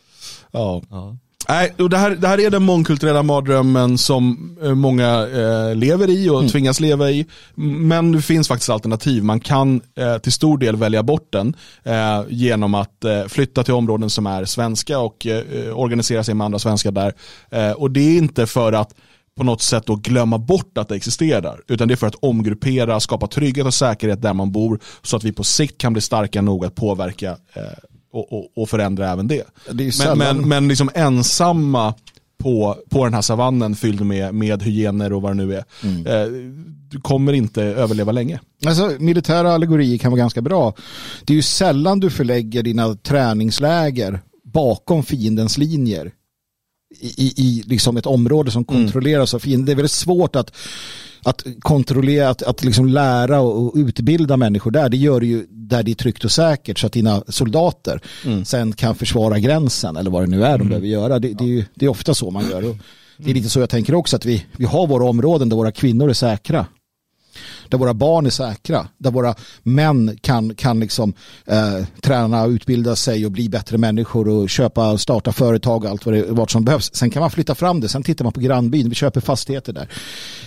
Ja. 0.51 0.81
ja. 0.89 1.17
Nej, 1.49 1.73
det 1.89 1.97
här, 1.97 2.09
det 2.09 2.27
här 2.27 2.39
är 2.39 2.49
den 2.49 2.63
mångkulturella 2.63 3.23
mardrömmen 3.23 3.97
som 3.97 4.57
eh, 4.63 4.75
många 4.75 5.27
eh, 5.27 5.75
lever 5.75 6.09
i 6.09 6.29
och 6.29 6.39
mm. 6.39 6.49
tvingas 6.49 6.79
leva 6.79 7.11
i. 7.11 7.25
Men 7.55 8.11
det 8.11 8.21
finns 8.21 8.47
faktiskt 8.47 8.69
alternativ. 8.69 9.23
Man 9.23 9.39
kan 9.39 9.81
eh, 9.95 10.17
till 10.17 10.31
stor 10.31 10.57
del 10.57 10.75
välja 10.75 11.03
bort 11.03 11.27
den 11.29 11.55
eh, 11.83 12.21
genom 12.29 12.73
att 12.73 13.03
eh, 13.03 13.23
flytta 13.27 13.63
till 13.63 13.73
områden 13.73 14.09
som 14.09 14.27
är 14.27 14.45
svenska 14.45 14.99
och 14.99 15.27
eh, 15.27 15.77
organisera 15.77 16.23
sig 16.23 16.33
med 16.33 16.45
andra 16.45 16.59
svenskar 16.59 16.91
där. 16.91 17.13
och 17.75 17.91
det 17.91 17.99
är 17.99 18.17
inte 18.17 18.47
för 18.47 18.73
att 18.73 18.93
på 19.37 19.43
något 19.43 19.61
sätt 19.61 19.85
då 19.85 19.95
glömma 19.95 20.37
bort 20.37 20.77
att 20.77 20.87
det 20.87 20.95
existerar. 20.95 21.61
Utan 21.67 21.87
det 21.87 21.93
är 21.93 21.95
för 21.95 22.07
att 22.07 22.15
omgruppera, 22.15 22.99
skapa 22.99 23.27
trygghet 23.27 23.65
och 23.65 23.73
säkerhet 23.73 24.21
där 24.21 24.33
man 24.33 24.51
bor 24.51 24.79
så 25.01 25.17
att 25.17 25.23
vi 25.23 25.31
på 25.31 25.43
sikt 25.43 25.77
kan 25.77 25.93
bli 25.93 26.01
starka 26.01 26.41
nog 26.41 26.65
att 26.65 26.75
påverka 26.75 27.37
eh, 27.53 27.63
och, 28.11 28.33
och, 28.33 28.51
och, 28.55 28.69
förändra 28.69 29.11
även 29.11 29.27
det. 29.27 29.43
det. 29.71 30.05
Men, 30.05 30.17
men, 30.17 30.49
men 30.49 30.67
liksom 30.67 30.89
ensamma 30.93 31.93
på, 32.37 32.77
på 32.89 33.03
den 33.03 33.13
här 33.13 33.21
savannen 33.21 33.75
fylld 33.75 34.01
med, 34.01 34.33
med 34.33 34.63
hyener 34.63 35.13
och 35.13 35.21
vad 35.21 35.31
det 35.31 35.45
nu 35.45 35.55
är. 35.55 35.63
Mm. 35.83 36.07
Eh, 36.07 36.27
du 36.89 37.01
kommer 37.01 37.33
inte 37.33 37.63
överleva 37.63 38.11
länge. 38.11 38.39
Alltså, 38.65 38.91
militära 38.99 39.53
allegorier 39.53 39.97
kan 39.97 40.11
vara 40.11 40.19
ganska 40.19 40.41
bra. 40.41 40.73
Det 41.25 41.33
är 41.33 41.35
ju 41.35 41.41
sällan 41.41 41.99
du 41.99 42.09
förlägger 42.09 42.63
dina 42.63 42.95
träningsläger 42.95 44.19
bakom 44.43 45.03
fiendens 45.03 45.57
linjer 45.57 46.11
i, 46.99 47.33
i 47.37 47.63
liksom 47.67 47.97
ett 47.97 48.05
område 48.05 48.51
som 48.51 48.65
mm. 48.69 48.83
kontrolleras 48.83 49.33
mm. 49.33 49.37
av 49.37 49.39
fienden. 49.39 49.65
Det 49.65 49.71
är 49.71 49.75
väldigt 49.75 49.91
svårt 49.91 50.35
att, 50.35 50.55
att 51.23 51.45
kontrollera, 51.59 52.29
att, 52.29 52.43
att 52.43 52.63
liksom 52.63 52.87
lära 52.87 53.39
och, 53.39 53.73
utbilda 53.75 54.37
människor 54.37 54.71
där. 54.71 54.89
Det 54.89 54.97
gör 54.97 55.19
det 55.19 55.25
ju 55.25 55.45
där 55.49 55.83
det 55.83 55.91
är 55.91 55.95
tryggt 55.95 56.25
och 56.25 56.31
säkert 56.31 56.79
så 56.79 56.87
att 56.87 56.93
dina 56.93 57.23
soldater 57.27 58.01
mm. 58.25 58.45
sen 58.45 58.73
kan 58.73 58.95
försvara 58.95 59.39
gränsen 59.39 59.97
eller 59.97 60.11
vad 60.11 60.23
det 60.23 60.27
nu 60.27 60.43
är 60.43 60.49
de 60.49 60.55
mm. 60.55 60.67
behöver 60.67 60.87
göra. 60.87 61.19
Det, 61.19 61.33
det, 61.33 61.59
är, 61.59 61.65
det 61.73 61.85
är 61.85 61.89
ofta 61.89 62.13
så 62.13 62.31
man 62.31 62.49
gör. 62.49 62.69
Och 62.69 62.75
det 63.17 63.31
är 63.31 63.35
lite 63.35 63.49
så 63.49 63.59
jag 63.59 63.69
tänker 63.69 63.95
också 63.95 64.15
att 64.15 64.25
vi, 64.25 64.45
vi 64.57 64.65
har 64.65 64.87
våra 64.87 65.05
områden 65.05 65.49
där 65.49 65.57
våra 65.57 65.71
kvinnor 65.71 66.09
är 66.09 66.13
säkra 66.13 66.65
där 67.69 67.77
våra 67.77 67.93
barn 67.93 68.25
är 68.25 68.29
säkra, 68.29 68.87
där 68.97 69.11
våra 69.11 69.35
män 69.63 70.17
kan, 70.21 70.55
kan 70.55 70.79
liksom, 70.79 71.13
eh, 71.45 71.85
träna, 72.01 72.45
utbilda 72.45 72.95
sig 72.95 73.25
och 73.25 73.31
bli 73.31 73.49
bättre 73.49 73.77
människor 73.77 74.27
och 74.27 74.49
köpa, 74.49 74.97
starta 74.97 75.31
företag 75.31 75.83
och 75.83 75.89
allt 75.89 76.05
vad 76.05 76.15
det 76.15 76.23
vart 76.31 76.51
som 76.51 76.65
behövs. 76.65 76.95
Sen 76.95 77.09
kan 77.09 77.19
man 77.19 77.31
flytta 77.31 77.55
fram 77.55 77.81
det, 77.81 77.89
sen 77.89 78.03
tittar 78.03 78.23
man 78.23 78.33
på 78.33 78.39
grannbyn, 78.39 78.89
vi 78.89 78.95
köper 78.95 79.21
fastigheter 79.21 79.73
där. 79.73 79.89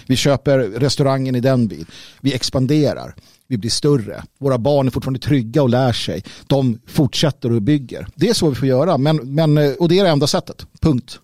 Vi 0.06 0.16
köper 0.16 0.58
restaurangen 0.58 1.34
i 1.34 1.40
den 1.40 1.68
byn. 1.68 1.86
Vi 2.20 2.34
expanderar 2.34 3.14
vi 3.50 3.58
blir 3.58 3.70
större. 3.70 4.24
Våra 4.38 4.58
barn 4.58 4.86
är 4.86 4.90
fortfarande 4.90 5.20
trygga 5.20 5.62
och 5.62 5.68
lär 5.68 5.92
sig. 5.92 6.24
De 6.46 6.80
fortsätter 6.86 7.52
och 7.52 7.62
bygger. 7.62 8.06
Det 8.14 8.28
är 8.28 8.34
så 8.34 8.48
vi 8.48 8.54
får 8.54 8.68
göra. 8.68 8.98
Men, 8.98 9.34
men, 9.34 9.76
och 9.78 9.88
det 9.88 9.98
är 9.98 10.04
det 10.04 10.10
enda 10.10 10.26
sättet. 10.26 10.66
Punkt. 10.80 11.18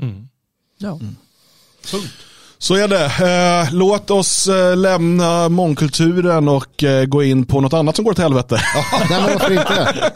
Mm. 0.00 0.28
Ja. 0.78 0.92
Mm. 0.92 1.16
Punkt. 1.90 2.12
Så 2.58 2.74
är 2.74 2.88
det. 2.88 3.04
Eh, 3.04 3.74
låt 3.74 4.10
oss 4.10 4.48
eh, 4.48 4.76
lämna 4.76 5.48
mångkulturen 5.48 6.48
och 6.48 6.84
eh, 6.84 7.04
gå 7.04 7.22
in 7.22 7.44
på 7.44 7.60
något 7.60 7.72
annat 7.72 7.96
som 7.96 8.04
går 8.04 8.12
till 8.12 8.22
helvete. 8.22 8.60
Ja, 8.74 8.84
varför 9.10 9.52
inte? 9.52 10.12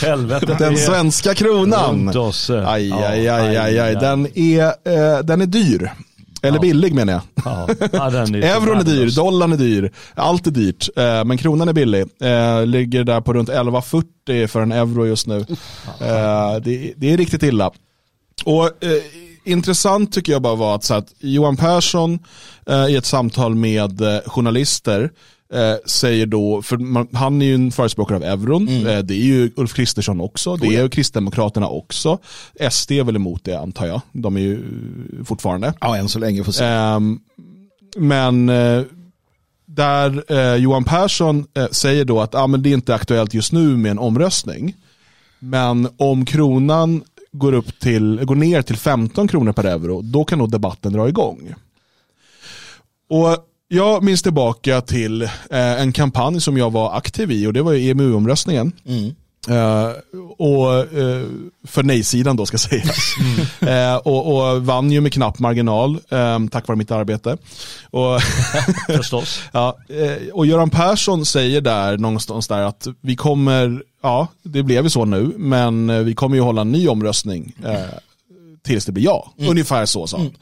helvete. 0.06 0.56
Den 0.58 0.76
svenska 0.76 1.34
kronan. 1.34 2.16
Oss. 2.16 2.50
Aj, 2.50 2.92
aj, 2.92 3.28
aj, 3.28 3.56
aj, 3.56 3.78
aj. 3.78 3.94
Den, 3.94 4.38
är, 4.38 5.22
den 5.22 5.40
är 5.40 5.46
dyr. 5.46 5.92
Eller 6.42 6.56
ja. 6.56 6.60
billig 6.60 6.94
menar 6.94 7.12
jag. 7.12 7.22
Ja. 7.44 7.68
Ja, 7.92 8.10
är 8.10 8.34
Euron 8.44 8.78
är 8.78 8.84
dyr, 8.84 9.16
dollarn 9.16 9.52
är 9.52 9.56
dyr, 9.56 9.92
allt 10.14 10.46
är 10.46 10.50
dyrt. 10.50 10.88
men 10.96 11.38
kronan 11.38 11.68
är 11.68 11.72
billig. 11.72 12.06
ligger 12.66 13.04
där 13.04 13.20
på 13.20 13.32
runt 13.32 13.48
11,40 13.48 14.46
för 14.46 14.60
en 14.60 14.72
euro 14.72 15.06
just 15.06 15.26
nu. 15.26 15.44
det, 16.62 16.92
det 16.96 17.12
är 17.12 17.16
riktigt 17.16 17.42
illa. 17.42 17.70
Och 18.44 18.70
intressant 19.46 20.12
tycker 20.12 20.32
jag 20.32 20.42
bara 20.42 20.54
var 20.54 20.74
att, 20.74 20.84
så 20.84 20.94
att 20.94 21.14
Johan 21.18 21.56
Persson 21.56 22.18
eh, 22.66 22.86
i 22.86 22.96
ett 22.96 23.04
samtal 23.04 23.54
med 23.54 24.00
eh, 24.00 24.20
journalister 24.26 25.10
eh, 25.52 25.74
säger 25.86 26.26
då, 26.26 26.62
för 26.62 26.76
man, 26.76 27.08
han 27.12 27.42
är 27.42 27.46
ju 27.46 27.54
en 27.54 27.72
förespråkare 27.72 28.16
av 28.16 28.24
euron, 28.24 28.68
mm. 28.68 28.86
Eh, 28.86 28.98
det 28.98 29.14
är 29.14 29.24
ju 29.24 29.50
Ulf 29.56 29.74
Kristersson 29.74 30.20
också, 30.20 30.56
det 30.56 30.66
är 30.66 30.82
ju 30.82 30.88
Kristdemokraterna 30.88 31.68
också. 31.68 32.18
SD 32.70 32.92
är 32.92 33.04
väl 33.04 33.16
emot 33.16 33.44
det 33.44 33.54
antar 33.54 33.86
jag, 33.86 34.00
de 34.12 34.36
är 34.36 34.40
ju 34.40 34.62
fortfarande. 35.24 35.74
Ja, 35.80 35.96
än 35.96 36.08
så 36.08 36.18
länge 36.18 36.44
får 36.44 36.52
se. 36.52 36.64
Ehm, 36.64 37.18
men 37.96 38.48
eh, 38.48 38.82
där 39.66 40.32
eh, 40.32 40.54
Johan 40.54 40.84
Persson 40.84 41.46
säger 41.70 42.04
då 42.04 42.20
att 42.20 42.34
ah, 42.34 42.46
men 42.46 42.62
det 42.62 42.68
är 42.68 42.74
inte 42.74 42.94
aktuellt 42.94 43.34
just 43.34 43.52
nu 43.52 43.76
med 43.76 43.90
en 43.90 43.98
omröstning. 43.98 44.74
Men 45.38 45.88
om 45.96 46.24
kronan 46.24 47.04
går, 47.38 47.52
upp 47.52 47.80
till, 47.80 48.24
går 48.24 48.34
ner 48.34 48.62
till 48.62 48.76
15 48.76 49.28
kronor 49.28 49.52
per 49.52 49.64
euro, 49.64 50.02
då 50.02 50.24
kan 50.24 50.38
nog 50.38 50.50
debatten 50.50 50.92
dra 50.92 51.08
igång. 51.08 51.54
Och 53.08 53.36
jag 53.68 54.02
minns 54.02 54.22
tillbaka 54.22 54.80
till 54.80 55.22
eh, 55.22 55.28
en 55.80 55.92
kampanj 55.92 56.40
som 56.40 56.56
jag 56.56 56.72
var 56.72 56.96
aktiv 56.96 57.32
i 57.32 57.46
och 57.46 57.52
det 57.52 57.62
var 57.62 57.74
EMU-omröstningen. 57.74 58.72
Mm. 58.86 59.14
Uh, 59.50 59.90
och 60.38 60.96
uh, 60.98 61.26
för 61.64 61.82
nej-sidan 61.82 62.36
då 62.36 62.46
ska 62.46 62.58
sägas. 62.58 62.98
Mm. 63.60 63.92
Uh, 63.92 63.96
och, 63.96 64.36
och, 64.36 64.66
vann 64.66 64.92
ju 64.92 65.00
med 65.00 65.12
knapp 65.12 65.38
marginal 65.38 65.98
um, 66.08 66.48
tack 66.48 66.68
vare 66.68 66.78
mitt 66.78 66.90
arbete. 66.90 67.36
Och, 67.90 68.20
Förstås. 68.86 69.40
ja, 69.52 69.78
och 70.32 70.46
Göran 70.46 70.70
Persson 70.70 71.26
säger 71.26 71.60
där 71.60 71.98
någonstans 71.98 72.48
där 72.48 72.62
att 72.62 72.86
vi 73.00 73.16
kommer, 73.16 73.82
ja 74.02 74.28
det 74.42 74.62
blev 74.62 74.84
ju 74.84 74.90
så 74.90 75.04
nu, 75.04 75.32
men 75.36 76.04
vi 76.04 76.14
kommer 76.14 76.36
ju 76.36 76.42
hålla 76.42 76.60
en 76.60 76.72
ny 76.72 76.88
omröstning 76.88 77.52
tills 78.64 78.84
det 78.84 78.92
blir 78.92 79.04
ja. 79.04 79.32
Mm. 79.38 79.50
Ungefär 79.50 79.86
så 79.86 80.06
sa 80.06 80.16
han. 80.16 80.26
Mm. 80.26 80.38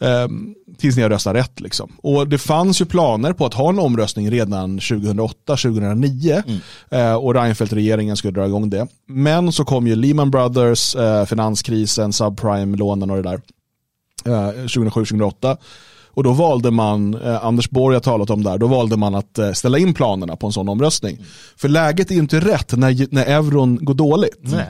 Um, 0.00 0.54
tills 0.78 0.96
ni 0.96 1.02
har 1.02 1.10
röstat 1.10 1.34
rätt. 1.34 1.60
Liksom. 1.60 1.92
Och 2.02 2.28
det 2.28 2.38
fanns 2.38 2.80
ju 2.80 2.84
planer 2.84 3.32
på 3.32 3.46
att 3.46 3.54
ha 3.54 3.68
en 3.68 3.78
omröstning 3.78 4.30
redan 4.30 4.78
2008-2009 4.78 6.42
mm. 6.46 7.10
uh, 7.10 7.14
och 7.14 7.34
Reinfeldt-regeringen 7.34 8.16
skulle 8.16 8.32
dra 8.32 8.46
igång 8.46 8.70
det. 8.70 8.86
Men 9.06 9.52
så 9.52 9.64
kom 9.64 9.86
ju 9.86 9.96
Lehman 9.96 10.30
Brothers, 10.30 10.96
uh, 10.96 11.24
finanskrisen, 11.24 12.12
subprime-lånen 12.12 13.10
och 13.10 13.16
det 13.16 13.22
där 13.22 13.40
uh, 14.26 14.48
eh, 14.48 14.64
2007-2008. 14.64 15.56
Och 16.18 16.24
då 16.24 16.32
valde 16.32 16.70
man, 16.70 17.14
eh, 17.14 17.44
Anders 17.44 17.70
Borg 17.70 17.96
har 17.96 18.00
talat 18.00 18.30
om 18.30 18.42
där, 18.42 18.58
då 18.58 18.66
valde 18.66 18.96
man 18.96 19.14
att 19.14 19.38
eh, 19.38 19.52
ställa 19.52 19.78
in 19.78 19.94
planerna 19.94 20.36
på 20.36 20.46
en 20.46 20.52
sån 20.52 20.68
omröstning. 20.68 21.14
Mm. 21.14 21.26
För 21.56 21.68
läget 21.68 22.10
är 22.10 22.14
inte 22.14 22.40
rätt 22.40 22.72
när, 22.76 23.14
när 23.14 23.24
euron 23.24 23.78
går 23.84 23.94
dåligt. 23.94 24.38
Nej. 24.40 24.66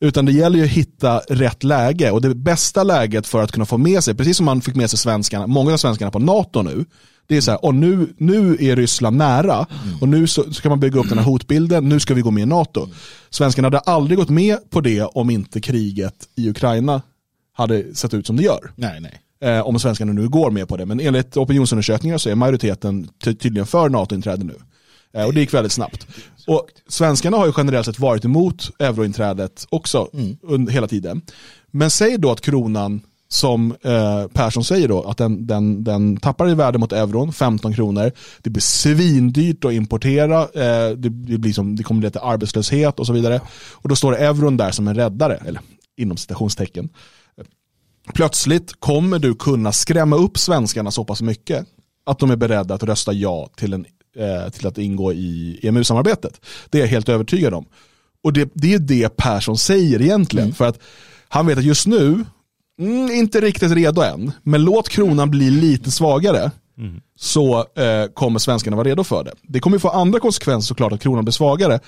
Utan 0.00 0.24
det 0.24 0.32
gäller 0.32 0.58
ju 0.58 0.64
att 0.64 0.70
hitta 0.70 1.18
rätt 1.18 1.64
läge 1.64 2.10
och 2.10 2.20
det 2.20 2.34
bästa 2.34 2.82
läget 2.82 3.26
för 3.26 3.42
att 3.42 3.52
kunna 3.52 3.66
få 3.66 3.78
med 3.78 4.04
sig, 4.04 4.14
precis 4.14 4.36
som 4.36 4.46
man 4.46 4.60
fick 4.60 4.74
med 4.74 4.90
sig 4.90 4.98
svenskarna, 4.98 5.46
många 5.46 5.72
av 5.72 5.76
svenskarna 5.76 6.10
på 6.10 6.18
NATO 6.18 6.62
nu, 6.62 6.84
det 7.26 7.36
är 7.36 7.40
så 7.40 7.50
här, 7.50 7.64
och 7.64 7.74
nu, 7.74 8.14
nu 8.18 8.56
är 8.60 8.76
Ryssland 8.76 9.16
nära 9.16 9.66
mm. 9.84 9.98
och 10.00 10.08
nu 10.08 10.26
så 10.26 10.52
ska 10.52 10.68
man 10.68 10.80
bygga 10.80 11.00
upp 11.00 11.08
den 11.08 11.18
här 11.18 11.24
hotbilden, 11.24 11.88
nu 11.88 12.00
ska 12.00 12.14
vi 12.14 12.20
gå 12.20 12.30
med 12.30 12.42
i 12.42 12.46
NATO. 12.46 12.88
Svenskarna 13.30 13.66
hade 13.66 13.78
aldrig 13.78 14.18
gått 14.18 14.28
med 14.28 14.70
på 14.70 14.80
det 14.80 15.02
om 15.02 15.30
inte 15.30 15.60
kriget 15.60 16.14
i 16.34 16.50
Ukraina 16.50 17.02
hade 17.52 17.94
sett 17.94 18.14
ut 18.14 18.26
som 18.26 18.36
det 18.36 18.42
gör. 18.42 18.72
Nej, 18.76 19.00
nej. 19.00 19.20
Eh, 19.40 19.66
om 19.66 19.78
svenskarna 19.78 20.12
nu 20.12 20.28
går 20.28 20.50
med 20.50 20.68
på 20.68 20.76
det, 20.76 20.86
men 20.86 21.00
enligt 21.00 21.36
opinionsundersökningar 21.36 22.18
så 22.18 22.28
är 22.28 22.34
majoriteten 22.34 23.08
tydligen 23.24 23.66
för 23.66 23.88
NATO-inträde 23.88 24.44
nu. 24.44 24.54
Eh, 25.14 25.26
och 25.26 25.34
det 25.34 25.40
gick 25.40 25.54
väldigt 25.54 25.72
snabbt. 25.72 26.06
Och 26.46 26.68
svenskarna 26.88 27.36
har 27.36 27.46
ju 27.46 27.52
generellt 27.56 27.86
sett 27.86 27.98
varit 27.98 28.24
emot 28.24 28.70
eurointrädet 28.78 29.66
också 29.70 30.08
mm. 30.12 30.68
hela 30.68 30.88
tiden. 30.88 31.22
Men 31.70 31.90
säg 31.90 32.18
då 32.18 32.30
att 32.30 32.40
kronan, 32.40 33.00
som 33.28 33.74
eh, 33.82 34.26
Persson 34.26 34.64
säger 34.64 34.88
då, 34.88 35.02
att 35.02 35.16
den, 35.16 35.46
den, 35.46 35.84
den 35.84 36.16
tappar 36.16 36.50
i 36.50 36.54
värde 36.54 36.78
mot 36.78 36.92
euron, 36.92 37.32
15 37.32 37.74
kronor. 37.74 38.12
Det 38.42 38.50
blir 38.50 38.62
svindyrt 38.62 39.64
att 39.64 39.72
importera, 39.72 40.42
eh, 40.42 40.96
det, 40.96 41.08
det, 41.08 41.38
blir 41.38 41.52
som, 41.52 41.76
det 41.76 41.82
kommer 41.82 42.02
leda 42.02 42.10
till 42.10 42.28
arbetslöshet 42.28 43.00
och 43.00 43.06
så 43.06 43.12
vidare. 43.12 43.40
Och 43.72 43.88
då 43.88 43.96
står 43.96 44.16
euron 44.16 44.56
där 44.56 44.70
som 44.70 44.88
en 44.88 44.94
räddare, 44.94 45.36
eller 45.46 45.60
inom 45.96 46.16
citationstecken. 46.16 46.88
Plötsligt 48.14 48.80
kommer 48.80 49.18
du 49.18 49.34
kunna 49.34 49.72
skrämma 49.72 50.16
upp 50.16 50.38
svenskarna 50.38 50.90
så 50.90 51.04
pass 51.04 51.22
mycket 51.22 51.66
att 52.06 52.18
de 52.18 52.30
är 52.30 52.36
beredda 52.36 52.74
att 52.74 52.82
rösta 52.82 53.12
ja 53.12 53.48
till, 53.56 53.72
en, 53.72 53.86
till 54.50 54.66
att 54.66 54.78
ingå 54.78 55.12
i 55.12 55.60
EMU-samarbetet. 55.62 56.40
Det 56.70 56.78
är 56.78 56.82
jag 56.82 56.88
helt 56.88 57.08
övertygad 57.08 57.54
om. 57.54 57.66
Och 58.24 58.32
det, 58.32 58.50
det 58.54 58.74
är 58.74 58.78
det 58.78 59.16
Persson 59.16 59.58
säger 59.58 60.02
egentligen. 60.02 60.46
Mm. 60.46 60.54
För 60.54 60.64
att 60.64 60.78
han 61.28 61.46
vet 61.46 61.58
att 61.58 61.64
just 61.64 61.86
nu, 61.86 62.24
mm, 62.80 63.10
inte 63.10 63.40
riktigt 63.40 63.72
redo 63.72 64.02
än, 64.02 64.32
men 64.42 64.64
låt 64.64 64.88
kronan 64.88 65.30
bli 65.30 65.50
lite 65.50 65.90
svagare. 65.90 66.50
Mm. 66.78 67.00
så 67.18 67.58
eh, 67.58 68.06
kommer 68.14 68.38
svenskarna 68.38 68.76
vara 68.76 68.88
redo 68.88 69.04
för 69.04 69.24
det. 69.24 69.32
Det 69.42 69.60
kommer 69.60 69.78
få 69.78 69.88
andra 69.88 70.20
konsekvenser 70.20 70.66
såklart 70.66 70.92
att 70.92 71.00
kronan 71.00 71.24
blir 71.24 71.32
svagare. 71.32 71.80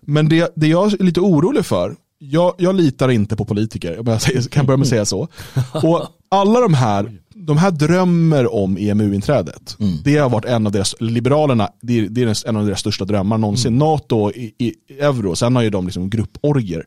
Men 0.00 0.28
det, 0.28 0.52
det 0.56 0.66
jag 0.66 0.92
är 0.92 1.04
lite 1.04 1.20
orolig 1.20 1.66
för, 1.66 1.96
jag, 2.18 2.54
jag 2.58 2.74
litar 2.74 3.08
inte 3.08 3.36
på 3.36 3.44
politiker, 3.44 4.02
jag 4.06 4.50
kan 4.50 4.66
börja 4.66 4.76
med 4.76 4.84
att 4.84 4.88
säga 4.88 5.04
så. 5.04 5.28
Och 5.82 6.06
alla 6.28 6.60
de 6.60 6.74
här 6.74 7.18
de 7.36 7.58
här 7.58 7.70
drömmer 7.70 8.54
om 8.54 8.76
EMU-inträdet. 8.76 9.76
Mm. 9.80 9.98
Det 10.04 10.16
har 10.16 10.30
varit 10.30 10.44
en 10.44 10.66
av 10.66 10.72
deras, 10.72 10.94
Liberalerna, 11.00 11.70
det 11.82 11.98
är, 11.98 12.08
det 12.08 12.22
är 12.22 12.48
en 12.48 12.56
av 12.56 12.66
deras 12.66 12.80
största 12.80 13.04
drömmar 13.04 13.38
någonsin. 13.38 13.68
Mm. 13.68 13.78
NATO 13.78 14.30
i, 14.30 14.54
i, 14.58 14.74
euro, 15.00 15.36
sen 15.36 15.56
har 15.56 15.62
ju 15.62 15.70
de 15.70 15.84
liksom 15.84 16.10
grupporger. 16.10 16.84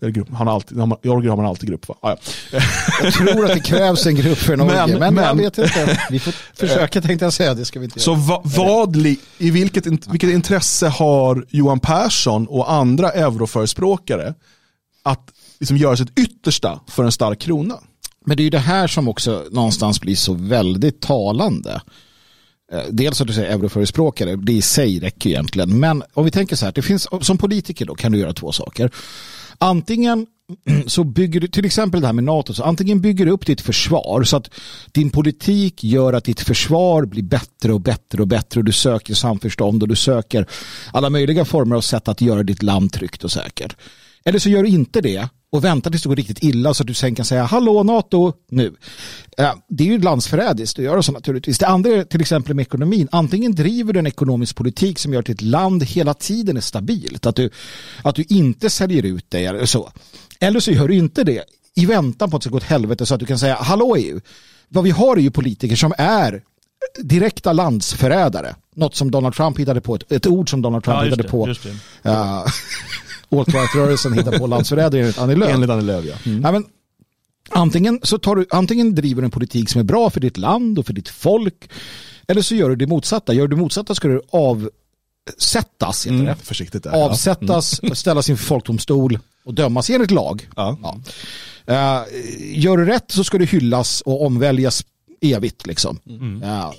Grupp, 0.00 0.28
han 0.32 0.46
har 0.46 0.54
alltid, 0.54 0.78
I 1.02 1.08
orger 1.08 1.30
har 1.30 1.36
man 1.36 1.46
alltid 1.46 1.68
grupp 1.68 1.88
va? 1.88 1.94
Ah, 2.00 2.16
ja. 2.52 2.60
Jag 3.02 3.12
tror 3.12 3.44
att 3.44 3.54
det 3.54 3.60
krävs 3.60 4.06
en 4.06 4.14
grupp 4.14 4.38
för 4.38 4.52
en 4.52 4.60
orger, 4.60 4.86
men, 4.86 4.98
men, 4.98 5.14
men 5.14 5.24
jag 5.24 5.34
vet 5.34 5.58
inte. 5.58 6.00
Vi 6.10 6.18
får 6.18 6.34
försöka 6.54 7.00
tänkte 7.00 7.24
jag 7.24 7.32
säga, 7.32 7.54
det 7.54 7.64
ska 7.64 7.78
vi 7.78 7.84
inte 7.84 7.98
göra. 7.98 8.04
Så 8.04 8.14
va, 8.14 8.42
vad, 8.44 8.96
i 8.96 9.18
vilket, 9.38 9.86
vilket 9.86 10.30
intresse 10.30 10.88
har 10.88 11.46
Johan 11.48 11.80
Persson 11.80 12.46
och 12.46 12.72
andra 12.72 13.10
euroförespråkare 13.10 14.34
att 15.02 15.30
liksom 15.60 15.76
göra 15.76 15.96
sitt 15.96 16.18
yttersta 16.18 16.80
för 16.88 17.04
en 17.04 17.12
stark 17.12 17.38
krona? 17.38 17.78
Men 18.24 18.36
det 18.36 18.42
är 18.42 18.44
ju 18.44 18.50
det 18.50 18.58
här 18.58 18.86
som 18.86 19.08
också 19.08 19.44
någonstans 19.50 20.00
blir 20.00 20.16
så 20.16 20.34
väldigt 20.34 21.00
talande. 21.00 21.80
Eh, 22.72 22.82
dels 22.90 23.20
att 23.20 23.26
du 23.26 23.32
säger 23.32 23.50
euroförespråkare, 23.50 24.36
det 24.36 24.52
i 24.52 24.62
sig 24.62 25.00
räcker 25.00 25.30
egentligen. 25.30 25.80
Men 25.80 26.02
om 26.14 26.24
vi 26.24 26.30
tänker 26.30 26.56
så 26.56 26.64
här, 26.64 26.72
det 26.72 26.82
finns, 26.82 27.08
som 27.20 27.38
politiker 27.38 27.86
då 27.86 27.94
kan 27.94 28.12
du 28.12 28.18
göra 28.18 28.32
två 28.32 28.52
saker. 28.52 28.90
Antingen 29.58 30.26
så 30.86 31.04
bygger 31.04 31.40
du, 31.40 31.48
till 31.48 31.64
exempel 31.64 32.00
det 32.00 32.06
här 32.06 32.14
med 32.14 32.24
NATO, 32.24 32.54
så 32.54 32.62
antingen 32.62 33.00
bygger 33.00 33.26
du 33.26 33.32
upp 33.32 33.46
ditt 33.46 33.60
försvar 33.60 34.24
så 34.24 34.36
att 34.36 34.50
din 34.92 35.10
politik 35.10 35.84
gör 35.84 36.12
att 36.12 36.24
ditt 36.24 36.40
försvar 36.40 37.04
blir 37.04 37.22
bättre 37.22 37.72
och 37.72 37.80
bättre 37.80 38.22
och 38.22 38.28
bättre 38.28 38.60
och 38.60 38.64
du 38.64 38.72
söker 38.72 39.14
samförstånd 39.14 39.82
och 39.82 39.88
du 39.88 39.96
söker 39.96 40.46
alla 40.92 41.10
möjliga 41.10 41.44
former 41.44 41.76
av 41.76 41.80
sätt 41.80 42.08
att 42.08 42.20
göra 42.20 42.42
ditt 42.42 42.62
land 42.62 42.92
tryggt 42.92 43.24
och 43.24 43.32
säkert. 43.32 43.76
Eller 44.24 44.38
så 44.38 44.48
gör 44.48 44.62
du 44.62 44.68
inte 44.68 45.00
det 45.00 45.28
och 45.54 45.64
väntar 45.64 45.90
tills 45.90 46.02
det 46.02 46.08
går 46.08 46.16
riktigt 46.16 46.42
illa 46.42 46.74
så 46.74 46.82
att 46.82 46.86
du 46.86 46.94
sen 46.94 47.14
kan 47.14 47.24
säga 47.24 47.44
hallå 47.44 47.82
NATO 47.82 48.32
nu. 48.50 48.74
Det 49.68 49.84
är 49.84 49.88
ju 49.88 49.98
landsförrädiskt 49.98 50.78
att 50.78 50.84
göra 50.84 51.02
så 51.02 51.12
naturligtvis. 51.12 51.58
Det 51.58 51.66
andra 51.66 51.90
är 51.90 52.04
till 52.04 52.20
exempel 52.20 52.54
med 52.54 52.62
ekonomin. 52.62 53.08
Antingen 53.12 53.54
driver 53.54 53.92
du 53.92 53.98
en 53.98 54.06
ekonomisk 54.06 54.56
politik 54.56 54.98
som 54.98 55.12
gör 55.12 55.20
att 55.20 55.26
ditt 55.26 55.42
land 55.42 55.82
hela 55.82 56.14
tiden 56.14 56.56
är 56.56 56.60
stabilt. 56.60 57.26
Att 57.26 57.36
du, 57.36 57.50
att 58.02 58.14
du 58.14 58.24
inte 58.28 58.70
säljer 58.70 59.02
ut 59.02 59.30
dig 59.30 59.46
eller 59.46 59.66
så. 59.66 59.90
Eller 60.40 60.60
så 60.60 60.70
gör 60.70 60.88
du 60.88 60.94
inte 60.94 61.24
det 61.24 61.44
i 61.74 61.86
väntan 61.86 62.30
på 62.30 62.36
att 62.36 62.42
det 62.42 62.44
ska 62.44 62.50
gå 62.50 62.56
åt 62.56 62.62
helvete 62.62 63.06
så 63.06 63.14
att 63.14 63.20
du 63.20 63.26
kan 63.26 63.38
säga 63.38 63.54
hallå 63.54 63.96
EU. 63.96 64.20
Vad 64.68 64.84
vi 64.84 64.90
har 64.90 65.16
är 65.16 65.20
ju 65.20 65.30
politiker 65.30 65.76
som 65.76 65.94
är 65.98 66.42
direkta 67.02 67.52
landsförrädare. 67.52 68.54
Något 68.76 68.94
som 68.94 69.10
Donald 69.10 69.34
Trump 69.34 69.58
hittade 69.58 69.80
på, 69.80 69.94
ett, 69.94 70.12
ett 70.12 70.26
ord 70.26 70.50
som 70.50 70.62
Donald 70.62 70.84
Trump 70.84 70.96
ja, 70.96 71.02
hittade 71.02 71.22
det, 71.22 71.28
på. 71.28 71.46
Uh, 71.46 72.46
alt-right-rörelsen 73.40 74.12
hittar 74.12 74.38
på 74.38 74.46
landsförrädare 74.46 75.00
enligt 75.00 75.18
Annie 75.18 75.34
Lööf. 75.36 75.54
Enligt 75.54 75.70
Annie 75.70 75.84
Lööf, 75.84 76.04
ja. 76.04 76.14
Mm. 76.30 76.42
ja 76.42 76.52
men, 76.52 76.64
antingen, 77.50 78.00
så 78.02 78.18
tar 78.18 78.36
du, 78.36 78.46
antingen 78.50 78.94
driver 78.94 79.22
du 79.22 79.24
en 79.24 79.30
politik 79.30 79.70
som 79.70 79.80
är 79.80 79.84
bra 79.84 80.10
för 80.10 80.20
ditt 80.20 80.36
land 80.36 80.78
och 80.78 80.86
för 80.86 80.92
ditt 80.92 81.08
folk 81.08 81.70
eller 82.28 82.42
så 82.42 82.54
gör 82.54 82.68
du 82.68 82.76
det 82.76 82.86
motsatta. 82.86 83.32
Gör 83.32 83.48
du 83.48 83.56
det 83.56 83.62
motsatta 83.62 83.94
ska 83.94 84.08
du 84.08 84.22
avsättas. 84.30 86.06
Mm, 86.06 86.24
det. 86.24 86.36
Försiktigt 86.42 86.82
där, 86.82 87.04
Avsättas, 87.04 87.78
ja. 87.82 87.86
mm. 87.86 87.96
ställas 87.96 88.30
inför 88.30 88.44
folkdomstol 88.44 89.18
och 89.44 89.54
dömas 89.54 89.90
enligt 89.90 90.10
lag. 90.10 90.48
Ja. 90.56 90.78
Ja. 90.82 91.00
Uh, 91.68 92.12
gör 92.58 92.76
du 92.76 92.84
rätt 92.84 93.10
så 93.10 93.24
ska 93.24 93.38
du 93.38 93.44
hyllas 93.44 94.00
och 94.00 94.26
omväljas 94.26 94.84
evigt. 95.20 95.66
Liksom. 95.66 95.98
Mm. 96.06 96.42
Uh, 96.42 96.72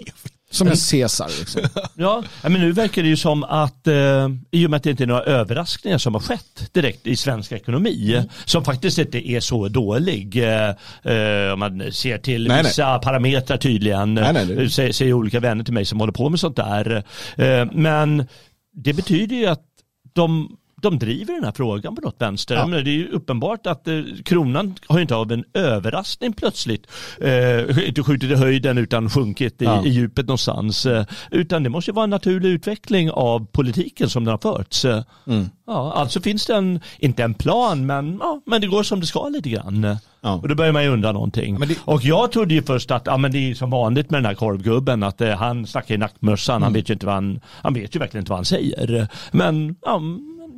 som 0.56 0.68
en 0.68 0.76
Caesar. 0.92 1.28
Liksom. 1.40 1.62
ja, 1.96 2.24
men 2.42 2.54
nu 2.54 2.72
verkar 2.72 3.04
det 3.04 3.10
ju 3.10 3.18
som 3.18 3.44
att 3.44 3.88
eh, 3.88 4.30
i 4.52 4.66
och 4.66 4.70
med 4.70 4.78
att 4.78 4.84
det 4.84 4.90
inte 4.90 5.04
är 5.04 5.08
några 5.08 5.24
överraskningar 5.24 5.98
som 5.98 6.14
har 6.14 6.22
skett 6.22 6.70
direkt 6.72 7.08
i 7.08 7.16
svensk 7.16 7.52
ekonomi 7.52 8.16
mm. 8.16 8.30
som 8.46 8.64
faktiskt 8.66 8.98
inte 8.98 9.30
är 9.30 9.40
så 9.40 9.68
dålig 9.68 10.44
eh, 10.44 10.70
eh 11.04 11.54
om 11.54 11.60
man 11.60 11.92
ser 11.92 12.18
till 12.18 12.48
nej, 12.48 12.64
vissa 12.64 12.92
nej. 12.92 13.02
parametrar 13.02 13.58
tydligen. 13.58 14.14
Nej, 14.14 14.34
nej, 14.34 14.70
säger, 14.70 14.92
säger 14.92 15.14
olika 15.14 15.40
vänner 15.40 15.64
till 15.64 15.74
mig 15.74 15.86
som 15.86 16.00
håller 16.00 16.14
på 16.14 16.30
med 16.30 16.40
sånt 16.40 16.56
där. 16.56 17.04
Eh, 17.36 17.66
men 17.72 18.28
det 18.74 18.94
betyder 18.94 19.36
ju 19.36 19.46
att 19.46 19.64
de 20.14 20.58
de 20.86 21.00
driver 21.00 21.34
den 21.34 21.44
här 21.44 21.52
frågan 21.52 21.96
på 21.96 22.02
något 22.02 22.16
vänster. 22.20 22.56
Ja. 22.56 22.66
Det 22.66 22.90
är 22.90 22.94
ju 22.94 23.08
uppenbart 23.08 23.68
att 23.68 23.88
eh, 23.88 24.02
kronan 24.26 24.76
har 24.88 25.00
inte 25.00 25.16
av 25.16 25.32
en 25.32 25.44
överraskning 25.54 26.34
plötsligt 26.34 26.88
eh, 27.22 27.88
inte 27.88 28.04
skjutit 28.04 28.32
i 28.32 28.36
höjden 28.36 28.78
utan 28.78 29.10
sjunkit 29.10 29.62
i, 29.62 29.66
ja. 29.66 29.86
i 29.86 29.90
djupet 29.90 30.28
någonstans. 30.28 30.86
Eh, 30.86 31.06
utan 31.32 31.64
det 31.64 31.70
måste 31.70 31.92
vara 31.92 32.04
en 32.04 32.10
naturlig 32.10 32.50
utveckling 32.50 33.12
av 33.12 33.46
politiken 33.46 34.10
som 34.10 34.24
den 34.26 34.32
har 34.32 34.38
förts. 34.38 34.86
Eh, 34.86 35.04
mm. 35.28 35.50
Ja, 35.68 35.94
alltså 35.94 36.22
finns 36.22 36.46
det 36.46 36.56
en, 36.56 36.80
inte 37.00 37.24
en 37.24 37.34
plan, 37.34 37.86
men, 37.86 38.18
ja, 38.20 38.42
men 38.46 38.62
det 38.62 38.68
går 38.68 38.84
som 38.84 39.00
det 39.00 39.06
ska 39.06 39.30
lite 39.30 39.50
grann. 39.50 39.98
Ja. 40.22 40.34
Och 40.34 40.48
då 40.48 40.56
börjar 40.56 40.72
man 40.72 40.84
ju 40.84 40.90
undra 40.90 41.12
någonting. 41.12 41.60
Det... 41.60 41.78
Och 41.86 42.04
jag 42.04 42.32
trodde 42.32 42.54
ju 42.54 42.62
först 42.64 42.92
att 42.92 43.04
ja, 43.06 43.18
men 43.18 43.32
det 43.32 43.52
är 43.52 43.56
som 43.56 43.70
vanligt 43.70 44.10
med 44.10 44.18
den 44.18 44.26
här 44.26 44.34
korvgubben, 44.34 45.04
att 45.04 45.22
eh, 45.22 45.30
han 45.30 45.68
snackar 45.68 45.96
i 45.96 45.98
nackmössan, 45.98 46.56
mm. 46.56 46.64
han 46.64 46.74
vet 46.74 46.90
ju 46.90 46.94
inte 46.94 47.06
vad 47.06 47.16
han, 47.16 47.40
han 47.46 47.74
vet 47.74 47.96
ju 47.96 48.00
verkligen 48.00 48.22
inte 48.22 48.30
vad 48.30 48.38
han 48.38 48.46
säger. 48.46 49.08
Men 49.32 49.76
ja, 49.86 50.02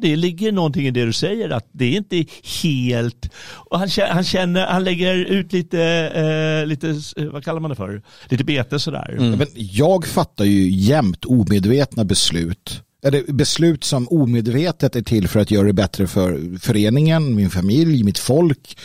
det 0.01 0.15
ligger 0.15 0.51
någonting 0.51 0.87
i 0.87 0.91
det 0.91 1.05
du 1.05 1.13
säger 1.13 1.49
att 1.49 1.69
det 1.71 1.85
är 1.85 1.97
inte 1.97 2.25
helt, 2.63 3.29
och 3.49 3.79
han, 3.79 3.89
han 4.09 4.23
känner, 4.23 4.65
han 4.65 4.83
lägger 4.83 5.15
ut 5.15 5.53
lite, 5.53 5.81
eh, 6.15 6.67
lite, 6.67 6.95
vad 7.31 7.43
kallar 7.43 7.59
man 7.59 7.69
det 7.69 7.75
för, 7.75 8.01
lite 8.29 8.43
bete 8.43 8.79
sådär. 8.79 9.15
Mm. 9.19 9.37
Men 9.37 9.47
jag 9.55 10.05
fattar 10.05 10.45
ju 10.45 10.69
jämt 10.69 11.25
omedvetna 11.25 12.05
beslut 12.05 12.83
eller 13.03 13.33
beslut 13.33 13.83
som 13.83 14.07
omedvetet 14.07 14.95
är 14.95 15.01
till 15.01 15.27
för 15.27 15.39
att 15.39 15.51
göra 15.51 15.67
det 15.67 15.73
bättre 15.73 16.07
för 16.07 16.59
föreningen, 16.59 17.35
min 17.35 17.49
familj, 17.49 18.03
mitt 18.03 18.19
folk 18.19 18.77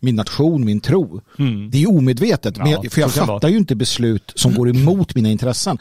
min 0.00 0.16
nation, 0.16 0.64
min 0.64 0.80
tro. 0.80 1.20
Mm. 1.38 1.70
Det 1.70 1.82
är 1.82 1.90
omedvetet, 1.90 2.54
ja, 2.58 2.68
jag, 2.68 2.92
för 2.92 3.00
jag 3.00 3.12
fattar 3.12 3.48
ju 3.48 3.56
inte 3.56 3.74
beslut 3.74 4.32
som 4.34 4.54
går 4.54 4.68
emot 4.68 5.14
mina 5.14 5.28
intressen. 5.28 5.78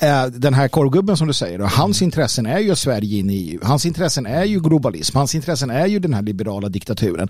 Eh, 0.00 0.26
den 0.26 0.54
här 0.54 0.68
korvgubben 0.68 1.16
som 1.16 1.26
du 1.26 1.32
säger, 1.32 1.58
hans 1.58 2.00
mm. 2.00 2.06
intressen 2.06 2.46
är 2.46 2.58
ju 2.58 2.76
Sverige 2.76 3.18
in 3.18 3.30
i 3.30 3.34
EU. 3.34 3.60
Hans 3.62 3.86
intressen 3.86 4.26
är 4.26 4.44
ju 4.44 4.60
globalism. 4.60 5.16
Hans 5.16 5.34
intressen 5.34 5.70
är 5.70 5.86
ju 5.86 5.98
den 5.98 6.14
här 6.14 6.22
liberala 6.22 6.68
diktaturen. 6.68 7.28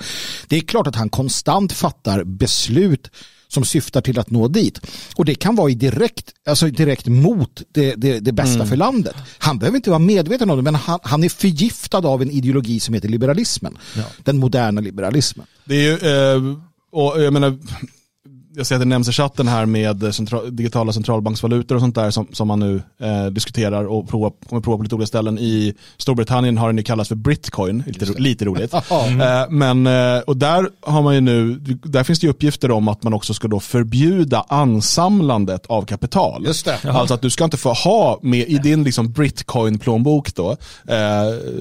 Det 0.48 0.56
är 0.56 0.60
klart 0.60 0.86
att 0.86 0.96
han 0.96 1.08
konstant 1.08 1.72
fattar 1.72 2.24
beslut 2.24 3.10
som 3.54 3.64
syftar 3.64 4.00
till 4.00 4.18
att 4.18 4.30
nå 4.30 4.48
dit. 4.48 4.80
Och 5.16 5.24
det 5.24 5.34
kan 5.34 5.56
vara 5.56 5.70
i 5.70 5.74
direkt, 5.74 6.32
alltså 6.46 6.66
direkt 6.66 7.06
mot 7.06 7.62
det, 7.72 7.94
det, 7.94 8.20
det 8.20 8.32
bästa 8.32 8.54
mm. 8.54 8.68
för 8.68 8.76
landet. 8.76 9.14
Han 9.38 9.58
behöver 9.58 9.76
inte 9.76 9.90
vara 9.90 9.98
medveten 9.98 10.50
om 10.50 10.56
det, 10.56 10.62
men 10.62 10.74
han, 10.74 10.98
han 11.02 11.24
är 11.24 11.28
förgiftad 11.28 12.06
av 12.06 12.22
en 12.22 12.30
ideologi 12.30 12.80
som 12.80 12.94
heter 12.94 13.08
liberalismen. 13.08 13.78
Ja. 13.96 14.04
Den 14.24 14.38
moderna 14.38 14.80
liberalismen. 14.80 15.46
Det 15.64 15.74
är 15.74 15.82
ju, 15.82 15.94
eh, 15.94 16.58
och 16.92 17.22
jag 17.22 17.32
menar, 17.32 17.58
jag 18.56 18.66
ser 18.66 18.74
att 18.74 18.80
det 18.80 18.84
nämns 18.84 19.08
i 19.08 19.12
chatten 19.12 19.48
här 19.48 19.66
med 19.66 20.14
central, 20.14 20.56
digitala 20.56 20.92
centralbanksvalutor 20.92 21.74
och 21.74 21.80
sånt 21.80 21.94
där 21.94 22.10
som, 22.10 22.28
som 22.32 22.48
man 22.48 22.60
nu 22.60 22.82
eh, 23.00 23.26
diskuterar 23.26 23.84
och 23.84 24.08
prova, 24.08 24.30
kommer 24.48 24.62
prova 24.62 24.76
på 24.76 24.82
lite 24.82 24.94
olika 24.94 25.06
ställen. 25.06 25.38
I 25.38 25.74
Storbritannien 25.96 26.58
har 26.58 26.68
den 26.68 26.76
ju 26.76 26.82
kallats 26.82 27.08
för 27.08 27.16
Britcoin, 27.16 27.82
lite, 27.86 28.04
lite 28.04 28.44
roligt. 28.44 28.74
mm. 28.90 29.20
eh, 29.20 29.50
men, 29.50 29.86
eh, 29.86 30.18
och 30.18 30.36
där 30.36 30.68
har 30.80 31.02
man 31.02 31.14
ju 31.14 31.20
nu, 31.20 31.54
där 31.82 32.04
finns 32.04 32.20
det 32.20 32.26
ju 32.26 32.30
uppgifter 32.30 32.70
om 32.70 32.88
att 32.88 33.02
man 33.02 33.14
också 33.14 33.34
ska 33.34 33.48
då 33.48 33.60
förbjuda 33.60 34.44
ansamlandet 34.48 35.66
av 35.66 35.82
kapital. 35.82 36.44
Just 36.46 36.64
det. 36.64 36.90
Alltså 36.90 37.14
att 37.14 37.22
du 37.22 37.30
ska 37.30 37.44
inte 37.44 37.56
få 37.56 37.72
ha 37.72 38.18
med 38.22 38.48
i 38.48 38.58
din 38.58 38.84
liksom 38.84 39.12
Britcoin-plånbok 39.12 40.34
då, 40.34 40.50
eh, 40.88 40.96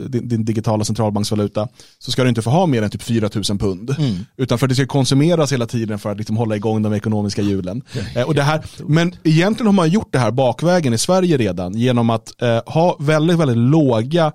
din, 0.08 0.28
din, 0.28 0.46
digitala 0.46 0.84
centralbanksvaluta, 0.84 1.68
så 2.00 2.12
ska 2.12 2.24
du 2.24 2.30
inte 2.30 2.41
få 2.41 2.50
ha 2.50 2.66
mer 2.66 2.82
än 2.82 2.89
typ 2.89 3.04
4 3.04 3.30
000 3.34 3.44
pund. 3.60 3.96
Mm. 3.98 4.26
Utan 4.38 4.58
för 4.58 4.66
att 4.66 4.70
det 4.70 4.76
ska 4.76 4.86
konsumeras 4.86 5.52
hela 5.52 5.66
tiden 5.66 6.00
för 6.00 6.12
att 6.12 6.18
liksom 6.18 6.38
hålla 6.38 6.56
igång 6.56 6.83
de 6.84 6.94
ekonomiska 6.94 7.42
hjulen. 7.42 7.82
Eh, 8.16 8.24
och 8.24 8.36
det 8.36 8.42
här, 8.42 8.62
men 8.88 9.16
egentligen 9.24 9.66
har 9.66 9.74
man 9.74 9.90
gjort 9.90 10.12
det 10.12 10.20
här 10.20 10.32
bakvägen 10.32 10.94
i 10.94 10.98
Sverige 10.98 11.38
redan 11.38 11.74
genom 11.74 12.10
att 12.10 12.42
eh, 12.42 12.62
ha 12.66 12.98
väldigt, 13.00 13.38
väldigt 13.38 13.58
låga 13.58 14.32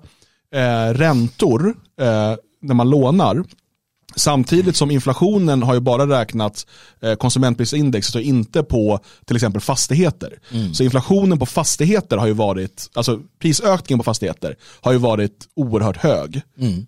eh, 0.55 0.93
räntor 0.93 1.75
eh, 2.01 2.35
när 2.61 2.73
man 2.73 2.89
lånar. 2.89 3.43
Samtidigt 4.15 4.75
som 4.75 4.91
inflationen 4.91 5.63
har 5.63 5.73
ju 5.73 5.79
bara 5.79 6.19
räknat 6.19 6.65
eh, 7.01 7.13
konsumentprisindexet 7.15 8.15
och 8.15 8.21
inte 8.21 8.63
på 8.63 8.99
till 9.25 9.35
exempel 9.35 9.61
fastigheter. 9.61 10.39
Så 10.73 10.83
inflationen 10.83 11.39
på 11.39 11.45
fastigheter 11.45 12.17
har 12.17 12.27
ju 12.27 12.33
varit, 12.33 12.89
alltså 12.93 13.19
prisökningen 13.39 13.99
på 13.99 14.03
fastigheter 14.03 14.55
har 14.81 14.91
ju 14.91 14.97
varit 14.97 15.47
oerhört 15.55 15.97
hög 15.97 16.41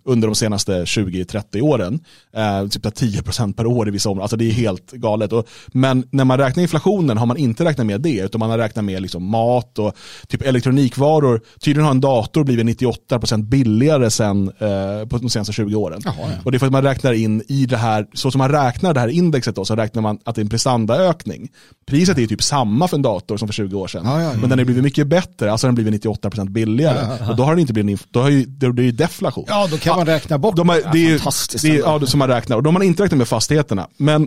under 0.04 0.28
de 0.28 0.34
senaste 0.34 0.84
20-30 0.84 1.60
åren. 1.60 2.00
Eh, 2.36 2.68
typ 2.68 2.84
10% 2.84 3.52
per 3.54 3.66
år 3.66 3.88
i 3.88 3.90
vissa 3.90 4.08
områden, 4.08 4.22
alltså 4.22 4.36
det 4.36 4.44
är 4.44 4.52
helt 4.52 4.90
galet. 4.90 5.32
Och, 5.32 5.48
men 5.66 6.04
när 6.10 6.24
man 6.24 6.38
räknar 6.38 6.62
inflationen 6.62 7.18
har 7.18 7.26
man 7.26 7.36
inte 7.36 7.64
räknat 7.64 7.86
med 7.86 8.00
det, 8.00 8.20
utan 8.20 8.38
man 8.38 8.50
har 8.50 8.58
räknat 8.58 8.84
med 8.84 9.02
liksom 9.02 9.24
mat 9.24 9.78
och 9.78 9.96
typ 10.28 10.42
elektronikvaror. 10.42 11.40
Tydligen 11.60 11.84
har 11.84 11.90
en 11.90 12.00
dator 12.00 12.44
blivit 12.44 12.80
98% 12.80 13.42
billigare 13.42 14.10
sen, 14.10 14.48
eh, 14.48 15.08
på 15.08 15.18
de 15.18 15.30
senaste 15.30 15.52
20 15.52 15.74
åren. 15.74 16.00
Jaha, 16.04 16.14
ja. 16.18 16.26
Och 16.44 16.52
det 16.52 16.56
är 16.56 16.58
för 16.58 16.66
att 16.66 16.72
man 16.72 16.82
räknar 16.82 17.12
in 17.12 17.42
i 17.48 17.66
det 17.66 17.76
här, 17.76 18.06
så 18.14 18.30
som 18.30 18.38
man 18.38 18.50
räknar 18.50 18.94
det 18.94 19.00
här 19.00 19.08
indexet 19.08 19.56
då, 19.56 19.64
så 19.64 19.76
räknar 19.76 20.02
man 20.02 20.18
att 20.24 20.34
det 20.34 20.40
är 20.40 20.42
en 20.42 20.48
prestandaökning. 20.48 21.48
Priset 21.86 22.16
är 22.16 22.20
ju 22.20 22.26
typ 22.26 22.42
samma 22.42 22.88
för 22.88 22.96
en 22.96 23.02
dator 23.02 23.36
som 23.36 23.48
för 23.48 23.52
20 23.52 23.78
år 23.78 23.88
sedan. 23.88 24.02
Ja, 24.04 24.22
ja. 24.22 24.32
Men 24.32 24.50
den 24.50 24.58
har 24.58 24.64
blivit 24.64 24.84
mycket 24.84 25.06
bättre, 25.06 25.52
alltså 25.52 25.66
den 25.66 25.76
har 25.76 25.82
blivit 25.82 26.04
98% 26.04 26.41
billigare. 26.50 27.28
Och 27.30 27.36
då 27.36 27.42
har 27.42 27.50
den 27.52 27.58
inte 27.60 27.72
blivit, 27.72 28.06
då 28.10 28.20
har 28.20 28.30
ju, 28.30 28.44
då, 28.46 28.72
det 28.72 28.82
är 28.82 28.84
ju 28.84 28.92
deflation. 28.92 29.44
Ja, 29.48 29.68
då 29.70 29.78
kan 29.78 29.96
man 29.96 30.06
räkna 30.06 30.38
bort 30.38 30.56
De 30.56 30.68
har, 30.68 30.76
det. 30.76 30.88
det 30.92 30.98
är, 30.98 31.10
ju- 31.10 31.18
Fantastiskt 31.18 31.64
det 31.64 31.70
är, 31.70 31.78
ja, 31.78 31.98
det 31.98 32.06
som 32.06 32.18
man 32.18 32.28
räknar. 32.28 32.56
Och 32.56 32.62
de 32.62 32.76
har 32.76 32.82
inte 32.82 33.02
räknat 33.02 33.18
med 33.18 33.28
fastigheterna. 33.28 33.88
Men 33.96 34.22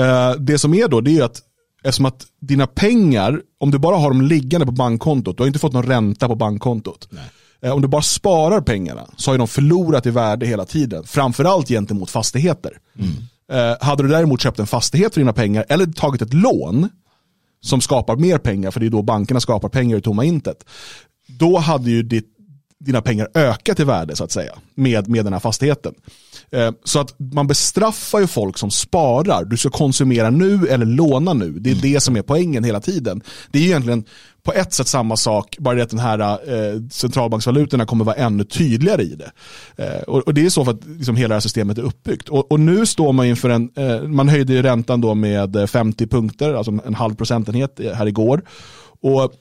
eh, 0.00 0.32
det 0.38 0.58
som 0.58 0.74
är 0.74 0.88
då, 0.88 1.00
det 1.00 1.10
är 1.10 1.12
ju 1.12 1.22
att 1.22 1.42
eftersom 1.84 2.06
att 2.06 2.26
dina 2.40 2.66
pengar, 2.66 3.40
om 3.60 3.70
du 3.70 3.78
bara 3.78 3.96
har 3.96 4.08
dem 4.10 4.22
liggande 4.22 4.66
på 4.66 4.72
bankkontot, 4.72 5.36
du 5.36 5.42
har 5.42 5.46
inte 5.46 5.58
fått 5.58 5.72
någon 5.72 5.82
ränta 5.86 6.28
på 6.28 6.34
bankkontot. 6.34 7.08
Eh, 7.62 7.72
om 7.72 7.82
du 7.82 7.88
bara 7.88 8.02
sparar 8.02 8.60
pengarna 8.60 9.06
så 9.16 9.30
har 9.30 9.34
ju 9.34 9.38
de 9.38 9.48
förlorat 9.48 10.06
i 10.06 10.10
värde 10.10 10.46
hela 10.46 10.64
tiden. 10.64 11.04
Framförallt 11.04 11.68
gentemot 11.68 12.10
fastigheter. 12.10 12.72
Eh, 13.52 13.86
hade 13.86 14.02
du 14.02 14.08
däremot 14.08 14.40
köpt 14.40 14.58
en 14.58 14.66
fastighet 14.66 15.14
för 15.14 15.20
dina 15.20 15.32
pengar 15.32 15.64
eller 15.68 15.86
tagit 15.86 16.22
ett 16.22 16.34
lån 16.34 16.88
som 17.66 17.80
skapar 17.80 18.16
mer 18.16 18.38
pengar, 18.38 18.70
för 18.70 18.80
det 18.80 18.86
är 18.86 18.90
då 18.90 19.02
bankerna 19.02 19.40
skapar 19.40 19.68
pengar 19.68 19.96
ur 19.96 20.00
tomma 20.00 20.24
intet. 20.24 20.64
Då 21.38 21.58
hade 21.58 21.90
ju 21.90 22.02
ditt, 22.02 22.35
dina 22.84 23.02
pengar 23.02 23.28
ökat 23.34 23.80
i 23.80 23.84
värde 23.84 24.16
så 24.16 24.24
att 24.24 24.32
säga 24.32 24.52
med, 24.74 25.08
med 25.08 25.24
den 25.24 25.32
här 25.32 25.40
fastigheten. 25.40 25.94
Eh, 26.52 26.70
så 26.84 26.98
att 26.98 27.14
man 27.32 27.46
bestraffar 27.46 28.20
ju 28.20 28.26
folk 28.26 28.58
som 28.58 28.70
sparar. 28.70 29.44
Du 29.44 29.56
ska 29.56 29.70
konsumera 29.70 30.30
nu 30.30 30.66
eller 30.66 30.86
låna 30.86 31.32
nu. 31.32 31.50
Det 31.50 31.70
är 31.70 31.74
det 31.74 32.00
som 32.00 32.16
är 32.16 32.22
poängen 32.22 32.64
hela 32.64 32.80
tiden. 32.80 33.22
Det 33.50 33.58
är 33.58 33.62
ju 33.62 33.68
egentligen 33.68 34.04
på 34.42 34.52
ett 34.52 34.72
sätt 34.72 34.88
samma 34.88 35.16
sak, 35.16 35.56
bara 35.58 35.74
det 35.74 35.82
att 35.82 35.90
den 35.90 35.98
här 35.98 36.18
eh, 36.20 36.80
centralbanksvalutorna 36.90 37.86
kommer 37.86 38.04
vara 38.04 38.16
ännu 38.16 38.44
tydligare 38.44 39.02
i 39.02 39.14
det. 39.14 39.30
Eh, 39.76 40.02
och, 40.02 40.18
och 40.18 40.34
det 40.34 40.46
är 40.46 40.50
så 40.50 40.64
för 40.64 40.72
att 40.72 40.86
liksom, 40.86 41.16
hela 41.16 41.28
det 41.28 41.34
här 41.34 41.40
systemet 41.40 41.78
är 41.78 41.82
uppbyggt. 41.82 42.28
Och, 42.28 42.52
och 42.52 42.60
nu 42.60 42.86
står 42.86 43.12
man 43.12 43.26
inför 43.26 43.50
en, 43.50 43.70
eh, 43.76 44.02
man 44.02 44.28
höjde 44.28 44.52
ju 44.52 44.62
räntan 44.62 45.00
då 45.00 45.14
med 45.14 45.56
eh, 45.56 45.66
50 45.66 46.06
punkter, 46.06 46.54
alltså 46.54 46.78
en 46.86 46.94
halv 46.94 47.14
procentenhet 47.14 47.80
eh, 47.80 47.92
här 47.92 48.06
igår. 48.06 48.42
Och 49.02 49.32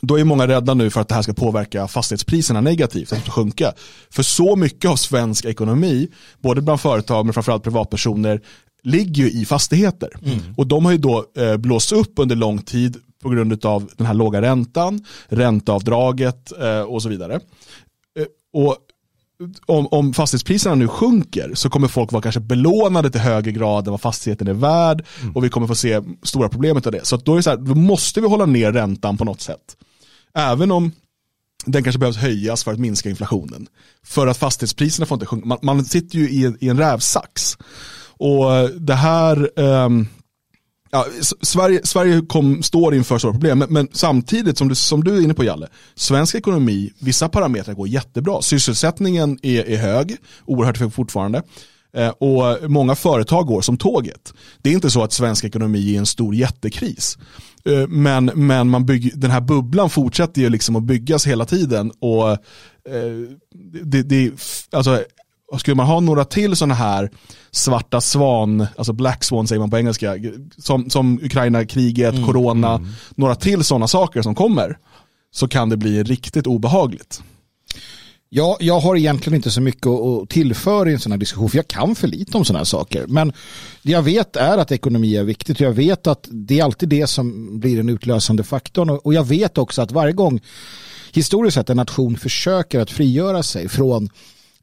då 0.00 0.18
är 0.18 0.24
många 0.24 0.46
rädda 0.48 0.74
nu 0.74 0.90
för 0.90 1.00
att 1.00 1.08
det 1.08 1.14
här 1.14 1.22
ska 1.22 1.32
påverka 1.32 1.88
fastighetspriserna 1.88 2.60
negativt, 2.60 3.12
att 3.12 3.18
de 3.18 3.22
ska 3.22 3.30
sjunka. 3.30 3.72
För 4.10 4.22
så 4.22 4.56
mycket 4.56 4.90
av 4.90 4.96
svensk 4.96 5.44
ekonomi, 5.44 6.08
både 6.38 6.60
bland 6.60 6.80
företag 6.80 7.26
men 7.26 7.34
framförallt 7.34 7.62
privatpersoner, 7.62 8.40
ligger 8.82 9.22
ju 9.22 9.30
i 9.30 9.44
fastigheter. 9.44 10.08
Och 10.56 10.66
de 10.66 10.84
har 10.84 10.92
ju 10.92 10.98
då 10.98 11.24
eh, 11.36 11.56
blåst 11.56 11.92
upp 11.92 12.12
under 12.16 12.36
lång 12.36 12.58
tid 12.58 12.96
på 13.22 13.28
grund 13.28 13.64
av 13.64 13.90
den 13.96 14.06
här 14.06 14.14
låga 14.14 14.42
räntan, 14.42 15.04
ränteavdraget 15.28 16.52
eh, 16.60 16.80
och 16.80 17.02
så 17.02 17.08
vidare. 17.08 17.34
Eh, 17.34 18.26
och 18.52 18.76
om, 19.66 19.86
om 19.86 20.14
fastighetspriserna 20.14 20.74
nu 20.74 20.88
sjunker 20.88 21.50
så 21.54 21.70
kommer 21.70 21.88
folk 21.88 22.12
vara 22.12 22.22
kanske 22.22 22.40
belånade 22.40 23.10
till 23.10 23.20
högre 23.20 23.52
grad 23.52 23.86
än 23.86 23.90
vad 23.90 24.00
fastigheten 24.00 24.48
är 24.48 24.52
värd 24.52 25.04
och 25.34 25.44
vi 25.44 25.48
kommer 25.48 25.66
få 25.66 25.74
se 25.74 26.00
stora 26.22 26.48
problemet 26.48 26.86
av 26.86 26.92
det. 26.92 27.06
Så 27.06 27.16
då 27.16 27.32
är 27.32 27.36
det 27.36 27.42
så 27.42 27.50
här, 27.50 27.56
då 27.56 27.74
måste 27.74 28.20
vi 28.20 28.26
hålla 28.26 28.46
ner 28.46 28.72
räntan 28.72 29.16
på 29.16 29.24
något 29.24 29.40
sätt. 29.40 29.76
Även 30.38 30.70
om 30.70 30.92
den 31.66 31.82
kanske 31.84 31.98
behövs 31.98 32.16
höjas 32.16 32.64
för 32.64 32.72
att 32.72 32.78
minska 32.78 33.10
inflationen. 33.10 33.66
För 34.04 34.26
att 34.26 34.36
fastighetspriserna 34.36 35.06
får 35.06 35.16
inte 35.16 35.26
sjunka. 35.26 35.46
Man, 35.46 35.58
man 35.62 35.84
sitter 35.84 36.18
ju 36.18 36.30
i, 36.30 36.44
en- 36.44 36.58
i 36.60 36.68
en 36.68 36.78
rävsax. 36.78 37.58
Och 38.20 38.70
det 38.80 38.94
här, 38.94 39.58
um, 39.60 40.08
ja, 40.90 41.06
Sverige, 41.42 41.80
Sverige 41.84 42.20
kom, 42.28 42.62
står 42.62 42.94
inför 42.94 43.18
stora 43.18 43.32
problem, 43.32 43.58
men, 43.58 43.72
men 43.72 43.88
samtidigt 43.92 44.58
som 44.58 44.68
du, 44.68 44.74
som 44.74 45.04
du 45.04 45.16
är 45.16 45.20
inne 45.20 45.34
på 45.34 45.44
Jalle, 45.44 45.68
svensk 45.94 46.34
ekonomi, 46.34 46.92
vissa 46.98 47.28
parametrar 47.28 47.74
går 47.74 47.88
jättebra. 47.88 48.42
Sysselsättningen 48.42 49.38
är, 49.42 49.68
är 49.68 49.76
hög, 49.76 50.16
oerhört 50.46 50.78
hög 50.80 50.92
fortfarande. 50.92 51.42
Eh, 51.96 52.08
och 52.08 52.70
många 52.70 52.94
företag 52.94 53.46
går 53.46 53.60
som 53.60 53.76
tåget. 53.76 54.32
Det 54.62 54.70
är 54.70 54.74
inte 54.74 54.90
så 54.90 55.02
att 55.02 55.12
svensk 55.12 55.44
ekonomi 55.44 55.78
är 55.88 55.92
i 55.92 55.96
en 55.96 56.06
stor 56.06 56.34
jättekris. 56.34 57.18
Eh, 57.64 57.88
men 57.88 58.24
men 58.34 58.68
man 58.70 58.86
bygger, 58.86 59.12
den 59.14 59.30
här 59.30 59.40
bubblan 59.40 59.90
fortsätter 59.90 60.40
ju 60.42 60.48
liksom 60.48 60.76
att 60.76 60.82
byggas 60.82 61.26
hela 61.26 61.44
tiden. 61.44 61.92
Och 62.00 62.30
eh, 62.30 62.38
det, 63.82 64.02
det, 64.02 64.32
alltså, 64.70 65.04
skulle 65.58 65.74
man 65.74 65.86
ha 65.86 66.00
några 66.00 66.24
till 66.24 66.56
sådana 66.56 66.74
här 66.74 67.10
svarta 67.50 68.00
svan, 68.00 68.66
alltså 68.76 68.92
black 68.92 69.24
swan 69.24 69.46
säger 69.46 69.60
man 69.60 69.70
på 69.70 69.78
engelska, 69.78 70.14
som, 70.58 70.90
som 70.90 71.20
Ukraina-kriget, 71.22 72.14
corona, 72.26 72.80
några 73.14 73.34
till 73.34 73.64
sådana 73.64 73.88
saker 73.88 74.22
som 74.22 74.34
kommer, 74.34 74.78
så 75.30 75.48
kan 75.48 75.68
det 75.68 75.76
bli 75.76 76.02
riktigt 76.02 76.46
obehagligt. 76.46 77.22
Ja, 78.30 78.56
jag 78.60 78.80
har 78.80 78.96
egentligen 78.96 79.36
inte 79.36 79.50
så 79.50 79.60
mycket 79.60 79.86
att- 79.86 80.28
tillföra 80.28 80.90
i 80.90 80.92
en 80.92 80.98
sån 81.00 81.12
här 81.12 81.18
diskussion, 81.18 81.48
för 81.50 81.56
jag 81.58 81.68
kan 81.68 81.94
för 81.94 82.08
lite 82.08 82.36
om 82.36 82.44
sådana 82.44 82.58
här 82.58 82.64
saker. 82.64 83.04
Men 83.06 83.32
det 83.82 83.92
jag 83.92 84.02
vet 84.02 84.36
är 84.36 84.58
att 84.58 84.72
ekonomi 84.72 85.16
är 85.16 85.24
viktigt 85.24 85.60
jag 85.60 85.72
vet 85.72 86.06
att 86.06 86.28
det 86.30 86.58
är 86.60 86.64
alltid 86.64 86.88
det 86.88 87.06
som 87.06 87.58
blir 87.60 87.76
den 87.76 87.88
utlösande 87.88 88.42
faktorn. 88.42 88.90
Och 88.90 89.14
jag 89.14 89.24
vet 89.24 89.58
också 89.58 89.82
att 89.82 89.92
varje 89.92 90.12
gång 90.12 90.40
historiskt 91.12 91.54
sett 91.54 91.70
en 91.70 91.76
nation 91.76 92.16
försöker 92.16 92.80
att 92.80 92.90
frigöra 92.90 93.42
sig 93.42 93.68
från 93.68 94.08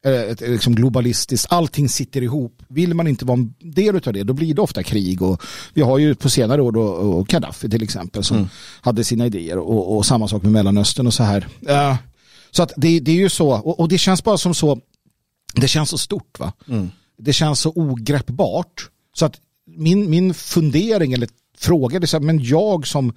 eh, 0.06 0.12
ett 0.14 0.42
liksom 0.42 0.76
globalistiskt, 0.76 1.48
allting 1.50 1.90
sitter 1.90 2.22
ihop. 2.22 2.62
Vill 2.68 2.94
man 2.94 3.08
inte 3.08 3.26
vara 3.26 3.38
en 3.40 3.54
del 3.60 3.96
av 3.96 4.14
det, 4.14 4.24
då 4.24 4.34
blir 4.34 4.54
det 4.54 4.62
ofta 4.62 4.84
krig. 4.84 5.22
Och 5.22 5.42
vi 5.74 5.82
har 5.82 5.98
ju 5.98 6.16
på 6.16 6.30
senare 6.30 6.62
år 6.62 6.72
då, 6.72 6.82
och 6.82 7.28
Gaddafi 7.28 7.70
till 7.70 7.84
exempel 7.84 8.24
som 8.24 8.50
hade 8.82 9.04
sina 9.04 9.26
idéer 9.26 9.58
och, 9.58 9.98
och 9.98 10.06
samma 10.06 10.28
sak 10.28 10.44
med 10.44 10.52
Mellanöstern 10.52 11.08
och 11.08 11.14
så 11.14 11.24
här. 11.24 11.48
Eh, 11.68 11.96
så 12.56 12.64
att 12.64 12.74
det, 12.78 13.00
det 13.00 13.12
är 13.12 13.16
ju 13.16 13.30
så, 13.30 13.50
och, 13.50 13.80
och 13.80 13.90
det 13.90 13.98
känns 13.98 14.24
bara 14.24 14.38
som 14.38 14.54
så, 14.56 14.80
det 15.54 15.68
känns 15.68 15.90
så 15.90 15.98
stort 15.98 16.40
va? 16.40 16.54
Det 17.18 17.34
känns 17.34 17.60
så 17.60 17.72
ogreppbart. 17.76 18.90
Så 19.14 19.26
att 19.26 19.40
min, 19.66 20.10
min 20.10 20.34
fundering 20.34 21.14
eller 21.14 21.30
fråga, 21.58 22.00
det 22.00 22.06
är 22.06 22.08
så 22.08 22.18
här, 22.18 22.24
men 22.24 22.44
jag 22.44 22.88
som, 22.88 23.14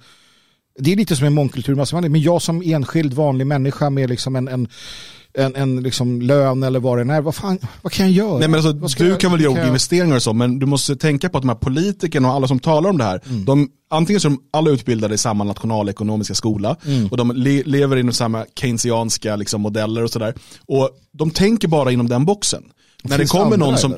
det 0.79 0.91
är 0.91 0.95
lite 0.95 1.15
som 1.15 1.25
en 1.25 1.33
mångkulturmassivandring, 1.33 2.11
men 2.11 2.21
jag 2.21 2.41
som 2.41 2.61
enskild 2.61 3.13
vanlig 3.13 3.47
människa 3.47 3.89
med 3.89 4.09
liksom 4.09 4.35
en, 4.35 4.47
en, 4.47 4.67
en, 5.37 5.55
en 5.55 5.83
liksom 5.83 6.21
lön 6.21 6.63
eller 6.63 6.79
vad 6.79 7.07
det 7.07 7.13
är, 7.13 7.21
vad, 7.21 7.35
fan, 7.35 7.59
vad 7.81 7.91
kan 7.91 8.05
jag 8.05 8.13
göra? 8.27 8.39
Nej, 8.39 8.47
men 8.47 8.55
alltså, 8.65 8.97
du 9.03 9.09
jag- 9.09 9.19
kan 9.19 9.31
väl 9.31 9.41
göra 9.41 9.67
investeringar 9.67 10.15
och 10.15 10.23
så, 10.23 10.33
men 10.33 10.59
du 10.59 10.65
måste 10.65 10.95
tänka 10.95 11.29
på 11.29 11.37
att 11.37 11.41
de 11.43 11.47
här 11.49 11.55
politikerna 11.55 12.27
och 12.29 12.33
alla 12.33 12.47
som 12.47 12.59
talar 12.59 12.89
om 12.89 12.97
det 12.97 13.03
här, 13.03 13.21
Mm. 13.29 13.45
de, 13.45 13.69
antingen 13.89 14.19
så 14.19 14.27
är 14.27 14.29
de 14.29 14.39
alla 14.53 14.69
utbildade 14.69 15.15
i 15.15 15.17
samma 15.17 15.43
nationalekonomiska 15.43 16.33
skola 16.35 16.75
Mm. 16.85 17.07
och 17.07 17.17
de 17.17 17.31
le, 17.35 17.63
lever 17.65 17.97
inom 17.97 18.13
samma 18.13 18.45
keynesianska 18.59 19.35
liksom, 19.35 19.61
modeller 19.61 20.03
och 20.03 20.09
sådär. 20.11 20.33
Och 20.65 20.89
de 21.11 21.31
tänker 21.31 21.67
bara 21.67 21.91
inom 21.91 22.07
den 22.09 22.25
boxen. 22.25 22.63
När 23.03 23.17
det, 23.17 23.25
kommer 23.25 23.57
någon 23.57 23.77
som, 23.77 23.91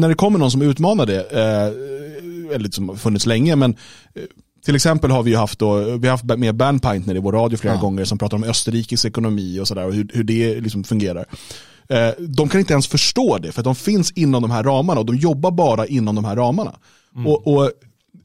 när 0.00 0.08
det 0.08 0.14
kommer 0.14 0.38
någon 0.38 0.50
som 0.50 0.62
utmanar 0.62 1.06
det, 1.06 1.20
eh, 1.30 2.54
eller 2.54 2.70
som 2.70 2.88
har 2.88 2.96
funnits 2.96 3.26
länge, 3.26 3.56
men 3.56 3.70
eh, 4.14 4.22
till 4.64 4.74
exempel 4.74 5.10
har 5.10 5.22
vi 5.22 5.30
ju 5.30 5.36
haft, 5.36 5.58
då, 5.58 5.76
vi 5.96 6.08
har 6.08 6.10
haft 6.10 6.24
med 6.24 6.54
Ben 6.56 6.80
Pintner 6.80 7.14
i 7.16 7.18
vår 7.18 7.32
radio 7.32 7.56
flera 7.56 7.74
gånger 7.80 8.04
som 8.04 8.18
pratar 8.18 8.36
om 8.36 8.44
Österrikes 8.44 9.04
ekonomi 9.04 9.60
och 9.60 9.68
sådär 9.68 9.86
och 9.86 9.94
hur, 9.94 10.08
hur 10.12 10.24
det 10.24 10.60
liksom 10.60 10.84
fungerar. 10.84 11.24
Eh, 11.88 12.08
De 12.28 12.48
kan 12.48 12.60
inte 12.60 12.72
ens 12.72 12.86
förstå 12.86 13.38
det 13.38 13.52
för 13.52 13.60
att 13.60 13.64
de 13.64 13.74
finns 13.74 14.10
inom 14.10 14.42
de 14.42 14.50
här 14.50 14.62
ramarna 14.62 15.00
och 15.00 15.06
de 15.06 15.16
jobbar 15.16 15.50
bara 15.50 15.86
inom 15.86 16.14
de 16.14 16.24
här 16.24 16.36
ramarna. 16.36 16.72
Och, 17.26 17.46
och 17.46 17.70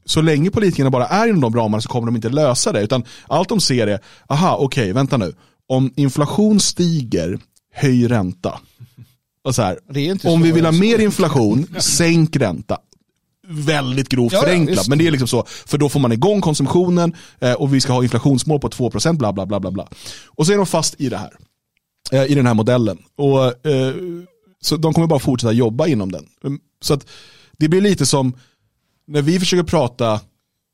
så 0.04 0.20
länge 0.22 0.50
politikerna 0.50 0.90
bara 0.90 1.06
är 1.06 1.28
inom 1.28 1.40
de 1.40 1.54
ramarna 1.56 1.80
så 1.80 1.88
kommer 1.88 2.06
de 2.06 2.16
inte 2.16 2.28
lösa 2.28 2.72
det. 2.72 2.80
Utan 2.80 3.04
allt 3.26 3.48
de 3.48 3.60
ser 3.60 3.86
är, 3.86 4.00
aha 4.28 4.56
okej 4.56 4.92
vänta 4.92 5.16
nu, 5.16 5.34
om 5.68 5.92
inflation 5.96 6.60
stiger, 6.60 7.38
höj 7.74 8.06
ränta. 8.08 8.60
Och 9.44 9.54
så 9.54 9.62
här, 9.62 9.78
om 10.34 10.42
vi 10.42 10.52
vill 10.52 10.64
ha 10.64 10.72
mer 10.72 10.98
inflation, 10.98 11.66
sänk 11.78 12.36
ränta. 12.36 12.78
Väldigt 13.50 14.08
grovt 14.08 14.32
Ja, 14.32 14.40
förenklat, 14.40 14.78
visst. 14.78 14.88
men 14.88 14.98
det 14.98 15.06
är 15.06 15.10
liksom 15.10 15.28
så. 15.28 15.44
För 15.66 15.78
då 15.78 15.88
får 15.88 16.00
man 16.00 16.12
igång 16.12 16.40
konsumtionen 16.40 17.14
eh, 17.40 17.52
och 17.52 17.74
vi 17.74 17.80
ska 17.80 17.92
ha 17.92 18.02
inflationsmål 18.02 18.60
på 18.60 18.68
2% 18.68 19.12
bla 19.16 19.32
bla 19.32 19.46
bla 19.46 19.60
bla 19.60 19.70
bla. 19.70 19.88
Och 20.26 20.46
så 20.46 20.52
är 20.52 20.56
de 20.56 20.66
fast 20.66 20.94
i 21.00 21.08
det 21.08 21.16
här. 21.16 21.30
Eh, 22.12 22.24
I 22.32 22.34
den 22.34 22.46
här 22.46 22.54
modellen. 22.54 22.98
Och, 23.16 23.66
eh, 23.66 23.94
så 24.60 24.76
de 24.76 24.92
kommer 24.94 25.06
bara 25.06 25.18
fortsätta 25.18 25.52
jobba 25.52 25.86
inom 25.86 26.12
den. 26.12 26.24
Mm, 26.44 26.58
Så 26.82 26.94
att 26.94 27.06
det 27.58 27.68
blir 27.68 27.80
lite 27.80 28.06
som 28.06 28.32
när 29.06 29.22
vi 29.22 29.38
försöker 29.40 29.62
prata 29.64 30.12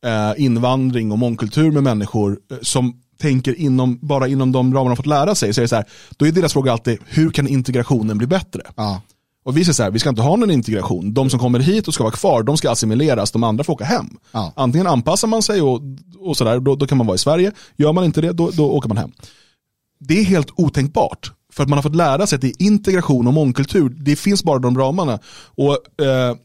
eh, 0.06 0.32
invandring 0.36 1.12
och 1.12 1.18
mångkultur 1.18 1.70
med 1.70 1.82
människor 1.82 2.38
eh, 2.50 2.56
som 2.62 3.00
tänker 3.20 3.54
inom, 3.60 3.98
bara 4.02 4.28
inom 4.28 4.52
de 4.52 4.74
ramar 4.74 4.90
de 4.90 4.96
fått 4.96 5.06
lära 5.06 5.34
sig, 5.34 5.54
så 5.54 5.60
är 5.60 5.62
det 5.62 5.68
så 5.68 5.76
här, 5.76 5.84
då 6.16 6.26
är 6.26 6.32
deras 6.32 6.52
fråga 6.52 6.72
alltid, 6.72 6.98
hur 7.06 7.30
kan 7.30 7.48
integrationen 7.48 8.18
bli 8.18 8.26
bättre? 8.26 8.60
Ja. 8.76 9.02
Och 9.44 9.56
vi 9.56 9.64
säger 9.64 9.74
så 9.74 9.82
här, 9.82 9.90
vi 9.90 9.98
ska 9.98 10.08
inte 10.08 10.22
ha 10.22 10.36
någon 10.36 10.50
integration. 10.50 11.14
De 11.14 11.30
som 11.30 11.40
kommer 11.40 11.58
hit 11.58 11.88
och 11.88 11.94
ska 11.94 12.04
vara 12.04 12.14
kvar, 12.14 12.42
de 12.42 12.56
ska 12.56 12.70
assimileras, 12.70 13.32
de 13.32 13.44
andra 13.44 13.64
får 13.64 13.72
åka 13.72 13.84
hem. 13.84 14.06
Ja. 14.32 14.52
Antingen 14.56 14.86
anpassar 14.86 15.28
man 15.28 15.42
sig 15.42 15.62
och, 15.62 15.80
och 16.18 16.36
sådär, 16.36 16.60
då, 16.60 16.76
då 16.76 16.86
kan 16.86 16.98
man 16.98 17.06
vara 17.06 17.14
i 17.14 17.18
Sverige. 17.18 17.52
Gör 17.76 17.92
man 17.92 18.04
inte 18.04 18.20
det, 18.20 18.32
då, 18.32 18.50
då 18.50 18.70
åker 18.70 18.88
man 18.88 18.98
hem. 18.98 19.12
Det 20.00 20.20
är 20.20 20.24
helt 20.24 20.50
otänkbart. 20.56 21.32
För 21.52 21.62
att 21.62 21.68
man 21.68 21.78
har 21.78 21.82
fått 21.82 21.96
lära 21.96 22.26
sig 22.26 22.36
att 22.36 22.42
det 22.42 22.48
är 22.48 22.62
integration 22.62 23.26
och 23.26 23.34
mångkultur, 23.34 23.88
det 23.88 24.16
finns 24.16 24.44
bara 24.44 24.58
de 24.58 24.78
ramarna. 24.78 25.18
Och 25.56 26.04
eh, 26.04 26.36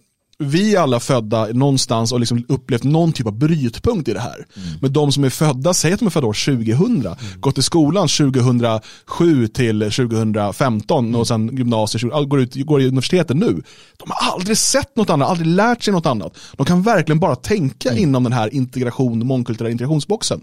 vi 0.43 0.75
är 0.75 0.79
alla 0.79 0.99
födda 0.99 1.47
någonstans 1.53 2.11
och 2.11 2.19
liksom 2.19 2.45
upplevt 2.47 2.83
någon 2.83 3.13
typ 3.13 3.27
av 3.27 3.37
brytpunkt 3.37 4.07
i 4.07 4.13
det 4.13 4.19
här. 4.19 4.45
Men 4.81 4.93
de 4.93 5.11
som 5.11 5.23
är 5.23 5.29
födda, 5.29 5.73
säg 5.73 5.93
att 5.93 5.99
de 5.99 6.05
är 6.05 6.09
födda 6.09 6.27
år 6.27 6.65
2000, 6.73 7.15
gått 7.39 7.57
i 7.57 7.61
skolan 7.61 8.07
2007 8.07 9.47
till 9.47 9.79
2015 9.79 11.15
och 11.15 11.27
sen 11.27 11.57
gymnasiet, 11.57 12.13
går, 12.29 12.39
ut, 12.39 12.55
går 12.55 12.81
i 12.81 12.87
universitetet 12.87 13.37
nu. 13.37 13.61
De 13.97 14.11
har 14.11 14.33
aldrig 14.33 14.57
sett 14.57 14.95
något 14.95 15.09
annat, 15.09 15.29
aldrig 15.29 15.47
lärt 15.47 15.83
sig 15.83 15.93
något 15.93 16.05
annat. 16.05 16.37
De 16.57 16.65
kan 16.65 16.81
verkligen 16.81 17.19
bara 17.19 17.35
tänka 17.35 17.97
inom 17.97 18.23
den 18.23 18.33
här 18.33 18.53
integration, 18.53 19.27
mångkulturella 19.27 19.71
integrationsboxen. 19.71 20.41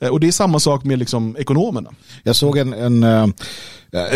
Eh, 0.00 0.08
Och 0.08 0.20
det 0.20 0.28
är 0.28 0.32
samma 0.32 0.60
sak 0.60 0.84
med 0.84 0.98
liksom 0.98 1.36
ekonomerna. 1.38 1.90
Jag 2.22 2.36
såg 2.36 2.58
en, 2.58 2.72
en 2.72 3.02
eh, 3.02 3.26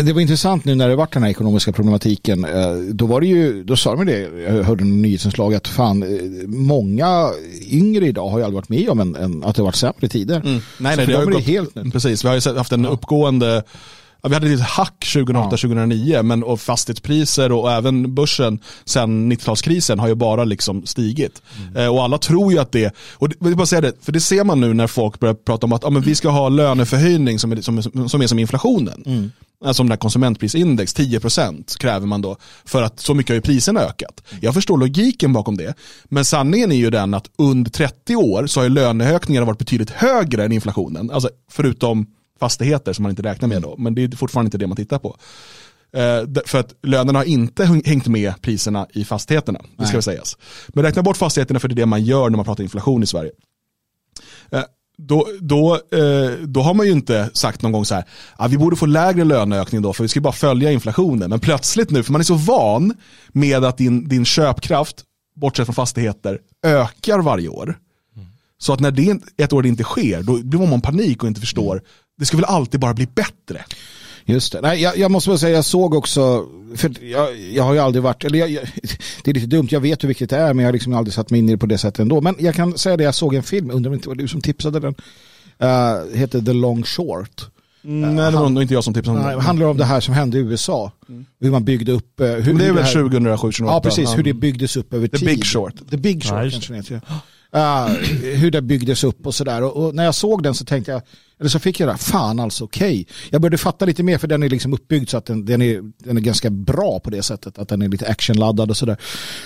det 0.03 0.13
var 0.13 0.21
intressant 0.21 0.65
nu 0.65 0.75
när 0.75 0.89
det 0.89 0.95
var 0.95 1.07
den 1.13 1.23
här 1.23 1.29
ekonomiska 1.29 1.71
problematiken. 1.71 2.45
eh, 2.45 2.71
Då 2.93 3.05
var 3.05 3.21
det 3.21 3.27
ju, 3.27 3.63
då 3.63 3.75
sa 3.75 3.95
de 3.95 4.05
det, 4.05 4.19
jag 4.47 4.63
hörde 4.63 4.83
en 4.83 5.01
nyhetsinslag 5.01 5.53
att 5.55 5.67
fan, 5.67 6.03
många 6.47 7.29
yngre 7.71 8.07
idag 8.07 8.29
har 8.29 8.37
ju 8.39 8.43
aldrig 8.45 8.55
varit 8.55 8.69
med 8.69 8.89
om 8.89 8.99
en, 8.99 9.15
en, 9.15 9.43
att 9.43 9.55
det 9.55 9.61
har 9.61 9.65
varit 9.65 9.75
sämre 9.75 10.07
tider. 10.07 10.41
Nej, 10.45 10.61
Så 10.77 10.83
nej, 10.83 10.95
för 10.95 11.05
det 11.05 11.17
har 11.17 11.25
gått, 11.25 11.43
helt 11.43 11.75
nu. 11.75 11.91
Precis, 11.91 12.23
vi 12.25 12.27
har 12.29 12.35
ju 12.35 12.57
haft 12.57 12.71
en 12.71 12.85
uppgående 12.85 13.55
Ja, 13.55 13.61
vi 14.29 14.33
hade 14.33 14.53
ett 14.53 14.61
hack 14.61 15.05
2008-2009 15.05 16.23
men 16.23 16.43
och 16.43 16.61
fastighetspriser 16.61 17.51
och 17.51 17.71
även 17.71 18.15
börsen 18.15 18.59
sen 18.85 19.31
90-talskrisen 19.31 19.99
har 19.99 20.07
ju 20.07 20.15
bara 20.15 20.43
liksom 20.43 20.85
stigit. 20.85 21.41
Eh, 21.75 21.87
och 21.87 22.03
alla 22.03 22.17
tror 22.17 22.53
ju 22.53 22.59
att 22.59 22.71
det, 22.71 22.95
och 23.13 23.29
det, 23.29 23.35
jag 23.39 23.57
bara 23.57 23.65
säga 23.65 23.81
det, 23.81 23.93
för 24.01 24.11
det 24.11 24.21
ser 24.21 24.43
man 24.43 24.61
nu 24.61 24.73
när 24.73 24.87
folk 24.87 25.19
börjar 25.19 25.33
prata 25.33 25.65
om 25.65 25.73
att 25.73 25.83
ja, 25.83 25.89
men 25.89 26.01
vi 26.01 26.15
ska 26.15 26.29
ha 26.29 26.49
löneförhöjning 26.49 27.39
som 27.39 27.51
är 27.51 27.61
som, 27.61 28.09
som, 28.09 28.21
är 28.21 28.27
som 28.27 28.39
inflationen. 28.39 29.31
Alltså 29.63 29.79
som 29.79 29.87
det 29.89 29.93
här 29.93 29.97
konsumentprisindex, 29.97 30.95
10% 30.95 31.77
kräver 31.77 32.07
man 32.07 32.21
då 32.21 32.37
för 32.65 32.81
att 32.81 32.99
så 32.99 33.13
mycket 33.13 33.29
har 33.29 33.35
ju 33.35 33.41
priserna 33.41 33.79
ökat. 33.79 34.23
Jag 34.41 34.53
förstår 34.53 34.77
logiken 34.77 35.33
bakom 35.33 35.57
det, 35.57 35.73
men 36.05 36.25
sanningen 36.25 36.71
är 36.71 36.75
ju 36.75 36.89
den 36.89 37.13
att 37.13 37.29
under 37.37 37.71
30 37.71 38.15
år 38.15 38.47
så 38.47 38.59
har 38.59 38.63
ju 38.63 38.69
löneökningarna 38.69 39.45
varit 39.45 39.59
betydligt 39.59 39.89
högre 39.89 40.45
än 40.45 40.51
inflationen. 40.51 41.11
Alltså 41.11 41.29
förutom 41.51 42.07
fastigheter 42.39 42.93
som 42.93 43.03
man 43.03 43.09
inte 43.09 43.23
räknar 43.23 43.47
med 43.49 43.61
då, 43.61 43.75
men 43.77 43.95
det 43.95 44.03
är 44.03 44.17
fortfarande 44.17 44.47
inte 44.47 44.57
det 44.57 44.67
man 44.67 44.75
tittar 44.77 44.99
på. 44.99 45.17
Eh, 45.93 46.41
för 46.45 46.59
att 46.59 46.73
lönerna 46.83 47.19
har 47.19 47.23
inte 47.25 47.63
häng- 47.65 47.85
hängt 47.85 48.07
med 48.07 48.33
priserna 48.41 48.87
i 48.93 49.05
fastigheterna, 49.05 49.59
det 49.77 49.85
ska 49.85 49.95
väl 49.95 50.03
sägas. 50.03 50.37
Men 50.67 50.83
räkna 50.83 51.03
bort 51.03 51.17
fastigheterna 51.17 51.59
för 51.59 51.67
det 51.67 51.73
är 51.73 51.75
det 51.75 51.85
man 51.85 52.03
gör 52.03 52.29
när 52.29 52.35
man 52.37 52.45
pratar 52.45 52.63
inflation 52.63 53.03
i 53.03 53.05
Sverige. 53.05 53.31
Eh, 54.51 54.63
Då, 54.97 55.27
då, 55.41 55.73
eh, 55.75 56.31
då 56.47 56.61
har 56.61 56.73
man 56.73 56.85
ju 56.85 56.91
inte 56.91 57.29
sagt 57.33 57.61
någon 57.61 57.71
gång 57.71 57.85
så 57.85 57.95
här, 57.95 58.03
ah, 58.37 58.47
vi 58.47 58.57
borde 58.57 58.75
få 58.75 58.85
lägre 58.85 59.23
löneökning 59.23 59.81
då 59.81 59.93
för 59.93 60.03
vi 60.03 60.07
ska 60.07 60.21
bara 60.21 60.33
följa 60.33 60.71
inflationen. 60.71 61.29
Men 61.29 61.39
plötsligt 61.39 61.89
nu, 61.89 62.03
för 62.03 62.11
man 62.11 62.21
är 62.21 62.25
så 62.25 62.35
van 62.35 62.93
med 63.29 63.63
att 63.65 63.77
din, 63.77 64.07
din 64.07 64.25
köpkraft, 64.25 65.03
bortsett 65.35 65.65
från 65.65 65.75
fastigheter, 65.75 66.39
ökar 66.65 67.19
varje 67.19 67.47
år. 67.49 67.77
Så 68.57 68.73
att 68.73 68.79
när 68.79 68.91
det 68.91 69.17
ett 69.37 69.53
år 69.53 69.61
det 69.61 69.67
inte 69.69 69.83
sker, 69.83 70.23
då 70.23 70.33
blir 70.43 70.67
man 70.67 70.81
panik 70.81 71.23
och 71.23 71.27
inte 71.27 71.41
förstår, 71.41 71.81
det 72.19 72.25
ska 72.25 72.37
väl 72.37 72.45
alltid 72.45 72.79
bara 72.79 72.93
bli 72.93 73.07
bättre. 73.15 73.65
Just 74.25 74.51
det. 74.51 74.61
Nej, 74.61 74.81
jag, 74.81 74.97
jag 74.97 75.11
måste 75.11 75.29
bara 75.29 75.37
säga, 75.37 75.55
jag 75.55 75.65
såg 75.65 75.93
också, 75.93 76.45
för 76.75 77.03
jag, 77.03 77.39
jag 77.39 77.63
har 77.63 77.73
ju 77.73 77.79
aldrig 77.79 78.03
varit, 78.03 78.23
eller 78.23 78.39
jag, 78.39 78.49
jag, 78.49 78.63
det 79.23 79.31
är 79.31 79.33
lite 79.33 79.47
dumt, 79.47 79.67
jag 79.71 79.79
vet 79.79 80.03
hur 80.03 80.07
viktigt 80.07 80.29
det 80.29 80.37
är, 80.37 80.53
men 80.53 80.63
jag 80.63 80.67
har 80.67 80.73
liksom 80.73 80.93
aldrig 80.93 81.13
satt 81.13 81.29
mig 81.29 81.39
in 81.39 81.49
i 81.49 81.51
det 81.51 81.57
på 81.57 81.65
det 81.65 81.77
sättet 81.77 81.99
ändå. 81.99 82.21
Men 82.21 82.35
jag 82.39 82.55
kan 82.55 82.77
säga 82.77 82.97
det, 82.97 83.03
jag 83.03 83.15
såg 83.15 83.35
en 83.35 83.43
film, 83.43 83.71
undrar 83.71 83.89
om 83.89 83.91
det 83.91 83.95
inte 83.95 84.09
var 84.09 84.15
du 84.15 84.27
som 84.27 84.41
tipsade 84.41 84.79
den, 84.79 84.95
uh, 85.63 86.15
heter 86.17 86.41
The 86.41 86.53
Long 86.53 86.83
Short. 86.83 87.45
Nej, 87.87 88.15
det 88.31 88.37
var 88.37 88.49
nog 88.49 88.61
inte 88.63 88.73
jag 88.73 88.83
som 88.83 88.93
tipsade 88.93 89.17
om 89.17 89.23
Nej, 89.25 89.35
det. 89.35 89.41
handlar 89.41 89.65
om 89.65 89.77
det 89.77 89.85
här 89.85 89.99
som 89.99 90.13
hände 90.13 90.37
i 90.37 90.41
USA. 90.41 90.91
Hur 91.39 91.51
man 91.51 91.63
byggde 91.63 91.91
upp... 91.91 92.19
eh, 92.19 92.27
hur, 92.27 92.45
Men 92.45 92.57
det 92.57 92.65
är 92.65 92.71
väl 92.73 92.83
här- 92.83 92.93
2007, 92.93 93.37
2008? 93.37 93.75
Ja, 93.75 93.81
precis. 93.81 94.17
Hur 94.17 94.23
det 94.23 94.33
byggdes 94.33 94.77
upp 94.77 94.93
över 94.93 95.07
The 95.07 95.17
tid. 95.17 95.27
Big 95.27 95.45
Short. 95.45 95.73
The 95.89 95.97
Big 95.97 96.23
Short 96.23 96.43
just 96.43 96.53
kanske 96.55 96.73
det 96.73 96.77
heter. 96.77 97.01
Uh, 97.55 97.87
hur 98.35 98.51
det 98.51 98.61
byggdes 98.61 99.03
upp 99.03 99.27
och 99.27 99.35
sådär. 99.35 99.63
Och, 99.63 99.85
och 99.85 99.95
när 99.95 100.03
jag 100.05 100.15
såg 100.15 100.43
den 100.43 100.53
så 100.53 100.65
tänkte 100.65 100.91
jag, 100.91 101.01
eller 101.39 101.49
så 101.49 101.59
fick 101.59 101.79
jag 101.79 101.89
det, 101.89 101.97
fan 101.97 102.39
alltså 102.39 102.63
okej. 102.63 103.07
Jag 103.29 103.41
började 103.41 103.57
fatta 103.57 103.85
lite 103.85 104.03
mer 104.03 104.17
för 104.17 104.27
den 104.27 104.43
är 104.43 104.49
liksom 104.49 104.73
uppbyggd 104.73 105.09
så 105.09 105.17
att 105.17 105.25
den, 105.25 105.45
den, 105.45 105.61
är, 105.61 105.81
den 105.97 106.17
är 106.17 106.21
ganska 106.21 106.49
bra 106.49 106.99
på 106.99 107.09
det 107.09 107.23
sättet. 107.23 107.57
Att 107.59 107.69
den 107.69 107.81
är 107.81 107.87
lite 107.89 108.07
actionladdad 108.07 108.69
och 108.69 108.77
sådär. 108.77 108.97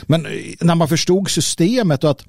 Men 0.04 0.26
eh, 0.26 0.32
när 0.62 0.76
man 0.76 0.88
förstod 0.88 1.30
systemet 1.30 2.04
och 2.04 2.10
att 2.10 2.26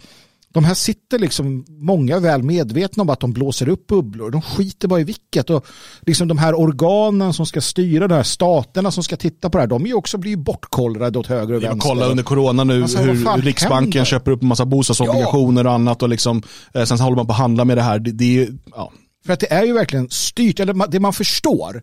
de 0.52 0.64
här 0.64 0.74
sitter 0.74 1.18
liksom, 1.18 1.64
många 1.68 2.16
är 2.16 2.20
väl 2.20 2.42
medvetna 2.42 3.02
om 3.02 3.10
att 3.10 3.20
de 3.20 3.32
blåser 3.32 3.68
upp 3.68 3.86
bubblor. 3.86 4.30
De 4.30 4.42
skiter 4.42 4.88
bara 4.88 5.00
i 5.00 5.04
vilket. 5.04 5.50
Och 5.50 5.66
liksom 6.00 6.28
de 6.28 6.38
här 6.38 6.60
organen 6.60 7.32
som 7.32 7.46
ska 7.46 7.60
styra 7.60 8.08
de 8.08 8.14
här 8.14 8.22
staterna 8.22 8.90
som 8.90 9.04
ska 9.04 9.16
titta 9.16 9.50
på 9.50 9.58
det 9.58 9.62
här, 9.62 9.68
de 9.68 9.82
är 9.82 9.86
ju 9.86 9.94
också 9.94 10.18
blivit 10.18 10.38
bortkollrade 10.38 11.18
åt 11.18 11.26
höger 11.26 11.54
och 11.54 11.62
vänster. 11.62 11.88
kolla 11.88 12.06
under 12.06 12.22
corona 12.24 12.64
nu 12.64 12.82
Alltså, 12.82 12.98
hur 12.98 13.42
Riksbanken 13.42 13.92
händer? 13.92 14.04
köper 14.04 14.30
upp 14.30 14.42
en 14.42 14.48
massa 14.48 14.64
bostadsobligationer 14.64 15.66
och 15.66 15.72
annat 15.72 16.02
och 16.02 16.08
liksom, 16.08 16.42
eh, 16.74 16.84
sen 16.84 17.00
håller 17.00 17.16
man 17.16 17.26
på 17.26 17.32
att 17.32 17.38
handla 17.38 17.64
med 17.64 17.76
det 17.76 17.82
här. 17.82 17.98
Det, 17.98 18.12
det 18.12 18.24
ju- 18.24 18.58
ja. 18.74 18.92
För 19.26 19.32
att 19.32 19.40
det 19.40 19.52
är 19.52 19.64
ju 19.64 19.72
verkligen 19.72 20.10
styrt, 20.10 20.60
eller 20.60 20.86
det 20.86 21.00
man 21.00 21.12
förstår, 21.12 21.82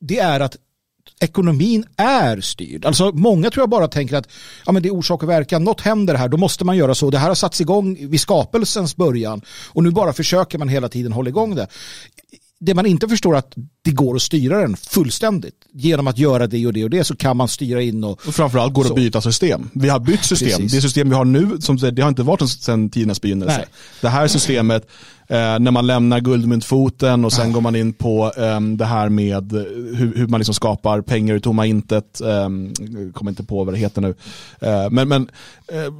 det 0.00 0.18
är 0.18 0.40
att 0.40 0.56
ekonomin 1.20 1.84
är 1.96 2.40
styrd. 2.40 2.84
Alltså 2.84 3.12
många 3.12 3.50
tror 3.50 3.62
jag 3.62 3.70
bara 3.70 3.88
tänker 3.88 4.16
att 4.16 4.28
ja, 4.66 4.72
men 4.72 4.82
det 4.82 4.88
är 4.88 4.94
orsak 4.94 5.22
och 5.22 5.28
verkan, 5.28 5.64
något 5.64 5.80
händer 5.80 6.14
här, 6.14 6.28
då 6.28 6.36
måste 6.36 6.64
man 6.64 6.76
göra 6.76 6.94
så. 6.94 7.10
Det 7.10 7.18
här 7.18 7.28
har 7.28 7.34
satts 7.34 7.60
igång 7.60 8.08
vid 8.10 8.20
skapelsens 8.20 8.96
början 8.96 9.42
och 9.48 9.82
nu 9.82 9.90
bara 9.90 10.12
försöker 10.12 10.58
man 10.58 10.68
hela 10.68 10.88
tiden 10.88 11.12
hålla 11.12 11.28
igång 11.28 11.54
det. 11.54 11.66
Det 12.58 12.74
man 12.74 12.86
inte 12.86 13.08
förstår 13.08 13.34
är 13.34 13.38
att 13.38 13.54
det 13.86 13.92
går 13.92 14.16
att 14.16 14.22
styra 14.22 14.60
den 14.60 14.76
fullständigt. 14.76 15.54
Genom 15.72 16.06
att 16.06 16.18
göra 16.18 16.46
det 16.46 16.66
och 16.66 16.72
det 16.72 16.84
och 16.84 16.90
det 16.90 17.04
så 17.04 17.16
kan 17.16 17.36
man 17.36 17.48
styra 17.48 17.82
in 17.82 18.04
och 18.04 18.10
Och 18.26 18.34
framförallt 18.34 18.74
går 18.74 18.84
det 18.84 18.90
att 18.90 18.96
byta 18.96 19.20
system. 19.20 19.70
Vi 19.72 19.88
har 19.88 20.00
bytt 20.00 20.24
system. 20.24 20.48
Precis. 20.48 20.72
Det 20.72 20.80
system 20.80 21.08
vi 21.08 21.14
har 21.14 21.24
nu, 21.24 21.60
som, 21.60 21.76
det 21.76 22.02
har 22.02 22.08
inte 22.08 22.22
varit 22.22 22.50
sedan 22.50 22.90
tidernas 22.90 23.20
begynnelse. 23.20 23.56
Nej. 23.56 23.66
Det 24.00 24.08
här 24.08 24.28
systemet, 24.28 24.88
eh, 25.28 25.36
när 25.36 25.70
man 25.70 25.86
lämnar 25.86 26.20
guldmyntfoten 26.20 27.24
och 27.24 27.32
sen 27.32 27.52
går 27.52 27.60
man 27.60 27.76
in 27.76 27.92
på 27.92 28.32
eh, 28.36 28.60
det 28.60 28.84
här 28.84 29.08
med 29.08 29.52
eh, 29.52 29.62
hur, 29.94 30.12
hur 30.16 30.26
man 30.26 30.40
liksom 30.40 30.54
skapar 30.54 31.00
pengar 31.00 31.34
ur 31.34 31.40
tomma 31.40 31.66
intet. 31.66 32.20
Eh, 32.20 32.28
jag 32.28 33.14
kommer 33.14 33.30
inte 33.30 33.44
på 33.44 33.64
vad 33.64 33.74
det 33.74 33.78
heter 33.78 34.00
nu. 34.00 34.14
Eh, 34.60 34.90
men 34.90 35.08
men 35.08 35.30
eh, 35.72 35.92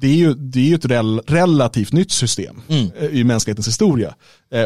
det 0.00 0.06
är 0.06 0.16
ju, 0.16 0.34
det 0.34 0.60
är 0.60 0.64
ju 0.64 0.74
ett 0.74 0.84
rel, 0.84 1.20
relativt 1.26 1.92
nytt 1.92 2.12
system 2.12 2.60
eh, 2.68 3.06
i 3.06 3.24
mänsklighetens 3.24 3.68
historia. 3.68 4.14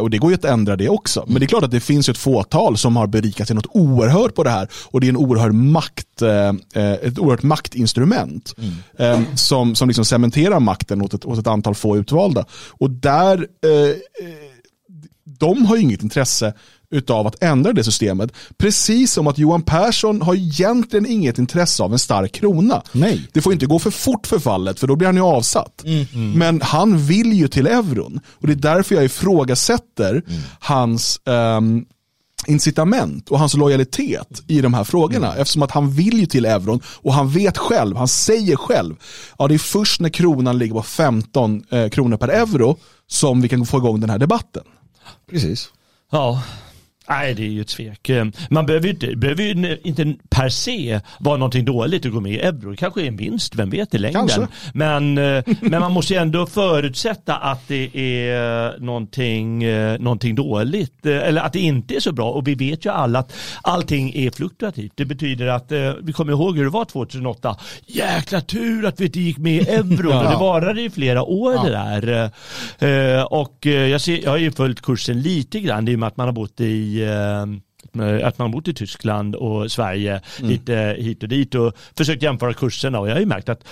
Och 0.00 0.10
det 0.10 0.18
går 0.18 0.30
ju 0.30 0.34
att 0.34 0.44
ändra 0.44 0.76
det 0.76 0.88
också. 0.88 1.24
Men 1.28 1.40
det 1.40 1.44
är 1.44 1.48
klart 1.48 1.64
att 1.64 1.70
det 1.70 1.80
finns 1.80 2.08
ett 2.08 2.18
fåtal 2.18 2.65
som 2.74 2.96
har 2.96 3.06
berikat 3.06 3.46
sig 3.46 3.56
något 3.56 3.66
oerhört 3.70 4.34
på 4.34 4.42
det 4.42 4.50
här. 4.50 4.68
Och 4.84 5.00
det 5.00 5.06
är 5.06 5.08
en 5.08 5.16
oerhörd 5.16 5.52
makt, 5.52 6.22
eh, 6.22 6.48
eh, 6.82 6.92
ett 6.92 7.18
oerhört 7.18 7.42
maktinstrument. 7.42 8.54
Eh, 8.98 9.20
som, 9.34 9.74
som 9.74 9.88
liksom 9.88 10.04
cementerar 10.04 10.60
makten 10.60 11.02
åt 11.02 11.14
ett, 11.14 11.24
åt 11.24 11.38
ett 11.38 11.46
antal 11.46 11.74
få 11.74 11.96
utvalda. 11.96 12.44
Och 12.70 12.90
där, 12.90 13.46
de 15.38 15.66
har 15.66 15.76
ju 15.76 15.82
inget 15.82 16.02
intresse 16.02 16.54
utav 16.90 17.26
att 17.26 17.42
ändra 17.42 17.72
det 17.72 17.84
systemet. 17.84 18.32
Precis 18.56 19.12
som 19.12 19.26
att 19.26 19.38
Johan 19.38 19.62
Persson 19.62 20.22
har 20.22 20.34
egentligen 20.34 21.06
inget 21.06 21.38
intresse 21.38 21.82
av 21.82 21.92
en 21.92 21.98
stark 21.98 22.32
krona. 22.32 22.82
Nej. 22.92 23.28
Det 23.32 23.40
får 23.40 23.52
inte 23.52 23.66
gå 23.66 23.78
för 23.78 23.90
fort 23.90 24.26
för 24.26 24.38
fallet 24.38 24.80
för 24.80 24.86
då 24.86 24.96
blir 24.96 25.08
han 25.08 25.16
ju 25.16 25.22
avsatt. 25.22 25.84
Men 26.34 26.60
han 26.62 26.98
vill 26.98 27.32
ju 27.32 27.48
till 27.48 27.66
euron 27.66 28.20
och 28.32 28.46
det 28.46 28.52
är 28.52 28.74
därför 28.74 28.94
jag 28.94 29.04
ifrågasätter 29.04 30.22
hans 30.60 31.20
ehm, 31.24 31.84
incitament 32.46 33.28
och 33.28 33.38
hans 33.38 33.54
lojalitet 33.54 34.42
i 34.46 34.60
de 34.60 34.74
här 34.74 34.84
frågorna. 34.84 35.34
Eftersom 35.36 35.62
att 35.62 35.70
han 35.70 35.90
vill 35.90 36.20
ju 36.20 36.26
till 36.26 36.44
euron 36.44 36.80
och 36.86 37.14
han 37.14 37.28
vet 37.28 37.58
själv, 37.58 37.96
han 37.96 38.08
säger 38.08 38.56
själv, 38.56 38.94
ja 39.38 39.48
det 39.48 39.54
är 39.54 39.58
först 39.58 40.00
när 40.00 40.08
kronan 40.08 40.58
ligger 40.58 40.74
på 40.74 40.82
15 40.82 41.64
eh, 41.70 41.88
kronor 41.88 42.16
per 42.16 42.28
euro 42.28 42.76
som 43.06 43.40
vi 43.40 43.48
kan 43.48 43.66
få 43.66 43.76
igång 43.76 44.00
den 44.00 44.10
här 44.10 44.18
debatten. 44.18 44.62
Precis. 45.30 45.68
Ja. 46.12 46.42
Nej, 47.08 47.34
det 47.34 47.42
är 47.42 47.48
ju 47.48 47.60
ett 47.60 47.70
svek. 47.70 48.08
Eh, 48.08 48.24
Man 48.50 48.66
behöver 48.66 48.86
ju 48.86 48.92
inte, 48.92 49.16
behöver 49.16 49.42
ju 49.42 49.78
inte 49.82 50.14
per 50.30 50.48
se 50.48 51.00
vara 51.18 51.36
någonting 51.36 51.64
dåligt 51.64 52.06
att 52.06 52.12
gå 52.12 52.20
med 52.20 52.32
i 52.32 52.38
euro. 52.38 52.70
Det 52.70 52.76
kanske 52.76 53.02
är 53.02 53.06
en 53.06 53.16
vinst, 53.16 53.54
vem 53.54 53.70
vet 53.70 53.94
i 53.94 53.98
längden. 53.98 54.28
Kanske. 54.28 54.46
Men, 54.74 55.18
eh, 55.18 55.44
men 55.60 55.80
man 55.80 55.92
måste 55.92 56.12
ju 56.14 56.18
ändå 56.20 56.46
förutsätta 56.46 57.36
att 57.36 57.68
det 57.68 57.90
är 58.30 58.78
någonting, 58.80 59.62
eh, 59.64 59.98
någonting 59.98 60.34
dåligt. 60.34 61.06
Eller 61.06 61.40
att 61.42 61.52
det 61.52 61.60
inte 61.60 61.94
är 61.96 62.00
så 62.00 62.12
bra. 62.12 62.30
Och 62.30 62.48
vi 62.48 62.54
vet 62.54 62.84
ju 62.86 62.90
alla 62.90 63.18
att 63.18 63.32
allting 63.62 64.12
är 64.14 64.30
fluktuativt. 64.30 64.92
Det 64.94 65.04
betyder 65.04 65.46
att, 65.46 65.72
vi 66.02 66.12
kommer 66.12 66.32
ihåg 66.32 66.56
hur 66.56 66.64
det 66.64 66.70
var 66.70 66.84
2008. 66.84 67.56
Jäkla 67.86 68.40
tur 68.40 68.86
att 68.86 69.00
vi 69.00 69.04
inte 69.04 69.20
gick 69.20 69.38
med 69.38 69.62
i 69.62 69.68
euro. 69.68 70.10
Ja. 70.10 70.22
Det 70.30 70.36
varade 70.36 70.82
i 70.82 70.90
flera 70.90 71.22
år 71.22 71.54
Ja. 71.54 71.62
det 71.62 71.70
där. 71.70 72.30
Och 73.32 73.66
jag, 73.66 74.00
ser, 74.00 74.22
jag 74.24 74.30
har 74.30 74.38
ju 74.38 74.50
följt 74.52 74.80
kursen 74.82 75.20
lite 75.22 75.60
grann 75.60 75.88
i 75.88 75.94
och 75.94 75.98
med 75.98 76.06
att 76.06 76.16
man 76.16 76.26
har 76.28 76.32
bott 76.32 76.60
i 76.60 76.95
eh, 77.02 77.44
Eh, 77.44 77.65
att 78.22 78.38
man 78.38 78.50
bott 78.50 78.68
i 78.68 78.74
Tyskland 78.74 79.34
och 79.34 79.72
Sverige 79.72 80.20
mm. 80.38 80.50
lite 80.50 80.96
hit 80.98 81.22
och 81.22 81.28
dit 81.28 81.54
och 81.54 81.72
försökt 81.96 82.22
jämföra 82.22 82.54
kurserna 82.54 83.00
och 83.00 83.08
jag 83.08 83.12
har 83.12 83.20
ju 83.20 83.26
märkt 83.26 83.48
att 83.48 83.64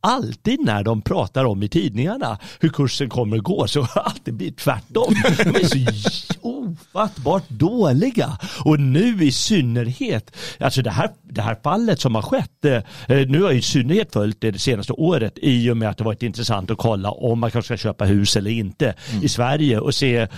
alltid 0.00 0.60
när 0.60 0.82
de 0.82 1.02
pratar 1.02 1.44
om 1.44 1.62
i 1.62 1.68
tidningarna 1.68 2.38
hur 2.60 2.68
kursen 2.68 3.08
kommer 3.08 3.36
att 3.36 3.42
gå 3.42 3.66
så 3.66 3.80
har 3.80 3.94
det 3.94 4.00
alltid 4.00 4.34
blivit 4.34 4.58
tvärtom. 4.58 5.14
De 5.44 5.50
är 5.50 5.92
så 5.92 6.34
ofattbart 6.40 7.48
dåliga 7.48 8.38
och 8.64 8.80
nu 8.80 9.24
i 9.24 9.32
synnerhet, 9.32 10.36
alltså 10.60 10.82
det 10.82 10.90
här, 10.90 11.10
det 11.22 11.42
här 11.42 11.56
fallet 11.62 12.00
som 12.00 12.14
har 12.14 12.22
skett, 12.22 12.64
eh, 12.64 12.82
nu 13.06 13.42
har 13.42 13.48
jag 13.48 13.58
i 13.58 13.62
synnerhet 13.62 14.12
följt 14.12 14.40
det, 14.40 14.50
det 14.50 14.58
senaste 14.58 14.92
året 14.92 15.38
i 15.42 15.70
och 15.70 15.76
med 15.76 15.88
att 15.88 15.98
det 15.98 16.04
varit 16.04 16.22
intressant 16.22 16.70
att 16.70 16.78
kolla 16.78 17.10
om 17.10 17.38
man 17.38 17.50
kanske 17.50 17.78
ska 17.78 17.88
köpa 17.88 18.04
hus 18.04 18.36
eller 18.36 18.50
inte 18.50 18.94
mm. 19.10 19.24
i 19.24 19.28
Sverige 19.28 19.80
och 19.80 19.94
se 19.94 20.16
eh, 20.16 20.28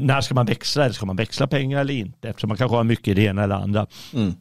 när 0.00 0.20
ska 0.20 0.34
man 0.34 0.46
växla, 0.46 0.84
eller 0.84 0.94
ska 0.94 1.06
man 1.06 1.16
växla 1.16 1.46
pengar 1.46 1.80
eller 1.80 1.94
inte 1.94 2.28
eftersom 2.28 2.48
man 2.48 2.56
kanske 2.56 2.76
har 2.76 2.81
mycket 2.84 3.08
i 3.08 3.14
det 3.14 3.22
ena 3.22 3.42
eller 3.44 3.54
andra. 3.54 3.86
Mm. 4.14 4.34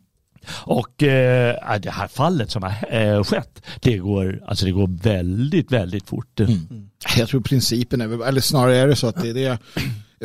Och 0.50 1.04
eh, 1.04 1.80
det 1.82 1.92
här 1.92 2.08
fallet 2.08 2.52
som 2.52 2.64
har 2.64 2.96
eh, 2.96 3.24
skett, 3.24 3.62
det 3.80 3.98
går, 3.98 4.44
alltså 4.48 4.66
det 4.66 4.72
går 4.72 5.04
väldigt, 5.04 5.72
väldigt 5.72 6.08
fort. 6.08 6.40
Mm. 6.40 6.90
Jag 7.18 7.30
tror 7.30 7.42
principen 7.42 8.02
är, 8.02 8.28
eller 8.28 8.42
snarare 8.42 8.78
är 8.78 8.88
det 8.88 8.96
så 8.96 9.08
att 9.08 9.22
det 9.22 9.30
är 9.30 9.34
det 9.34 9.58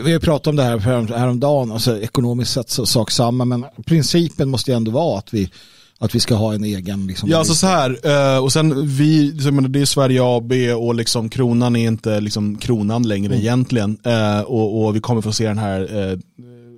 vi 0.05 0.13
har 0.13 0.21
pratat 0.21 0.47
om 0.47 0.57
det 0.57 0.63
här 0.63 0.79
häromdagen, 1.19 1.73
alltså 1.73 2.01
ekonomiskt 2.01 2.53
sett 2.53 2.71
så 2.71 2.87
sak 2.87 3.11
samma, 3.11 3.45
men 3.45 3.65
principen 3.87 4.49
måste 4.49 4.71
ju 4.71 4.77
ändå 4.77 4.91
vara 4.91 5.19
att 5.19 5.35
vi 5.35 5.51
att 5.99 6.15
vi 6.15 6.21
ska 6.21 6.35
ha 6.35 6.55
en 6.55 6.65
egen... 6.65 7.07
Liksom, 7.07 7.29
ja, 7.29 7.39
alltså 7.39 7.55
så 7.55 7.67
här, 7.67 7.99
eh, 8.03 8.45
och 8.45 8.53
sen 8.53 8.87
vi, 8.87 9.31
det 9.69 9.81
är 9.81 9.85
Sverige 9.85 10.21
AB 10.23 10.53
och 10.79 10.95
liksom 10.95 11.29
kronan 11.29 11.77
är 11.77 11.87
inte 11.87 12.21
liksom 12.21 12.59
kronan 12.59 13.03
längre 13.03 13.33
mm. 13.33 13.39
egentligen. 13.39 13.99
Eh, 14.05 14.41
och, 14.41 14.85
och 14.85 14.97
vi 14.97 15.01
kommer 15.01 15.23
få 15.23 15.33
se 15.33 15.49
den 15.49 15.59
här 15.59 15.81
eh, 15.81 16.19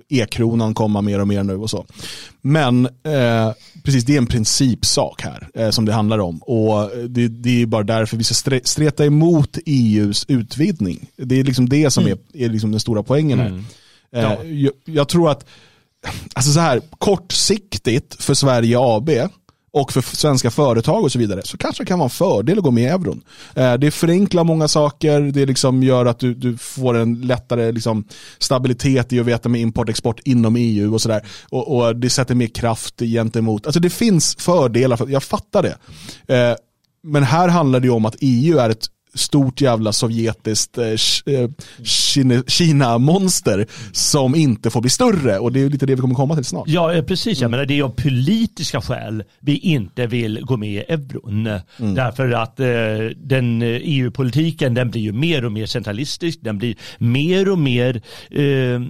e-kronan 0.09 0.73
komma 0.73 1.01
mer 1.01 1.19
och 1.19 1.27
mer 1.27 1.43
nu 1.43 1.55
och 1.55 1.69
så. 1.69 1.85
Men 2.41 2.85
eh, 2.85 3.51
precis, 3.83 4.03
det 4.03 4.13
är 4.13 4.17
en 4.17 4.27
principsak 4.27 5.21
här 5.21 5.49
eh, 5.53 5.69
som 5.69 5.85
det 5.85 5.93
handlar 5.93 6.19
om. 6.19 6.37
Och 6.37 6.91
det, 7.09 7.27
det 7.27 7.61
är 7.61 7.65
bara 7.65 7.83
därför 7.83 8.17
vi 8.17 8.23
ska 8.23 8.59
streta 8.63 9.05
emot 9.05 9.57
EUs 9.65 10.25
utvidgning. 10.27 11.09
Det 11.15 11.39
är 11.39 11.43
liksom 11.43 11.69
det 11.69 11.91
som 11.91 12.05
mm. 12.05 12.17
är, 12.33 12.45
är 12.45 12.49
liksom 12.49 12.71
den 12.71 12.79
stora 12.79 13.03
poängen 13.03 13.39
här. 13.39 13.47
Mm. 13.47 13.65
Eh, 14.11 14.21
ja. 14.21 14.43
Jag, 14.43 14.73
jag, 14.85 15.07
tror 15.07 15.31
att, 15.31 15.45
alltså 16.33 16.51
så 16.51 16.59
här, 16.59 16.81
kortsiktigt 16.97 18.23
för 18.23 18.33
Sverige 18.33 18.77
AB 18.79 19.09
och 19.71 19.91
för 19.91 20.01
svenska 20.01 20.51
företag 20.51 21.03
och 21.03 21.11
så 21.11 21.19
vidare 21.19 21.41
så 21.43 21.57
kanske 21.57 21.83
det 21.83 21.87
kan 21.87 21.99
vara 21.99 22.05
en 22.05 22.09
fördel 22.09 22.57
att 22.57 22.63
gå 22.63 22.71
med 22.71 22.83
i 22.83 22.87
euron. 22.87 23.21
Eh, 23.55 23.73
det 23.73 23.91
förenklar 23.91 24.43
många 24.43 24.67
saker, 24.67 25.21
det 25.21 25.45
liksom 25.45 25.83
gör 25.83 26.05
att 26.05 26.19
du, 26.19 26.33
du 26.33 26.57
får 26.57 26.97
en 26.97 27.21
lättare 27.21 27.71
liksom 27.71 28.03
stabilitet 28.39 29.13
i 29.13 29.19
att 29.19 29.25
veta 29.25 29.49
med 29.49 29.61
import 29.61 29.85
och 29.85 29.89
export 29.89 30.19
inom 30.25 30.55
EU 30.55 30.93
och 30.93 31.01
sådär. 31.01 31.27
Och, 31.49 31.77
och, 31.77 31.95
det 31.95 32.09
sätter 32.09 32.35
mer 32.35 32.47
kraft 32.47 32.99
gentemot, 32.99 33.65
alltså 33.65 33.79
det 33.79 33.89
finns 33.89 34.35
fördelar, 34.35 35.09
jag 35.09 35.23
fattar 35.23 35.63
det. 35.63 35.77
Eh, 36.35 36.55
men 37.03 37.23
här 37.23 37.47
handlar 37.47 37.79
det 37.79 37.89
om 37.89 38.05
att 38.05 38.15
EU 38.19 38.57
är 38.57 38.69
ett 38.69 38.87
stort 39.13 39.61
jävla 39.61 39.93
sovjetiskt 39.93 40.77
eh, 40.77 40.85
eh 40.85 41.49
Kina-monster 42.47 43.67
som 43.91 44.35
inte 44.35 44.69
får 44.69 44.81
bli 44.81 44.89
större 44.89 45.39
och 45.39 45.51
det 45.51 45.61
är 45.61 45.69
lite 45.69 45.85
det 45.85 45.95
vi 45.95 46.01
kommer 46.01 46.15
komma 46.15 46.35
till 46.35 46.45
snart. 46.45 46.67
Ja 46.67 46.93
eh, 46.93 47.03
precis, 47.03 47.41
jag 47.41 47.51
menar 47.51 47.65
det 47.65 47.79
är 47.79 47.83
av 47.83 47.89
politiska 47.89 48.81
skäl 48.81 49.23
vi 49.39 49.57
inte 49.57 50.07
vill 50.07 50.41
gå 50.41 50.57
med 50.57 50.69
i 50.69 50.77
euron. 50.77 51.47
Mm. 51.47 51.95
Därför 51.95 52.31
att 52.31 52.59
eh, 52.59 52.67
den 53.15 53.61
EU-politiken 53.61 54.73
den 54.73 54.91
blir 54.91 55.01
ju 55.01 55.11
mer 55.11 55.45
och 55.45 55.51
mer 55.51 55.65
centralistisk, 55.65 56.39
den 56.41 56.57
blir 56.57 56.75
mer 56.97 57.49
och 57.51 57.59
mer 57.59 58.01
eh, 58.31 58.81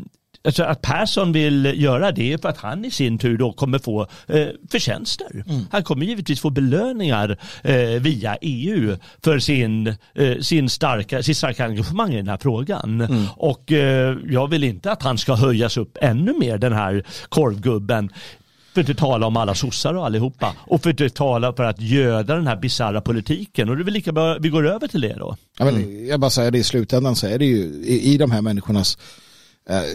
Alltså 0.44 0.64
att 0.64 0.82
Persson 0.82 1.32
vill 1.32 1.74
göra 1.76 2.12
det 2.12 2.42
för 2.42 2.50
att 2.50 2.58
han 2.58 2.86
i 2.86 2.92
sin 2.92 3.18
tur 3.18 3.38
då 3.38 3.54
kommer 3.54 3.80
få 3.80 4.08
eh, 4.28 4.48
förtjänster. 4.72 5.44
Mm. 5.48 5.66
Han 5.72 5.84
kommer 5.84 6.06
givetvis 6.06 6.40
få 6.40 6.50
belöningar 6.50 7.38
eh, 7.64 7.76
via 7.78 8.38
EU 8.42 8.98
för 9.24 9.40
sin, 9.40 9.88
eh, 10.16 10.38
sin 10.42 10.70
starka, 10.70 11.24
sitt 11.24 11.38
starka 11.38 11.66
engagemang 11.66 12.14
i 12.14 12.18
den 12.18 12.28
här 12.28 12.38
frågan. 12.38 13.02
Mm. 13.02 13.26
Och 13.38 13.72
eh, 13.72 14.18
jag 14.30 14.48
vill 14.48 14.64
inte 14.64 14.92
att 14.92 15.04
han 15.04 15.18
ska 15.18 15.34
höjas 15.34 15.78
upp 15.78 15.98
ännu 16.02 16.34
mer 16.40 16.58
den 16.58 16.74
här 16.74 17.04
korvgubben. 17.30 18.10
För 18.74 18.82
att 18.82 18.90
inte 18.90 19.00
tala 19.00 19.28
om 19.28 19.38
alla 19.38 19.56
sossar 19.56 19.94
och 19.94 20.06
allihopa. 20.06 20.56
Och 20.58 20.84
för 20.84 20.90
att 20.90 21.02
inte 21.02 21.16
tala 21.16 21.54
för 21.54 21.64
att 21.64 21.82
göda 21.82 22.36
den 22.36 22.48
här 22.48 22.56
bisarra 22.56 23.02
politiken. 23.02 23.70
Och 23.70 23.76
det 23.76 23.82
är 23.82 23.84
väl 23.84 23.94
lika 23.94 24.12
bra 24.12 24.38
vi 24.40 24.50
går 24.50 24.68
över 24.68 24.88
till 24.88 25.02
det 25.02 25.16
då. 25.20 25.38
Men 25.60 26.08
jag 26.08 26.20
bara 26.20 26.32
säger 26.32 26.52
det 26.52 26.58
i 26.58 26.64
slutändan 26.64 27.16
så 27.16 27.28
är 27.28 27.40
det 27.40 27.46
ju 27.46 27.58
i, 27.86 28.14
i 28.14 28.18
de 28.18 28.32
här 28.32 28.42
människornas 28.42 28.98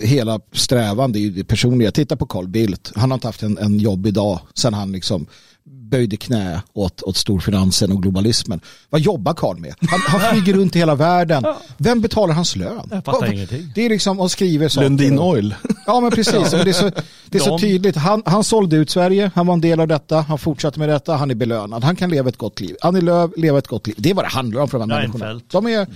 hela 0.03 0.41
strävan, 0.53 1.13
det 1.13 1.19
är 1.19 1.21
ju 1.21 1.31
det 1.31 1.45
personliga. 1.45 1.91
Titta 1.91 2.17
på 2.17 2.27
Carl 2.27 2.49
Bildt. 2.49 2.93
Han 2.95 3.11
har 3.11 3.17
inte 3.17 3.29
haft 3.29 3.43
en, 3.43 3.59
en 3.59 3.79
jobbig 3.79 4.15
dag 4.15 4.41
sen 4.55 4.75
han 4.75 4.93
liksom 4.93 5.27
böjde 5.67 6.17
knä 6.17 6.63
åt, 6.73 7.03
åt 7.03 7.17
storfinansen 7.17 7.93
och 7.93 8.03
globalismen. 8.03 8.61
Vad 8.91 9.01
jobbar 9.01 9.35
Carl 9.35 9.59
med? 9.59 9.75
Han, 9.81 10.01
han 10.07 10.21
flyger 10.33 10.59
runt 10.59 10.77
i 10.77 10.79
hela 10.79 10.95
världen. 10.95 11.45
Vem 11.77 12.01
betalar 12.01 12.35
hans 12.35 12.57
lön? 12.57 12.89
Jag 12.91 13.05
fattar 13.05 13.33
ingenting. 13.33 13.73
Det 13.75 13.85
är 13.85 13.89
liksom, 13.89 14.21
och 14.21 14.31
skriver 14.31 14.69
saker. 14.69 14.89
Lundin 14.89 15.19
Oil. 15.19 15.55
Ja 15.87 16.01
men 16.01 16.11
precis, 16.11 16.51
det 16.51 16.61
är 16.61 16.73
så, 16.73 16.91
det 17.27 17.39
är 17.39 17.43
så 17.43 17.59
tydligt. 17.59 17.97
Han, 17.97 18.23
han 18.27 18.45
sålde 18.45 18.77
ut 18.77 18.91
Sverige, 18.91 19.31
han 19.35 19.47
var 19.47 19.55
en 19.55 19.61
del 19.61 19.81
av 19.81 19.89
detta, 19.89 20.21
han 20.21 20.39
fortsatte 20.39 20.79
med 20.79 20.89
detta, 20.89 21.17
han 21.17 21.31
är 21.31 21.35
belönad. 21.35 21.85
Han 21.85 21.97
kan 21.97 22.11
leva 22.11 22.29
ett 22.29 22.37
gott 22.37 22.61
liv. 22.61 22.77
Annie 22.81 23.01
Lööf 23.01 23.31
lever 23.37 23.59
ett 23.59 23.67
gott 23.67 23.87
liv. 23.87 23.97
Det 23.99 24.11
är 24.11 24.15
vad 24.15 24.25
det 24.25 24.29
handlar 24.29 24.61
om 24.63 24.69
för 24.69 24.79
de 24.79 24.91
här 24.91 25.01
människorna. 25.01 25.41
De 25.51 25.67
är, 25.67 25.87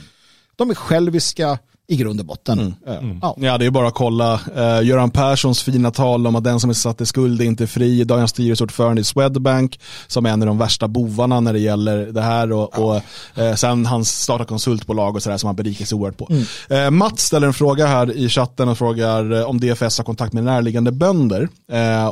de 0.57 0.70
är 0.70 0.74
själviska, 0.74 1.59
i 1.91 1.97
grund 1.97 2.20
och 2.20 2.26
botten. 2.26 2.59
Mm. 2.59 2.99
Mm. 2.99 3.18
Ja. 3.22 3.36
ja. 3.39 3.59
det 3.59 3.66
är 3.66 3.70
bara 3.70 3.89
att 3.89 3.95
kolla. 3.95 4.41
Uh, 4.57 4.86
Göran 4.86 5.11
Perssons 5.11 5.62
fina 5.62 5.91
tal 5.91 6.26
om 6.26 6.36
att 6.36 6.45
den 6.45 6.61
som 6.61 6.70
är 6.70 6.74
satt 6.74 7.01
i 7.01 7.07
skuld 7.07 7.41
är 7.41 7.45
inte 7.45 7.66
fri. 7.66 8.05
Dagens 8.05 8.30
styrelseordförande 8.30 9.01
i 9.01 9.05
Swedbank 9.05 9.80
som 10.07 10.26
är 10.26 10.30
en 10.30 10.43
av 10.43 10.47
de 10.47 10.59
värsta 10.59 10.89
bovarna 10.89 11.41
när 11.41 11.53
det 11.53 11.59
gäller 11.59 12.07
det 12.07 12.22
här. 12.22 12.53
Och, 12.53 12.70
ja. 12.72 13.03
och 13.36 13.43
uh, 13.43 13.55
sen 13.55 13.86
han 13.86 14.05
startar 14.05 14.45
konsultbolag 14.45 15.16
och 15.16 15.22
sådär 15.22 15.36
som 15.36 15.47
han 15.47 15.57
berikar 15.57 15.84
sig 15.84 15.97
oerhört 15.97 16.16
på. 16.16 16.28
Mm. 16.30 16.84
Uh, 16.84 16.91
Mats 16.91 17.22
ställer 17.22 17.47
en 17.47 17.55
fråga 17.55 17.86
här 17.86 18.12
i 18.12 18.28
chatten 18.28 18.68
och 18.68 18.78
frågar 18.78 19.45
om 19.45 19.61
DFS 19.61 19.99
har 19.99 20.05
kontakt 20.05 20.32
med 20.32 20.45
närliggande 20.45 20.93
bönder. 20.93 21.49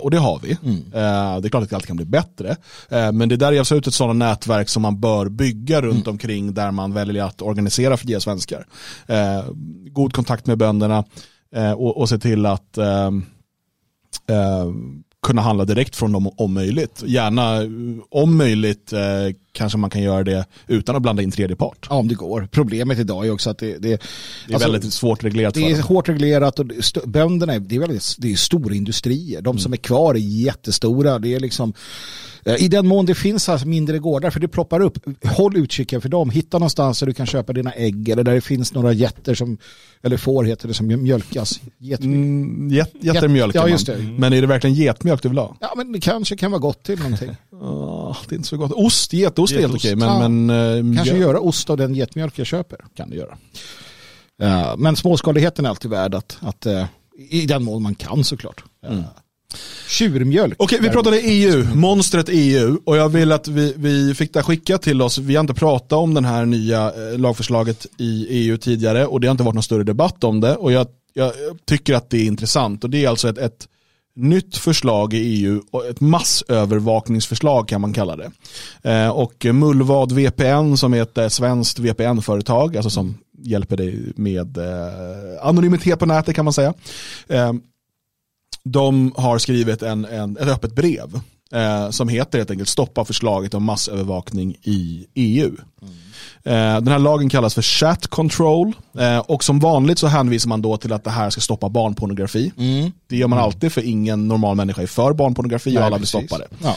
och 0.01 0.11
det 0.11 0.19
har 0.19 0.41
vi. 0.43 0.57
Mm. 0.63 0.85
det 0.91 1.49
är 1.49 1.49
klart 1.49 1.63
att 1.63 1.71
det 1.71 1.77
alltid 1.77 1.87
kan 1.87 1.97
bli 1.97 2.07
bättre. 2.07 2.57
men 2.89 3.29
det 3.29 3.37
där 3.37 3.53
är 3.53 3.61
absolut 3.61 3.87
ett 3.87 3.95
sådant 3.95 4.19
nätverk 4.19 4.69
som 4.69 4.83
man 4.83 5.01
bör 5.01 5.29
bygga 5.29 5.81
runt 5.81 6.07
mm. 6.07 6.11
omkring 6.11 6.55
där 6.55 6.71
man 6.71 6.93
väljer 6.93 7.25
att 7.25 7.43
organisera 7.43 7.97
fria 7.97 8.21
svenskar 8.21 8.67
god 9.91 10.13
kontakt 10.13 10.47
med 10.47 10.59
bönderna 10.59 11.05
eh, 11.55 11.73
och, 11.73 11.97
och 11.97 12.09
se 12.09 12.19
till 12.19 12.47
att 12.47 12.79
eh, 12.79 13.11
eh, 14.27 14.73
kunna 15.23 15.43
handla 15.43 15.65
direkt 15.65 15.97
från 15.97 16.13
dem 16.13 16.31
om 16.37 16.55
möjligt. 16.55 17.03
Gärna 17.07 17.63
eh, 17.63 17.69
om 18.11 18.37
möjligt 18.37 18.93
eh, 18.93 19.01
kanske 19.57 19.79
man 19.79 19.91
kan 19.91 20.03
göra 20.03 20.25
det 20.25 20.47
utan 20.67 20.97
att 20.97 21.03
blanda 21.03 21.23
in 21.23 21.31
tredje 21.31 21.57
part. 21.57 21.87
Ja, 21.91 21.97
om 21.97 22.09
det 22.09 22.15
går. 22.15 22.49
Problemet 22.53 22.99
idag 22.99 23.27
är 23.27 23.31
också 23.31 23.51
att 23.51 23.59
det, 23.59 23.73
det, 23.73 23.79
det 23.79 23.93
är 23.93 24.55
alltså, 24.55 24.73
väldigt 24.73 24.93
svårt 24.93 25.25
reglerat. 25.25 25.55
Det 25.55 25.71
är 25.71 25.83
hårt 25.83 26.09
reglerat 26.09 26.59
och 26.59 26.67
bönderna 27.05 27.59
det 27.59 27.77
är, 27.77 27.81
väldigt, 27.81 28.17
det 28.19 28.33
är 28.33 28.37
stora 28.37 28.75
industrier. 28.75 29.43
De 29.43 29.59
som 29.59 29.69
mm. 29.69 29.73
är 29.73 29.83
kvar 29.83 30.15
är 30.15 30.19
jättestora. 30.19 31.19
Det 31.19 31.35
är 31.35 31.41
liksom 31.41 31.75
Eh, 32.47 32.65
I 32.65 32.69
den 32.69 32.87
mån 32.87 33.07
det 33.07 33.15
finns 33.15 33.49
alltså 33.49 33.69
mindre 33.69 33.99
gårdar, 33.99 34.31
för 34.31 34.41
det 34.41 34.49
ploppar 34.49 34.81
upp, 34.81 34.99
håll 35.25 35.57
utkik 35.57 35.91
för 35.91 36.09
dem. 36.09 36.31
Hitta 36.31 36.59
någonstans 36.59 37.01
där 37.01 37.07
du 37.07 37.15
kan 37.15 37.27
köpa 37.27 37.53
dina 37.53 37.73
ägg 37.73 38.09
eller 38.09 38.25
där 38.25 38.35
det 38.35 38.41
finns 38.41 38.75
några 38.75 38.93
jätter 38.93 39.35
som, 39.35 39.59
eller 40.03 40.17
får 40.17 40.45
heter 40.45 40.69
det 40.69 40.75
som 40.75 40.87
mjölkas. 40.87 41.61
Getmjölk. 41.79 42.05
Mm, 42.05 42.71
get, 42.71 42.93
jättermjölk 43.01 43.55
ja, 43.55 43.69
just 43.69 43.87
det. 43.87 43.95
Mm. 43.95 44.15
Men 44.15 44.33
är 44.33 44.41
det 44.41 44.47
verkligen 44.47 44.77
getmjölk 44.77 45.23
du 45.23 45.29
vill 45.29 45.39
ha? 45.39 45.57
Ja, 45.61 45.73
men 45.77 45.93
det 45.93 46.01
kanske 46.01 46.37
kan 46.37 46.51
vara 46.51 46.61
gott 46.61 46.83
till 46.83 46.99
någonting. 46.99 47.31
oh, 47.53 48.17
det 48.29 48.35
är 48.35 48.37
inte 48.37 48.49
så 48.49 48.57
gott. 48.57 48.73
Ost, 48.73 49.13
getost 49.13 49.46
är 49.55 49.61
helt 49.61 49.75
okej. 49.75 49.97
Men, 49.97 50.09
ja. 50.09 50.29
men, 50.29 50.51
uh, 50.51 50.97
kanske 50.97 51.17
göra 51.17 51.41
ost 51.41 51.71
av 51.71 51.77
den 51.77 51.95
getmjölk 51.95 52.39
jag 52.39 52.47
köper. 52.47 52.79
Kan 52.97 53.11
du 53.11 53.17
göra. 53.17 53.39
Uh, 54.43 54.77
men 54.77 54.97
småskaligheten 54.97 55.65
är 55.65 55.69
alltid 55.69 55.91
värd 55.91 56.15
att, 56.15 56.39
att 56.41 56.67
uh, 56.67 56.85
i 57.19 57.47
den 57.47 57.65
mån 57.65 57.83
man 57.83 57.95
kan 57.95 58.25
såklart. 58.25 58.65
Mm. 58.87 59.03
Tjurmjölk. 59.89 60.55
Okej, 60.59 60.79
vi 60.83 60.91
pratade 60.91 61.21
EU, 61.21 61.65
monstret 61.75 62.29
EU 62.29 62.79
och 62.85 62.97
jag 62.97 63.09
vill 63.09 63.33
att 63.33 63.49
vi, 63.49 63.75
vi 63.77 64.15
fick 64.15 64.35
det 64.35 64.43
skickat 64.43 64.83
till 64.83 65.03
oss. 65.03 65.19
Vi 65.19 65.35
har 65.35 65.41
inte 65.41 65.55
pratat 65.55 65.93
om 65.93 66.15
den 66.15 66.25
här 66.25 66.47
nya 66.47 66.93
eh, 66.93 67.19
lagförslaget 67.19 67.87
i 67.99 68.27
EU 68.31 68.57
tidigare 68.57 69.07
och 69.07 69.21
det 69.21 69.27
har 69.27 69.33
inte 69.33 69.45
varit 69.45 69.55
någon 69.55 69.63
större 69.63 69.85
debatt 69.85 70.25
om 70.25 70.41
det 70.41 70.57
och 70.57 70.73
jag, 70.73 70.87
jag 71.15 71.33
tycker 71.65 71.95
att 71.95 72.11
det 72.11 72.19
är 72.19 72.25
intressant 72.25 72.85
och 72.85 72.91
det 72.91 73.05
är 73.05 73.09
alltså 73.09 73.29
ett, 73.29 73.39
ett 73.39 73.69
nytt 74.17 74.57
förslag 74.57 75.15
i 75.15 75.19
EU, 75.19 75.63
ett 75.91 76.01
massövervakningsförslag 76.01 77.69
kan 77.69 77.81
man 77.81 77.93
kalla 77.93 78.17
det. 78.17 78.31
Eh, 78.83 79.09
och 79.09 79.47
Mullvad 79.53 80.13
VPN 80.13 80.77
som 80.77 80.95
är 80.95 81.03
ett 81.03 81.19
eh, 81.19 81.29
svenskt 81.29 81.79
VPN-företag, 81.79 82.77
alltså 82.77 82.91
som 82.91 83.19
hjälper 83.39 83.77
dig 83.77 84.13
med 84.17 84.59
eh, 84.59 85.47
anonymitet 85.47 85.99
på 85.99 86.07
nätet 86.07 86.37
kan 86.37 86.45
man 86.45 86.55
säga 86.55 86.75
de 88.63 89.13
har 89.17 89.39
skrivit 89.39 89.83
en, 89.83 90.05
en, 90.05 90.37
ett 90.37 90.49
öppet 90.49 90.75
brev 90.75 91.21
eh, 91.53 91.91
som 91.91 92.09
heter 92.09 92.39
helt 92.39 92.51
enkelt 92.51 92.69
stoppa 92.69 93.05
förslaget 93.05 93.55
om 93.55 93.65
massövervakning 93.65 94.57
i 94.63 95.07
EU. 95.15 95.57
Eh, 96.45 96.75
den 96.75 96.89
här 96.89 96.99
lagen 96.99 97.29
kallas 97.29 97.55
för 97.55 97.63
chat 97.63 98.07
control 98.07 98.73
eh, 98.99 99.19
och 99.19 99.45
som 99.45 99.59
vanligt 99.59 99.99
så 99.99 100.07
hänvisar 100.07 100.49
man 100.49 100.63
då 100.63 100.77
till 100.77 100.93
att 100.93 101.05
det 101.05 101.11
här 101.11 101.31
ska 101.31 101.41
stoppa 101.41 101.69
barnpornografi. 101.69 102.53
Det 103.09 103.17
gör 103.17 103.29
man 103.29 103.39
alltid 103.39 103.73
för 103.73 103.85
ingen 103.85 104.29
normal 104.29 104.57
människa 104.57 104.83
är 104.83 104.87
för 104.87 105.13
barnpornografi 105.13 105.71
och 105.71 105.75
Nej, 105.75 105.83
alla 105.83 105.97
vill 105.97 106.07
precis. 106.07 106.27
stoppa 106.27 106.39
det. 106.39 106.49
Ja. 106.63 106.77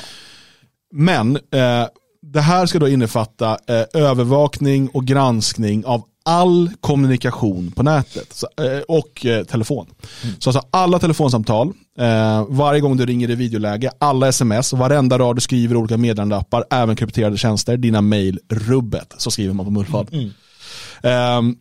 Men 0.92 1.36
eh, 1.36 1.88
det 2.22 2.42
här 2.42 2.66
ska 2.66 2.80
då 2.80 2.88
innefatta 2.88 3.58
eh, 3.68 4.02
övervakning 4.02 4.90
och 4.90 5.06
granskning 5.06 5.86
av 5.86 6.04
all 6.30 6.70
kommunikation 6.82 7.72
på 7.72 7.84
nätet 7.84 8.44
eh, 8.62 8.80
och 8.88 9.26
eh, 9.26 9.44
telefon. 9.44 9.88
Så 10.40 10.50
alltså 10.50 10.68
alla 10.72 11.00
telefonsamtal, 11.00 11.74
eh, 12.00 12.46
varje 12.50 12.82
gång 12.82 12.98
du 12.98 13.06
ringer 13.06 13.30
i 13.30 13.36
videoläge, 13.36 13.92
alla 14.00 14.28
sms, 14.28 14.74
varenda 14.74 15.20
rad 15.20 15.36
du 15.38 15.42
skriver 15.42 15.76
olika 15.76 15.98
meddelandeappar, 15.98 16.66
även 16.72 16.96
krypterade 16.96 17.38
tjänster, 17.38 17.78
dina 17.78 18.02
mail, 18.02 18.40
rubbet, 18.50 19.16
så 19.18 19.32
skriver 19.32 19.54
man 19.54 19.66
på 19.66 19.72
mullvad. 19.72 20.08
Ehm, 21.04 21.56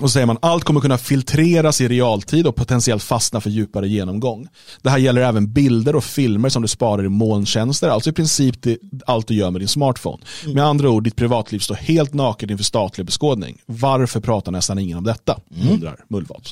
och 0.00 0.10
så 0.10 0.12
säger 0.12 0.26
man 0.26 0.38
allt 0.42 0.64
kommer 0.64 0.80
kunna 0.80 0.98
filtreras 0.98 1.80
i 1.80 1.88
realtid 1.88 2.46
och 2.46 2.56
potentiellt 2.56 3.02
fastna 3.02 3.40
för 3.40 3.50
djupare 3.50 3.88
genomgång. 3.88 4.48
Det 4.82 4.90
här 4.90 4.98
gäller 4.98 5.20
även 5.20 5.52
bilder 5.52 5.96
och 5.96 6.04
filmer 6.04 6.48
som 6.48 6.62
du 6.62 6.68
sparar 6.68 7.04
i 7.04 7.08
molntjänster, 7.08 7.88
alltså 7.88 8.10
i 8.10 8.12
princip 8.12 8.56
allt 9.06 9.28
du 9.28 9.34
gör 9.34 9.50
med 9.50 9.60
din 9.60 9.68
smartphone. 9.68 10.18
Med 10.54 10.64
andra 10.64 10.90
ord, 10.90 11.04
ditt 11.04 11.16
privatliv 11.16 11.58
står 11.58 11.74
helt 11.74 12.14
naket 12.14 12.50
inför 12.50 12.64
statlig 12.64 13.06
beskådning. 13.06 13.58
Varför 13.66 14.20
pratar 14.20 14.52
nästan 14.52 14.78
ingen 14.78 14.98
om 14.98 15.04
detta? 15.04 15.40
Undrar 15.70 15.96
Mullvad. 16.08 16.42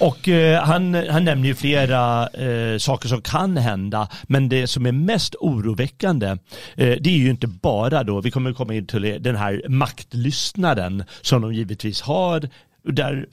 Och 0.00 0.28
eh, 0.28 0.62
han, 0.62 0.94
han 0.94 1.24
nämner 1.24 1.48
ju 1.48 1.54
flera 1.54 2.28
eh, 2.28 2.78
saker 2.78 3.08
som 3.08 3.22
kan 3.22 3.56
hända, 3.56 4.08
men 4.22 4.48
det 4.48 4.66
som 4.66 4.86
är 4.86 4.92
mest 4.92 5.34
oroväckande, 5.34 6.26
eh, 6.26 6.36
det 6.76 7.06
är 7.06 7.18
ju 7.18 7.30
inte 7.30 7.46
bara 7.46 8.04
då, 8.04 8.20
vi 8.20 8.30
kommer 8.30 8.52
komma 8.52 8.74
in 8.74 8.86
till 8.86 9.18
den 9.20 9.36
här 9.36 9.62
maktlystnaden 9.68 11.04
som 11.22 11.42
de 11.42 11.54
givetvis 11.54 12.00
har, 12.00 12.41
där 12.82 13.26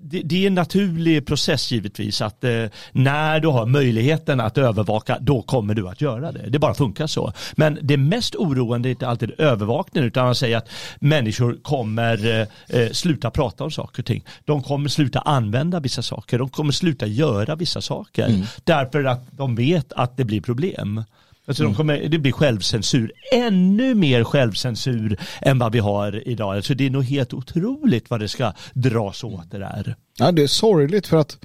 det, 0.00 0.22
det 0.22 0.42
är 0.42 0.46
en 0.46 0.54
naturlig 0.54 1.26
process 1.26 1.72
givetvis 1.72 2.22
att 2.22 2.44
eh, 2.44 2.64
när 2.92 3.40
du 3.40 3.48
har 3.48 3.66
möjligheten 3.66 4.40
att 4.40 4.58
övervaka 4.58 5.18
då 5.20 5.42
kommer 5.42 5.74
du 5.74 5.88
att 5.88 6.00
göra 6.00 6.32
det. 6.32 6.50
Det 6.50 6.58
bara 6.58 6.74
funkar 6.74 7.06
så. 7.06 7.32
Men 7.56 7.78
det 7.82 7.96
mest 7.96 8.34
oroande 8.34 8.88
är 8.88 8.90
inte 8.90 9.08
alltid 9.08 9.30
övervakningen 9.38 10.08
utan 10.08 10.24
han 10.26 10.34
säger 10.34 10.56
att 10.56 10.68
människor 11.00 11.58
kommer 11.62 12.40
eh, 12.40 12.80
eh, 12.80 12.90
sluta 12.92 13.30
prata 13.30 13.64
om 13.64 13.70
saker 13.70 14.02
och 14.02 14.06
ting. 14.06 14.24
De 14.44 14.62
kommer 14.62 14.88
sluta 14.88 15.20
använda 15.20 15.80
vissa 15.80 16.02
saker. 16.02 16.38
De 16.38 16.48
kommer 16.48 16.72
sluta 16.72 17.06
göra 17.06 17.56
vissa 17.56 17.80
saker. 17.80 18.46
Därför 18.64 19.04
att 19.04 19.26
de 19.30 19.54
vet 19.54 19.92
att 19.92 20.16
det 20.16 20.24
blir 20.24 20.40
problem. 20.40 21.04
Alltså 21.48 21.62
de 21.62 21.74
kommer, 21.74 22.08
det 22.08 22.18
blir 22.18 22.32
självcensur, 22.32 23.12
ännu 23.32 23.94
mer 23.94 24.24
självcensur 24.24 25.16
än 25.42 25.58
vad 25.58 25.72
vi 25.72 25.78
har 25.78 26.28
idag. 26.28 26.56
Alltså 26.56 26.74
det 26.74 26.86
är 26.86 26.90
nog 26.90 27.04
helt 27.04 27.32
otroligt 27.32 28.10
vad 28.10 28.20
det 28.20 28.28
ska 28.28 28.52
dras 28.74 29.24
åt 29.24 29.50
det 29.50 29.58
där. 29.58 29.96
Ja, 30.18 30.32
det 30.32 30.42
är 30.42 30.46
sorgligt 30.46 31.06
för 31.06 31.16
att 31.16 31.38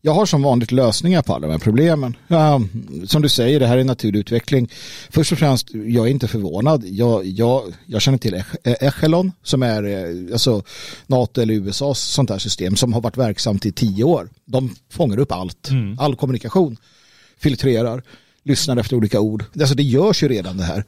jag 0.00 0.12
har 0.14 0.26
som 0.26 0.42
vanligt 0.42 0.72
lösningar 0.72 1.22
på 1.22 1.34
alla 1.34 1.46
de 1.46 1.52
här 1.52 1.58
problemen. 1.58 2.16
Ja, 2.28 2.60
som 3.06 3.22
du 3.22 3.28
säger, 3.28 3.60
det 3.60 3.66
här 3.66 3.78
är 3.78 3.84
naturlig 3.84 4.20
utveckling. 4.20 4.68
Först 5.10 5.32
och 5.32 5.38
främst, 5.38 5.74
jag 5.74 6.06
är 6.06 6.10
inte 6.10 6.28
förvånad. 6.28 6.84
Jag, 6.86 7.26
jag, 7.26 7.62
jag 7.86 8.02
känner 8.02 8.18
till 8.18 8.34
Ech- 8.34 8.76
Echelon 8.80 9.32
som 9.42 9.62
är 9.62 9.82
eh, 9.82 10.32
alltså, 10.32 10.62
NATO 11.06 11.40
eller 11.40 11.54
USAs 11.54 12.00
sånt 12.00 12.30
här 12.30 12.38
system 12.38 12.76
som 12.76 12.92
har 12.92 13.00
varit 13.00 13.16
verksamt 13.16 13.66
i 13.66 13.72
tio 13.72 14.04
år. 14.04 14.28
De 14.44 14.74
fångar 14.90 15.18
upp 15.18 15.32
allt, 15.32 15.70
all 15.98 16.16
kommunikation, 16.16 16.76
filtrerar, 17.38 18.02
lyssnar 18.46 18.76
efter 18.76 18.96
olika 18.96 19.20
ord. 19.20 19.44
Alltså 19.60 19.74
det 19.74 19.82
görs 19.82 20.22
ju 20.22 20.28
redan 20.28 20.56
det 20.56 20.64
här. 20.64 20.84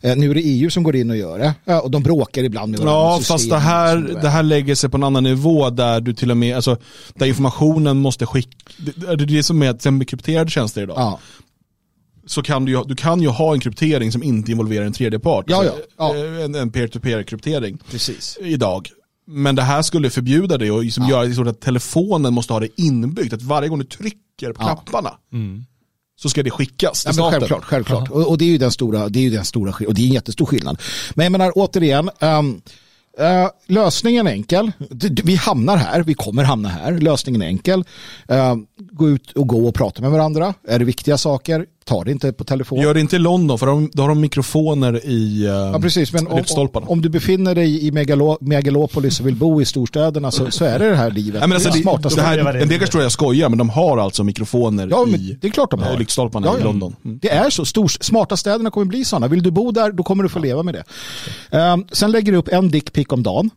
Eh, 0.00 0.16
Nu 0.16 0.30
är 0.30 0.34
det 0.34 0.40
EU 0.40 0.70
som 0.70 0.82
går 0.82 0.96
in 0.96 1.10
och 1.10 1.16
gör 1.16 1.38
det. 1.38 1.54
Ja, 1.64 1.80
och 1.80 1.90
de 1.90 2.02
bråkar 2.02 2.44
ibland 2.44 2.70
med 2.70 2.80
varandra. 2.80 3.00
Ja, 3.16 3.20
fast 3.22 3.50
det 3.50 3.58
här, 3.58 3.96
det 4.22 4.28
här 4.28 4.42
lägger 4.42 4.74
sig 4.74 4.90
på 4.90 4.96
en 4.96 5.02
annan 5.04 5.22
nivå 5.24 5.70
där 5.70 6.00
du 6.00 6.14
till 6.14 6.30
och 6.30 6.36
med, 6.36 6.56
alltså, 6.56 6.76
där 7.14 7.26
informationen 7.26 7.96
måste 7.96 8.26
skicka, 8.26 8.56
det, 8.78 8.92
det 9.16 9.24
är 9.24 9.26
det 9.26 9.42
som 9.42 9.62
är 9.62 9.66
till 9.72 9.76
exempel 9.76 10.06
krypterade 10.06 10.50
tjänster 10.50 10.82
idag. 10.82 10.96
Ja. 10.98 11.18
Så 12.26 12.42
kan 12.42 12.64
du, 12.64 12.82
du 12.86 12.94
kan 12.96 13.22
ju 13.22 13.28
ha 13.28 13.54
en 13.54 13.60
kryptering 13.60 14.12
som 14.12 14.22
inte 14.22 14.50
involverar 14.52 14.84
en 14.84 14.92
tredje 14.92 15.18
part. 15.18 15.44
Ja, 15.48 15.64
ja, 15.64 15.72
ja. 15.98 16.04
Alltså, 16.04 16.24
En, 16.24 16.54
en 16.54 16.70
peer-to-peer 16.70 17.22
kryptering 17.22 17.78
Precis. 17.90 18.38
idag. 18.40 18.88
Men 19.26 19.54
det 19.54 19.62
här 19.62 19.82
skulle 19.82 20.10
förbjuda 20.10 20.58
det 20.58 20.70
och 20.70 20.84
liksom 20.84 21.08
göra 21.08 21.24
det 21.24 21.34
så 21.34 21.48
att 21.48 21.60
telefonen 21.60 22.34
måste 22.34 22.52
ha 22.52 22.60
det 22.60 22.68
inbyggt. 22.80 23.32
Att 23.32 23.42
varje 23.42 23.68
gång 23.68 23.78
du 23.78 23.84
trycker 23.84 24.52
på 24.52 24.62
Ja. 24.62 24.66
knapparna 24.66 25.10
så 26.18 26.28
ska 26.28 26.42
det 26.42 26.50
skickas 26.50 27.02
Ja, 27.06 27.12
till 27.12 27.20
men 27.20 27.30
staten. 27.30 27.40
självklart, 27.40 27.64
självklart. 27.64 28.10
Och, 28.10 28.28
och 28.30 28.38
det 28.38 28.44
är 28.44 28.48
ju 28.48 28.58
den 28.58 28.70
stora, 28.72 29.08
det 29.08 29.18
är 29.18 29.22
ju 29.22 29.30
den 29.30 29.44
stora 29.44 29.74
och 29.86 29.94
det 29.94 30.00
är 30.02 30.06
en 30.06 30.12
jättestor 30.12 30.46
skillnad. 30.46 30.80
Men 31.14 31.24
jag 31.24 31.32
menar 31.32 31.52
återigen, 31.54 32.10
ehm, 32.20 32.60
eh, 33.18 33.48
lösningen 33.66 34.26
är 34.26 34.30
enkel. 34.30 34.72
Vi 35.24 35.34
hamnar 35.34 35.76
här, 35.76 36.02
vi 36.02 36.14
kommer 36.14 36.44
hamna 36.44 36.68
här. 36.68 36.92
Lösningen 36.92 37.42
är 37.42 37.46
enkel. 37.46 37.84
Ehm, 38.28 38.66
gå 38.78 39.08
ut 39.08 39.32
och 39.32 39.46
gå 39.48 39.68
och 39.68 39.74
prata 39.74 40.02
med 40.02 40.10
varandra. 40.10 40.54
Är 40.68 40.78
det 40.78 40.84
viktiga 40.84 41.18
saker, 41.18 41.66
ta 41.88 42.04
det 42.04 42.10
inte 42.12 42.32
på 42.32 42.44
telefon. 42.44 42.80
Gör 42.80 42.94
det 42.94 43.00
inte 43.00 43.16
i 43.16 43.18
London 43.18 43.58
för 43.58 43.66
de, 43.66 43.90
då 43.92 44.02
har 44.02 44.08
de 44.08 44.20
mikrofoner 44.20 45.06
i 45.06 45.42
uh, 45.42 45.48
Ja, 45.48 45.78
precis. 45.82 46.12
Men 46.12 46.26
om, 46.26 46.36
lyktstolparna. 46.36 46.86
om 46.86 47.02
du 47.02 47.08
befinner 47.08 47.54
dig 47.54 47.86
i 47.86 47.92
megalo, 47.92 48.38
megalopolis 48.40 49.20
och 49.20 49.26
vill 49.26 49.34
bo 49.36 49.60
i 49.62 49.64
storstäderna 49.64 50.30
så, 50.30 50.50
så 50.50 50.64
är 50.64 50.78
det 50.78 50.88
det 50.90 50.96
här 50.96 51.10
livet. 51.10 51.40
Nej, 51.40 51.48
men 51.48 51.52
alltså, 51.56 51.70
det 51.70 51.78
är 51.78 51.82
smartaste. 51.82 52.20
det 52.20 52.26
här, 52.26 52.38
en 52.38 52.68
del 52.68 52.78
kanske 52.78 52.86
tror 52.86 53.02
jag 53.02 53.12
skojar, 53.12 53.48
men 53.48 53.58
de 53.58 53.70
har 53.70 53.98
alltså 53.98 54.24
mikrofoner 54.24 54.88
Ja, 54.90 55.06
i 55.08 55.38
det 55.40 55.46
är 55.46 55.50
klart 55.50 55.70
de 55.70 55.82
har. 55.82 55.92
eh, 55.92 55.98
lyktstolparna 55.98 56.46
Ja, 56.46 56.56
i 56.56 56.60
ja. 56.60 56.64
London. 56.64 56.96
Mm. 57.04 57.18
Det 57.22 57.28
är 57.30 57.50
så. 57.50 57.64
Stor, 57.64 57.88
smarta 57.88 58.36
städerna 58.36 58.70
kommer 58.70 58.86
bli 58.86 59.04
sådana. 59.04 59.28
Vill 59.28 59.42
du 59.42 59.50
bo 59.50 59.70
där, 59.70 59.92
då 59.92 60.02
kommer 60.02 60.22
du 60.22 60.28
få 60.28 60.38
leva 60.38 60.62
med 60.62 60.74
det. 60.74 60.84
Ehm, 61.58 61.84
sen 61.92 62.10
lägger 62.10 62.32
du 62.32 62.38
upp 62.38 62.48
en 62.48 62.68
dickpic 62.70 63.06
om 63.10 63.22
dagen. 63.22 63.50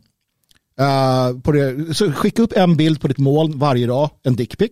Uh, 0.80 1.40
på 1.40 1.52
det, 1.52 1.94
så 1.94 2.12
skicka 2.12 2.42
upp 2.42 2.52
en 2.56 2.76
bild 2.76 3.00
på 3.00 3.08
ditt 3.08 3.18
moln 3.18 3.58
varje 3.58 3.86
dag, 3.86 4.10
en 4.22 4.36
dickpic. 4.36 4.70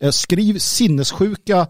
Eh, 0.00 0.10
skriv 0.10 0.58
sinnessjuka 0.58 1.66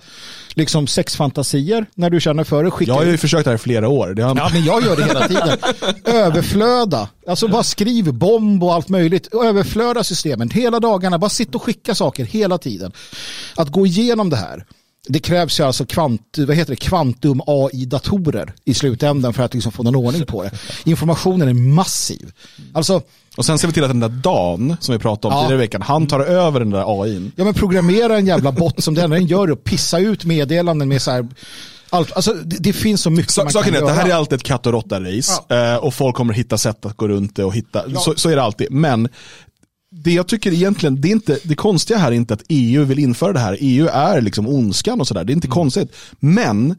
liksom, 0.55 0.87
sexfantasier 0.87 1.87
när 1.95 2.11
du 2.11 2.21
känner 2.21 2.45
för 2.45 2.65
det. 2.65 2.71
Skicka 2.71 2.91
Jag 2.93 2.97
har 2.97 3.05
ju 3.05 3.15
ut. 3.15 3.21
försökt 3.21 3.45
det 3.45 3.51
här 3.51 3.55
i 3.55 3.59
flera 3.59 3.89
år. 3.89 4.15
Det 4.15 4.23
har, 4.23 4.37
Ja, 4.37 4.51
men 4.53 4.65
jag 4.65 4.83
gör 4.83 4.97
det 4.97 5.05
hela 5.05 5.29
tiden. 5.29 5.59
Överflöda. 6.05 7.09
Alltså 7.27 7.49
bara 7.49 7.63
skriv 7.63 8.15
bomb 8.15 8.65
och 8.65 8.75
allt 8.75 8.89
möjligt. 8.89 9.35
Överflöda 9.35 10.05
systemen 10.05 10.51
hela 10.51 10.81
dagarna. 10.81 11.19
Bara 11.19 11.31
sitta 11.31 11.59
och 11.59 11.63
skicka 11.63 11.95
saker 11.95 12.25
hela 12.25 12.59
tiden. 12.59 12.93
Att 13.57 13.69
gå 13.69 13.87
igenom 13.87 14.31
det 14.31 14.37
här. 14.37 14.65
Det 15.09 15.19
krävs 15.19 15.61
ju 15.61 15.65
alltså 15.65 15.87
kvant, 15.87 16.39
vad 16.39 16.57
heter 16.57 16.71
det, 16.73 16.77
kvantum 16.77 17.43
AI-datorer 17.47 18.53
i 18.65 18.75
slutändan 18.75 19.33
för 19.35 19.43
att 19.43 19.55
liksom 19.55 19.73
få 19.73 19.83
någon 19.83 19.97
ordning 19.97 20.27
på 20.27 20.43
det. 20.43 20.51
Informationen 20.85 21.49
är 21.49 21.55
massiv. 21.55 22.33
Alltså, 22.75 23.03
Och 23.39 23.45
sen 23.47 23.59
ser 23.59 23.69
vi 23.69 23.75
till 23.75 23.85
att 23.85 23.91
den 23.91 24.01
där 24.01 24.09
Dan 24.09 24.77
som 24.81 24.93
vi 24.93 24.99
pratade 24.99 25.35
om 25.35 25.39
Ja. 25.39 25.45
tidigare 25.45 25.63
i 25.63 25.67
veckan, 25.67 25.83
han 25.83 26.07
tar 26.07 26.21
över 26.21 26.61
den 26.61 26.71
där 26.71 27.03
AIn. 27.03 27.33
ja 27.37 27.45
men 27.45 27.55
programmera 27.55 28.17
en 28.19 28.27
jävla 28.27 28.53
bot 28.53 28.83
som 28.85 28.95
den, 28.95 29.11
den 29.11 29.27
gör 29.27 29.51
och 29.51 29.65
pissa 29.65 29.99
ut 29.99 30.25
meddelanden 30.25 30.89
med 30.89 31.03
så 31.03 31.11
här, 31.11 31.29
allt, 31.91 32.13
alltså 32.13 32.33
det, 32.33 32.57
det 32.61 32.73
finns 32.73 33.03
så 33.03 33.11
mycket 33.11 33.33
Så, 33.33 33.45
man 33.45 33.53
kan 33.53 33.59
att 33.63 33.73
det 33.73 33.93
här 33.93 33.97
göra. 34.03 34.09
är 34.09 34.19
alltid 34.19 34.37
ett 34.37 34.43
katt 34.43 34.67
och 34.67 34.73
råtta-race 34.73 35.73
eh, 35.75 35.77
och 35.77 35.95
folk 35.95 36.17
kommer 36.17 36.35
hitta 36.35 36.59
sätt 36.59 36.87
att 36.87 36.97
gå 36.97 37.09
runt 37.09 37.37
det 37.37 37.45
och 37.45 37.55
hitta, 37.55 37.91
så, 37.95 38.15
så 38.17 38.31
är 38.31 38.37
det 38.37 38.43
alltid. 38.43 38.73
Men 38.73 39.09
det 39.91 40.13
jag 40.13 40.27
tycker 40.29 40.53
egentligen, 40.53 41.01
det, 41.01 41.09
är 41.09 41.13
inte, 41.13 41.39
det 41.45 41.55
konstiga 41.55 41.99
här 41.99 42.09
är 42.09 42.17
inte 42.17 42.35
att 42.35 42.43
EU 42.49 42.85
vill 42.85 42.99
införa 42.99 43.33
det 43.33 43.39
här. 43.39 43.57
EU 43.61 43.89
är 43.93 44.21
liksom 44.21 44.49
ondskan 44.49 45.01
och 45.01 45.07
sådär, 45.07 45.25
det 45.25 45.33
är 45.33 45.35
inte 45.35 45.49
konstigt. 45.49 45.93
Men, 46.21 46.75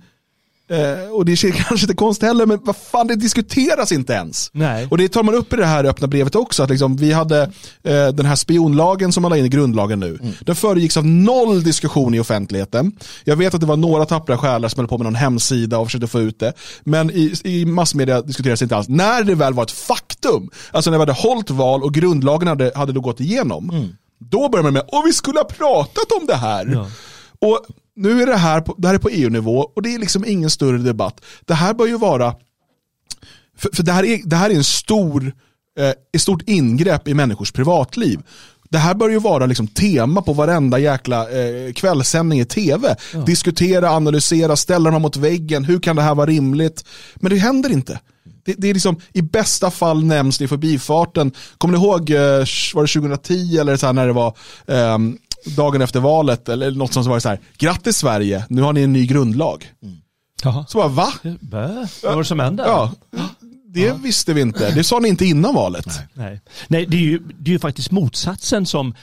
eh, 0.70 1.12
och 1.12 1.26
det 1.26 1.32
är 1.32 1.52
kanske 1.52 1.86
inte 1.86 1.94
konstigt 1.94 2.28
heller, 2.28 2.46
men 2.46 2.60
vad 2.64 2.76
fan 2.76 3.08
det 3.08 3.16
diskuteras 3.16 3.92
inte 3.92 4.14
ens. 4.14 4.50
Nej. 4.54 4.88
Och 4.92 4.98
det 4.98 5.10
tar 5.10 5.24
man 5.24 5.36
upp 5.36 5.54
i 5.54 5.56
det 5.56 5.66
här 5.66 5.84
öppna 5.84 6.08
brevet 6.08 6.36
också, 6.36 6.64
att 6.64 6.70
liksom, 6.70 6.96
vi 6.96 7.12
hade 7.12 7.42
eh, 7.84 8.08
den 8.08 8.26
här 8.26 8.36
spionlagen 8.36 9.12
som 9.12 9.22
man 9.22 9.30
la 9.30 9.38
in 9.38 9.46
i 9.46 9.50
grundlagen 9.50 10.00
nu. 10.00 10.20
Den 10.40 10.56
föregicks 10.56 10.98
av 10.98 11.06
noll 11.06 11.64
diskussion 11.64 12.14
i 12.14 12.20
offentligheten. 12.20 12.92
Jag 13.24 13.36
vet 13.36 13.54
att 13.54 13.62
det 13.62 13.68
var 13.68 13.78
några 13.78 14.06
tappra 14.06 14.38
själar 14.38 14.70
som 14.70 14.80
höll 14.80 14.88
på 14.88 14.98
med 14.98 15.06
någon 15.06 15.16
hemsida 15.16 15.78
och 15.78 15.88
försökte 15.88 16.08
få 16.08 16.20
ut 16.20 16.40
det. 16.40 16.54
Men 16.84 17.12
i, 17.12 17.34
i 17.44 17.66
massmedia 17.66 18.22
diskuterades 18.22 18.60
det 18.60 18.64
inte 18.64 18.76
alls. 18.76 18.90
När 18.90 19.24
det 19.24 19.36
väl 19.36 19.54
var 19.54 19.64
ett 19.64 19.72
faktum, 19.72 20.50
alltså 20.72 20.92
när 20.92 20.98
vi 20.98 21.02
hade 21.02 21.14
hållit 21.14 21.50
val 21.50 21.84
och 21.84 21.94
grundlagen 21.94 22.48
hade, 22.48 22.72
hade 22.76 22.94
då 22.94 23.02
gått 23.02 23.20
igenom, 23.20 23.94
då 24.20 24.50
började 24.50 24.64
man 24.64 24.74
med, 24.74 24.84
och 24.88 25.04
vi 25.06 25.14
skulle 25.14 25.40
ha 25.40 25.46
pratat 25.46 26.12
om 26.22 26.26
det 26.26 26.36
här. 26.36 26.86
Och 27.42 27.66
nu 28.00 28.22
är 28.22 28.26
det 28.26 28.36
här 28.36 28.62
på, 28.62 28.76
det 28.78 28.88
här 28.88 28.96
är 28.96 29.00
på 29.00 29.10
EU-nivå 29.10 29.72
och 29.76 29.82
det 29.82 29.96
är 29.96 30.00
liksom 30.00 30.26
ingen 30.26 30.50
större 30.50 30.78
debatt. 30.78 31.22
Det 31.46 31.54
här 31.54 31.74
bör 31.74 31.88
ju 31.88 31.98
vara 31.98 32.36
för, 33.58 33.70
för 33.74 33.84
det, 33.84 33.92
här 33.92 34.04
är, 34.04 34.20
det 34.26 34.36
här 34.36 34.50
är 34.50 34.56
en 34.56 34.64
stor, 34.64 35.34
eh, 35.80 35.94
ett 36.14 36.22
stort 36.22 36.42
ingrepp 36.46 37.08
i 37.08 37.14
människors 37.14 37.52
privatliv. 37.52 38.20
Det 38.70 38.78
här 38.78 38.94
bör 38.94 39.10
ju 39.10 39.20
vara 39.20 39.46
liksom 39.46 39.68
tema 39.68 40.22
på 40.22 40.34
varenda 40.34 40.80
jäkla 40.80 41.30
eh, 41.30 41.74
kvällssändning 41.74 42.40
i 42.40 42.46
tv. 42.46 42.96
Diskutera, 43.26 43.92
analysera, 43.92 44.56
ställa 44.56 44.92
dem 44.92 45.02
mot 45.02 45.18
väggen. 45.18 45.66
Hur 45.66 45.80
kan 45.80 45.96
det 45.96 46.02
här 46.02 46.16
vara 46.16 46.26
rimligt? 46.26 46.86
Men 47.16 47.32
det 47.32 47.38
händer 47.38 47.70
inte. 47.70 48.00
Det, 48.46 48.56
det 48.58 48.70
är 48.70 48.74
liksom, 48.74 49.02
I 49.14 49.22
bästa 49.22 49.72
fall 49.72 50.04
nämns 50.04 50.38
det 50.38 50.46
i 50.46 50.48
förbifarten. 50.48 51.32
Kommer 51.58 51.78
ni 51.78 51.84
ihåg, 51.84 52.10
eh, 52.10 52.22
var 52.74 52.82
det 52.82 53.18
2010 53.18 53.58
eller 53.58 53.78
så 53.78 53.86
här 53.86 53.94
när 53.94 54.08
det 54.08 54.14
var 54.14 54.38
ehm, 54.68 55.18
dagen 55.46 55.82
efter 55.82 56.00
valet 56.00 56.50
eller 56.50 56.72
något 56.72 56.94
som 56.94 57.04
var 57.04 57.20
så 57.20 57.30
här, 57.30 57.40
grattis 57.58 57.98
Sverige, 57.98 58.46
nu 58.50 58.62
har 58.62 58.74
ni 58.74 58.82
en 58.82 58.94
ny 58.94 59.06
grundlag. 59.06 59.74
Jaha. 60.44 60.66
Så 60.68 60.78
bara, 60.78 60.88
va? 60.88 61.14
Bä? 61.40 61.88
Vad 62.04 62.14
var 62.14 62.18
det 62.18 62.26
som 62.26 62.40
hände? 62.40 62.64
Ja, 62.64 62.92
det 63.74 63.94
visste 63.94 64.34
vi 64.34 64.42
inte. 64.42 64.72
Det 64.72 64.84
sa 64.84 65.00
ni 65.00 65.10
inte 65.10 65.26
innan 65.26 65.56
valet. 65.56 66.00
Nej, 66.14 66.42
Nej 66.68 66.86
det, 66.86 66.98
är 66.98 67.02
ju, 67.02 67.20
det 67.20 67.52
är 67.52 67.54
ju 67.54 67.60
faktiskt 67.60 67.92
motsatsen 67.92 68.66
som 68.66 68.96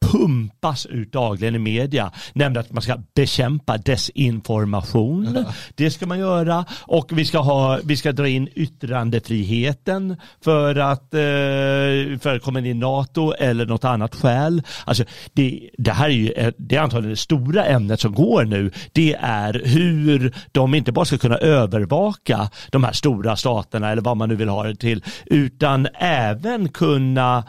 pumpas 0.00 0.86
ut 0.86 1.12
dagligen 1.12 1.54
i 1.54 1.58
media, 1.58 2.12
nämligen 2.32 2.66
att 2.66 2.72
man 2.72 2.82
ska 2.82 2.96
bekämpa 3.14 3.78
desinformation. 3.78 5.44
Det 5.74 5.90
ska 5.90 6.06
man 6.06 6.18
göra 6.18 6.64
och 6.80 7.18
vi 7.18 7.24
ska, 7.24 7.38
ha, 7.38 7.78
vi 7.84 7.96
ska 7.96 8.12
dra 8.12 8.28
in 8.28 8.48
yttrandefriheten 8.54 10.16
för 10.44 10.76
att 10.76 11.14
eh, 11.14 12.18
för 12.20 12.36
att 12.36 12.42
komma 12.42 12.58
in 12.58 12.66
i 12.66 12.74
NATO 12.74 13.32
eller 13.32 13.66
något 13.66 13.84
annat 13.84 14.14
skäl. 14.14 14.62
Alltså, 14.84 15.04
det, 15.32 15.70
det 15.78 15.92
här 15.92 16.08
är 16.08 16.12
ju 16.12 16.52
det 16.56 16.76
är 16.76 16.80
antagligen 16.80 17.10
det 17.10 17.16
stora 17.16 17.64
ämnet 17.64 18.00
som 18.00 18.14
går 18.14 18.44
nu. 18.44 18.70
Det 18.92 19.14
är 19.20 19.62
hur 19.64 20.34
de 20.52 20.74
inte 20.74 20.92
bara 20.92 21.04
ska 21.04 21.18
kunna 21.18 21.36
övervaka 21.36 22.50
de 22.70 22.84
här 22.84 22.92
stora 22.92 23.36
staterna 23.36 23.90
eller 23.90 24.02
vad 24.02 24.16
man 24.16 24.28
nu 24.28 24.36
vill 24.36 24.48
ha 24.48 24.64
det 24.64 24.74
till, 24.74 25.04
utan 25.26 25.88
även 26.00 26.68
kunna 26.68 27.44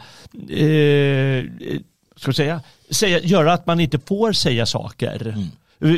eh, 0.50 1.44
ska 2.20 2.32
säga, 2.32 2.60
säga, 2.90 3.20
göra 3.20 3.52
att 3.52 3.66
man 3.66 3.80
inte 3.80 3.98
får 3.98 4.32
säga 4.32 4.66
saker. 4.66 5.28
Mm. 5.28 5.48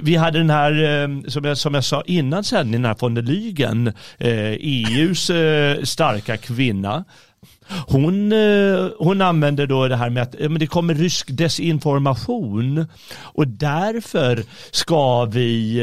Vi 0.04 0.16
hade 0.16 0.38
den 0.38 0.50
här, 0.50 1.02
eh, 1.02 1.28
som 1.28 1.44
jag, 1.44 1.58
som 1.58 1.74
jag 1.74 1.84
sa 1.84 2.02
innan 2.06 2.44
sen, 2.44 2.72
den 2.72 2.84
här 2.84 2.96
von 3.00 3.14
der 3.14 3.22
Lygen, 3.22 3.86
eh, 4.18 4.56
EUs 4.60 5.30
eh, 5.30 5.82
starka 5.82 6.36
kvinna. 6.36 7.04
Hon, 7.86 8.32
hon 8.98 9.22
använder 9.22 9.66
då 9.66 9.88
det 9.88 9.96
här 9.96 10.10
med 10.10 10.22
att 10.22 10.34
men 10.38 10.58
det 10.58 10.66
kommer 10.66 10.94
rysk 10.94 11.28
desinformation 11.30 12.86
och 13.20 13.48
därför 13.48 14.42
ska 14.70 15.24
vi 15.24 15.80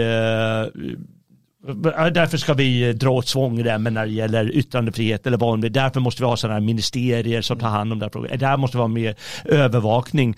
Därför 2.14 2.38
ska 2.38 2.54
vi 2.54 2.94
dra 2.94 3.10
åt 3.10 3.28
svångremmen 3.28 3.94
när 3.94 4.06
det 4.06 4.12
gäller 4.12 4.52
yttrandefrihet 4.56 5.28
eller 5.28 5.38
vad 5.38 5.62
det 5.62 5.70
Därför 5.70 6.00
måste 6.00 6.22
vi 6.22 6.28
ha 6.28 6.38
sådana 6.38 6.54
här 6.54 6.66
ministerier 6.66 7.42
som 7.42 7.60
tar 7.60 7.68
hand 7.68 7.94
om 7.94 8.00
det 8.00 8.06
här 8.06 8.10
problemet. 8.10 8.40
Där 8.40 8.58
måste 8.58 8.78
vi 8.78 8.82
ha 8.82 8.88
mer 8.88 9.16
övervakning. 9.46 10.38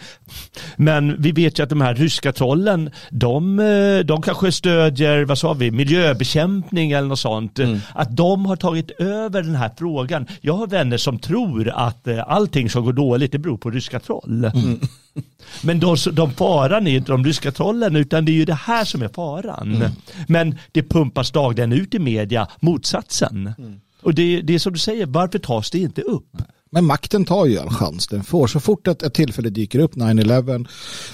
Men 0.76 1.22
vi 1.22 1.32
vet 1.32 1.60
ju 1.60 1.64
att 1.64 1.70
de 1.70 1.82
här 1.82 1.96
ryska 1.96 2.34
trollen, 2.34 2.90
de, 3.10 3.58
de 4.06 4.22
kanske 4.22 4.52
stödjer, 4.52 5.26
vad 5.26 5.38
sa 5.38 5.54
vi, 5.54 5.72
miljöbekämpning 5.72 6.92
eller 6.92 7.08
något 7.08 7.20
sånt. 7.20 7.60
Mm. 7.60 7.80
Att 7.94 8.18
de 8.18 8.46
har 8.46 8.56
tagit 8.56 8.92
över 8.92 9.44
den 9.44 9.56
här 9.56 9.72
frågan. 9.78 10.28
Jag 10.42 10.54
har 10.54 10.68
vänner 10.68 10.98
som 10.98 11.20
tror 11.20 11.70
att 11.70 12.08
allting 12.28 12.70
som 12.70 12.86
går 12.86 12.94
dåligt, 12.94 13.32
det 13.32 13.40
beror 13.40 13.58
på 13.58 13.70
ryska 13.70 14.00
troll. 14.00 14.46
Mm. 14.46 14.80
Men 15.62 15.80
de, 15.80 15.96
de 16.14 16.32
faran 16.32 16.88
är 16.88 16.98
inte 16.98 17.12
de 17.12 17.26
ryska 17.26 17.52
trollen 17.52 17.96
utan 17.96 18.26
det 18.26 18.32
är 18.32 18.34
ju 18.34 18.46
det 18.46 18.54
här 18.54 18.86
som 18.86 19.02
är 19.02 19.08
faran. 19.08 19.76
Mm. 19.76 19.92
Men 20.28 20.58
det 20.72 20.84
pumpas 20.84 21.32
dagligen 21.32 21.74
ut 21.74 21.96
i 21.96 22.00
media 22.00 22.48
motsatsen. 22.60 23.54
Mm. 23.58 23.82
Och 24.02 24.14
det, 24.14 24.42
det 24.42 24.54
är 24.54 24.60
som 24.60 24.74
du 24.74 24.80
säger, 24.80 25.06
varför 25.06 25.40
tas 25.40 25.72
det 25.72 25.80
inte 25.80 26.02
upp? 26.02 26.38
Men 26.74 26.86
makten 26.86 27.26
tar 27.26 27.46
ju 27.46 27.60
all 27.60 27.70
chans 27.70 28.08
den 28.08 28.24
får. 28.24 28.48
Så 28.48 28.60
fort 28.60 28.88
ett, 28.88 29.04
ett 29.04 29.14
tillfälle 29.14 29.50
dyker 29.50 29.80
upp, 29.80 29.96
9-11, 29.96 30.68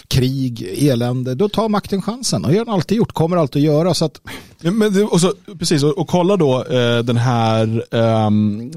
krig, 0.08 0.62
elände, 0.78 1.36
då 1.36 1.50
tar 1.50 1.70
makten 1.70 2.02
chansen. 2.02 2.46
Och 2.46 2.52
det 2.52 2.58
har 2.58 2.66
den 2.66 2.74
alltid 2.74 2.98
gjort, 2.98 3.12
kommer 3.12 3.38
alltid 3.38 3.60
att 3.60 3.76
göra. 3.76 3.94
Så 3.94 4.06
att... 4.06 4.22
Men 4.60 4.94
det, 4.94 5.04
och 5.04 5.22
så, 5.22 5.34
precis, 5.60 5.84
och, 5.84 5.98
och 5.98 6.08
kolla 6.08 6.38
då 6.38 6.64
eh, 6.64 7.00
den 7.00 7.18
här, 7.18 7.86
eh, 7.92 8.32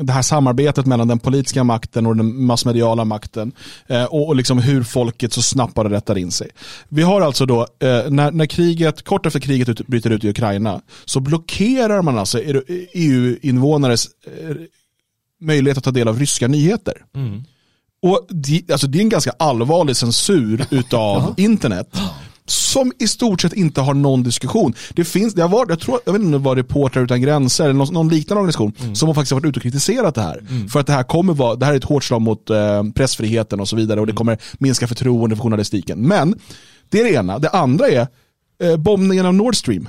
det 0.04 0.12
här 0.12 0.22
samarbetet 0.22 0.86
mellan 0.86 1.08
den 1.08 1.18
politiska 1.18 1.64
makten 1.64 2.06
och 2.06 2.16
den 2.16 2.44
massmediala 2.44 3.04
makten. 3.04 3.52
Eh, 3.86 4.04
och, 4.04 4.28
och 4.28 4.36
liksom 4.36 4.58
hur 4.58 4.82
folket 4.82 5.32
så 5.32 5.42
snabbt 5.42 5.74
bara 5.74 5.90
rättar 5.90 6.18
in 6.18 6.30
sig. 6.30 6.50
Vi 6.88 7.02
har 7.02 7.20
alltså 7.20 7.46
då, 7.46 7.60
eh, 7.60 8.10
när, 8.10 8.30
när 8.30 8.46
kriget, 8.46 9.02
kort 9.04 9.26
efter 9.26 9.40
kriget 9.40 9.68
ut, 9.68 9.86
bryter 9.86 10.10
ut 10.10 10.24
i 10.24 10.28
Ukraina, 10.28 10.80
så 11.04 11.20
blockerar 11.20 12.02
man 12.02 12.18
alltså 12.18 12.38
e- 12.38 12.62
e 12.68 12.86
EU-invånares 12.92 14.08
eh, 14.26 14.56
möjlighet 15.40 15.78
att 15.78 15.84
ta 15.84 15.90
del 15.90 16.08
av 16.08 16.18
ryska 16.18 16.48
nyheter. 16.48 16.94
Mm. 17.14 17.44
Och 18.02 18.26
det, 18.28 18.70
alltså 18.70 18.86
det 18.86 18.98
är 18.98 19.02
en 19.02 19.08
ganska 19.08 19.32
allvarlig 19.38 19.96
censur 19.96 20.64
utav 20.70 21.34
internet. 21.36 21.96
Som 22.46 22.92
i 22.98 23.08
stort 23.08 23.40
sett 23.40 23.52
inte 23.52 23.80
har 23.80 23.94
någon 23.94 24.22
diskussion. 24.22 24.74
Det 24.94 25.04
finns, 25.04 25.34
det 25.34 25.42
har 25.42 25.48
varit, 25.48 25.68
jag, 25.68 25.80
tror, 25.80 26.00
jag 26.04 26.12
vet 26.12 26.22
inte 26.22 26.36
om 26.36 26.42
det 26.42 26.48
var 26.48 26.56
Reportrar 26.56 27.04
utan 27.04 27.20
gränser 27.20 27.64
eller 27.64 27.74
någon, 27.74 27.94
någon 27.94 28.08
liknande 28.08 28.40
organisation 28.40 28.72
mm. 28.80 28.94
som 28.94 29.08
har 29.08 29.14
faktiskt 29.14 29.32
varit 29.32 29.44
ute 29.44 29.58
och 29.58 29.62
kritiserat 29.62 30.14
det 30.14 30.22
här. 30.22 30.38
Mm. 30.50 30.68
För 30.68 30.80
att 30.80 30.86
det 30.86 30.92
här 30.92 31.02
kommer 31.02 31.34
vara, 31.34 31.56
det 31.56 31.66
här 31.66 31.72
är 31.72 31.76
ett 31.76 31.84
hårt 31.84 32.04
slag 32.04 32.20
mot 32.20 32.50
eh, 32.50 32.82
pressfriheten 32.94 33.60
och 33.60 33.68
så 33.68 33.76
vidare 33.76 34.00
och 34.00 34.06
det 34.06 34.10
mm. 34.10 34.16
kommer 34.16 34.38
minska 34.58 34.86
förtroende 34.86 35.36
för 35.36 35.42
journalistiken. 35.42 36.08
Men 36.08 36.38
det 36.88 37.00
är 37.00 37.04
det 37.04 37.10
ena. 37.10 37.38
Det 37.38 37.48
andra 37.48 37.88
är 37.88 38.06
eh, 38.62 38.76
bombningen 38.76 39.26
av 39.26 39.34
Nord 39.34 39.56
Stream. 39.56 39.88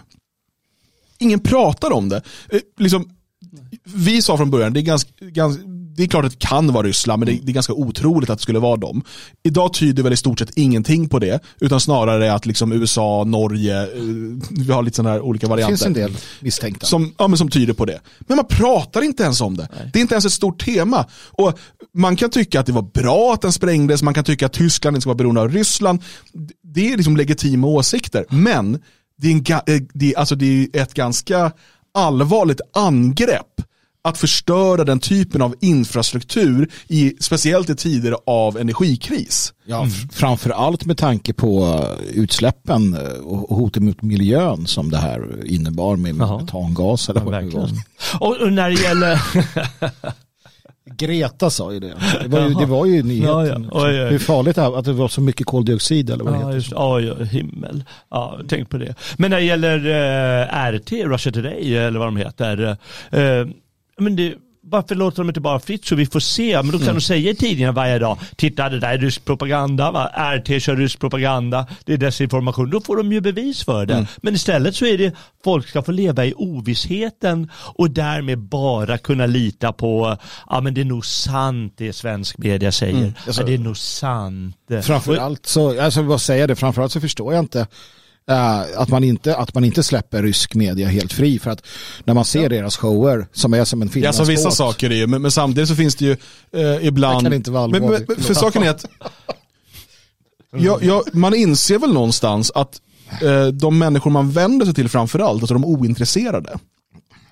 Ingen 1.20 1.40
pratar 1.40 1.92
om 1.92 2.10
det. 2.10 2.22
Eh, 2.50 2.60
liksom, 2.78 3.10
vi 3.84 4.22
sa 4.22 4.38
från 4.38 4.52
början, 4.52 4.74
det 4.74 4.80
är, 4.80 4.82
ganska, 4.82 5.12
ganska, 5.20 5.64
det 5.96 6.04
är 6.04 6.08
klart 6.08 6.26
att 6.26 6.32
det 6.32 6.48
kan 6.48 6.74
vara 6.74 6.88
Ryssland, 6.88 7.20
men 7.20 7.28
det, 7.28 7.42
det, 7.44 7.52
är 7.52 7.54
ganska 7.54 7.74
otroligt 7.74 8.30
att 8.30 8.40
det 8.40 8.44
skulle 8.44 8.60
vara 8.60 8.78
dem. 8.78 9.04
Idag 9.44 9.74
tyder 9.74 10.04
väl 10.04 10.14
i 10.14 10.18
stort 10.18 10.40
sett 10.40 10.58
ingenting 10.58 11.10
på 11.10 11.20
det, 11.20 11.44
utan 11.60 11.80
snarare 11.80 12.34
att 12.34 12.46
liksom 12.46 12.72
USA, 12.72 13.24
Norge, 13.24 13.84
eh, 13.84 13.88
vi 14.50 14.72
har 14.72 14.84
lite 14.84 14.96
sådana 14.96 15.10
här 15.10 15.22
olika 15.22 15.48
varianter. 15.48 15.72
Det 15.72 15.78
finns 15.78 15.86
en 15.86 15.94
del 15.94 16.18
misstänkta. 16.40 16.86
Som, 16.86 17.14
ja, 17.18 17.28
men 17.28 17.38
som 17.38 17.50
tyder 17.50 17.74
på 17.74 17.86
det. 17.86 18.00
Men 18.20 18.36
man 18.36 18.46
pratar 18.46 19.02
inte 19.02 19.24
ens 19.24 19.42
om 19.42 19.58
det. 19.58 19.68
Nej. 19.76 19.90
Det 19.94 20.00
är 20.00 20.02
inte 20.02 20.14
ens 20.14 20.26
ett 20.26 20.32
stort 20.32 20.66
tema. 20.66 21.06
Och 21.32 21.60
man 21.94 22.16
kan 22.16 22.30
tycka 22.30 22.60
att 22.60 22.66
det 22.66 22.72
var 22.72 22.82
bra 22.82 23.34
att 23.34 23.42
den 23.42 23.52
sprängdes, 23.52 24.04
man 24.04 24.14
kan 24.14 24.24
tycka 24.24 24.46
att 24.46 24.54
Tyskland 24.54 24.96
inte 24.96 25.02
ska 25.02 25.10
vara 25.10 25.18
beroende 25.18 25.42
av 25.42 25.50
Ryssland. 25.50 26.04
Det 26.64 26.94
är 26.94 26.98
liksom 26.98 27.18
legitima 27.18 27.68
åsikter, 27.68 28.26
men 28.30 28.80
det 29.18 29.28
är, 29.28 29.32
en, 29.32 29.76
eh, 29.76 29.82
det 29.94 30.14
är, 30.14 30.20
alltså 30.20 30.36
det 30.36 30.70
är 30.74 30.82
ett 30.82 30.94
ganska 30.94 31.52
allvarligt 31.94 32.62
angrepp 32.74 33.62
att 34.04 34.18
förstöra 34.18 34.84
den 34.84 35.00
typen 35.00 35.42
av 35.42 35.56
infrastruktur, 35.62 36.72
i, 36.88 37.16
speciellt 37.20 37.70
i 37.70 37.76
tider 37.76 38.16
av 38.26 38.58
energikris. 38.58 39.54
Ja, 39.66 39.78
mm. 39.78 39.92
framförallt 40.12 40.86
med 40.86 40.98
tanke 40.98 41.34
på 41.34 41.66
uh, 41.66 42.08
utsläppen 42.08 42.98
uh, 42.98 43.20
och 43.20 43.58
hotet 43.58 43.84
mot 43.84 44.02
miljön 44.02 44.68
som 44.68 44.92
det 44.92 44.98
här 44.98 45.46
innebar 45.46 45.96
med 45.96 46.16
metangas. 46.16 47.10
Eller 47.10 47.22
ja, 47.22 47.26
vad 47.26 47.34
och, 48.20 48.42
och 48.42 48.54
när 48.54 48.70
det 48.70 48.82
gäller 48.82 49.22
Greta 50.98 51.50
sa 51.50 51.74
ju 51.74 51.80
det. 51.80 51.94
Det 52.22 52.28
var 52.28 52.48
ju, 52.48 52.54
det 52.54 52.66
var 52.66 52.86
ju 52.86 53.04
nyheten. 53.04 53.30
Ja, 53.30 53.48
ja. 53.48 53.56
Oj, 53.72 54.04
oj. 54.04 54.10
Hur 54.10 54.20
farligt 54.20 54.56
det 54.56 54.62
är 54.62 54.80
att 54.80 54.86
det 54.86 54.94
var 54.94 55.08
så 55.08 55.22
mycket 55.22 55.48
koldioxid 55.48 56.10
eller 56.10 56.24
vad 56.24 56.34
det 56.34 56.38
heter. 56.38 56.54
Just, 56.54 56.74
oj, 56.76 57.26
himmel. 57.26 57.84
Ja, 58.10 58.40
tänk 58.48 58.70
på 58.70 58.78
det. 58.78 58.96
Men 59.18 59.32
när 59.32 59.38
det 59.38 59.44
gäller 59.44 59.78
uh, 59.78 60.78
RT, 60.78 60.92
Russia 60.92 61.32
Today 61.32 61.78
eller 61.78 62.00
vad 62.00 62.08
de 62.08 62.18
heter. 62.18 62.62
Uh, 63.14 63.48
men 63.98 64.16
det, 64.16 64.34
varför 64.64 64.96
låter 64.96 65.18
de 65.18 65.28
inte 65.28 65.42
bara 65.42 65.60
fritt 65.60 65.86
så 65.86 65.96
vi 65.96 66.06
får 66.06 66.20
se? 66.20 66.56
Men 66.56 66.72
då 66.72 66.78
kan 66.78 66.82
mm. 66.82 66.96
de 66.96 67.02
säga 67.02 67.32
i 67.32 67.36
tidningen 67.36 67.74
varje 67.74 68.00
dag, 68.00 68.18
titta 68.36 68.70
det 68.70 68.80
där 68.80 68.94
är 68.94 68.98
rysk 68.98 69.26
propaganda, 69.26 69.92
va? 69.92 70.12
RT 70.38 70.64
kör 70.64 70.76
rysk 70.76 71.00
propaganda, 71.00 71.68
det 71.86 71.94
är 71.94 71.98
desinformation. 71.98 72.70
Då 72.70 72.82
får 72.82 72.98
de 72.98 73.12
ju 73.12 73.22
bevis 73.22 73.64
för 73.64 73.86
det. 73.86 73.94
Mm. 73.94 74.06
Men 74.18 74.34
istället 74.34 74.76
så 74.76 74.86
är 74.86 74.98
det, 74.98 75.16
folk 75.44 75.68
ska 75.68 75.82
få 75.82 75.92
leva 75.92 76.26
i 76.26 76.34
ovissheten 76.34 77.52
och 77.56 77.92
därmed 77.92 78.40
bara 78.40 78.98
kunna 78.98 79.26
lita 79.26 79.74
på, 79.74 80.18
ja 80.50 80.62
men 80.62 80.74
det 80.74 80.82
är 80.82 80.86
nog 80.86 81.06
sant 81.06 81.74
det 81.78 81.94
svensk 81.94 82.38
media 82.38 82.72
säger. 82.72 82.98
Mm. 82.98 83.14
Alltså, 83.26 83.42
ja, 83.42 83.48
det 83.48 83.54
är 83.54 83.58
nog 83.58 83.78
sant. 83.78 84.56
Framförallt 84.84 85.46
så, 85.46 85.82
alltså 85.82 86.02
vad 86.02 86.22
säger 86.22 86.48
det, 86.48 86.56
framförallt 86.56 86.92
så 86.92 87.02
förstår 87.02 87.34
jag 87.34 87.44
inte 87.44 87.68
att, 88.76 88.90
man 88.90 89.04
inte, 89.04 89.36
att 89.36 89.54
man 89.54 89.64
inte 89.64 89.84
släpper 89.84 90.24
rysk 90.24 90.56
media 90.56 90.88
helt 90.88 91.14
fri 91.14 91.40
för 91.40 91.52
att 91.52 91.66
när 92.04 92.14
man 92.14 92.26
ser 92.26 92.44
ja. 92.44 92.50
deras 92.50 92.78
shower 92.78 93.28
som 93.34 93.54
är 93.54 93.66
som 93.66 93.82
en 93.82 93.90
film. 93.90 94.06
Ja, 94.06 94.14
så 94.14 94.24
vissa 94.24 94.52
saker 94.52 94.90
är 94.90 94.96
ju, 94.96 95.08
men, 95.08 95.22
men, 95.22 95.32
samtidigt 95.32 95.70
så 95.70 95.76
finns 95.76 95.96
det 95.96 96.06
ju 96.06 96.12
uh, 96.56 96.86
ibland. 96.88 97.20
Det 97.20 97.30
kan 97.30 97.34
inte 97.34 97.52
vara 97.52 97.68
men, 97.68 97.86
men, 97.86 98.06
för 98.18 98.34
saken 98.34 98.64
är 98.64 98.70
att 98.70 98.86
ja, 100.52 100.80
ja, 100.82 101.04
man 101.14 101.36
inser 101.36 101.80
väl 101.80 101.94
någonstans 101.94 102.52
att 102.56 102.82
uh, 103.24 103.48
de 103.48 103.78
människor 103.78 104.12
man 104.12 104.32
vänder 104.32 104.66
sig 104.66 104.76
till 104.76 104.90
framförallt, 104.90 105.44
alltså 105.44 105.54
de 105.54 105.66
ointresserade, 105.66 106.60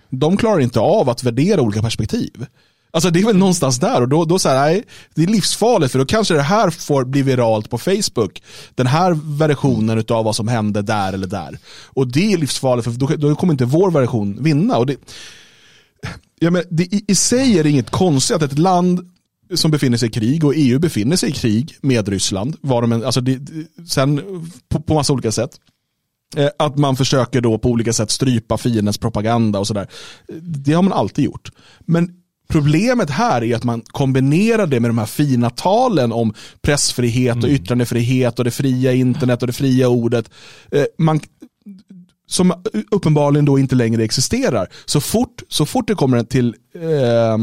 de 0.10 0.38
klarar 0.38 0.60
inte 0.60 0.80
av 0.80 1.10
att 1.10 1.24
värdera 1.24 1.62
olika 1.62 1.82
perspektiv. 1.82 2.46
Alltså 2.92 3.10
det 3.10 3.20
är 3.20 3.26
väl 3.26 3.38
någonstans 3.38 3.80
där 3.80 4.02
och 4.02 4.10
då, 4.10 4.26
då 4.26 4.40
så 4.40 4.50
här, 4.50 4.72
nej, 4.72 4.84
det 5.16 5.24
är 5.24 5.28
livsfarligt 5.28 5.92
för 5.92 6.00
då 6.00 6.06
kanske 6.06 6.34
det 6.34 6.42
här 6.42 6.70
får 6.70 7.06
bli 7.06 7.22
viralt 7.22 7.70
på 7.70 7.78
Facebook. 7.78 8.42
Den 8.76 8.88
här 8.88 9.38
versionen 9.38 10.04
av 10.10 10.26
vad 10.26 10.36
som 10.36 10.48
hände 10.48 10.82
där 10.82 11.14
eller 11.14 11.28
där. 11.28 11.58
Och 11.86 12.08
det 12.08 12.34
är 12.34 12.38
livsfarligt 12.38 12.84
för 12.84 12.92
då, 12.92 13.08
då 13.08 13.36
kommer 13.36 13.54
inte 13.54 13.66
vår 13.66 13.92
version 13.92 14.44
vinna. 14.44 14.78
Och 14.78 14.86
det, 14.86 14.96
ja, 16.40 16.52
men 16.52 16.64
det, 16.70 16.84
i, 16.84 17.06
I 17.08 17.16
sig 17.16 17.60
är 17.60 17.64
det 17.64 17.70
inget 17.70 17.90
konstigt 17.90 18.36
att 18.36 18.44
ett 18.44 18.60
land 18.60 19.12
som 19.54 19.72
befinner 19.72 19.98
sig 19.98 20.10
i 20.10 20.12
krig 20.12 20.44
och 20.44 20.54
EU 20.56 20.80
befinner 20.80 21.16
sig 21.16 21.30
i 21.30 21.34
krig 21.34 21.76
med 21.82 22.08
Ryssland, 22.08 22.56
var 22.62 22.82
de, 22.82 22.92
alltså 22.92 23.22
det, 23.22 23.40
sen 23.88 24.22
på, 24.70 24.82
på 24.82 24.94
massa 24.94 25.14
olika 25.14 25.32
sätt. 25.32 25.60
Eh, 26.36 26.50
att 26.60 26.78
man 26.78 26.96
försöker 26.96 27.42
då 27.42 27.58
på 27.58 27.70
olika 27.70 27.94
sätt 27.94 28.12
strypa 28.12 28.58
fiendens 28.58 28.98
propaganda 28.98 29.60
och 29.60 29.68
sådär. 29.68 29.88
Det 30.42 30.74
har 30.74 30.82
man 30.82 30.94
alltid 30.94 31.26
gjort. 31.26 31.52
Men 31.80 32.14
Problemet 32.52 33.10
här 33.10 33.44
är 33.44 33.56
att 33.56 33.64
man 33.64 33.82
kombinerar 33.82 34.68
det 34.68 34.80
med 34.80 34.90
de 34.90 34.98
här 34.98 35.06
fina 35.06 35.50
talen 35.50 36.12
om 36.12 36.34
pressfrihet 36.62 37.44
och 37.44 37.50
yttrandefrihet 37.50 38.40
och 38.40 38.46
det 38.46 38.52
fria 38.52 38.94
internet 38.94 39.42
och 39.42 39.48
det 39.48 39.54
fria 39.54 39.90
ordet. 39.90 40.30
Eh, 40.72 40.84
man, 40.98 41.20
som 42.30 42.54
uppenbarligen 42.92 43.46
då 43.46 43.60
inte 43.60 43.76
längre 43.76 44.04
existerar. 44.04 44.68
Så 44.86 45.02
fort, 45.02 45.44
så 45.50 45.66
fort 45.66 45.88
det 45.88 45.96
kommer 45.96 46.24
till, 46.24 46.56
eh, 46.76 47.38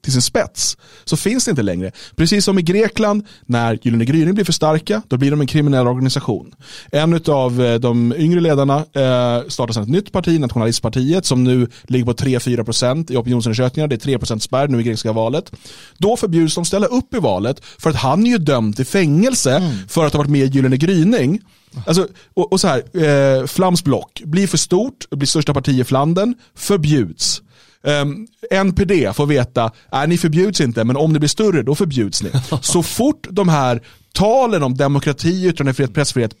till 0.00 0.12
sin 0.12 0.22
spets 0.22 0.76
så 1.04 1.16
finns 1.16 1.44
det 1.44 1.50
inte 1.50 1.62
längre. 1.62 1.92
Precis 2.16 2.44
som 2.44 2.58
i 2.58 2.62
Grekland, 2.62 3.26
när 3.46 3.78
Gyllene 3.82 4.04
Gryning 4.04 4.34
blir 4.34 4.44
för 4.44 4.52
starka, 4.52 5.02
då 5.08 5.16
blir 5.16 5.30
de 5.30 5.40
en 5.40 5.46
kriminell 5.46 5.86
organisation. 5.86 6.54
En 6.92 7.20
av 7.26 7.62
eh, 7.62 7.74
de 7.74 8.14
yngre 8.16 8.40
ledarna 8.40 8.76
eh, 8.76 9.48
startar 9.48 9.72
sedan 9.72 9.82
ett 9.82 9.88
nytt 9.88 10.12
parti, 10.12 10.40
Nationalistpartiet, 10.40 11.26
som 11.26 11.44
nu 11.44 11.68
ligger 11.82 12.04
på 12.04 12.12
3-4% 12.12 13.12
i 13.12 13.16
opinionsundersökningar. 13.16 13.88
Det 13.88 14.06
är 14.06 14.18
3% 14.18 14.38
spärr 14.38 14.68
nu 14.68 14.80
i 14.80 14.82
grekiska 14.82 15.12
valet. 15.12 15.52
Då 15.98 16.16
förbjuds 16.16 16.54
de 16.54 16.64
ställa 16.64 16.86
upp 16.86 17.14
i 17.14 17.18
valet 17.18 17.64
för 17.78 17.90
att 17.90 17.96
han 17.96 18.26
är 18.26 18.30
ju 18.30 18.38
dömd 18.38 18.76
till 18.76 18.86
fängelse 18.86 19.56
mm. 19.56 19.88
för 19.88 20.06
att 20.06 20.12
ha 20.12 20.18
varit 20.18 20.30
med 20.30 20.40
i 20.40 20.46
Gyllene 20.46 20.76
Gryning. 20.76 21.40
Alltså, 21.86 22.08
och, 22.34 22.52
och 22.52 22.60
så 22.60 22.68
här, 22.68 22.82
eh, 23.04 23.46
Flams 23.46 23.84
block 23.84 24.22
blir 24.24 24.46
för 24.46 24.58
stort, 24.58 25.10
blir 25.10 25.26
största 25.26 25.54
parti 25.54 25.80
i 25.80 25.84
Flandern, 25.84 26.34
förbjuds. 26.54 27.42
Um, 27.84 28.26
NPD 28.50 29.12
får 29.14 29.26
veta, 29.26 29.70
nej 29.92 30.08
ni 30.08 30.18
förbjuds 30.18 30.60
inte, 30.60 30.84
men 30.84 30.96
om 30.96 31.12
det 31.12 31.18
blir 31.18 31.28
större 31.28 31.62
då 31.62 31.74
förbjuds 31.74 32.22
ni. 32.22 32.30
Så 32.62 32.82
fort 32.82 33.26
de 33.30 33.48
här 33.48 33.82
talen 34.12 34.62
om 34.62 34.76
demokrati, 34.76 35.46
yttrandefrihet, 35.48 35.94
pressfrihet 35.94 36.34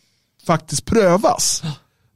faktiskt 0.46 0.84
prövas, 0.84 1.62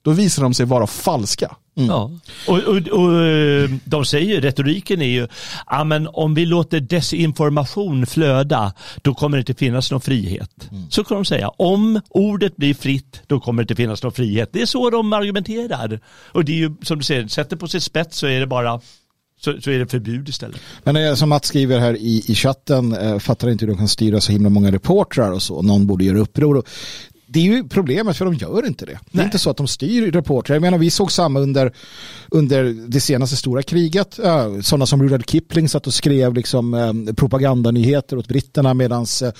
då 0.02 0.10
visar 0.10 0.42
de 0.42 0.54
sig 0.54 0.66
vara 0.66 0.86
falska. 0.86 1.56
Mm. 1.76 1.90
Ja. 1.90 2.10
Och, 2.46 2.58
och, 2.58 2.76
och, 2.76 3.24
eh, 3.24 3.70
de 3.84 4.04
säger, 4.04 4.40
retoriken 4.40 5.02
är 5.02 5.06
ju, 5.06 5.28
ja, 5.66 5.84
men 5.84 6.08
om 6.12 6.34
vi 6.34 6.46
låter 6.46 6.80
desinformation 6.80 8.06
flöda, 8.06 8.72
då 9.02 9.14
kommer 9.14 9.36
det 9.36 9.40
inte 9.40 9.54
finnas 9.54 9.90
någon 9.90 10.00
frihet. 10.00 10.68
Mm. 10.70 10.90
Så 10.90 11.04
kan 11.04 11.16
de 11.16 11.24
säga. 11.24 11.48
Om 11.48 12.00
ordet 12.08 12.56
blir 12.56 12.74
fritt, 12.74 13.22
då 13.26 13.40
kommer 13.40 13.62
det 13.62 13.64
inte 13.64 13.74
finnas 13.74 14.02
någon 14.02 14.12
frihet. 14.12 14.48
Det 14.52 14.62
är 14.62 14.66
så 14.66 14.90
de 14.90 15.12
argumenterar. 15.12 16.00
Och 16.32 16.44
det 16.44 16.52
är 16.52 16.56
ju, 16.56 16.74
som 16.82 16.98
du 16.98 17.04
säger, 17.04 17.28
sätter 17.28 17.56
på 17.56 17.68
sin 17.68 17.80
spets 17.80 18.18
så 18.18 18.26
är 18.26 18.40
det 18.40 18.46
bara 18.46 18.80
så, 19.40 19.60
så 19.60 19.70
är 19.70 19.78
det 19.78 19.86
förbud 19.86 20.28
istället. 20.28 20.60
Men 20.82 21.16
som 21.16 21.28
Mats 21.28 21.48
skriver 21.48 21.78
här 21.78 21.96
i, 21.96 22.22
i 22.26 22.34
chatten, 22.34 22.92
eh, 22.92 23.18
fattar 23.18 23.50
inte 23.50 23.64
hur 23.64 23.72
de 23.72 23.78
kan 23.78 23.88
styra 23.88 24.20
så 24.20 24.32
himla 24.32 24.48
många 24.48 24.72
reportrar 24.72 25.32
och 25.32 25.42
så. 25.42 25.62
Någon 25.62 25.86
borde 25.86 26.04
göra 26.04 26.18
uppror. 26.18 26.56
Och 26.56 26.68
det 27.26 27.40
är 27.40 27.44
ju 27.44 27.68
problemet 27.68 28.16
för 28.16 28.24
de 28.24 28.34
gör 28.34 28.66
inte 28.66 28.86
det. 28.86 28.92
Nej. 28.92 29.00
Det 29.10 29.20
är 29.20 29.24
inte 29.24 29.38
så 29.38 29.50
att 29.50 29.56
de 29.56 29.68
styr 29.68 30.12
reportrar. 30.12 30.54
Jag 30.54 30.60
menar 30.60 30.78
vi 30.78 30.90
såg 30.90 31.12
samma 31.12 31.40
under, 31.40 31.72
under 32.30 32.64
det 32.88 33.00
senaste 33.00 33.36
stora 33.36 33.62
kriget. 33.62 34.18
Sådana 34.62 34.86
som 34.86 35.02
Rudyard 35.02 35.30
Kipling 35.30 35.68
satt 35.68 35.86
och 35.86 35.94
skrev 35.94 36.34
liksom, 36.34 36.74
eh, 36.74 37.14
propagandanyheter 37.14 38.18
åt 38.18 38.28
britterna 38.28 38.74
medan 38.74 39.06
eh, 39.22 39.30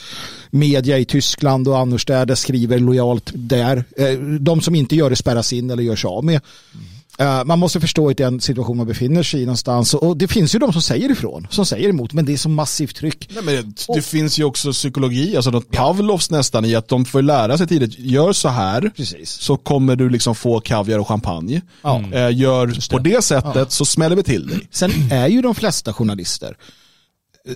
media 0.51 0.99
i 0.99 1.05
Tyskland 1.05 1.69
och 1.69 1.79
annorstädes 1.79 2.41
skriver 2.41 2.79
lojalt 2.79 3.31
där. 3.35 3.85
Eh, 3.97 4.19
de 4.41 4.61
som 4.61 4.75
inte 4.75 4.97
gör 4.97 5.11
det 5.11 5.17
spärras 5.17 5.53
in 5.53 5.71
eller 5.71 5.83
görs 5.83 6.05
av 6.05 6.25
med. 6.25 6.41
Mm. 6.75 6.87
Uh, 7.21 7.45
man 7.45 7.59
måste 7.59 7.81
förstå 7.81 8.11
i 8.11 8.15
den 8.15 8.41
situation 8.41 8.77
man 8.77 8.87
befinner 8.87 9.23
sig 9.23 9.43
i 9.43 9.45
någonstans. 9.45 9.95
Och 9.95 10.17
det 10.17 10.29
finns 10.29 10.55
ju 10.55 10.59
de 10.59 10.73
som 10.73 10.83
säger 10.83 11.11
ifrån, 11.11 11.47
som 11.51 11.67
säger 11.67 11.89
emot, 11.89 12.13
men 12.13 12.25
det 12.25 12.33
är 12.33 12.37
så 12.37 12.49
massivt 12.49 12.97
tryck. 12.97 13.29
Nej, 13.35 13.45
men 13.45 13.55
det, 13.55 13.95
det 13.95 14.03
finns 14.03 14.39
ju 14.39 14.45
också 14.45 14.73
psykologi, 14.73 15.37
alltså 15.37 15.51
något 15.51 15.71
Pavlovs 15.71 16.31
nästan 16.31 16.65
i 16.65 16.75
att 16.75 16.89
de 16.89 17.05
får 17.05 17.23
lära 17.23 17.59
sig 17.59 17.67
tidigt, 17.67 17.99
gör 17.99 18.33
så 18.33 18.49
här, 18.49 18.91
Precis. 18.97 19.31
så 19.31 19.57
kommer 19.57 19.97
du 19.97 20.09
liksom 20.09 20.35
få 20.35 20.61
kaviar 20.61 20.99
och 20.99 21.09
champagne. 21.09 21.63
Ja. 21.83 22.03
Uh, 22.15 22.37
gör 22.37 22.67
det. 22.67 22.91
på 22.91 22.99
det 22.99 23.25
sättet 23.25 23.55
ja. 23.55 23.67
så 23.69 23.85
smäller 23.85 24.17
vi 24.17 24.23
till 24.23 24.47
dig. 24.47 24.69
Sen 24.71 24.91
är 25.11 25.29
ju 25.29 25.43
de 25.43 25.55
flesta 25.55 25.93
journalister 25.93 26.57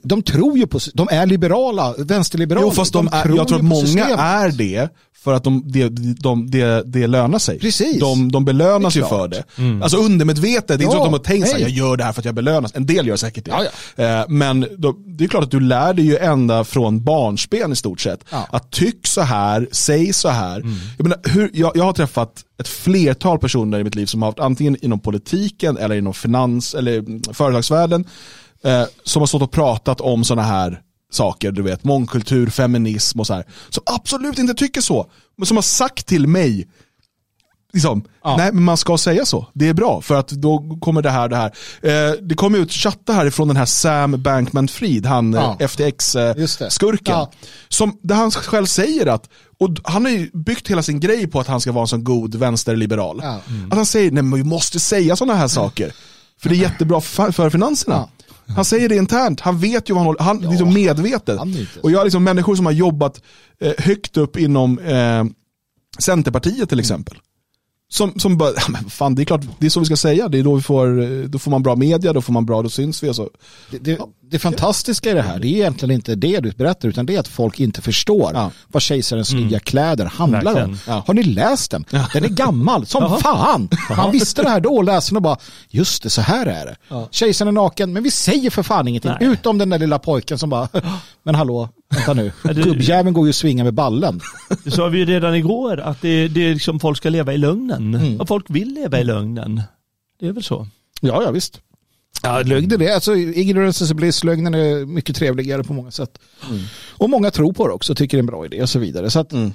de 0.03 0.23
tror 0.23 0.59
ju 0.59 0.67
på, 0.67 0.79
de 0.95 1.09
är 1.11 1.27
liberala, 1.27 1.95
vänsterliberala. 1.99 2.67
Jo, 2.67 2.71
fast 2.71 2.93
de, 2.93 3.07
de 3.07 3.17
är, 3.17 3.37
jag 3.37 3.49
tror 3.49 3.59
att 3.59 3.65
många 3.65 3.87
systemet. 3.87 4.19
är 4.19 4.49
det 4.51 4.89
för 5.25 5.35
att 5.35 5.45
de, 5.45 5.63
det, 5.67 5.89
de, 6.23 6.51
det, 6.51 6.83
det 6.87 7.07
lönar 7.07 7.39
sig. 7.39 7.59
Precis. 7.59 8.01
De, 8.01 8.33
de 8.33 8.45
belönas 8.45 8.97
ju 8.97 9.05
för 9.05 9.29
det. 9.29 9.45
Mm. 9.59 9.83
Alltså 9.83 9.97
undermedvetet, 9.97 10.69
det 10.69 10.75
är 10.75 10.83
inte 10.83 10.91
så 10.91 10.99
att 10.99 11.07
de 11.07 11.13
har 11.13 11.19
tänkt 11.19 11.49
sig 11.49 11.61
jag 11.61 11.71
gör 11.71 11.97
det 11.97 12.05
här 12.05 12.13
för 12.13 12.21
att 12.21 12.25
jag 12.25 12.35
belönas. 12.35 12.75
En 12.75 12.87
del 12.87 13.07
gör 13.07 13.17
säkert 13.17 13.45
det. 13.45 13.51
Ja, 13.51 13.65
ja. 13.97 14.05
Eh, 14.05 14.25
men 14.29 14.67
då, 14.79 14.97
det 15.07 15.25
är 15.25 15.29
klart 15.29 15.45
att 15.45 15.51
du 15.51 15.61
lär 15.61 15.95
dig 15.95 16.07
ju 16.07 16.17
ända 16.17 16.65
från 16.65 17.05
barnsben 17.05 17.73
i 17.73 17.77
stort 17.77 18.01
sett. 18.01 18.25
Ja. 18.31 18.47
Att 18.51 18.71
tyck 18.71 19.07
så 19.07 19.21
här, 19.21 19.69
säg 19.73 20.13
så 20.13 20.29
här. 20.29 20.61
Mm. 20.61 20.77
Jag, 20.97 21.05
menar, 21.05 21.21
hur, 21.25 21.51
jag, 21.55 21.73
jag 21.75 21.85
har 21.85 21.93
träffat 21.93 22.45
ett 22.61 22.69
flertal 22.69 23.39
personer 23.39 23.81
i 23.81 23.85
mitt 23.85 23.95
liv 23.95 24.07
som 24.07 24.23
har 24.23 24.31
varit 24.31 24.41
antingen 24.41 24.77
inom 24.85 25.01
politiken 25.01 25.77
eller 25.77 25.95
inom 25.95 26.15
finans 26.15 26.75
eller 26.75 27.33
företagsvärlden 27.33 28.05
eh, 28.65 28.85
som 29.05 29.23
har 29.23 29.27
stått 29.27 29.43
och 29.43 29.53
pratat 29.53 30.01
om 30.01 30.25
sådana 30.25 30.49
här 30.49 30.81
saker, 31.11 31.53
du 31.53 31.63
vet, 31.63 31.85
mångkultur, 31.85 32.51
feminism 32.51 33.21
och 33.21 33.27
så 33.27 33.35
här, 33.35 33.45
som 33.69 33.83
absolut 33.87 34.39
inte 34.39 34.55
tycker 34.55 34.81
så, 34.81 35.11
men 35.37 35.47
som 35.47 35.57
har 35.57 35.63
sagt 35.63 36.07
till 36.07 36.27
mig, 36.27 36.69
liksom, 37.73 38.05
ja. 38.25 38.37
nej 38.37 38.53
men 38.53 38.63
man 38.63 38.77
ska 38.77 38.99
säga 38.99 39.25
så, 39.25 39.47
det 39.53 39.69
är 39.69 39.75
bra, 39.75 40.01
för 40.01 40.15
att 40.15 40.29
då 40.29 40.79
kommer 40.81 41.03
det 41.03 41.11
här, 41.11 41.29
det 41.29 41.37
här. 41.37 41.53
Eh, 41.83 42.15
det 42.23 42.35
kommer 42.35 42.59
ut 42.59 42.73
chatta 42.73 43.13
härifrån 43.13 43.49
den 43.49 43.57
här 43.57 43.67
Sam 43.67 44.17
Bankman-Fried, 44.17 45.07
han 45.07 45.33
ja. 45.33 45.57
Eh, 45.61 45.69
FTX-skurken, 45.69 47.15
ja. 47.15 47.31
som, 47.69 47.99
där 48.03 48.15
han 48.15 48.31
själv 48.31 48.67
säger 48.67 49.07
att, 49.07 49.29
och 49.59 49.71
han 49.85 50.05
har 50.05 50.13
ju 50.13 50.31
byggt 50.33 50.71
hela 50.71 50.83
sin 50.83 51.01
grej 51.01 51.27
på 51.27 51.41
att 51.41 51.47
han 51.47 51.61
ska 51.61 51.73
vara 51.73 51.83
en 51.83 51.89
sån 51.89 52.05
god 52.05 52.35
vänsterliberal. 52.35 53.21
Ja. 53.23 53.41
Mm. 53.49 53.71
Att 53.71 53.77
han 53.77 53.87
säger, 53.87 54.11
nej 54.11 54.23
men 54.23 54.39
vi 54.39 54.45
måste 54.45 54.81
säga 54.81 55.17
sådana 55.17 55.39
här 55.39 55.49
saker. 55.49 55.93
För 56.43 56.49
det 56.49 56.55
är 56.55 56.61
jättebra 56.61 57.01
för 57.01 57.51
finanserna. 57.51 58.09
Han 58.55 58.65
säger 58.65 58.89
det 58.89 58.97
internt, 58.97 59.41
han 59.41 59.59
vet 59.59 59.91
ju 59.91 59.95
vad 59.95 60.01
han 60.01 60.07
håller, 60.07 60.21
han 60.21 60.41
ja, 60.43 60.51
liksom 60.51 60.75
medvetet. 60.75 61.39
Han 61.39 61.67
och 61.83 61.91
jag 61.91 61.99
har 61.99 62.05
liksom 62.05 62.25
människor 62.25 62.57
som 62.57 62.67
har 62.67 62.73
jobbat 62.73 63.23
eh, 63.61 63.73
högt 63.79 64.17
upp 64.17 64.37
inom 64.37 64.79
eh, 64.79 65.25
Centerpartiet 65.99 66.69
till 66.69 66.81
exempel. 66.81 67.19
Som, 67.93 68.19
som 68.19 68.39
bara, 68.39 68.51
ja, 68.51 68.63
men 68.69 68.85
fan 68.85 69.15
det 69.15 69.23
är 69.23 69.25
klart, 69.25 69.41
det 69.59 69.67
är 69.67 69.71
så 69.71 69.81
vi 69.81 69.87
ska 69.87 69.97
säga, 69.97 70.29
det 70.29 70.39
är 70.39 70.43
då 70.43 70.55
vi 70.55 70.63
får, 70.63 71.27
då 71.29 71.39
får 71.39 71.51
man 71.51 71.63
bra 71.63 71.77
media, 71.77 72.13
då 72.13 72.23
får 72.23 72.33
man 72.33 72.47
bra, 72.47 72.63
då 72.63 72.69
syns 72.69 73.03
vi. 73.03 73.11
Och 73.11 73.17
så. 73.17 73.31
Det, 73.71 73.79
det, 73.79 73.99
det 74.31 74.39
fantastiska 74.39 75.11
i 75.11 75.15
det 75.15 75.23
här, 75.23 75.39
det 75.39 75.47
är 75.47 75.51
egentligen 75.51 75.95
inte 75.95 76.15
det 76.15 76.41
du 76.41 76.51
berättar, 76.51 76.89
utan 76.89 77.07
det 77.07 77.17
är 77.17 77.21
att 77.21 77.29
folk 77.29 77.61
inte 77.61 77.83
förstår 77.83 78.31
ja. 78.35 78.51
vad 78.69 78.83
Kejsarens 78.83 79.33
mm. 79.33 79.47
nya 79.47 79.59
kläder 79.61 80.07
handlar 80.07 80.43
Verkligen. 80.45 80.71
om. 80.71 80.79
Ja. 80.87 81.05
Har 81.07 81.15
ni 81.15 81.23
läst 81.23 81.71
den? 81.71 81.85
Den 82.13 82.25
är 82.25 82.29
gammal, 82.29 82.87
som 82.87 83.21
fan! 83.21 83.69
Han 83.89 84.13
visste 84.13 84.43
det 84.43 84.49
här 84.49 84.61
då, 84.61 84.83
läste 84.83 85.11
den 85.11 85.17
och 85.17 85.23
bara, 85.23 85.39
just 85.69 86.03
det, 86.03 86.11
så 86.11 86.21
här 86.21 86.47
är 86.47 86.67
det. 86.67 86.77
Ja. 86.89 87.09
Kejsaren 87.11 87.49
är 87.49 87.53
naken, 87.53 87.93
men 87.93 88.03
vi 88.03 88.11
säger 88.11 88.51
för 88.51 88.63
fan 88.63 88.89
ingenting, 88.89 89.13
Nej. 89.21 89.29
utom 89.29 89.59
den 89.59 89.71
där 89.71 89.79
lilla 89.79 89.99
pojken 89.99 90.39
som 90.39 90.51
bara, 90.51 90.69
men 91.23 91.35
hallå, 91.35 91.69
vänta 91.91 92.15
nu, 92.15 92.33
gubbjäveln 92.43 93.15
går 93.15 93.27
ju 93.27 93.31
att 93.31 93.37
svinga 93.37 93.65
med 93.65 93.75
ballen. 93.75 94.21
Det 94.65 94.71
sa 94.71 94.87
vi 94.87 94.99
ju 94.99 95.05
redan 95.05 95.35
igår, 95.35 95.81
att 95.81 96.01
det, 96.01 96.29
det 96.29 96.41
är 96.41 96.55
liksom 96.55 96.81
folk 96.81 96.97
ska 96.97 97.11
leva 97.11 97.33
i 97.33 97.39
lögnen. 97.39 97.95
Mm. 97.95 98.21
Och 98.21 98.29
folk 98.29 98.45
vill 98.49 98.75
leva 98.75 99.01
i 99.01 99.05
lögnen. 99.05 99.63
Det 100.21 100.27
är 100.27 100.33
väl 100.33 100.43
så. 100.43 100.67
Ja, 101.01 101.23
ja 101.23 101.31
visst. 101.31 101.61
Ja, 102.23 102.43
lögnen 102.43 102.83
är, 102.83 102.95
alltså 102.95 103.17
ignorance 103.17 103.85
is 103.85 103.93
bliss, 103.93 104.25
lögnen 104.25 104.55
är 104.55 104.87
mycket 104.87 105.17
trevligare 105.17 105.65
på 105.65 105.73
många 105.73 105.91
sätt. 105.91 106.19
Mm. 106.51 106.63
Och 106.91 107.11
många 107.11 107.31
tror 107.31 107.53
på 107.53 107.69
det 107.69 107.75
också, 107.75 107.95
tycker 107.95 108.17
det 108.17 108.19
är 108.19 108.23
en 108.23 108.27
bra 108.27 108.47
idé 108.47 108.63
och 108.63 108.69
så 108.69 108.79
vidare. 108.79 109.11
Så 109.11 109.21
att, 109.21 109.33
mm. 109.33 109.53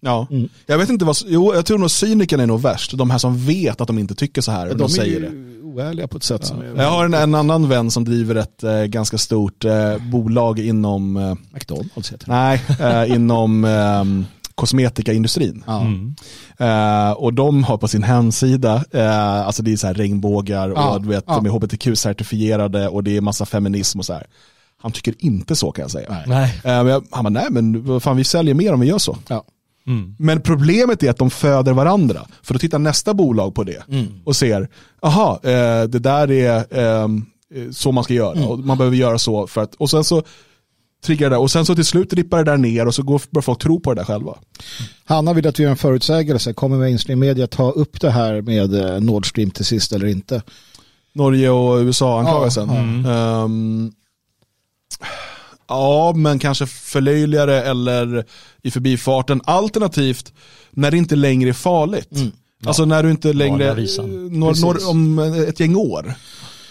Ja, 0.00 0.26
mm. 0.30 0.48
jag 0.66 0.78
vet 0.78 0.88
inte 0.88 1.04
vad, 1.04 1.16
jo 1.26 1.54
jag 1.54 1.66
tror 1.66 1.78
nog 1.78 1.90
cyniken 1.90 2.40
är 2.40 2.46
nog 2.46 2.62
värst. 2.62 2.98
De 2.98 3.10
här 3.10 3.18
som 3.18 3.38
vet 3.38 3.80
att 3.80 3.86
de 3.86 3.98
inte 3.98 4.14
tycker 4.14 4.40
så 4.40 4.52
här. 4.52 4.66
Ja, 4.66 4.72
de, 4.72 4.78
de 4.78 4.88
säger 4.88 5.20
det. 5.20 5.62
oärliga 5.62 6.08
på 6.08 6.16
ett 6.16 6.22
sätt 6.22 6.40
ja. 6.42 6.46
som 6.46 6.60
är 6.60 6.82
Jag 6.82 6.90
har 6.90 7.04
en, 7.04 7.14
en, 7.14 7.34
annan 7.34 7.68
vän 7.68 7.90
som 7.90 8.04
driver 8.04 8.34
ett 8.34 8.62
eh, 8.62 8.82
ganska 8.82 9.18
stort 9.18 9.64
eh, 9.64 9.98
bolag 10.10 10.58
inom 10.58 11.16
eh, 11.16 11.34
McDonalds 11.50 12.12
heter 12.12 12.26
det. 12.26 12.32
Nej, 12.32 12.62
eh, 12.80 13.14
inom 13.14 13.64
kosmetikaindustrin. 14.54 15.64
Mm. 15.68 16.14
Uh, 16.60 17.12
och 17.12 17.34
de 17.34 17.64
har 17.64 17.78
på 17.78 17.88
sin 17.88 18.02
hemsida, 18.02 18.84
uh, 18.94 19.46
alltså 19.46 19.62
det 19.62 19.72
är 19.72 19.76
så 19.76 19.86
här 19.86 19.94
regnbågar 19.94 20.68
och 20.68 21.02
du 21.02 21.08
vet, 21.08 21.26
de 21.26 21.46
är 21.46 21.50
hbtq-certifierade 21.50 22.86
och 22.86 23.04
det 23.04 23.16
är 23.16 23.20
massa 23.20 23.46
feminism 23.46 23.98
och 23.98 24.04
så 24.04 24.12
här. 24.12 24.26
Han 24.82 24.92
tycker 24.92 25.14
inte 25.18 25.56
så 25.56 25.72
kan 25.72 25.82
jag 25.82 25.90
säga. 25.90 26.16
Nej. 26.26 26.60
Uh, 26.64 26.90
jag, 26.90 27.04
han 27.10 27.24
bara, 27.24 27.30
nej 27.30 27.46
men 27.50 28.00
fan 28.00 28.16
vi 28.16 28.24
säljer 28.24 28.54
mer 28.54 28.72
om 28.72 28.80
vi 28.80 28.86
gör 28.86 28.98
så. 28.98 29.18
Ja. 29.28 29.44
Mm. 29.86 30.16
Men 30.18 30.40
problemet 30.40 31.02
är 31.02 31.10
att 31.10 31.18
de 31.18 31.30
föder 31.30 31.72
varandra. 31.72 32.26
För 32.42 32.54
då 32.54 32.58
tittar 32.58 32.78
nästa 32.78 33.14
bolag 33.14 33.54
på 33.54 33.64
det 33.64 33.88
mm. 33.88 34.06
och 34.24 34.36
ser, 34.36 34.68
aha, 35.02 35.40
det 35.88 35.98
där 35.98 36.30
är 36.30 36.78
ehm, 36.78 37.26
så 37.72 37.92
man 37.92 38.04
ska 38.04 38.14
göra. 38.14 38.36
Mm. 38.36 38.48
Och 38.48 38.58
man 38.58 38.78
behöver 38.78 38.96
göra 38.96 39.18
så 39.18 39.46
för 39.46 39.60
att, 39.62 39.74
och 39.74 39.90
sen 39.90 40.04
så 40.04 40.22
triggar 41.04 41.30
det 41.30 41.36
och 41.36 41.50
sen 41.50 41.66
så 41.66 41.74
till 41.74 41.84
slut 41.84 42.12
rippar 42.12 42.38
det 42.38 42.50
där 42.50 42.56
ner 42.56 42.86
och 42.86 42.94
så 42.94 43.02
går, 43.02 43.22
börjar 43.30 43.42
folk 43.42 43.58
tro 43.58 43.80
på 43.80 43.94
det 43.94 44.00
där 44.00 44.06
själva. 44.06 44.34
Hanna 45.04 45.32
vill 45.32 45.46
att 45.46 45.58
vi 45.58 45.62
gör 45.62 45.70
en 45.70 45.76
förutsägelse. 45.76 46.52
Kommer 46.52 46.76
mainstream 46.76 47.18
media 47.18 47.46
ta 47.46 47.70
upp 47.70 48.00
det 48.00 48.10
här 48.10 48.42
med 48.42 48.74
eh, 48.74 49.00
Nord 49.00 49.28
Stream 49.28 49.50
till 49.50 49.64
sist 49.64 49.92
eller 49.92 50.06
inte? 50.06 50.42
Norge 51.12 51.50
och 51.50 51.78
USA-anklagelsen? 51.78 52.68
Ja, 52.68 52.78
mm. 52.78 53.06
um, 53.06 53.92
ja, 55.68 56.12
men 56.16 56.38
kanske 56.38 56.66
förlöjligare 56.66 57.62
eller 57.62 58.24
i 58.62 58.70
förbifarten. 58.70 59.40
Alternativt 59.44 60.32
när 60.70 60.90
det 60.90 60.96
inte 60.96 61.16
längre 61.16 61.48
är 61.48 61.52
farligt. 61.52 62.12
Mm. 62.12 62.32
Ja. 62.62 62.68
Alltså 62.68 62.84
när 62.84 63.02
du 63.02 63.10
inte 63.10 63.32
längre, 63.32 63.74
når, 63.74 64.60
når, 64.60 64.90
om 64.90 65.18
ett 65.48 65.60
gäng 65.60 65.76
år. 65.76 66.14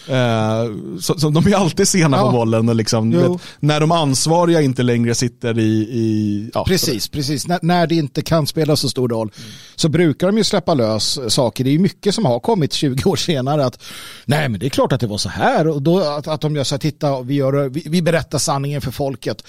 Eh, 0.07 0.65
så, 1.01 1.19
så 1.19 1.29
de 1.29 1.47
är 1.47 1.55
alltid 1.55 1.87
sena 1.87 2.17
Ja. 2.17 2.23
på 2.25 2.31
bollen 2.31 2.69
och 2.69 2.75
liksom, 2.75 3.11
vet, 3.11 3.41
när 3.59 3.79
de 3.79 3.91
ansvariga 3.91 4.61
inte 4.61 4.83
längre 4.83 5.15
sitter 5.15 5.59
i... 5.59 5.63
i 5.91 6.49
ja, 6.53 6.65
Precis, 6.65 7.07
precis. 7.07 7.47
När, 7.47 7.59
när 7.61 7.87
det 7.87 7.95
inte 7.95 8.21
kan 8.21 8.47
spela 8.47 8.75
så 8.75 8.89
stor 8.89 9.09
roll 9.09 9.31
så 9.75 9.89
brukar 9.89 10.27
de 10.27 10.37
ju 10.37 10.43
släppa 10.43 10.73
lös 10.73 11.19
saker. 11.33 11.63
Det 11.63 11.69
är 11.69 11.71
ju 11.71 11.79
mycket 11.79 12.15
som 12.15 12.25
har 12.25 12.39
kommit 12.39 12.73
20 12.73 13.09
år 13.09 13.15
senare 13.15 13.65
att 13.65 13.83
nej 14.25 14.49
men 14.49 14.59
det 14.59 14.65
är 14.65 14.69
klart 14.69 14.91
att 14.91 14.99
det 14.99 15.07
var 15.07 15.17
så 15.17 15.29
här 15.29 15.67
och 15.67 15.81
då 15.81 15.99
att, 15.99 16.27
att 16.27 16.41
de 16.41 16.55
gör 16.55 16.63
så 16.63 16.75
här, 16.75 16.79
titta 16.79 17.21
vi, 17.21 17.33
gör, 17.35 17.69
vi, 17.69 17.83
vi 17.89 18.01
berättar 18.01 18.37
sanningen 18.37 18.81
för 18.81 18.91
folket. 18.91 19.43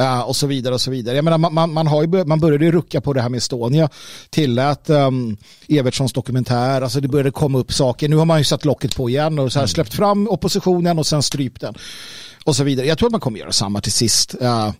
Eh, 0.00 0.20
och 0.20 0.36
så 0.36 0.46
vidare 0.46 0.74
och 0.74 0.80
så 0.80 0.90
vidare. 0.90 1.16
Jag 1.16 1.24
menar, 1.24 1.38
man, 1.38 1.54
man, 1.54 1.72
man, 1.72 1.86
har 1.86 2.02
ju, 2.02 2.24
man 2.24 2.40
började 2.40 2.64
ju 2.64 2.72
rucka 2.72 3.00
på 3.00 3.12
det 3.12 3.22
här 3.22 3.28
med 3.28 3.38
Estonia, 3.38 3.88
tillät 4.30 4.90
um, 4.90 5.36
Evertssons 5.68 6.12
dokumentär, 6.12 6.82
alltså 6.82 7.00
det 7.00 7.08
började 7.08 7.30
komma 7.30 7.58
upp 7.58 7.72
saker. 7.72 8.08
Nu 8.08 8.16
har 8.16 8.24
man 8.24 8.38
ju 8.38 8.44
satt 8.44 8.64
locket 8.64 8.96
på 8.96 9.10
igen 9.10 9.38
och 9.38 9.52
så 9.52 9.58
här, 9.58 9.66
släppt 9.66 9.94
fram 9.94 10.28
oppositionen 10.28 10.98
och 10.98 11.06
sen 11.06 11.22
strypt 11.22 11.60
den. 11.60 11.74
Och 12.44 12.56
så 12.56 12.64
vidare. 12.64 12.86
Jag 12.86 12.98
tror 12.98 13.08
att 13.08 13.12
man 13.12 13.20
kommer 13.20 13.38
göra 13.38 13.52
samma 13.52 13.80
till 13.80 13.92
sist. 13.92 14.34
Eh, 14.40 14.70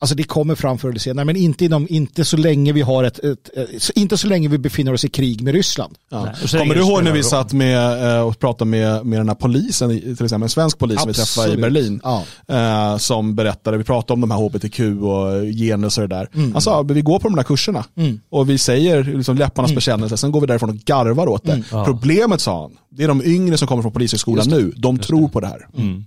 Alltså 0.00 0.14
det 0.16 0.22
kommer 0.22 0.54
fram 0.54 0.78
förr 0.78 0.88
eller 0.88 0.98
senare, 1.00 1.24
men 1.24 1.36
inte, 1.36 1.64
inom, 1.64 1.86
inte, 1.90 2.24
så 2.24 2.36
länge 2.36 2.72
vi 2.72 2.80
har 2.80 3.04
ett, 3.04 3.18
ett, 3.18 3.48
ett, 3.56 3.90
inte 3.94 4.18
så 4.18 4.26
länge 4.26 4.48
vi 4.48 4.58
befinner 4.58 4.92
oss 4.92 5.04
i 5.04 5.08
krig 5.08 5.42
med 5.42 5.54
Ryssland. 5.54 5.94
Ja. 6.10 6.28
Kommer 6.50 6.74
du 6.74 6.80
ihåg 6.80 7.04
när 7.04 7.12
vi 7.12 7.22
satt 7.22 7.52
med 7.52 8.16
eh, 8.16 8.20
och 8.20 8.38
pratade 8.38 8.70
med, 8.70 9.06
med 9.06 9.20
den 9.20 9.28
här 9.28 9.34
polisen, 9.34 9.88
till 10.00 10.10
exempel 10.12 10.42
en 10.42 10.48
svensk 10.48 10.78
polis 10.78 11.00
som 11.00 11.08
vi 11.08 11.14
träffade 11.14 11.48
i 11.48 11.50
Absolut. 11.52 11.62
Berlin, 11.74 12.00
Ja. 12.04 12.24
eh, 12.48 12.96
som 12.98 13.34
berättade, 13.34 13.76
vi 13.78 13.84
pratade 13.84 14.12
om 14.12 14.20
de 14.20 14.30
här 14.30 14.38
hbtq 14.38 14.80
och 14.80 15.44
genus 15.58 15.98
och 15.98 16.08
det 16.08 16.14
där. 16.16 16.28
Mm. 16.34 16.52
Han 16.52 16.62
sa, 16.62 16.82
"Men 16.82 16.94
vi 16.94 17.02
går 17.02 17.18
på 17.18 17.28
de 17.28 17.36
där 17.36 17.42
kurserna 17.42 17.84
och 18.30 18.50
vi 18.50 18.58
säger 18.58 19.04
liksom 19.04 19.36
läpparnas 19.36 19.68
Mm. 19.70 19.74
bekännelse, 19.76 20.16
sen 20.16 20.32
går 20.32 20.40
vi 20.40 20.46
därifrån 20.46 20.70
och 20.70 20.76
garvar 20.76 21.26
åt 21.28 21.44
det. 21.44 21.62
Problemet 21.84 22.40
sa 22.40 22.60
han, 22.62 22.70
det 22.90 23.04
är 23.04 23.08
de 23.08 23.22
yngre 23.24 23.58
som 23.58 23.68
kommer 23.68 23.82
från 23.82 23.92
polishögskolan 23.92 24.46
nu, 24.48 24.72
de 24.76 24.98
tror 24.98 25.28
på 25.28 25.40
det 25.40 25.46
här. 25.46 25.66
Mm. 25.76 26.04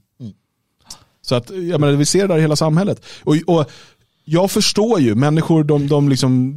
Så 1.31 1.35
att, 1.35 1.49
jag 1.49 1.79
menar, 1.81 1.93
vi 1.93 2.05
ser 2.05 2.21
det 2.21 2.27
där 2.27 2.37
i 2.37 2.41
hela 2.41 2.55
samhället. 2.55 3.05
Och, 3.23 3.35
och 3.47 3.71
jag 4.25 4.51
förstår 4.51 4.99
ju, 4.99 5.15
människor 5.15 5.63
de, 5.63 5.87
de 5.87 6.09
liksom 6.09 6.55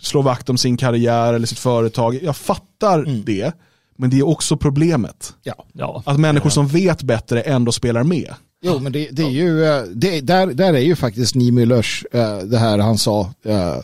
slår 0.00 0.22
vakt 0.22 0.50
om 0.50 0.58
sin 0.58 0.76
karriär 0.76 1.34
eller 1.34 1.46
sitt 1.46 1.58
företag. 1.58 2.18
Jag 2.22 2.36
fattar 2.36 2.98
Mm. 2.98 3.22
det, 3.24 3.52
men 3.98 4.10
det 4.10 4.18
är 4.18 4.28
också 4.28 4.56
problemet. 4.56 5.34
Ja. 5.42 5.64
Ja. 5.72 6.02
Att 6.06 6.20
människor 6.20 6.50
som 6.50 6.66
vet 6.66 7.02
bättre 7.02 7.40
ändå 7.40 7.72
spelar 7.72 8.02
med. 8.02 8.34
Jo, 8.64 8.78
men 8.78 8.92
det, 8.92 9.08
det 9.12 9.22
är 9.22 9.30
ju, 9.30 9.64
eh, 9.64 9.82
det, 9.94 10.20
där, 10.20 10.46
där 10.46 10.74
är 10.74 10.78
ju 10.80 10.96
faktiskt 10.96 11.34
Niemüllers, 11.34 12.04
eh, 12.12 12.38
det 12.44 12.58
här 12.58 12.78
han 12.78 12.98
sa 12.98 13.20
eh, 13.44 13.76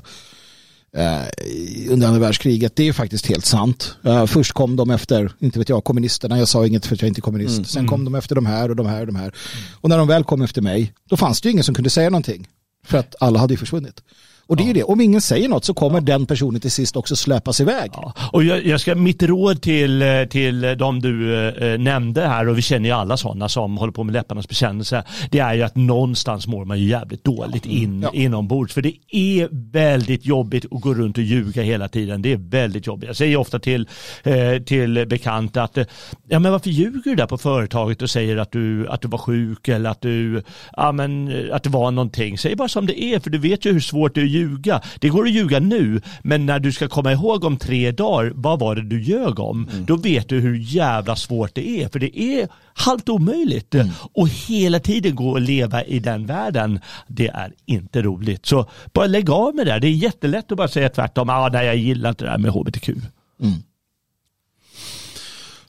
under 1.88 2.06
andra 2.06 2.20
världskriget, 2.20 2.76
det 2.76 2.88
är 2.88 2.92
faktiskt 2.92 3.26
helt 3.26 3.44
sant. 3.44 3.96
Eh, 4.04 4.26
först 4.26 4.52
kom 4.52 4.76
de 4.76 4.90
efter, 4.90 5.32
inte 5.38 5.58
vet 5.58 5.68
jag, 5.68 5.84
kommunisterna, 5.84 6.38
jag 6.38 6.48
sa 6.48 6.66
inget 6.66 6.86
för 6.86 6.94
att 6.94 7.02
jag 7.02 7.08
inte 7.08 7.18
är 7.18 7.22
kommunist. 7.22 7.70
Sen 7.70 7.86
kom 7.86 8.04
de 8.04 8.14
efter 8.14 8.34
de 8.34 8.46
här 8.46 8.68
och 8.68 8.76
de 8.76 8.86
här 8.86 9.00
och 9.00 9.06
de 9.06 9.16
här. 9.16 9.34
Och 9.80 9.88
när 9.88 9.98
de 9.98 10.08
väl 10.08 10.24
kom 10.24 10.42
efter 10.42 10.62
mig, 10.62 10.92
då 11.08 11.16
fanns 11.16 11.40
det 11.40 11.48
ju 11.48 11.52
ingen 11.52 11.64
som 11.64 11.74
kunde 11.74 11.90
säga 11.90 12.10
någonting. 12.10 12.48
För 12.84 12.98
att 12.98 13.14
alla 13.20 13.38
hade 13.38 13.54
ju 13.54 13.58
försvunnit. 13.58 14.02
Och 14.48 14.56
det 14.56 14.62
är 14.62 14.66
ju 14.66 14.72
det, 14.72 14.82
om 14.82 15.00
ingen 15.00 15.20
säger 15.20 15.48
något 15.48 15.64
så 15.64 15.74
kommer 15.74 16.00
den 16.00 16.26
personen 16.26 16.60
till 16.60 16.70
sist 16.70 16.96
också 16.96 17.16
släpas 17.16 17.60
iväg. 17.60 17.90
Och 18.32 18.44
jag, 18.44 18.66
jag 18.66 18.80
ska, 18.80 18.94
mitt 18.94 19.22
råd 19.22 19.62
till, 19.62 20.02
eh, 20.02 20.24
till 20.24 20.60
de 20.78 21.00
du 21.00 21.46
eh, 21.48 21.78
nämnde 21.78 22.26
här, 22.26 22.48
och 22.48 22.58
vi 22.58 22.62
känner 22.62 22.88
ju 22.88 22.94
alla 22.94 23.16
sådana 23.16 23.48
som 23.48 23.78
håller 23.78 23.92
på 23.92 24.04
med 24.04 24.12
läpparnas 24.12 24.48
bekännelse, 24.48 25.04
det 25.30 25.38
är 25.38 25.54
ju 25.54 25.62
att 25.62 25.76
någonstans 25.76 26.46
mår 26.46 26.64
man 26.64 26.78
ju 26.80 26.88
jävligt 26.88 27.24
dåligt 27.24 27.66
in, 27.66 28.02
Ja. 28.02 28.10
inombords. 28.12 28.74
För 28.74 28.82
det 28.82 28.92
är 29.10 29.48
väldigt 29.72 30.26
jobbigt 30.26 30.64
att 30.70 30.80
gå 30.80 30.94
runt 30.94 31.16
och 31.18 31.24
ljuga 31.24 31.62
hela 31.62 31.88
tiden. 31.88 32.22
Det 32.22 32.32
är 32.32 32.36
väldigt 32.36 32.86
jobbigt. 32.86 33.06
Jag 33.06 33.16
säger 33.16 33.36
ofta 33.36 33.58
till, 33.58 33.88
eh, 34.22 34.62
till 34.66 35.06
bekanta 35.08 35.62
att, 35.62 35.78
eh, 35.78 35.84
ja 36.28 36.38
men 36.38 36.52
varför 36.52 36.70
ljuger 36.70 37.00
du 37.04 37.14
där 37.14 37.26
på 37.26 37.38
företaget 37.38 38.02
och 38.02 38.10
säger 38.10 38.36
att 38.36 38.52
du, 38.52 38.88
att 38.88 39.00
du 39.00 39.08
var 39.08 39.18
sjuk 39.18 39.68
eller 39.68 39.90
att 39.90 40.00
du, 40.00 40.42
ja 40.76 40.92
men 40.92 41.28
eh, 41.28 41.54
att 41.56 41.62
det 41.62 41.70
var 41.70 41.90
någonting. 41.90 42.38
Säg 42.38 42.56
bara 42.56 42.68
som 42.68 42.86
det 42.86 43.02
är, 43.02 43.20
för 43.20 43.30
du 43.30 43.38
vet 43.38 43.64
ju 43.64 43.72
hur 43.72 43.80
svårt 43.80 44.14
det 44.14 44.20
är 44.20 44.37
ljuga. 44.38 44.80
Det 45.00 45.08
går 45.08 45.24
att 45.24 45.30
ljuga 45.30 45.60
nu, 45.60 46.00
men 46.22 46.46
när 46.46 46.58
du 46.58 46.72
ska 46.72 46.88
komma 46.88 47.12
ihåg 47.12 47.44
om 47.44 47.56
tre 47.56 47.92
dagar, 47.92 48.32
vad 48.34 48.58
var 48.58 48.74
det 48.74 48.82
du 48.82 49.02
ljög 49.02 49.38
om? 49.38 49.68
Då 49.86 49.96
vet 49.96 50.28
du 50.28 50.40
hur 50.40 50.58
jävla 50.58 51.16
svårt 51.16 51.54
det 51.54 51.68
är, 51.68 51.88
för 51.88 51.98
det 51.98 52.20
är 52.20 52.48
halvt 52.74 53.08
omöjligt. 53.08 53.74
Och 54.14 54.28
hela 54.28 54.80
tiden 54.80 55.14
gå 55.14 55.30
och 55.30 55.40
leva 55.40 55.84
i 55.84 55.98
den 55.98 56.26
världen, 56.26 56.80
det 57.06 57.28
är 57.28 57.52
inte 57.66 58.02
roligt. 58.02 58.46
Så 58.46 58.70
bara 58.92 59.06
lägg 59.06 59.30
av 59.30 59.54
med 59.54 59.66
det 59.66 59.72
där. 59.72 59.80
Det 59.80 59.86
är 59.88 59.92
jättelätt 59.92 60.52
att 60.52 60.58
bara 60.58 60.68
säga 60.68 60.88
tvärtom, 60.88 61.30
ah, 61.30 61.48
nej 61.48 61.66
jag 61.66 61.76
gillar 61.76 62.10
inte 62.10 62.24
det 62.24 62.30
där 62.30 62.38
med 62.38 62.50
hbtq. 62.50 62.90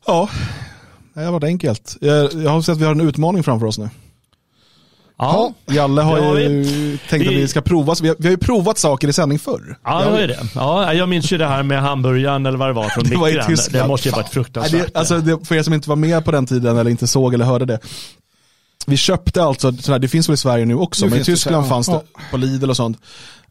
Ja, 0.05 0.29
det 1.13 1.21
har 1.21 1.31
varit 1.31 1.43
enkelt. 1.43 1.97
Jag 2.01 2.49
har 2.49 2.61
sett 2.61 2.73
att 2.73 2.81
vi 2.81 2.85
har 2.85 2.91
en 2.91 3.01
utmaning 3.01 3.43
framför 3.43 3.65
oss 3.65 3.77
nu. 3.77 3.89
Ja, 5.19 5.53
Jalle 5.71 6.01
har 6.01 6.17
Ja, 6.17 6.39
ju 6.39 6.97
tänkt 7.09 7.27
att 7.27 7.33
vi- 7.33 7.35
vi 7.41 7.47
ska 7.47 7.61
prova, 7.61 7.95
så 7.95 8.03
vi 8.03 8.09
har, 8.09 8.15
vi 8.19 8.25
har 8.27 8.31
ju 8.31 8.37
provat 8.37 8.77
saker 8.77 9.07
i 9.07 9.13
sändning 9.13 9.39
förr. 9.39 9.77
Ja, 9.83 10.03
det 10.03 10.11
var 10.11 10.19
ju 10.19 10.27
det. 10.27 10.39
Ja, 10.55 10.93
jag 10.93 11.09
minns 11.09 11.31
ju 11.31 11.37
det 11.37 11.47
här 11.47 11.63
med 11.63 11.81
hamburgaren 11.81 12.45
eller 12.45 12.57
vad 12.57 12.69
det 12.69 12.73
var 12.73 12.89
från 12.89 13.03
Det 13.03 13.15
var 13.15 13.29
i. 13.29 13.41
Tyskland. 13.47 13.83
Det 13.85 13.87
måste 13.87 14.07
ju 14.07 14.11
ha 14.11 14.17
varit 14.17 14.25
Nej, 14.25 14.33
fruktansvärt. 14.33 14.93
det, 14.93 14.99
alltså, 14.99 15.17
det, 15.17 15.45
för 15.45 15.55
er 15.55 15.63
som 15.63 15.73
inte 15.73 15.89
var 15.89 15.95
med 15.95 16.25
på 16.25 16.31
den 16.31 16.45
tiden 16.45 16.77
eller 16.77 16.91
inte 16.91 17.07
såg 17.07 17.33
eller 17.33 17.45
hörde 17.45 17.65
det. 17.65 17.79
Vi 18.85 18.97
köpte 18.97 19.43
alltså, 19.43 19.71
sådär, 19.73 19.99
det 19.99 20.07
finns 20.07 20.29
väl 20.29 20.33
i 20.33 20.37
Sverige 20.37 20.65
nu 20.65 20.75
också, 20.75 21.05
Nu 21.05 21.09
men 21.09 21.15
i 21.17 21.19
det 21.19 21.25
Tyskland 21.25 21.65
så- 21.65 21.69
fanns 21.69 21.87
det 21.87 21.93
ja. 21.93 22.01
på 22.31 22.37
Lidl 22.37 22.69
och 22.69 22.77
sånt. 22.77 22.97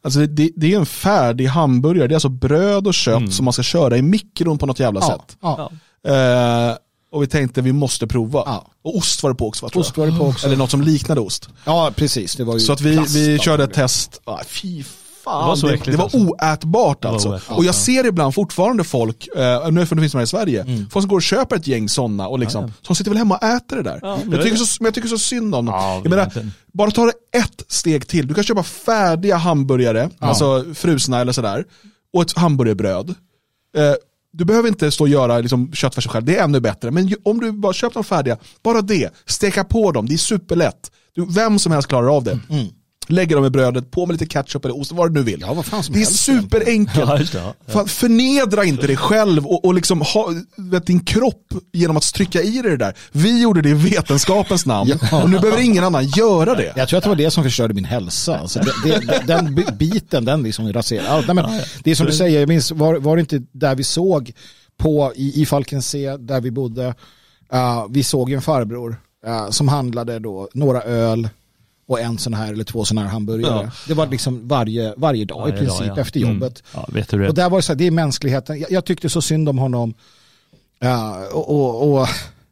Alltså 0.03 0.21
det, 0.21 0.27
det, 0.27 0.51
det 0.57 0.75
är 0.75 0.79
en 0.79 0.87
färdig 0.87 1.47
hamburgare, 1.47 2.07
det 2.09 2.13
är 2.13 2.17
alltså 2.17 2.29
bröd 2.29 2.87
och 2.87 2.95
kött 2.95 3.33
som 3.33 3.45
man 3.45 3.53
ska 3.53 3.63
köra 3.63 3.97
i 3.97 4.03
mikron 4.03 4.59
på 4.59 4.67
något 4.67 4.81
jävla 4.81 5.01
Ja, 5.01 5.07
sätt. 5.07 5.37
ja. 5.43 5.71
Eh, 6.09 6.77
och 7.13 7.23
vi 7.23 7.27
tänkte 7.27 7.61
vi 7.63 7.73
måste 7.73 8.07
prova. 8.07 8.43
Ja. 8.47 8.67
Och 8.85 8.97
ost 8.97 9.23
var 9.23 9.31
det 9.31 9.37
på 9.37 9.47
också 9.49 9.67
va, 9.67 9.71
Ost 9.75 9.97
var 9.97 10.07
det 10.07 10.19
på 10.19 10.25
också. 10.25 10.47
Eller 10.47 10.57
något 10.57 10.71
som 10.71 10.83
liknade 10.83 11.21
ost. 11.21 11.49
ja, 11.65 11.93
precis. 11.97 12.33
Det 12.37 12.45
var 12.45 12.55
ju 12.55 12.61
Så 12.61 12.73
att 12.73 12.81
vi, 12.81 12.97
plast, 12.97 13.15
vi 13.17 13.39
körde 13.39 13.65
ett 13.65 13.73
test. 13.75 14.21
Ah, 14.25 14.39
fy 14.47 14.83
fan, 15.25 15.43
Det 15.43 15.49
var 15.49 15.57
så 15.57 15.67
det, 15.67 15.75
äckligt 15.75 15.91
det 15.93 15.97
var 15.97 16.05
alltså. 16.05 16.19
oätbart 16.19 17.05
var 17.05 17.13
alltså. 17.13 17.29
oätbart, 17.29 17.57
och 17.59 17.65
jag 17.65 17.69
ja. 17.69 17.73
ser 17.73 18.07
ibland 18.07 18.35
fortfarande 18.35 18.85
folk, 18.85 19.29
eh, 19.37 19.71
nu 19.71 19.87
för 19.87 19.97
det 19.97 20.03
finns 20.03 20.13
de 20.13 20.19
här 20.19 20.25
i 20.25 20.27
Sverige, 20.27 20.63
Mm. 20.63 20.91
folk 20.91 21.03
som 21.03 21.09
går 21.09 21.17
och 21.17 21.23
köper 21.23 21.57
ett 21.57 21.67
gäng 21.67 21.89
sådana 21.89 22.29
och 22.29 22.39
liksom, 22.39 22.73
som 22.83 22.97
sitter 22.97 23.11
väl 23.11 23.19
hemma 23.19 23.37
och 23.37 23.43
äter 23.43 23.77
det 23.77 23.83
där. 23.83 23.99
Ja, 24.03 24.19
jag, 24.31 24.43
tycker 24.43 24.59
det. 24.59 24.67
så, 24.67 24.77
men 24.81 24.85
jag 24.87 24.95
tycker 24.95 25.09
så 25.09 25.19
synd 25.19 25.55
om 25.55 25.65
dem. 25.67 25.75
Ja, 25.75 25.95
jag 26.05 26.11
menar, 26.11 26.51
bara 26.73 26.91
ta 26.91 27.05
det 27.05 27.39
ett 27.39 27.63
steg 27.69 28.09
till. 28.09 28.27
Du 28.27 28.35
kan 28.35 28.45
köpa 28.45 28.63
färdiga 28.63 29.37
hamburgare, 29.37 30.11
alltså 30.19 30.65
frusna 30.75 31.21
eller 31.21 31.33
sådär, 31.33 31.65
och 32.13 32.23
ett 32.23 32.33
hamburgerbröd. 32.39 33.15
Eh, 33.77 33.95
du 34.33 34.45
behöver 34.45 34.69
inte 34.69 34.91
stå 34.91 35.05
och 35.05 35.09
göra 35.09 35.39
liksom, 35.39 35.73
köttfärsen 35.73 36.13
själv, 36.13 36.25
det 36.25 36.37
är 36.37 36.45
ännu 36.45 36.61
bättre. 36.61 36.91
Men 36.91 37.15
om 37.25 37.41
du 37.41 37.53
bara 37.53 37.73
köper 37.73 37.95
dem 37.95 38.05
färdiga, 38.05 38.39
bara 38.63 38.83
det, 38.83 39.15
steka 39.27 39.65
på 39.65 39.93
dem, 39.93 40.07
det 40.07 40.15
är 40.15 40.19
superlätt. 40.19 40.91
Du, 41.15 41.27
vem 41.35 41.59
som 41.59 41.73
helst 41.73 41.89
klarar 41.89 42.17
av 42.17 42.25
det. 42.25 42.33
Mm. 42.33 42.45
Mm. 42.51 42.67
Lägger 43.11 43.37
dem 43.37 43.45
i 43.45 43.51
brödet, 43.51 43.91
på 43.91 44.07
med 44.07 44.15
lite 44.21 44.27
ketchup 44.27 44.65
eller 44.65 44.81
ost, 44.81 44.93
vad 44.93 45.09
du 45.15 45.15
nu 45.15 45.23
vill. 45.23 45.41
Ja, 45.41 45.55
vad 45.55 45.67
fan 45.67 45.83
som 45.83 45.93
det 45.95 45.99
är 45.99 46.05
helst 46.05 46.25
superenkelt. 46.25 47.35
Ja. 47.35 47.55
Ja. 47.73 47.87
Förnedra 47.87 48.65
inte 48.65 48.87
dig 48.87 48.97
själv 48.97 49.47
och, 49.47 49.65
och 49.65 49.75
liksom 49.75 50.01
ha 50.01 50.35
vet, 50.57 50.87
din 50.87 51.01
kropp 51.01 51.47
genom 51.73 51.97
att 51.97 52.15
trycka 52.15 52.43
i 52.43 52.63
dig 52.63 52.71
det 52.71 52.77
där. 52.77 52.95
Vi 53.13 53.43
gjorde 53.43 53.63
det 53.63 53.69
i 53.69 53.75
vetenskapens 53.75 54.67
namn 54.67 54.93
Ja. 55.11 55.23
och 55.23 55.31
nu 55.31 55.39
behöver 55.39 55.63
ingen 55.63 55.85
annan 55.85 56.07
göra 56.07 56.55
det. 56.55 56.73
Jag 56.77 56.89
tror 56.89 56.99
att 56.99 57.03
det 57.05 57.09
var 57.11 57.17
det 57.17 57.31
som 57.31 57.45
förstörde 57.45 57.75
min 57.75 57.85
hälsa. 57.85 58.39
Alltså 58.39 58.61
det, 58.61 58.73
det, 58.85 59.23
den 59.27 59.55
bi- 59.55 59.73
biten, 59.79 60.25
den 60.25 60.43
liksom 60.43 60.73
raserade 60.73 61.09
allt. 61.09 61.27
Nej, 61.27 61.35
men 61.35 61.61
det 61.85 61.91
är 61.91 61.95
som 61.95 62.07
du 62.07 62.13
säger, 62.13 62.41
jag 62.41 62.49
minns, 62.49 62.71
var, 62.73 62.95
var 62.95 63.17
det 63.17 63.21
inte 63.21 63.43
där 63.53 63.75
vi 63.75 63.85
såg 63.85 64.33
på 64.79 65.13
i, 65.17 65.43
i 65.43 65.47
Falkensee, 65.47 66.17
där 66.17 66.41
vi 66.41 66.51
bodde, 66.51 66.87
uh, 67.55 67.87
vi 67.91 68.03
såg 68.03 68.33
en 68.33 68.43
farbror 68.43 69.01
uh, 69.27 69.51
som 69.51 69.69
handlade 69.69 70.19
då 70.19 70.49
några 70.55 70.83
öl 70.83 71.29
och 71.89 72.01
en 72.01 72.19
sån 72.19 72.35
här 72.35 72.53
eller 72.53 72.65
två 72.65 72.85
sådana 72.85 73.07
här 73.07 73.13
hamburgare. 73.13 73.63
Ja. 73.65 73.71
Det 73.89 73.95
var 73.95 74.07
liksom 74.07 74.49
varje, 74.49 74.95
varje 74.97 75.25
dag 75.25 75.41
Varje 75.41 75.55
i 75.55 75.59
princip 75.59 75.87
dag, 75.87 75.97
ja. 75.97 76.01
efter 76.01 76.21
Mm. 76.21 76.33
jobbet. 76.35 76.63
Ja, 76.75 76.85
vet 76.89 77.09
du 77.09 77.19
det? 77.19 77.29
Och 77.29 77.35
där 77.35 77.51
var 77.51 77.59
det 77.59 77.63
så 77.63 77.73
här, 77.73 77.79
det 77.79 77.87
är 77.87 77.91
mänskligheten. 77.91 78.61
Jag, 78.61 78.71
jag 78.71 78.85
tyckte 78.85 79.09
så 79.09 79.23
synd 79.23 79.49
om 79.49 79.59
honom. 79.59 79.95
Ja, 80.81 81.17
och, 81.33 81.51
och, 81.51 82.01
och 82.01 82.09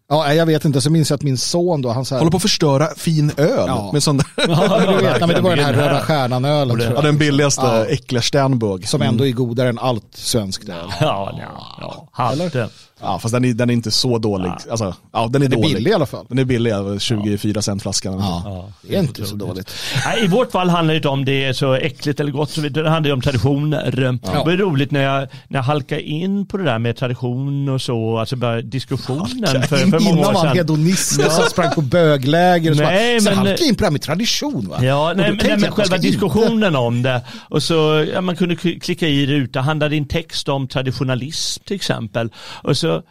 ja, 0.09 0.35
jag 0.35 0.47
vet 0.47 0.65
inte, 0.65 0.81
så 0.81 0.91
minns 0.91 1.11
jag 1.11 1.15
att 1.17 1.23
min 1.23 1.39
son 1.39 1.83
då, 1.83 1.89
han 1.89 2.05
så 2.05 2.15
här, 2.15 2.21
Håller 2.21 2.31
på 2.31 2.37
att 2.37 2.43
förstöra 2.43 2.87
fin 2.97 3.33
öl 3.37 3.65
Ja. 3.67 3.91
med 3.93 4.03
sån 4.03 4.17
där, 4.17 4.27
Ja, 4.49 4.79
vet, 5.01 5.03
nej, 5.03 5.21
men 5.21 5.29
det 5.29 5.41
var 5.41 5.57
den 5.57 5.65
här. 5.65 5.73
Röda 5.73 6.01
Stjärnan-ölen. 6.01 6.81
ja, 6.95 7.01
den 7.01 7.19
billigaste 7.19 7.63
Ja. 7.67 7.87
äckliga 7.87 8.23
Sternburg. 8.23 8.89
Som 8.89 9.03
ändå 9.03 9.27
är 9.27 9.33
godare 9.33 9.69
än 9.69 9.79
allt 9.79 10.05
svenskt 10.17 10.69
öl. 10.69 10.75
Ja, 11.01 11.35
ja, 11.41 11.77
ja. 11.81 12.09
Hade. 12.13 12.69
Ja, 13.01 13.19
fast 13.19 13.35
den 13.35 13.45
är, 13.45 13.53
den 13.55 13.71
är 13.71 13.75
inte 13.75 13.91
så 13.91 14.19
dålig. 14.19 14.51
Alltså, 14.71 14.95
ja, 15.13 15.29
den 15.33 15.43
är, 15.43 15.49
Den 15.49 15.59
är 15.59 15.63
dålig. 15.63 15.77
billig 15.77 15.91
i 15.91 15.95
alla 15.95 16.07
fall. 16.07 16.27
Den 16.29 16.39
är 16.39 16.45
billig, 16.45 16.71
ja, 16.71 16.99
24 16.99 17.63
cent 17.63 17.83
flaskan. 17.83 18.19
Ja, 18.19 18.69
det 18.83 18.97
är 18.97 19.01
inte 19.01 19.25
så 19.25 19.37
dåligt. 19.37 19.73
Nej, 20.07 20.25
I 20.25 20.27
vårt 20.27 20.53
fall 20.53 20.69
handlar 20.69 20.95
det 20.95 20.97
inte 20.97 21.09
om 21.09 21.25
det 21.25 21.45
är 21.45 21.53
så 21.53 21.75
äckligt 21.75 22.21
eller 22.21 22.31
gott, 22.33 22.51
så 22.51 22.61
det 22.61 22.89
handlar 22.91 23.09
ju 23.09 23.13
om 23.13 23.21
traditioner. 23.21 23.91
Det 23.91 24.19
var 24.45 24.57
roligt 24.57 24.91
när 24.91 25.03
jag, 25.03 25.21
när 25.49 25.59
jag 25.59 25.63
halkade 25.63 26.03
in 26.03 26.47
på 26.47 26.57
det 26.57 26.65
där 26.65 26.79
med 26.79 26.97
tradition 26.97 27.69
och 27.69 27.83
så, 27.83 28.19
alltså 28.19 28.37
bara 28.37 28.63
diskussionen 28.63 29.63
för, 29.63 29.77
för 29.77 29.87
många 29.87 30.11
Innan 30.11 30.19
år 30.19 30.25
var 30.25 30.33
han 30.33 30.43
sedan. 30.43 30.57
hedonist 30.57 31.27
och 31.27 31.33
så 31.33 31.43
sprang 31.43 31.71
på 31.75 31.81
bögläger 31.81 32.71
och 32.71 32.77
så, 32.77 32.83
Nej, 32.83 33.15
bara, 33.15 33.21
så 33.21 33.31
men- 33.31 33.39
halkade 33.39 33.59
jag 33.63 33.69
in 33.69 33.75
på 33.75 33.79
det 33.81 33.87
här 33.87 33.93
med 33.93 34.03
tradition 34.03 34.69
va? 34.69 34.85
Ja, 34.85 35.13
nej, 35.17 35.27
men, 35.29 35.37
nej, 35.37 35.47
men 35.51 35.61
man 35.61 35.71
själva 35.71 35.85
ska 35.85 35.97
inte- 35.97 36.09
diskussionen 36.09 36.77
om 36.77 37.03
det. 37.03 37.21
Och 37.49 37.63
så, 37.63 38.07
ja, 38.15 38.21
man 38.21 38.37
kunde 38.37 38.57
klicka 38.57 39.09
i 39.09 39.27
ruta, 39.27 39.61
handlade 39.61 39.95
din 39.95 40.09
text 40.09 40.49
om 40.49 40.69
traditionalism 40.69 41.63
till 41.65 41.77
exempel. 41.77 42.31
Och 42.63 42.77
så 42.77 42.86
Twitter 42.87 43.03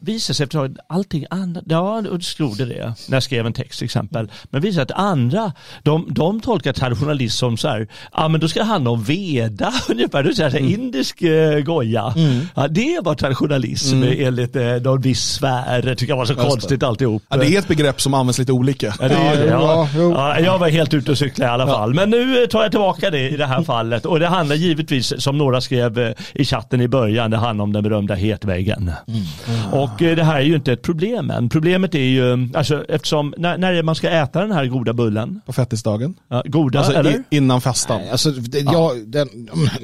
visar 0.00 0.34
sig 0.34 0.44
efter 0.44 0.70
allting 0.86 1.24
annat, 1.30 1.64
ja 1.66 1.98
och 1.98 2.22
stod 2.22 2.58
det 2.58 2.64
det 2.64 2.94
när 3.08 3.16
jag 3.16 3.22
skrev 3.22 3.46
en 3.46 3.52
text 3.52 3.78
till 3.78 3.84
exempel. 3.84 4.30
Men 4.50 4.60
visar 4.60 4.82
att 4.82 4.90
andra, 4.90 5.52
de, 5.82 6.06
de 6.10 6.40
tolkar 6.40 6.72
traditionalism 6.72 7.38
som 7.38 7.56
så 7.56 7.68
här, 7.68 7.88
ja 8.12 8.28
men 8.28 8.40
då 8.40 8.48
ska 8.48 8.60
det 8.60 8.66
handla 8.66 8.90
om 8.90 9.02
veda 9.02 9.72
ungefär, 9.88 10.22
då 10.22 10.32
säger 10.32 10.56
mm. 10.56 10.72
indisk 10.72 11.22
eh, 11.22 11.60
goja. 11.60 12.14
Mm. 12.16 12.46
Ja, 12.54 12.68
det 12.68 13.00
var 13.02 13.14
traditionalism 13.14 13.96
mm. 13.96 14.26
enligt 14.26 14.56
eh, 14.56 14.62
någon 14.62 15.00
viss 15.00 15.22
sfär, 15.22 15.82
det 15.82 15.96
tycker 15.96 16.12
jag 16.12 16.16
var 16.16 16.24
så 16.24 16.32
Just 16.32 16.48
konstigt 16.48 16.80
det. 16.80 16.86
alltihop. 16.86 17.22
Ja, 17.28 17.36
det 17.36 17.46
är 17.46 17.58
ett 17.58 17.68
begrepp 17.68 18.00
som 18.00 18.14
används 18.14 18.38
lite 18.38 18.52
olika. 18.52 18.94
Ja, 19.00 19.08
det 19.08 19.14
är, 19.14 19.46
ja, 19.46 19.88
ja, 19.94 20.40
jag 20.40 20.58
var 20.58 20.68
helt 20.68 20.94
ute 20.94 21.10
och 21.10 21.18
cyklade 21.18 21.50
i 21.50 21.52
alla 21.52 21.66
fall. 21.66 21.94
Men 21.94 22.10
nu 22.10 22.46
tar 22.46 22.62
jag 22.62 22.70
tillbaka 22.70 23.10
det 23.10 23.30
i 23.30 23.36
det 23.36 23.46
här 23.46 23.62
fallet 23.62 24.06
och 24.06 24.20
det 24.20 24.26
handlar 24.26 24.56
givetvis, 24.56 25.22
som 25.22 25.38
några 25.38 25.60
skrev 25.60 25.98
eh, 25.98 26.12
i 26.34 26.44
chatten 26.44 26.80
i 26.80 26.88
början, 26.88 27.30
det 27.30 27.36
handlar 27.36 27.62
om 27.62 27.72
den 27.72 27.82
berömda 27.82 28.14
hetväggen. 28.14 28.92
Mm. 29.08 29.72
Och 29.72 29.87
eh, 30.02 30.16
det 30.16 30.24
här 30.24 30.36
är 30.36 30.44
ju 30.44 30.54
inte 30.54 30.72
ett 30.72 30.82
problem 30.82 31.30
än. 31.30 31.48
Problemet 31.48 31.94
är 31.94 31.98
ju, 31.98 32.48
alltså, 32.54 32.84
eftersom, 32.88 33.34
när, 33.38 33.58
när 33.58 33.82
man 33.82 33.94
ska 33.94 34.10
äta 34.10 34.40
den 34.40 34.52
här 34.52 34.66
goda 34.66 34.92
bullen? 34.92 35.40
På 35.46 35.52
fettisdagen. 35.52 36.14
Ja, 36.28 36.42
goda, 36.46 36.78
alltså, 36.78 36.92
eller? 36.92 37.10
I, 37.10 37.36
innan 37.36 37.60
fastan. 37.60 38.00
Nej, 38.00 38.10
alltså, 38.10 38.30
det, 38.30 38.60
jag, 38.60 39.08
den, 39.08 39.28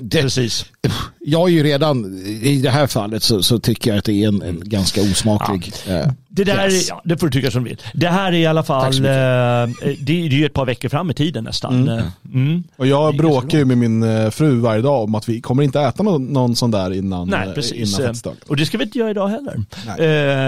det, 0.01 0.22
Precis. 0.22 0.66
Jag 1.20 1.48
är 1.48 1.52
ju 1.52 1.62
redan, 1.62 2.18
i 2.26 2.60
det 2.62 2.70
här 2.70 2.86
fallet 2.86 3.22
så, 3.22 3.43
så 3.43 3.59
tycker 3.59 3.90
jag 3.90 3.98
att 3.98 4.05
det 4.05 4.12
är 4.12 4.28
en, 4.28 4.43
en 4.43 4.60
ganska 4.64 5.01
osmaklig 5.01 5.72
ja. 5.89 6.14
Eh, 6.43 6.44
det 6.47 6.52
där 6.52 6.66
är, 6.66 6.89
ja, 6.89 7.02
det 7.05 7.16
får 7.16 7.27
du 7.27 7.32
tycka 7.32 7.51
som 7.51 7.65
du 7.65 7.70
vill. 7.70 7.81
Det 7.94 8.09
här 8.09 8.32
är 8.32 8.36
i 8.36 8.47
alla 8.47 8.62
fall, 8.62 8.94
eh, 8.94 9.01
det, 9.01 9.97
det 10.01 10.12
är 10.12 10.28
ju 10.28 10.47
ett 10.47 10.52
par 10.52 10.66
veckor 10.66 10.89
fram 10.89 11.11
i 11.11 11.15
tiden 11.15 11.44
nästan. 11.44 11.74
Mm. 11.74 11.98
Eh, 11.98 12.05
mm. 12.35 12.65
Och 12.77 12.86
jag 12.86 13.16
bråkar 13.16 13.59
ju 13.59 13.65
med 13.65 13.78
min 13.78 14.02
eh, 14.02 14.31
fru 14.31 14.61
varje 14.61 14.82
dag 14.82 15.02
om 15.02 15.15
att 15.15 15.28
vi 15.28 15.40
kommer 15.40 15.62
inte 15.62 15.81
äta 15.81 16.02
någon, 16.02 16.24
någon 16.24 16.56
sån 16.56 16.70
där 16.70 16.93
innan, 16.93 17.28
Nej, 17.28 17.55
precis. 17.55 17.98
innan 17.98 18.15
Och 18.48 18.56
det 18.56 18.66
ska 18.66 18.78
vi 18.78 18.85
inte 18.85 18.98
göra 18.98 19.11
idag 19.11 19.28
heller. 19.28 19.65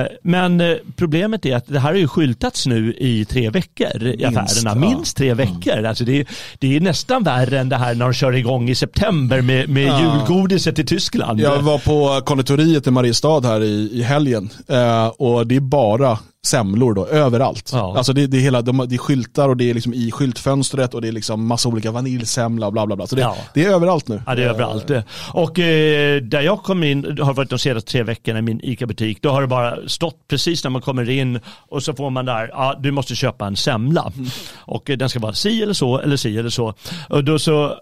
Eh, 0.01 0.07
men 0.23 0.79
problemet 0.97 1.47
är 1.47 1.57
att 1.57 1.67
det 1.67 1.81
här 1.81 1.91
har 1.91 1.99
ju 1.99 2.09
skyltats 2.09 2.67
nu 2.67 2.95
i 2.99 3.25
tre 3.25 3.51
veckor 3.51 4.03
i 4.03 4.17
Minst, 4.17 4.27
affärerna. 4.27 4.87
Ja. 4.87 4.91
Minst 4.97 5.17
tre 5.17 5.35
veckor. 5.35 5.73
Mm. 5.73 5.87
Alltså 5.87 6.05
det, 6.05 6.21
är, 6.21 6.27
det 6.59 6.77
är 6.77 6.81
nästan 6.81 7.23
värre 7.23 7.61
än 7.61 7.69
det 7.69 7.77
här 7.77 7.95
när 7.95 8.05
de 8.05 8.13
kör 8.13 8.33
igång 8.33 8.69
i 8.69 8.75
september 8.75 9.41
med, 9.41 9.69
med 9.69 9.87
ja. 9.87 10.01
julgodiset 10.01 10.79
i 10.79 10.85
Tyskland. 10.85 11.41
Jag 11.41 11.63
var 11.63 11.79
på 11.79 12.25
konditoriet 12.27 12.87
i 12.87 12.91
Mariestad 12.91 13.41
här 13.41 13.63
i, 13.63 13.91
i 13.93 14.03
helgen 14.03 14.51
eh, 14.69 15.07
och 15.07 15.47
det 15.47 15.57
är 15.57 15.61
bara 15.77 16.19
semlor 16.47 16.95
då, 16.95 17.07
överallt. 17.07 17.71
Ja. 17.73 17.97
Alltså 17.97 18.13
det, 18.13 18.27
det, 18.27 18.37
är 18.37 18.41
hela, 18.41 18.63
de, 18.63 18.87
det 18.89 18.95
är 18.95 18.99
skyltar 18.99 19.49
och 19.49 19.57
det 19.57 19.71
är 19.71 19.75
liksom 19.75 19.95
i 19.95 20.11
skyltfönstret 20.11 20.95
och 20.95 21.03
det 21.03 21.09
är 21.09 21.13
liksom 21.13 21.47
massa 21.47 21.69
olika 21.69 21.91
vaniljsemla 21.91 22.67
och 22.67 22.73
bla 22.73 22.87
bla 22.87 22.97
bla. 22.97 23.07
Så 23.07 23.17
det, 23.17 23.23
ja. 23.23 23.37
det 23.55 23.65
är 23.65 23.71
överallt 23.71 24.09
nu. 24.09 24.23
Ja 24.27 24.35
det 24.35 24.45
är 24.45 24.49
överallt. 24.49 24.91
Och 25.33 25.59
eh, 25.59 26.23
där 26.23 26.41
jag 26.41 26.63
kom 26.63 26.83
in, 26.83 27.19
har 27.21 27.35
varit 27.35 27.51
de 27.51 27.59
senaste 27.59 27.91
tre 27.91 28.03
veckorna 28.03 28.39
i 28.39 28.43
min 28.43 28.61
ICA-butik, 28.63 29.23
då 29.23 29.31
har 29.31 29.41
det 29.41 29.47
bara 29.47 29.89
stått 29.89 30.29
precis 30.29 30.65
när 30.65 30.71
man 30.71 30.83
kommer 30.83 31.11
in 31.11 31.41
och 31.69 31.83
så 31.83 31.95
får 31.95 32.11
man 32.11 32.25
där, 32.25 32.49
ja 32.53 32.77
du 32.81 32.91
måste 32.91 33.15
köpa 33.15 33.47
en 33.47 33.57
semla. 33.57 34.13
Mm. 34.17 34.31
Och 34.57 34.91
eh, 34.91 34.97
den 34.97 35.09
ska 35.09 35.19
vara 35.19 35.33
si 35.33 35.63
eller 35.63 35.75
så 35.75 35.99
eller 35.99 36.17
si 36.17 36.39
eller 36.39 36.51
så. 36.51 36.75
Och 37.09 37.25
då 37.25 37.39
så 37.39 37.75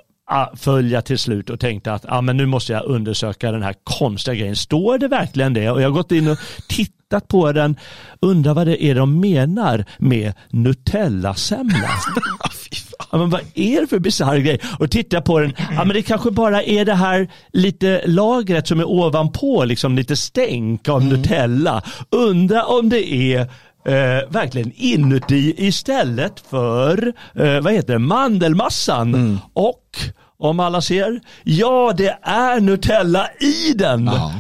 följa 0.57 1.03
till 1.03 1.19
slut 1.19 1.51
och 1.51 1.61
tänkte 1.61 1.93
att 1.93 2.05
ah, 2.09 2.21
men 2.21 2.37
nu 2.37 2.47
måste 2.47 2.73
jag 2.73 2.85
undersöka 2.85 3.53
den 3.53 3.63
här 3.63 3.75
konstiga 3.85 4.35
grejen. 4.35 4.57
Står 4.57 4.99
det 4.99 5.09
verkligen 5.09 5.55
det? 5.55 5.71
Och 5.71 5.83
jag 5.83 5.87
har 5.87 5.95
gått 5.95 6.13
in 6.13 6.29
och 6.29 6.39
tittat 6.69 7.29
på 7.29 7.53
den. 7.53 7.77
Undrar 8.21 8.55
vad 8.55 8.67
det 8.67 8.85
är 8.85 8.95
de 8.95 9.21
menar 9.21 9.85
med 9.99 10.33
Nutella-semla. 10.51 11.91
ja, 13.13 13.19
men 13.19 13.31
vad 13.31 13.41
är 13.55 13.81
det 13.81 13.87
för 13.87 13.99
bisarr 13.99 14.39
grej? 14.39 14.61
Och 14.79 14.91
titta 14.91 15.21
på 15.21 15.39
den, 15.39 15.53
ja, 15.59 15.85
men 15.85 15.89
det 15.89 16.03
kanske 16.03 16.31
bara 16.31 16.63
är 16.63 16.85
det 16.85 16.95
här 16.95 17.29
lite 17.53 18.07
lagret 18.07 18.69
som 18.69 18.81
är 18.81 18.89
ovanpå, 18.89 19.65
liksom 19.65 19.97
lite 19.97 20.17
stänk 20.17 20.89
av 20.89 21.03
mm. 21.03 21.13
Nutella. 21.13 21.83
Undra 22.11 22.65
om 22.65 22.89
det 22.89 23.13
är 23.13 23.51
eh, 23.85 24.31
verkligen 24.31 24.73
inuti 24.75 25.55
istället 25.57 26.41
för 26.51 27.13
eh, 27.35 27.61
vad 27.61 27.73
heter 27.73 27.93
det, 27.93 27.99
mandelmassan. 27.99 29.15
Mm. 29.15 29.39
Och 29.53 29.99
om 30.39 30.61
alla 30.61 30.81
ser, 30.81 31.21
ja 31.43 31.93
det 31.97 32.19
är 32.23 32.61
Nutella 32.61 33.29
i 33.41 33.73
den. 33.73 34.09
Aha. 34.09 34.33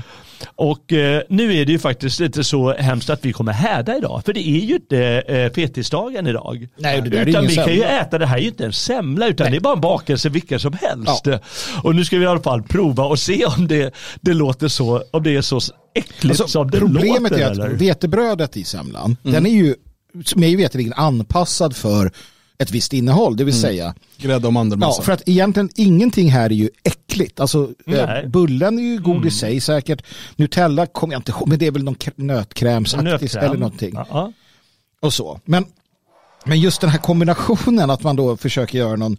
Och 0.56 0.92
eh, 0.92 1.22
nu 1.28 1.54
är 1.54 1.64
det 1.64 1.72
ju 1.72 1.78
faktiskt 1.78 2.20
inte 2.20 2.44
så 2.44 2.74
hemskt 2.74 3.10
att 3.10 3.24
vi 3.24 3.32
kommer 3.32 3.52
häda 3.52 3.96
idag. 3.96 4.22
För 4.24 4.32
det 4.32 4.40
är 4.40 4.60
ju 4.60 4.74
inte 4.74 4.98
eh, 5.26 5.52
fetisdagen 5.52 6.26
idag. 6.26 6.68
Nej, 6.76 7.00
det 7.00 7.10
där 7.10 7.26
utan 7.26 7.46
vi 7.46 7.54
kan 7.54 7.74
ju 7.74 7.82
äta, 7.82 8.18
det 8.18 8.26
här 8.26 8.36
är 8.36 8.40
ju 8.40 8.48
inte 8.48 8.64
en 8.64 8.72
semla 8.72 9.26
utan 9.26 9.44
Nej. 9.44 9.50
det 9.50 9.56
är 9.58 9.60
bara 9.60 9.74
en 9.74 9.80
bakelse 9.80 10.28
vilken 10.28 10.60
som 10.60 10.72
helst. 10.72 11.26
Ja. 11.26 11.38
Och 11.82 11.94
nu 11.94 12.04
ska 12.04 12.18
vi 12.18 12.24
i 12.24 12.26
alla 12.26 12.42
fall 12.42 12.62
prova 12.62 13.04
och 13.04 13.18
se 13.18 13.44
om 13.44 13.68
det, 13.68 13.94
det 14.20 14.34
låter 14.34 14.68
så, 14.68 15.02
om 15.10 15.22
det 15.22 15.36
är 15.36 15.42
så 15.42 15.60
äckligt 15.94 16.24
alltså, 16.24 16.48
som 16.48 16.70
det 16.70 16.78
problemet 16.78 17.22
låter. 17.22 17.48
Problemet 17.48 17.58
är 17.58 17.74
att 17.74 17.80
vetebrödet 17.80 18.56
i 18.56 18.64
semlan, 18.64 19.16
mm. 19.24 19.34
den 19.34 19.46
är 19.46 19.50
ju 19.50 19.74
mig 20.36 20.56
veterligen 20.56 20.92
anpassad 20.92 21.76
för 21.76 22.10
ett 22.58 22.70
visst 22.70 22.92
innehåll, 22.92 23.36
det 23.36 23.44
vill 23.44 23.54
mm. 23.54 23.62
säga 23.62 23.94
grädde 24.16 24.46
och 24.46 24.52
mandelmassa. 24.52 25.02
Ja, 25.02 25.04
för 25.04 25.12
att 25.12 25.28
egentligen 25.28 25.70
ingenting 25.74 26.30
här 26.30 26.44
är 26.44 26.54
ju 26.54 26.70
äckligt. 26.82 27.40
Alltså 27.40 27.70
eh, 27.86 28.28
bullen 28.28 28.78
är 28.78 28.82
ju 28.82 28.98
god 28.98 29.16
mm. 29.16 29.28
i 29.28 29.30
sig 29.30 29.60
säkert. 29.60 30.02
Nutella 30.36 30.86
kommer 30.86 31.14
jag 31.14 31.18
inte 31.18 31.32
ihåg, 31.32 31.48
men 31.48 31.58
det 31.58 31.66
är 31.66 31.70
väl 31.70 31.84
någon 31.84 31.96
nötkrämsaktigt 32.16 33.22
Nötkräm. 33.22 33.44
eller 33.44 33.56
någonting. 33.56 33.96
Uh 33.96 34.04
-huh. 34.10 34.32
Och 35.00 35.14
så. 35.14 35.40
Men, 35.44 35.66
men 36.44 36.60
just 36.60 36.80
den 36.80 36.90
här 36.90 36.98
kombinationen 36.98 37.90
att 37.90 38.02
man 38.02 38.16
då 38.16 38.36
försöker 38.36 38.78
göra 38.78 38.96
någon 38.96 39.16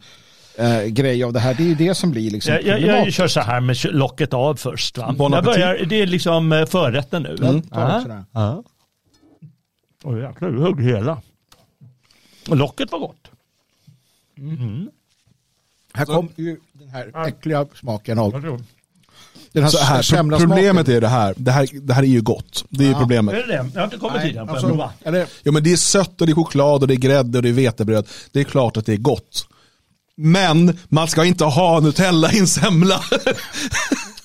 eh, 0.57 0.83
grej 0.83 1.23
av 1.23 1.33
det 1.33 1.39
här. 1.39 1.53
Det 1.53 1.63
är 1.63 1.67
ju 1.67 1.75
det 1.75 1.95
som 1.95 2.11
blir 2.11 2.31
liksom 2.31 2.53
jag, 2.53 2.63
jag, 2.63 2.81
jag 2.81 3.13
kör 3.13 3.27
så 3.27 3.39
här 3.39 3.61
med 3.61 3.77
locket 3.83 4.33
av 4.33 4.55
först. 4.55 4.97
Va? 4.97 5.15
jag 5.17 5.43
börjar, 5.43 5.85
det 5.85 6.01
är 6.01 6.07
liksom 6.07 6.51
eh, 6.51 6.65
förrätten 6.65 7.23
nu. 7.23 7.35
Mm. 7.41 7.61
Ja. 8.31 8.63
Oj 10.03 10.21
jäklar, 10.21 10.49
du 10.49 10.61
högg 10.61 10.81
hela. 10.81 11.21
Locket 12.47 12.91
var 12.91 12.99
gott. 12.99 13.24
Mm. 14.37 14.89
Här 15.93 16.05
kom 16.05 16.29
ju 16.35 16.59
den 16.73 16.89
här 16.89 17.27
äckliga 17.27 17.65
smaken 17.75 18.19
av 18.19 18.59
den 19.55 19.63
här, 19.63 20.01
så 20.01 20.15
här 20.15 20.39
problemet 20.39 20.87
är 20.87 21.01
det 21.01 21.07
här. 21.07 21.33
det 21.37 21.51
här, 21.51 21.69
det 21.73 21.93
här 21.93 22.03
är 22.03 22.07
ju 22.07 22.21
gott. 22.21 22.65
Det 22.69 22.85
är 22.85 22.91
ja. 22.91 22.99
problemet. 22.99 23.35
Är 23.35 23.39
det 23.39 23.47
det? 23.47 23.69
Jag 23.73 23.81
har 23.81 23.83
inte 23.83 23.97
kommit 23.97 24.21
till 24.21 24.35
den. 24.35 24.49
Alltså, 24.49 24.89
ja, 25.43 25.51
men 25.51 25.63
det 25.63 25.71
är 25.71 25.77
sött 25.77 26.21
och 26.21 26.27
det 26.27 26.31
är 26.31 26.35
choklad 26.35 26.81
och 26.81 26.87
det 26.87 26.93
är 26.93 26.97
grädde 26.97 27.37
och 27.37 27.41
det 27.43 27.49
är 27.49 27.53
vetebröd. 27.53 28.07
Det 28.31 28.39
är 28.39 28.43
klart 28.43 28.77
att 28.77 28.85
det 28.85 28.93
är 28.93 28.97
gott. 28.97 29.47
Men 30.17 30.79
man 30.87 31.07
ska 31.07 31.25
inte 31.25 31.45
ha 31.45 31.79
Nutella 31.79 32.31
i 32.31 32.39
en 32.39 32.47
semla. 32.47 33.01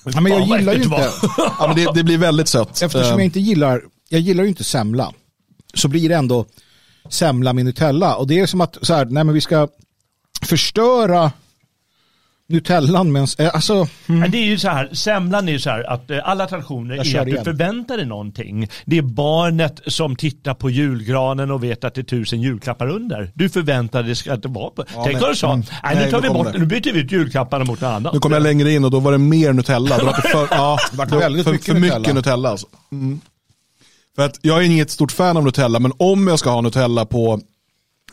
ja, 0.03 0.21
men 0.21 0.31
jag 0.31 0.41
gillar 0.41 0.73
ju 0.73 0.83
inte. 0.83 1.09
ja, 1.37 1.65
men 1.67 1.75
det, 1.75 1.91
det, 1.93 2.03
blir 2.03 2.17
väldigt 2.17 2.47
sött. 2.47 2.81
Eftersom 2.81 3.09
jag 3.09 3.19
eh. 3.19 3.25
inte 3.25 3.39
gillar, 3.39 3.81
jag 4.09 4.21
gillar 4.21 4.43
ju 4.43 4.49
inte 4.49 4.63
semla. 4.63 5.13
Så 5.73 5.87
blir 5.87 6.09
det 6.09 6.15
ändå 6.15 6.45
semla 7.09 7.53
med 7.53 7.65
Nutella. 7.65 8.15
Och 8.15 8.27
det 8.27 8.39
är 8.39 8.45
som 8.45 8.61
att 8.61 8.77
så 8.81 8.93
här, 8.93 9.05
nej 9.05 9.23
men 9.23 9.33
vi 9.33 9.41
ska 9.41 9.67
förstöra 10.41 11.31
Nutellan 12.51 13.11
med 13.11 13.27
en, 13.37 13.49
alltså, 13.53 13.87
mm. 14.07 14.31
Det 14.31 14.37
är 14.37 14.45
ju 14.45 14.57
så 14.57 14.69
här, 14.69 14.89
semlan 14.93 15.47
är 15.47 15.51
ju 15.51 15.59
så 15.59 15.69
här 15.69 15.83
att 15.83 16.11
eh, 16.11 16.17
alla 16.23 16.47
traditioner 16.47 16.95
är 16.95 17.19
att 17.19 17.25
du 17.25 17.43
förväntar 17.43 17.97
dig 17.97 18.05
någonting. 18.05 18.67
Det 18.85 18.97
är 18.97 19.01
barnet 19.01 19.79
som 19.87 20.15
tittar 20.15 20.53
på 20.53 20.69
julgranen 20.69 21.51
och 21.51 21.63
vet 21.63 21.83
att 21.83 21.95
det 21.95 22.01
är 22.01 22.03
tusen 22.03 22.41
julklappar 22.41 22.87
under. 22.87 23.31
Du 23.33 23.49
förväntar 23.49 24.03
dig 24.03 24.15
att 24.29 24.43
det 24.43 24.49
var 24.49 24.69
på. 24.69 24.83
Ja, 24.95 25.03
Tänk 25.05 25.21
om 25.21 25.29
du 25.29 25.35
sa, 25.35 25.53
mm. 25.53 25.65
nej, 25.83 25.95
nu 26.05 26.11
tar 26.11 26.21
vi 26.21 26.29
bort, 26.29 26.57
nu 26.57 26.65
byter 26.65 26.93
vi 26.93 26.99
ut 26.99 27.11
julklapparna 27.11 27.65
mot 27.65 27.81
något 27.81 27.87
annat. 27.87 28.13
Nu 28.13 28.19
kom 28.19 28.31
jag 28.31 28.43
längre 28.43 28.71
in 28.71 28.85
och 28.85 28.91
då 28.91 28.99
var 28.99 29.11
det 29.11 29.17
mer 29.17 29.53
Nutella. 29.53 29.97
Då 29.97 30.05
var 30.05 30.13
det 30.13 30.29
för, 30.29 30.47
ja, 30.51 30.77
det 30.91 30.97
var 30.97 31.05
väldigt 31.05 31.43
för, 31.43 31.51
mycket, 31.51 31.65
för 31.65 31.73
mycket 31.73 31.97
Nutella. 31.97 32.13
Nutella 32.13 32.49
alltså. 32.49 32.67
mm. 32.91 33.21
För 34.15 34.25
att 34.25 34.39
jag 34.41 34.57
är 34.57 34.61
inget 34.61 34.91
stort 34.91 35.11
fan 35.11 35.37
av 35.37 35.43
Nutella, 35.43 35.79
men 35.79 35.91
om 35.97 36.27
jag 36.27 36.39
ska 36.39 36.49
ha 36.49 36.61
Nutella 36.61 37.05
på 37.05 37.39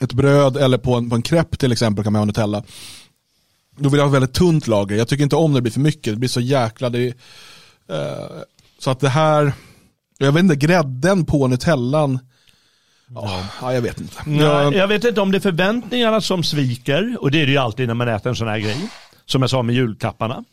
ett 0.01 0.13
bröd 0.13 0.57
eller 0.57 0.79
på 0.79 0.95
en, 0.95 1.11
på 1.11 1.17
en 1.17 1.23
crepe 1.23 1.57
till 1.57 1.73
exempel 1.73 2.05
kan 2.05 2.13
man 2.13 2.21
ha 2.21 2.27
Nutella. 2.27 2.63
Då 3.77 3.89
vill 3.89 3.99
jag 3.99 4.07
ha 4.07 4.13
väldigt 4.13 4.35
tunt 4.35 4.67
lager. 4.67 4.97
Jag 4.97 5.09
tycker 5.09 5.25
inte 5.25 5.37
om 5.37 5.51
när 5.51 5.59
det 5.59 5.63
blir 5.63 5.73
för 5.73 5.81
mycket. 5.81 6.13
Det 6.13 6.17
blir 6.17 6.29
så 6.29 6.41
jäkla... 6.41 6.91
Det, 6.91 7.07
uh, 7.09 7.15
så 8.79 8.91
att 8.91 9.01
det 9.01 9.09
här... 9.09 9.53
Jag 10.19 10.33
vet 10.33 10.43
inte, 10.43 10.57
grädden 10.57 11.25
på 11.25 11.47
Nutellan. 11.47 12.19
Ja, 13.15 13.45
ja, 13.61 13.75
jag 13.75 13.83
vet 13.83 14.01
inte. 14.01 14.17
Ja, 14.27 14.75
jag 14.75 14.89
vet 14.89 15.05
inte 15.05 15.21
om 15.21 15.33
det 15.33 15.39
är 15.39 15.41
förväntningarna 15.41 16.21
som 16.21 16.43
sviker. 16.43 17.17
Och 17.21 17.31
det 17.31 17.43
är 17.43 17.47
det 17.47 17.53
ju 17.53 17.59
alltid 17.59 17.87
när 17.87 17.95
man 17.95 18.09
äter 18.09 18.31
en 18.31 18.37
sån 18.37 18.49
här 18.49 18.59
grej. 18.59 18.91
Som 19.27 19.43
jag 19.43 19.51
sa 19.51 19.63
med 19.63 19.75
julklapparna. 19.75 20.45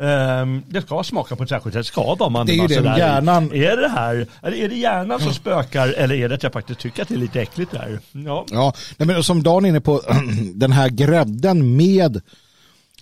Um, 0.00 0.62
det 0.68 0.82
ska 0.82 1.02
smaka 1.02 1.36
på 1.36 1.42
ett 1.42 1.48
särskilt 1.48 1.74
sätt, 1.74 1.86
ska 1.86 2.14
vara 2.14 2.28
mandelmassa 2.28 2.68
Det 2.68 2.74
är 2.74 2.82
ju 2.82 2.90
det, 2.90 2.98
hjärnan. 2.98 3.52
Är 3.52 3.76
det 3.76 3.88
här, 3.88 4.26
är 4.42 4.68
det 4.68 4.76
hjärnan 4.76 5.20
som 5.20 5.34
spökar 5.34 5.88
eller 5.88 6.14
är 6.14 6.28
det 6.28 6.34
att 6.34 6.42
jag 6.42 6.52
faktiskt 6.52 6.80
tycker 6.80 7.02
att 7.02 7.08
det 7.08 7.14
är 7.14 7.18
lite 7.18 7.40
äckligt 7.40 7.72
där? 7.72 8.00
Ja, 8.12 8.46
ja 8.50 8.72
men 8.98 9.24
som 9.24 9.42
Dan 9.42 9.64
är 9.64 9.68
inne 9.68 9.80
på, 9.80 10.02
den 10.54 10.72
här 10.72 10.88
grädden 10.88 11.76
med 11.76 12.20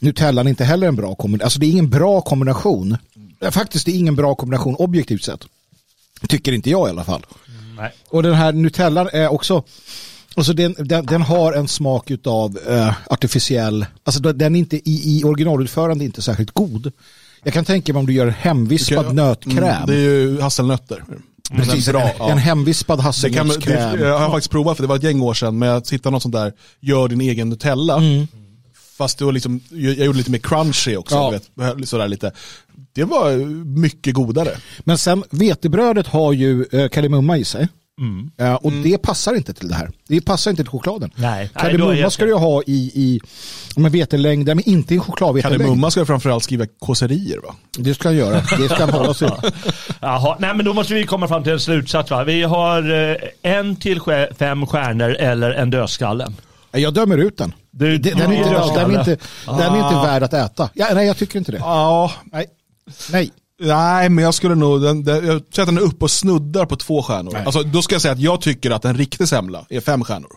Nutellan 0.00 0.48
inte 0.48 0.64
heller 0.64 0.88
en 0.88 0.96
bra 0.96 1.14
kombination. 1.14 1.44
Alltså 1.44 1.60
det 1.60 1.66
är 1.66 1.70
ingen 1.70 1.90
bra 1.90 2.20
kombination. 2.20 2.96
Faktiskt 3.50 3.86
det 3.86 3.92
är 3.92 3.98
ingen 3.98 4.16
bra 4.16 4.34
kombination 4.34 4.74
objektivt 4.74 5.24
sett. 5.24 5.44
Tycker 6.28 6.52
inte 6.52 6.70
jag 6.70 6.88
i 6.88 6.90
alla 6.90 7.04
fall. 7.04 7.26
Nej. 7.76 7.92
Och 8.08 8.22
den 8.22 8.34
här 8.34 8.52
Nutellan 8.52 9.08
är 9.12 9.28
också 9.28 9.62
Alltså 10.38 10.52
den, 10.52 10.74
den, 10.78 11.06
den, 11.06 11.22
har 11.22 11.52
en 11.52 11.68
smak 11.68 12.10
av 12.26 12.58
uh, 12.70 12.92
artificiell, 13.06 13.86
alltså 14.04 14.20
den 14.20 14.54
är 14.54 14.58
inte 14.58 14.76
i, 14.76 14.82
i 14.84 15.24
originalutförande 15.24 16.04
inte 16.04 16.22
särskilt 16.22 16.50
god. 16.50 16.92
Jag 17.44 17.54
kan 17.54 17.64
tänka 17.64 17.92
mig 17.92 18.00
om 18.00 18.06
du 18.06 18.12
gör 18.12 18.26
hemvispad 18.26 18.98
okay, 18.98 19.12
nötkräm. 19.12 19.58
Mm, 19.58 19.86
det 19.86 19.94
är 19.94 19.98
ju 19.98 20.40
hasselnötter. 20.40 21.04
Precis, 21.50 21.88
bra, 21.88 22.10
en, 22.20 22.30
en 22.30 22.38
hemvispad 22.38 23.00
hasselnötskräm. 23.00 24.00
jag 24.00 24.18
har 24.18 24.30
faktiskt 24.30 24.50
provat, 24.50 24.76
för 24.76 24.84
det 24.84 24.88
var 24.88 24.96
ett 24.96 25.02
gäng 25.02 25.20
år 25.20 25.34
sedan, 25.34 25.58
men 25.58 25.68
jag 25.68 25.82
hittade 25.90 26.12
något 26.12 26.22
sånt 26.22 26.34
där, 26.34 26.52
gör 26.80 27.08
din 27.08 27.20
egen 27.20 27.48
Nutella. 27.48 27.96
Mm. 27.96 28.26
Fast 28.98 29.18
det 29.18 29.24
var 29.24 29.32
liksom, 29.32 29.60
jag 29.70 29.94
gjorde 29.94 30.18
lite 30.18 30.30
mer 30.30 30.38
crunchy 30.38 30.96
också, 30.96 31.14
Ja. 31.14 31.30
vet, 31.30 31.88
sådär 31.88 32.08
lite. 32.08 32.32
Det 32.92 33.04
var 33.04 33.36
mycket 33.64 34.14
godare. 34.14 34.50
Men 34.78 34.98
sen 34.98 35.24
vetebrödet 35.30 36.06
har 36.06 36.32
ju 36.32 36.64
eh, 36.72 36.88
kardemumma 36.88 37.38
i 37.38 37.44
sig. 37.44 37.68
Mm. 37.98 38.30
Eh, 38.38 38.54
och 38.54 38.72
det 38.72 38.98
passar 38.98 39.34
inte 39.34 39.54
till 39.54 39.68
det 39.68 39.74
här. 39.74 39.90
Det 40.08 40.20
passar 40.20 40.50
inte 40.50 40.62
till 40.62 40.70
chokladen. 40.70 41.10
Nej, 41.14 41.50
Kardemumma 41.54 41.94
jag- 41.94 42.12
ska 42.12 42.24
du 42.24 42.30
ju 42.30 42.36
ha 42.36 42.62
i, 42.66 42.90
i 42.94 43.20
med 43.76 43.92
vetelängder, 43.92 44.54
men 44.54 44.68
inte 44.68 44.94
i 44.94 44.98
chokladvetelängd. 44.98 45.60
Kardemumma 45.60 45.90
ska 45.90 46.06
framförallt 46.06 46.44
skriva 46.44 46.66
kåserier 46.78 47.38
va? 47.38 47.54
Det 47.78 47.94
ska 47.94 48.08
han 48.08 48.16
göra. 48.16 48.34
Det 48.58 48.68
ska 48.68 48.74
han 48.86 48.90
hålla 48.90 49.14
sig 49.14 49.30
Jaha, 50.00 50.36
nej 50.38 50.54
men 50.54 50.64
då 50.64 50.74
måste 50.74 50.94
vi 50.94 51.06
komma 51.06 51.28
fram 51.28 51.42
till 51.42 51.52
en 51.52 51.60
slutsats 51.60 52.10
va. 52.10 52.24
Vi 52.24 52.42
har 52.42 53.10
eh, 53.10 53.16
en 53.42 53.76
till 53.76 54.00
fem 54.38 54.66
stjärnor 54.66 55.10
eller 55.10 55.50
en 55.50 55.70
dödskalle. 55.70 56.32
Jag 56.72 56.94
dömer 56.94 57.18
ut 57.18 57.36
den. 57.38 57.52
Du- 57.70 57.98
Den, 57.98 58.18
den, 58.18 58.32
är 58.32 58.36
inte, 58.38 58.50
den, 58.50 58.90
är 58.90 58.98
inte, 58.98 59.16
den 59.46 59.60
är 59.74 59.76
inte 59.84 60.06
värd 60.06 60.22
att 60.22 60.32
äta. 60.34 60.70
Ja, 60.74 60.86
nej, 60.94 61.06
jag 61.06 61.16
tycker 61.16 61.38
inte 61.38 61.52
det. 61.52 61.58
Ja, 61.58 62.12
Nej. 62.32 62.46
Nej. 63.12 63.30
Nej 63.60 64.08
men 64.08 64.24
jag 64.24 64.34
skulle 64.34 64.54
nog, 64.54 64.82
den, 64.82 65.04
den, 65.04 65.16
jag 65.26 65.42
säger 65.54 65.62
att 65.62 65.66
den 65.68 65.76
är 65.76 65.82
uppe 65.82 66.04
och 66.04 66.10
snuddar 66.10 66.66
på 66.66 66.76
två 66.76 67.02
stjärnor. 67.02 67.36
Alltså, 67.36 67.62
då 67.62 67.82
ska 67.82 67.94
jag 67.94 68.02
säga 68.02 68.12
att 68.12 68.20
jag 68.20 68.40
tycker 68.40 68.70
att 68.70 68.84
en 68.84 68.96
riktig 68.96 69.28
semla 69.28 69.66
är 69.68 69.80
fem 69.80 70.04
stjärnor. 70.04 70.30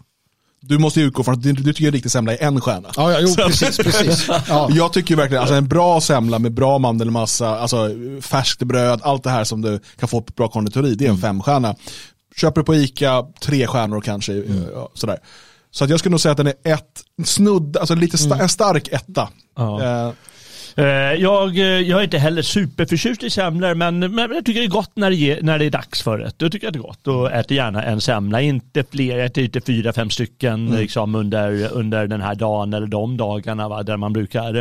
Du 0.63 0.77
måste 0.77 0.99
ju 0.99 1.05
utgå 1.07 1.23
från 1.23 1.33
att 1.35 1.41
du, 1.43 1.53
du 1.53 1.73
tycker 1.73 1.85
en 1.87 1.91
riktig 1.93 2.11
semla 2.11 2.33
är 2.33 2.43
en 2.43 2.61
stjärna. 2.61 2.89
Ja, 2.95 3.11
ja, 3.11 3.17
jo, 3.21 3.35
precis, 3.35 3.77
precis. 3.77 4.27
Ja. 4.47 4.69
Jag 4.71 4.93
tycker 4.93 5.15
verkligen, 5.15 5.41
alltså 5.41 5.55
en 5.55 5.67
bra 5.67 6.01
semla 6.01 6.39
med 6.39 6.53
bra 6.53 6.77
mandelmassa, 6.79 7.59
alltså 7.59 7.89
färskt 8.21 8.63
bröd, 8.63 8.99
allt 9.03 9.23
det 9.23 9.29
här 9.29 9.43
som 9.43 9.61
du 9.61 9.79
kan 9.99 10.09
få 10.09 10.21
på 10.21 10.33
bra 10.35 10.47
konditori, 10.47 10.95
det 10.95 11.05
är 11.05 11.09
en 11.09 11.15
Mm. 11.15 11.21
femstjärna. 11.21 11.75
Köper 12.35 12.61
du 12.61 12.65
på 12.65 12.75
Ica, 12.75 13.25
tre 13.41 13.67
stjärnor 13.67 14.01
kanske. 14.01 14.33
Mm. 14.33 14.63
ja, 14.73 14.89
Sådär. 14.93 15.17
Så 15.71 15.83
att 15.83 15.89
jag 15.89 15.99
skulle 15.99 16.11
nog 16.11 16.19
säga 16.21 16.31
att 16.31 16.37
den 16.37 16.47
är 16.47 16.53
ett, 16.63 17.01
snudd, 17.25 17.77
alltså 17.77 17.95
lite 17.95 18.17
sta, 18.17 18.27
Mm. 18.33 18.39
en 18.41 18.49
stark 18.49 18.87
etta. 18.91 19.29
Ja. 19.57 19.81
Eh, 19.83 19.87
Eh, 20.07 20.11
Jag, 21.17 21.57
eh, 21.57 21.63
jag 21.65 21.99
är 21.99 22.03
inte 22.03 22.17
heller 22.17 22.41
superförtjust 22.41 23.23
i 23.23 23.29
semlor 23.29 23.73
men, 23.75 23.99
men 23.99 24.17
jag 24.31 24.45
tycker 24.45 24.59
det 24.59 24.65
är 24.65 24.69
gott 24.69 24.91
när 24.95 25.09
det, 25.09 25.15
ge- 25.15 25.39
när 25.41 25.59
det 25.59 25.65
är 25.65 25.69
dags 25.69 26.01
för 26.01 26.17
det. 26.17 26.31
Då 26.37 26.49
tycker 26.49 26.67
jag 26.67 26.73
det 26.73 26.79
är 26.79 26.81
gott 26.81 27.07
och 27.07 27.31
äter 27.31 27.57
gärna 27.57 27.83
en 27.83 28.01
semla. 28.01 28.41
Inte 28.41 28.83
fler, 28.91 29.17
jag 29.17 29.25
äter 29.25 29.43
inte 29.43 29.61
fyra, 29.61 29.93
fem 29.93 30.09
stycken 30.09 30.65
liksom, 30.65 31.15
under, 31.15 31.71
under 31.73 32.07
den 32.07 32.21
här 32.21 32.35
dagen 32.35 32.73
eller 32.73 32.87
de 32.87 33.17
dagarna 33.17 33.67
va, 33.69 33.83
där 33.83 33.97
man 33.97 34.13
brukar. 34.13 34.55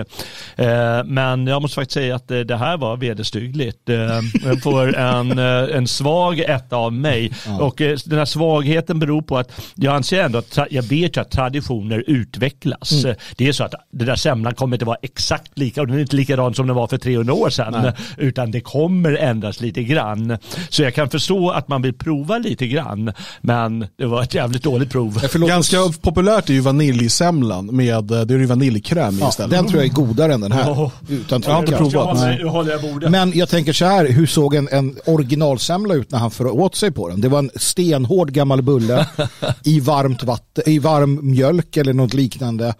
Eh, 0.56 1.04
men 1.04 1.46
jag 1.46 1.62
måste 1.62 1.74
faktiskt 1.74 1.94
säga 1.94 2.14
att 2.14 2.30
eh, 2.30 2.38
det 2.40 2.56
här 2.56 2.76
var 2.76 2.96
vederstyggligt. 2.96 3.88
Eh, 3.88 3.96
jag 4.44 4.62
får 4.62 4.96
en, 4.96 5.38
eh, 5.38 5.76
en 5.76 5.86
svag 5.86 6.38
etta 6.38 6.76
av 6.76 6.92
mig. 6.92 7.32
Och 7.60 7.80
eh, 7.80 7.96
den 8.06 8.18
här 8.18 8.24
svagheten 8.24 8.98
beror 8.98 9.22
på 9.22 9.38
att 9.38 9.52
jag 9.74 9.94
anser 9.94 10.22
ändå 10.22 10.38
att 10.38 10.58
jag 10.70 10.82
vet 10.82 11.16
ju 11.16 11.20
att 11.20 11.30
traditioner 11.30 12.04
utvecklas. 12.06 12.90
Det 13.36 13.48
är 13.48 13.52
så 13.52 13.64
att 13.64 13.74
den 13.90 14.06
där 14.06 14.16
semlan 14.16 14.54
kommer 14.54 14.76
inte 14.76 14.84
vara 14.84 14.96
exakt 15.02 15.58
lika 15.58 15.80
och 15.80 15.86
är 16.00 16.02
inte 16.02 16.16
likadan 16.16 16.54
som 16.54 16.66
den 16.66 16.76
var 16.76 16.86
för 16.86 16.98
300 16.98 17.34
år 17.34 17.50
sedan. 17.50 17.92
Utan 18.16 18.50
det 18.50 18.60
kommer 18.60 19.12
ändras 19.16 19.60
lite 19.60 19.82
grann. 19.82 20.36
Så 20.68 20.82
jag 20.82 20.94
kan 20.94 21.10
förstå 21.10 21.50
att 21.50 21.68
man 21.68 21.82
vill 21.82 21.94
prova 21.94 22.38
lite 22.38 22.66
grann. 22.66 23.12
Men 23.40 23.86
det 23.98 24.06
var 24.06 24.22
ett 24.22 24.34
jävligt 24.34 24.62
dåligt 24.62 24.90
prov. 24.90 25.22
Ganska 25.48 25.76
populärt 26.00 26.48
är 26.50 26.54
ju 26.54 26.60
vaniljsemlan 26.60 27.66
med, 27.66 28.10
eh, 28.10 28.20
det 28.20 28.34
är 28.34 28.38
ju 28.38 28.46
vaniljkräm 28.46 29.18
Ja, 29.20 29.28
istället. 29.28 29.50
den 29.50 29.66
tror 29.66 29.82
jag 29.82 29.90
är 29.90 29.94
godare 29.94 30.34
än 30.34 30.40
den 30.40 30.52
här. 30.52 30.72
Oh. 30.72 30.90
Utan 31.08 31.42
Jag 31.46 31.52
har 31.52 31.60
inte 31.60 31.76
provat. 31.76 32.18
Nej. 32.20 32.40
Jag. 32.40 33.10
Men 33.10 33.32
jag 33.34 33.48
tänker 33.48 33.72
så 33.72 33.84
här, 33.84 34.08
hur 34.08 34.26
såg 34.26 34.54
en, 34.54 34.68
en 34.72 34.96
originalsemla 35.06 35.94
ut 35.94 36.10
när 36.10 36.18
han 36.18 36.30
för 36.30 36.46
åt 36.46 36.74
sig 36.74 36.90
på 36.90 37.08
den? 37.08 37.20
Det 37.20 37.28
var 37.28 37.38
en 37.38 37.50
stenhård 37.56 38.32
gammal 38.32 38.62
bulle 38.62 39.06
i 39.64 39.80
varmt 39.80 40.22
vatten, 40.22 40.64
i 40.66 40.78
varm 40.78 41.30
mjölk 41.30 41.76
eller 41.76 41.92
något 41.92 42.14
liknande. 42.14 42.74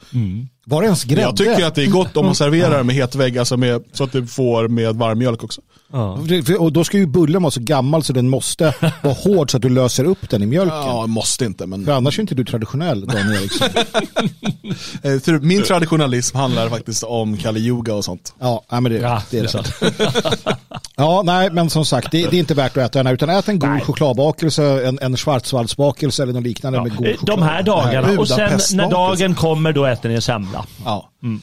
Var 0.71 0.81
det 0.81 0.87
ens 0.87 1.05
grädde? 1.05 1.23
Jag 1.23 1.37
tycker 1.37 1.65
att 1.65 1.75
det 1.75 1.83
är 1.85 1.91
gott 1.91 2.17
om 2.17 2.27
man 2.27 2.35
serverar 2.35 2.83
med 2.83 2.95
het 2.95 3.15
vägg, 3.15 3.39
alltså 3.39 3.57
med, 3.57 3.85
så 3.93 4.05
att 4.05 4.13
du 4.13 4.27
får 4.27 4.69
med 4.69 4.95
varm 4.95 5.19
mjölk 5.19 5.45
också. 5.45 5.61
Ja. 5.93 6.19
Och 6.59 6.73
då 6.73 6.85
ska 6.85 6.99
ju 6.99 7.07
bullen 7.07 7.43
vara 7.43 7.51
så 7.51 7.61
gammal 7.61 8.03
så 8.03 8.13
den 8.13 8.29
måste 8.29 8.75
vara 9.03 9.15
hård 9.25 9.51
så 9.51 9.57
att 9.57 9.63
du 9.63 9.69
löser 9.69 10.05
upp 10.05 10.31
den 10.31 10.43
i 10.43 10.47
mjölken. 10.47 10.77
Ja, 10.77 11.07
måste 11.07 11.45
inte, 11.45 11.67
men 11.67 11.85
För 11.85 11.93
annars 11.93 12.19
är 12.19 12.23
inte 12.23 12.35
du 12.35 12.45
traditionell, 12.45 13.07
Dan 13.07 13.33
Eriksson. 13.33 13.69
eh, 15.35 15.41
min 15.41 15.63
traditionalism 15.63 16.37
handlar 16.37 16.69
faktiskt 16.69 17.03
om 17.03 17.37
Kali 17.37 17.61
Yuga 17.61 17.95
och 17.95 18.05
sånt. 18.05 18.35
Ja, 18.41 18.65
nej, 18.71 18.81
men 18.81 18.93
det, 18.93 18.99
Ja, 18.99 19.23
det 19.31 19.39
är 19.39 19.43
det. 19.43 20.57
Ja, 20.97 21.23
nej, 21.25 21.51
men 21.51 21.71
som 21.71 21.85
sagt, 21.85 22.11
det, 22.11 22.27
det 22.27 22.37
är 22.37 22.41
inte 22.41 22.55
värt 22.55 22.77
att 22.77 22.83
äta 22.83 22.99
den 22.99 23.07
här, 23.07 23.15
utan 23.15 23.31
ät 23.31 23.49
en 23.49 23.59
god 23.59 23.71
Nej. 23.71 23.81
chokladbakelse, 23.81 24.87
en, 24.87 24.99
en 25.03 25.17
schwarzwaldsbakelse 25.17 26.23
eller 26.23 26.33
något 26.33 26.43
liknande 26.43 26.83
med 26.83 26.97
god 26.97 27.07
Eh, 27.07 27.17
choklad. 27.17 27.39
De 27.39 27.43
här 27.43 27.63
dagarna 27.63 28.21
och 28.21 28.29
sen 28.29 28.61
när 28.73 28.91
dagen 28.91 29.35
kommer 29.35 29.73
då 29.73 29.87
äter 29.87 30.09
ni 30.09 30.15
en 30.15 30.21
semla. 30.63 30.91
Ja. 30.91 31.11
Mm. 31.23 31.41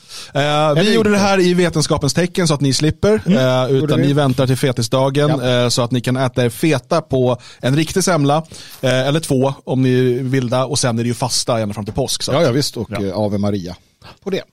Eh, 0.77 0.83
vi 0.83 0.93
gjorde 0.93 1.09
det 1.09 1.17
här 1.17 1.39
i 1.39 1.53
vetenskapens 1.53 2.13
tecken 2.13 2.47
så 2.47 2.53
att 2.53 2.61
ni 2.61 2.73
slipper, 2.73 3.13
eh, 3.13 3.71
utan 3.71 3.89
Mm. 3.89 4.01
vi. 4.01 4.07
ni 4.07 4.13
väntar 4.13 4.47
till 4.47 4.57
fetisdagen 4.57 5.29
Ja. 5.29 5.63
eh, 5.63 5.69
så 5.69 5.81
att 5.81 5.91
ni 5.91 6.01
kan 6.01 6.17
äta 6.17 6.45
er 6.45 6.49
feta 6.49 7.01
på 7.01 7.37
en 7.59 7.75
riktig 7.75 8.03
semla, 8.03 8.37
eh, 8.81 9.07
eller 9.07 9.19
två 9.19 9.53
om 9.63 9.81
ni 9.81 10.13
vill 10.13 10.49
det, 10.49 10.63
och 10.63 10.79
sen 10.79 10.99
är 10.99 11.03
det 11.03 11.07
ju 11.07 11.13
fasta 11.13 11.59
ända 11.59 11.73
fram 11.73 11.85
till 11.85 11.93
påsk. 11.93 12.23
Så 12.23 12.31
Ja, 12.31 12.41
ja 12.43 12.51
visst, 12.51 12.77
och 12.77 12.87
Ja. 12.91 13.01
ja. 13.01 13.25
Ave 13.25 13.37
Maria 13.37 13.75
på 14.23 14.29
det. 14.29 14.43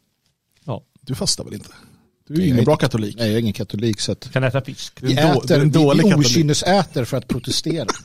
Ja. 0.65 0.83
Du 1.01 1.15
fastar 1.15 1.45
väl 1.45 1.55
inte? 1.55 1.69
Du 2.29 2.35
är 2.35 2.39
ju 2.39 2.49
ingen 2.49 2.65
bra 2.65 2.73
inte- 2.75 2.85
katolik. 2.85 3.17
Nej, 3.19 3.27
jag 3.27 3.35
är 3.37 3.41
ingen 3.41 3.53
katolik 3.53 4.01
så 4.01 4.13
att 4.13 4.33
Kan 4.33 4.45
äta 4.45 4.61
fisk. 4.61 4.93
vi 5.03 5.13
äter, 5.13 5.53
en 5.53 5.61
vi, 5.63 5.69
dålig 5.69 6.05
vi 6.05 6.11
katolik. 6.11 6.31
okynnesäter 6.31 7.05
för 7.05 7.17
att 7.17 7.29
protestera. 7.29 7.87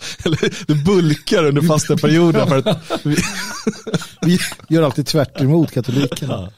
Eller 0.24 0.66
du 0.66 0.74
bulkar 0.74 1.44
under 1.44 1.62
fasta 1.62 1.96
perioder 1.96 2.46
för 2.46 2.56
att 2.56 3.00
Vi 4.20 4.38
gör 4.68 4.82
alltid 4.82 5.06
tvärt 5.06 5.40
emot 5.40 5.72
katolikerna. 5.72 6.48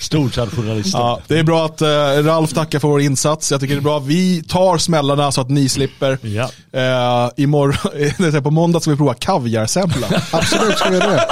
Storstadsjournalisten. 0.00 1.00
Ja, 1.00 1.20
det 1.26 1.38
är 1.38 1.42
bra 1.42 1.66
att 1.66 1.82
uh, 1.82 1.88
Ralf 2.26 2.52
tackar 2.52 2.78
för 2.78 2.88
vår 2.88 3.00
insats. 3.00 3.50
Jag 3.50 3.60
tycker 3.60 3.74
det 3.74 3.80
är 3.80 3.82
bra. 3.82 3.98
Vi 3.98 4.42
tar 4.42 4.78
smällarna 4.78 5.32
så 5.32 5.40
att 5.40 5.50
ni 5.50 5.68
slipper. 5.68 6.18
Ja. 6.22 6.44
Uh, 6.44 7.32
imorgon, 7.36 8.42
på 8.42 8.50
måndag 8.50 8.80
ska 8.80 8.90
vi 8.90 8.96
prova 8.96 9.14
kaviarsemla. 9.14 10.06
Absolut 10.30 10.78
ska 10.78 10.90
vi 10.90 10.96
göra 10.96 11.10
det. 11.10 11.26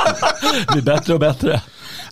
Det 0.66 0.72
blir 0.72 0.82
bättre 0.82 1.14
och 1.14 1.20
bättre. 1.20 1.60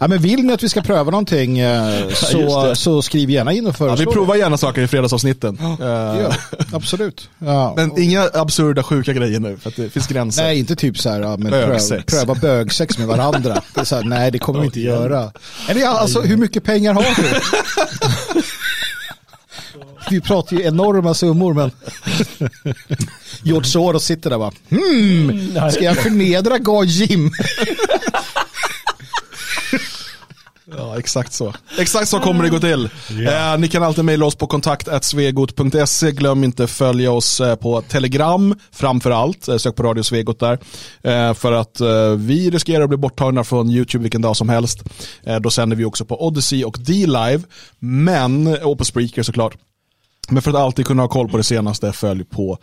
Ja, 0.02 0.08
men 0.08 0.18
vill 0.18 0.44
ni 0.44 0.52
att 0.52 0.62
vi 0.62 0.68
ska 0.68 0.80
pröva 0.82 1.10
någonting 1.10 1.58
eh, 1.58 2.08
så, 2.14 2.64
det. 2.66 2.76
så 2.76 3.02
skriv 3.02 3.30
gärna 3.30 3.52
in 3.52 3.66
och 3.66 3.72
Ja, 3.72 3.76
föreslå. 3.76 4.10
vi 4.10 4.14
provar 4.14 4.34
gärna 4.36 4.56
saker 4.56 4.82
i 4.82 4.88
fredagsavsnitten. 4.88 5.58
Ja, 5.80 6.32
absolut. 6.72 7.28
Ja. 7.38 7.72
men 7.76 7.98
inga 8.02 8.28
absurda 8.34 8.82
sjuka 8.82 9.12
grejer 9.12 9.40
nu, 9.40 9.56
för 9.56 9.68
att 9.70 9.76
det 9.76 9.90
finns 9.90 10.06
gränser. 10.06 10.42
Nej, 10.42 10.58
inte 10.58 10.76
typ 10.76 10.98
så 10.98 11.08
här, 11.10 11.20
ja, 11.20 11.36
men 11.36 11.52
pröva, 11.52 11.66
Bögsex. 11.66 12.04
pröva 12.14 12.34
bögsex 12.34 12.98
med 12.98 13.06
varandra. 13.06 13.62
Det 13.74 13.80
är 13.80 13.84
så 13.84 13.96
här, 13.96 14.02
nej, 14.04 14.30
det 14.30 14.38
kommer 14.38 14.60
vi 14.60 14.66
inte 14.66 14.80
göra. 14.80 15.32
Eller 15.68 15.80
ja, 15.80 15.88
alltså, 15.98 16.20
hur 16.20 16.36
mycket 16.36 16.64
pengar 16.64 16.94
har 16.94 17.02
du? 17.22 17.40
Vi 20.10 20.20
pratar 20.20 20.56
ju 20.56 20.62
enorma 20.62 21.14
summor, 21.14 21.54
men 21.54 21.70
George 23.42 23.68
Soros 23.68 24.04
sitter 24.04 24.30
där 24.30 24.38
bara, 24.38 24.52
hmm, 24.70 25.70
ska 25.72 25.84
jag 25.84 25.96
förnedra 25.96 26.58
Guy 26.58 26.86
Jim? 26.86 27.30
Ja, 30.92 30.98
exakt 30.98 31.32
så. 31.32 31.54
Exakt 31.78 32.08
så 32.08 32.20
kommer 32.20 32.44
det 32.44 32.50
gå 32.50 32.58
till. 32.58 32.84
Eh, 33.28 33.58
ni 33.58 33.68
kan 33.68 33.82
alltid 33.82 34.04
mejla 34.04 34.26
oss 34.26 34.34
på 34.34 34.46
kontakt.svegot.se. 34.46 36.10
Glöm 36.10 36.44
inte 36.44 36.66
följa 36.66 37.12
oss 37.12 37.40
eh, 37.40 37.54
på 37.54 37.82
Telegram 37.82 38.54
framför 38.72 39.10
allt. 39.10 39.48
Eh, 39.48 39.56
sök 39.56 39.76
på 39.76 39.82
Radio 39.82 40.02
Svegot 40.02 40.40
där. 40.40 40.58
Eh, 41.02 41.34
för 41.34 41.52
att 41.52 41.80
eh, 41.80 42.10
vi 42.16 42.50
riskerar 42.50 42.82
att 42.82 42.88
bli 42.88 42.98
borttagna 42.98 43.44
från 43.44 43.70
YouTube 43.70 44.02
vilken 44.02 44.22
dag 44.22 44.36
som 44.36 44.48
helst. 44.48 44.82
Eh, 45.22 45.36
då 45.36 45.50
sänder 45.50 45.76
vi 45.76 45.84
också 45.84 46.04
på 46.04 46.26
Odyssey 46.26 46.64
och 46.64 46.76
D-Live. 46.80 47.42
Men, 47.78 48.46
och 48.62 48.78
på 48.78 48.84
Spreaker 48.84 49.22
såklart. 49.22 49.56
Men 50.28 50.42
för 50.42 50.50
att 50.50 50.56
alltid 50.56 50.86
kunna 50.86 51.02
ha 51.02 51.08
koll 51.08 51.28
på 51.28 51.36
det 51.36 51.44
senaste, 51.44 51.92
följ 51.92 52.24
på 52.24 52.58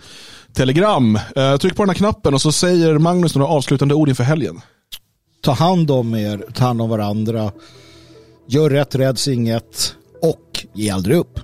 Telegram. 0.54 1.20
Eh, 1.36 1.58
tryck 1.58 1.76
på 1.76 1.84
den 1.84 1.90
här 1.90 1.96
knappen 1.96 2.34
och 2.34 2.42
så 2.42 2.52
säger 2.52 2.98
Magnus 2.98 3.36
några 3.36 3.48
avslutande 3.52 3.96
ord 3.96 4.10
inför 4.10 4.24
helgen. 4.24 4.62
Ta 5.42 5.52
hand 5.52 5.92
om 5.92 6.16
er, 6.16 6.44
ta 6.54 6.66
hand 6.66 6.82
om 6.82 6.90
varandra, 6.90 7.52
gör 8.50 8.70
rätt, 8.70 8.96
räds 8.96 9.28
inget 9.28 9.96
och 10.22 10.66
ge 10.74 10.90
aldrig 10.90 11.18
upp. 11.18 11.40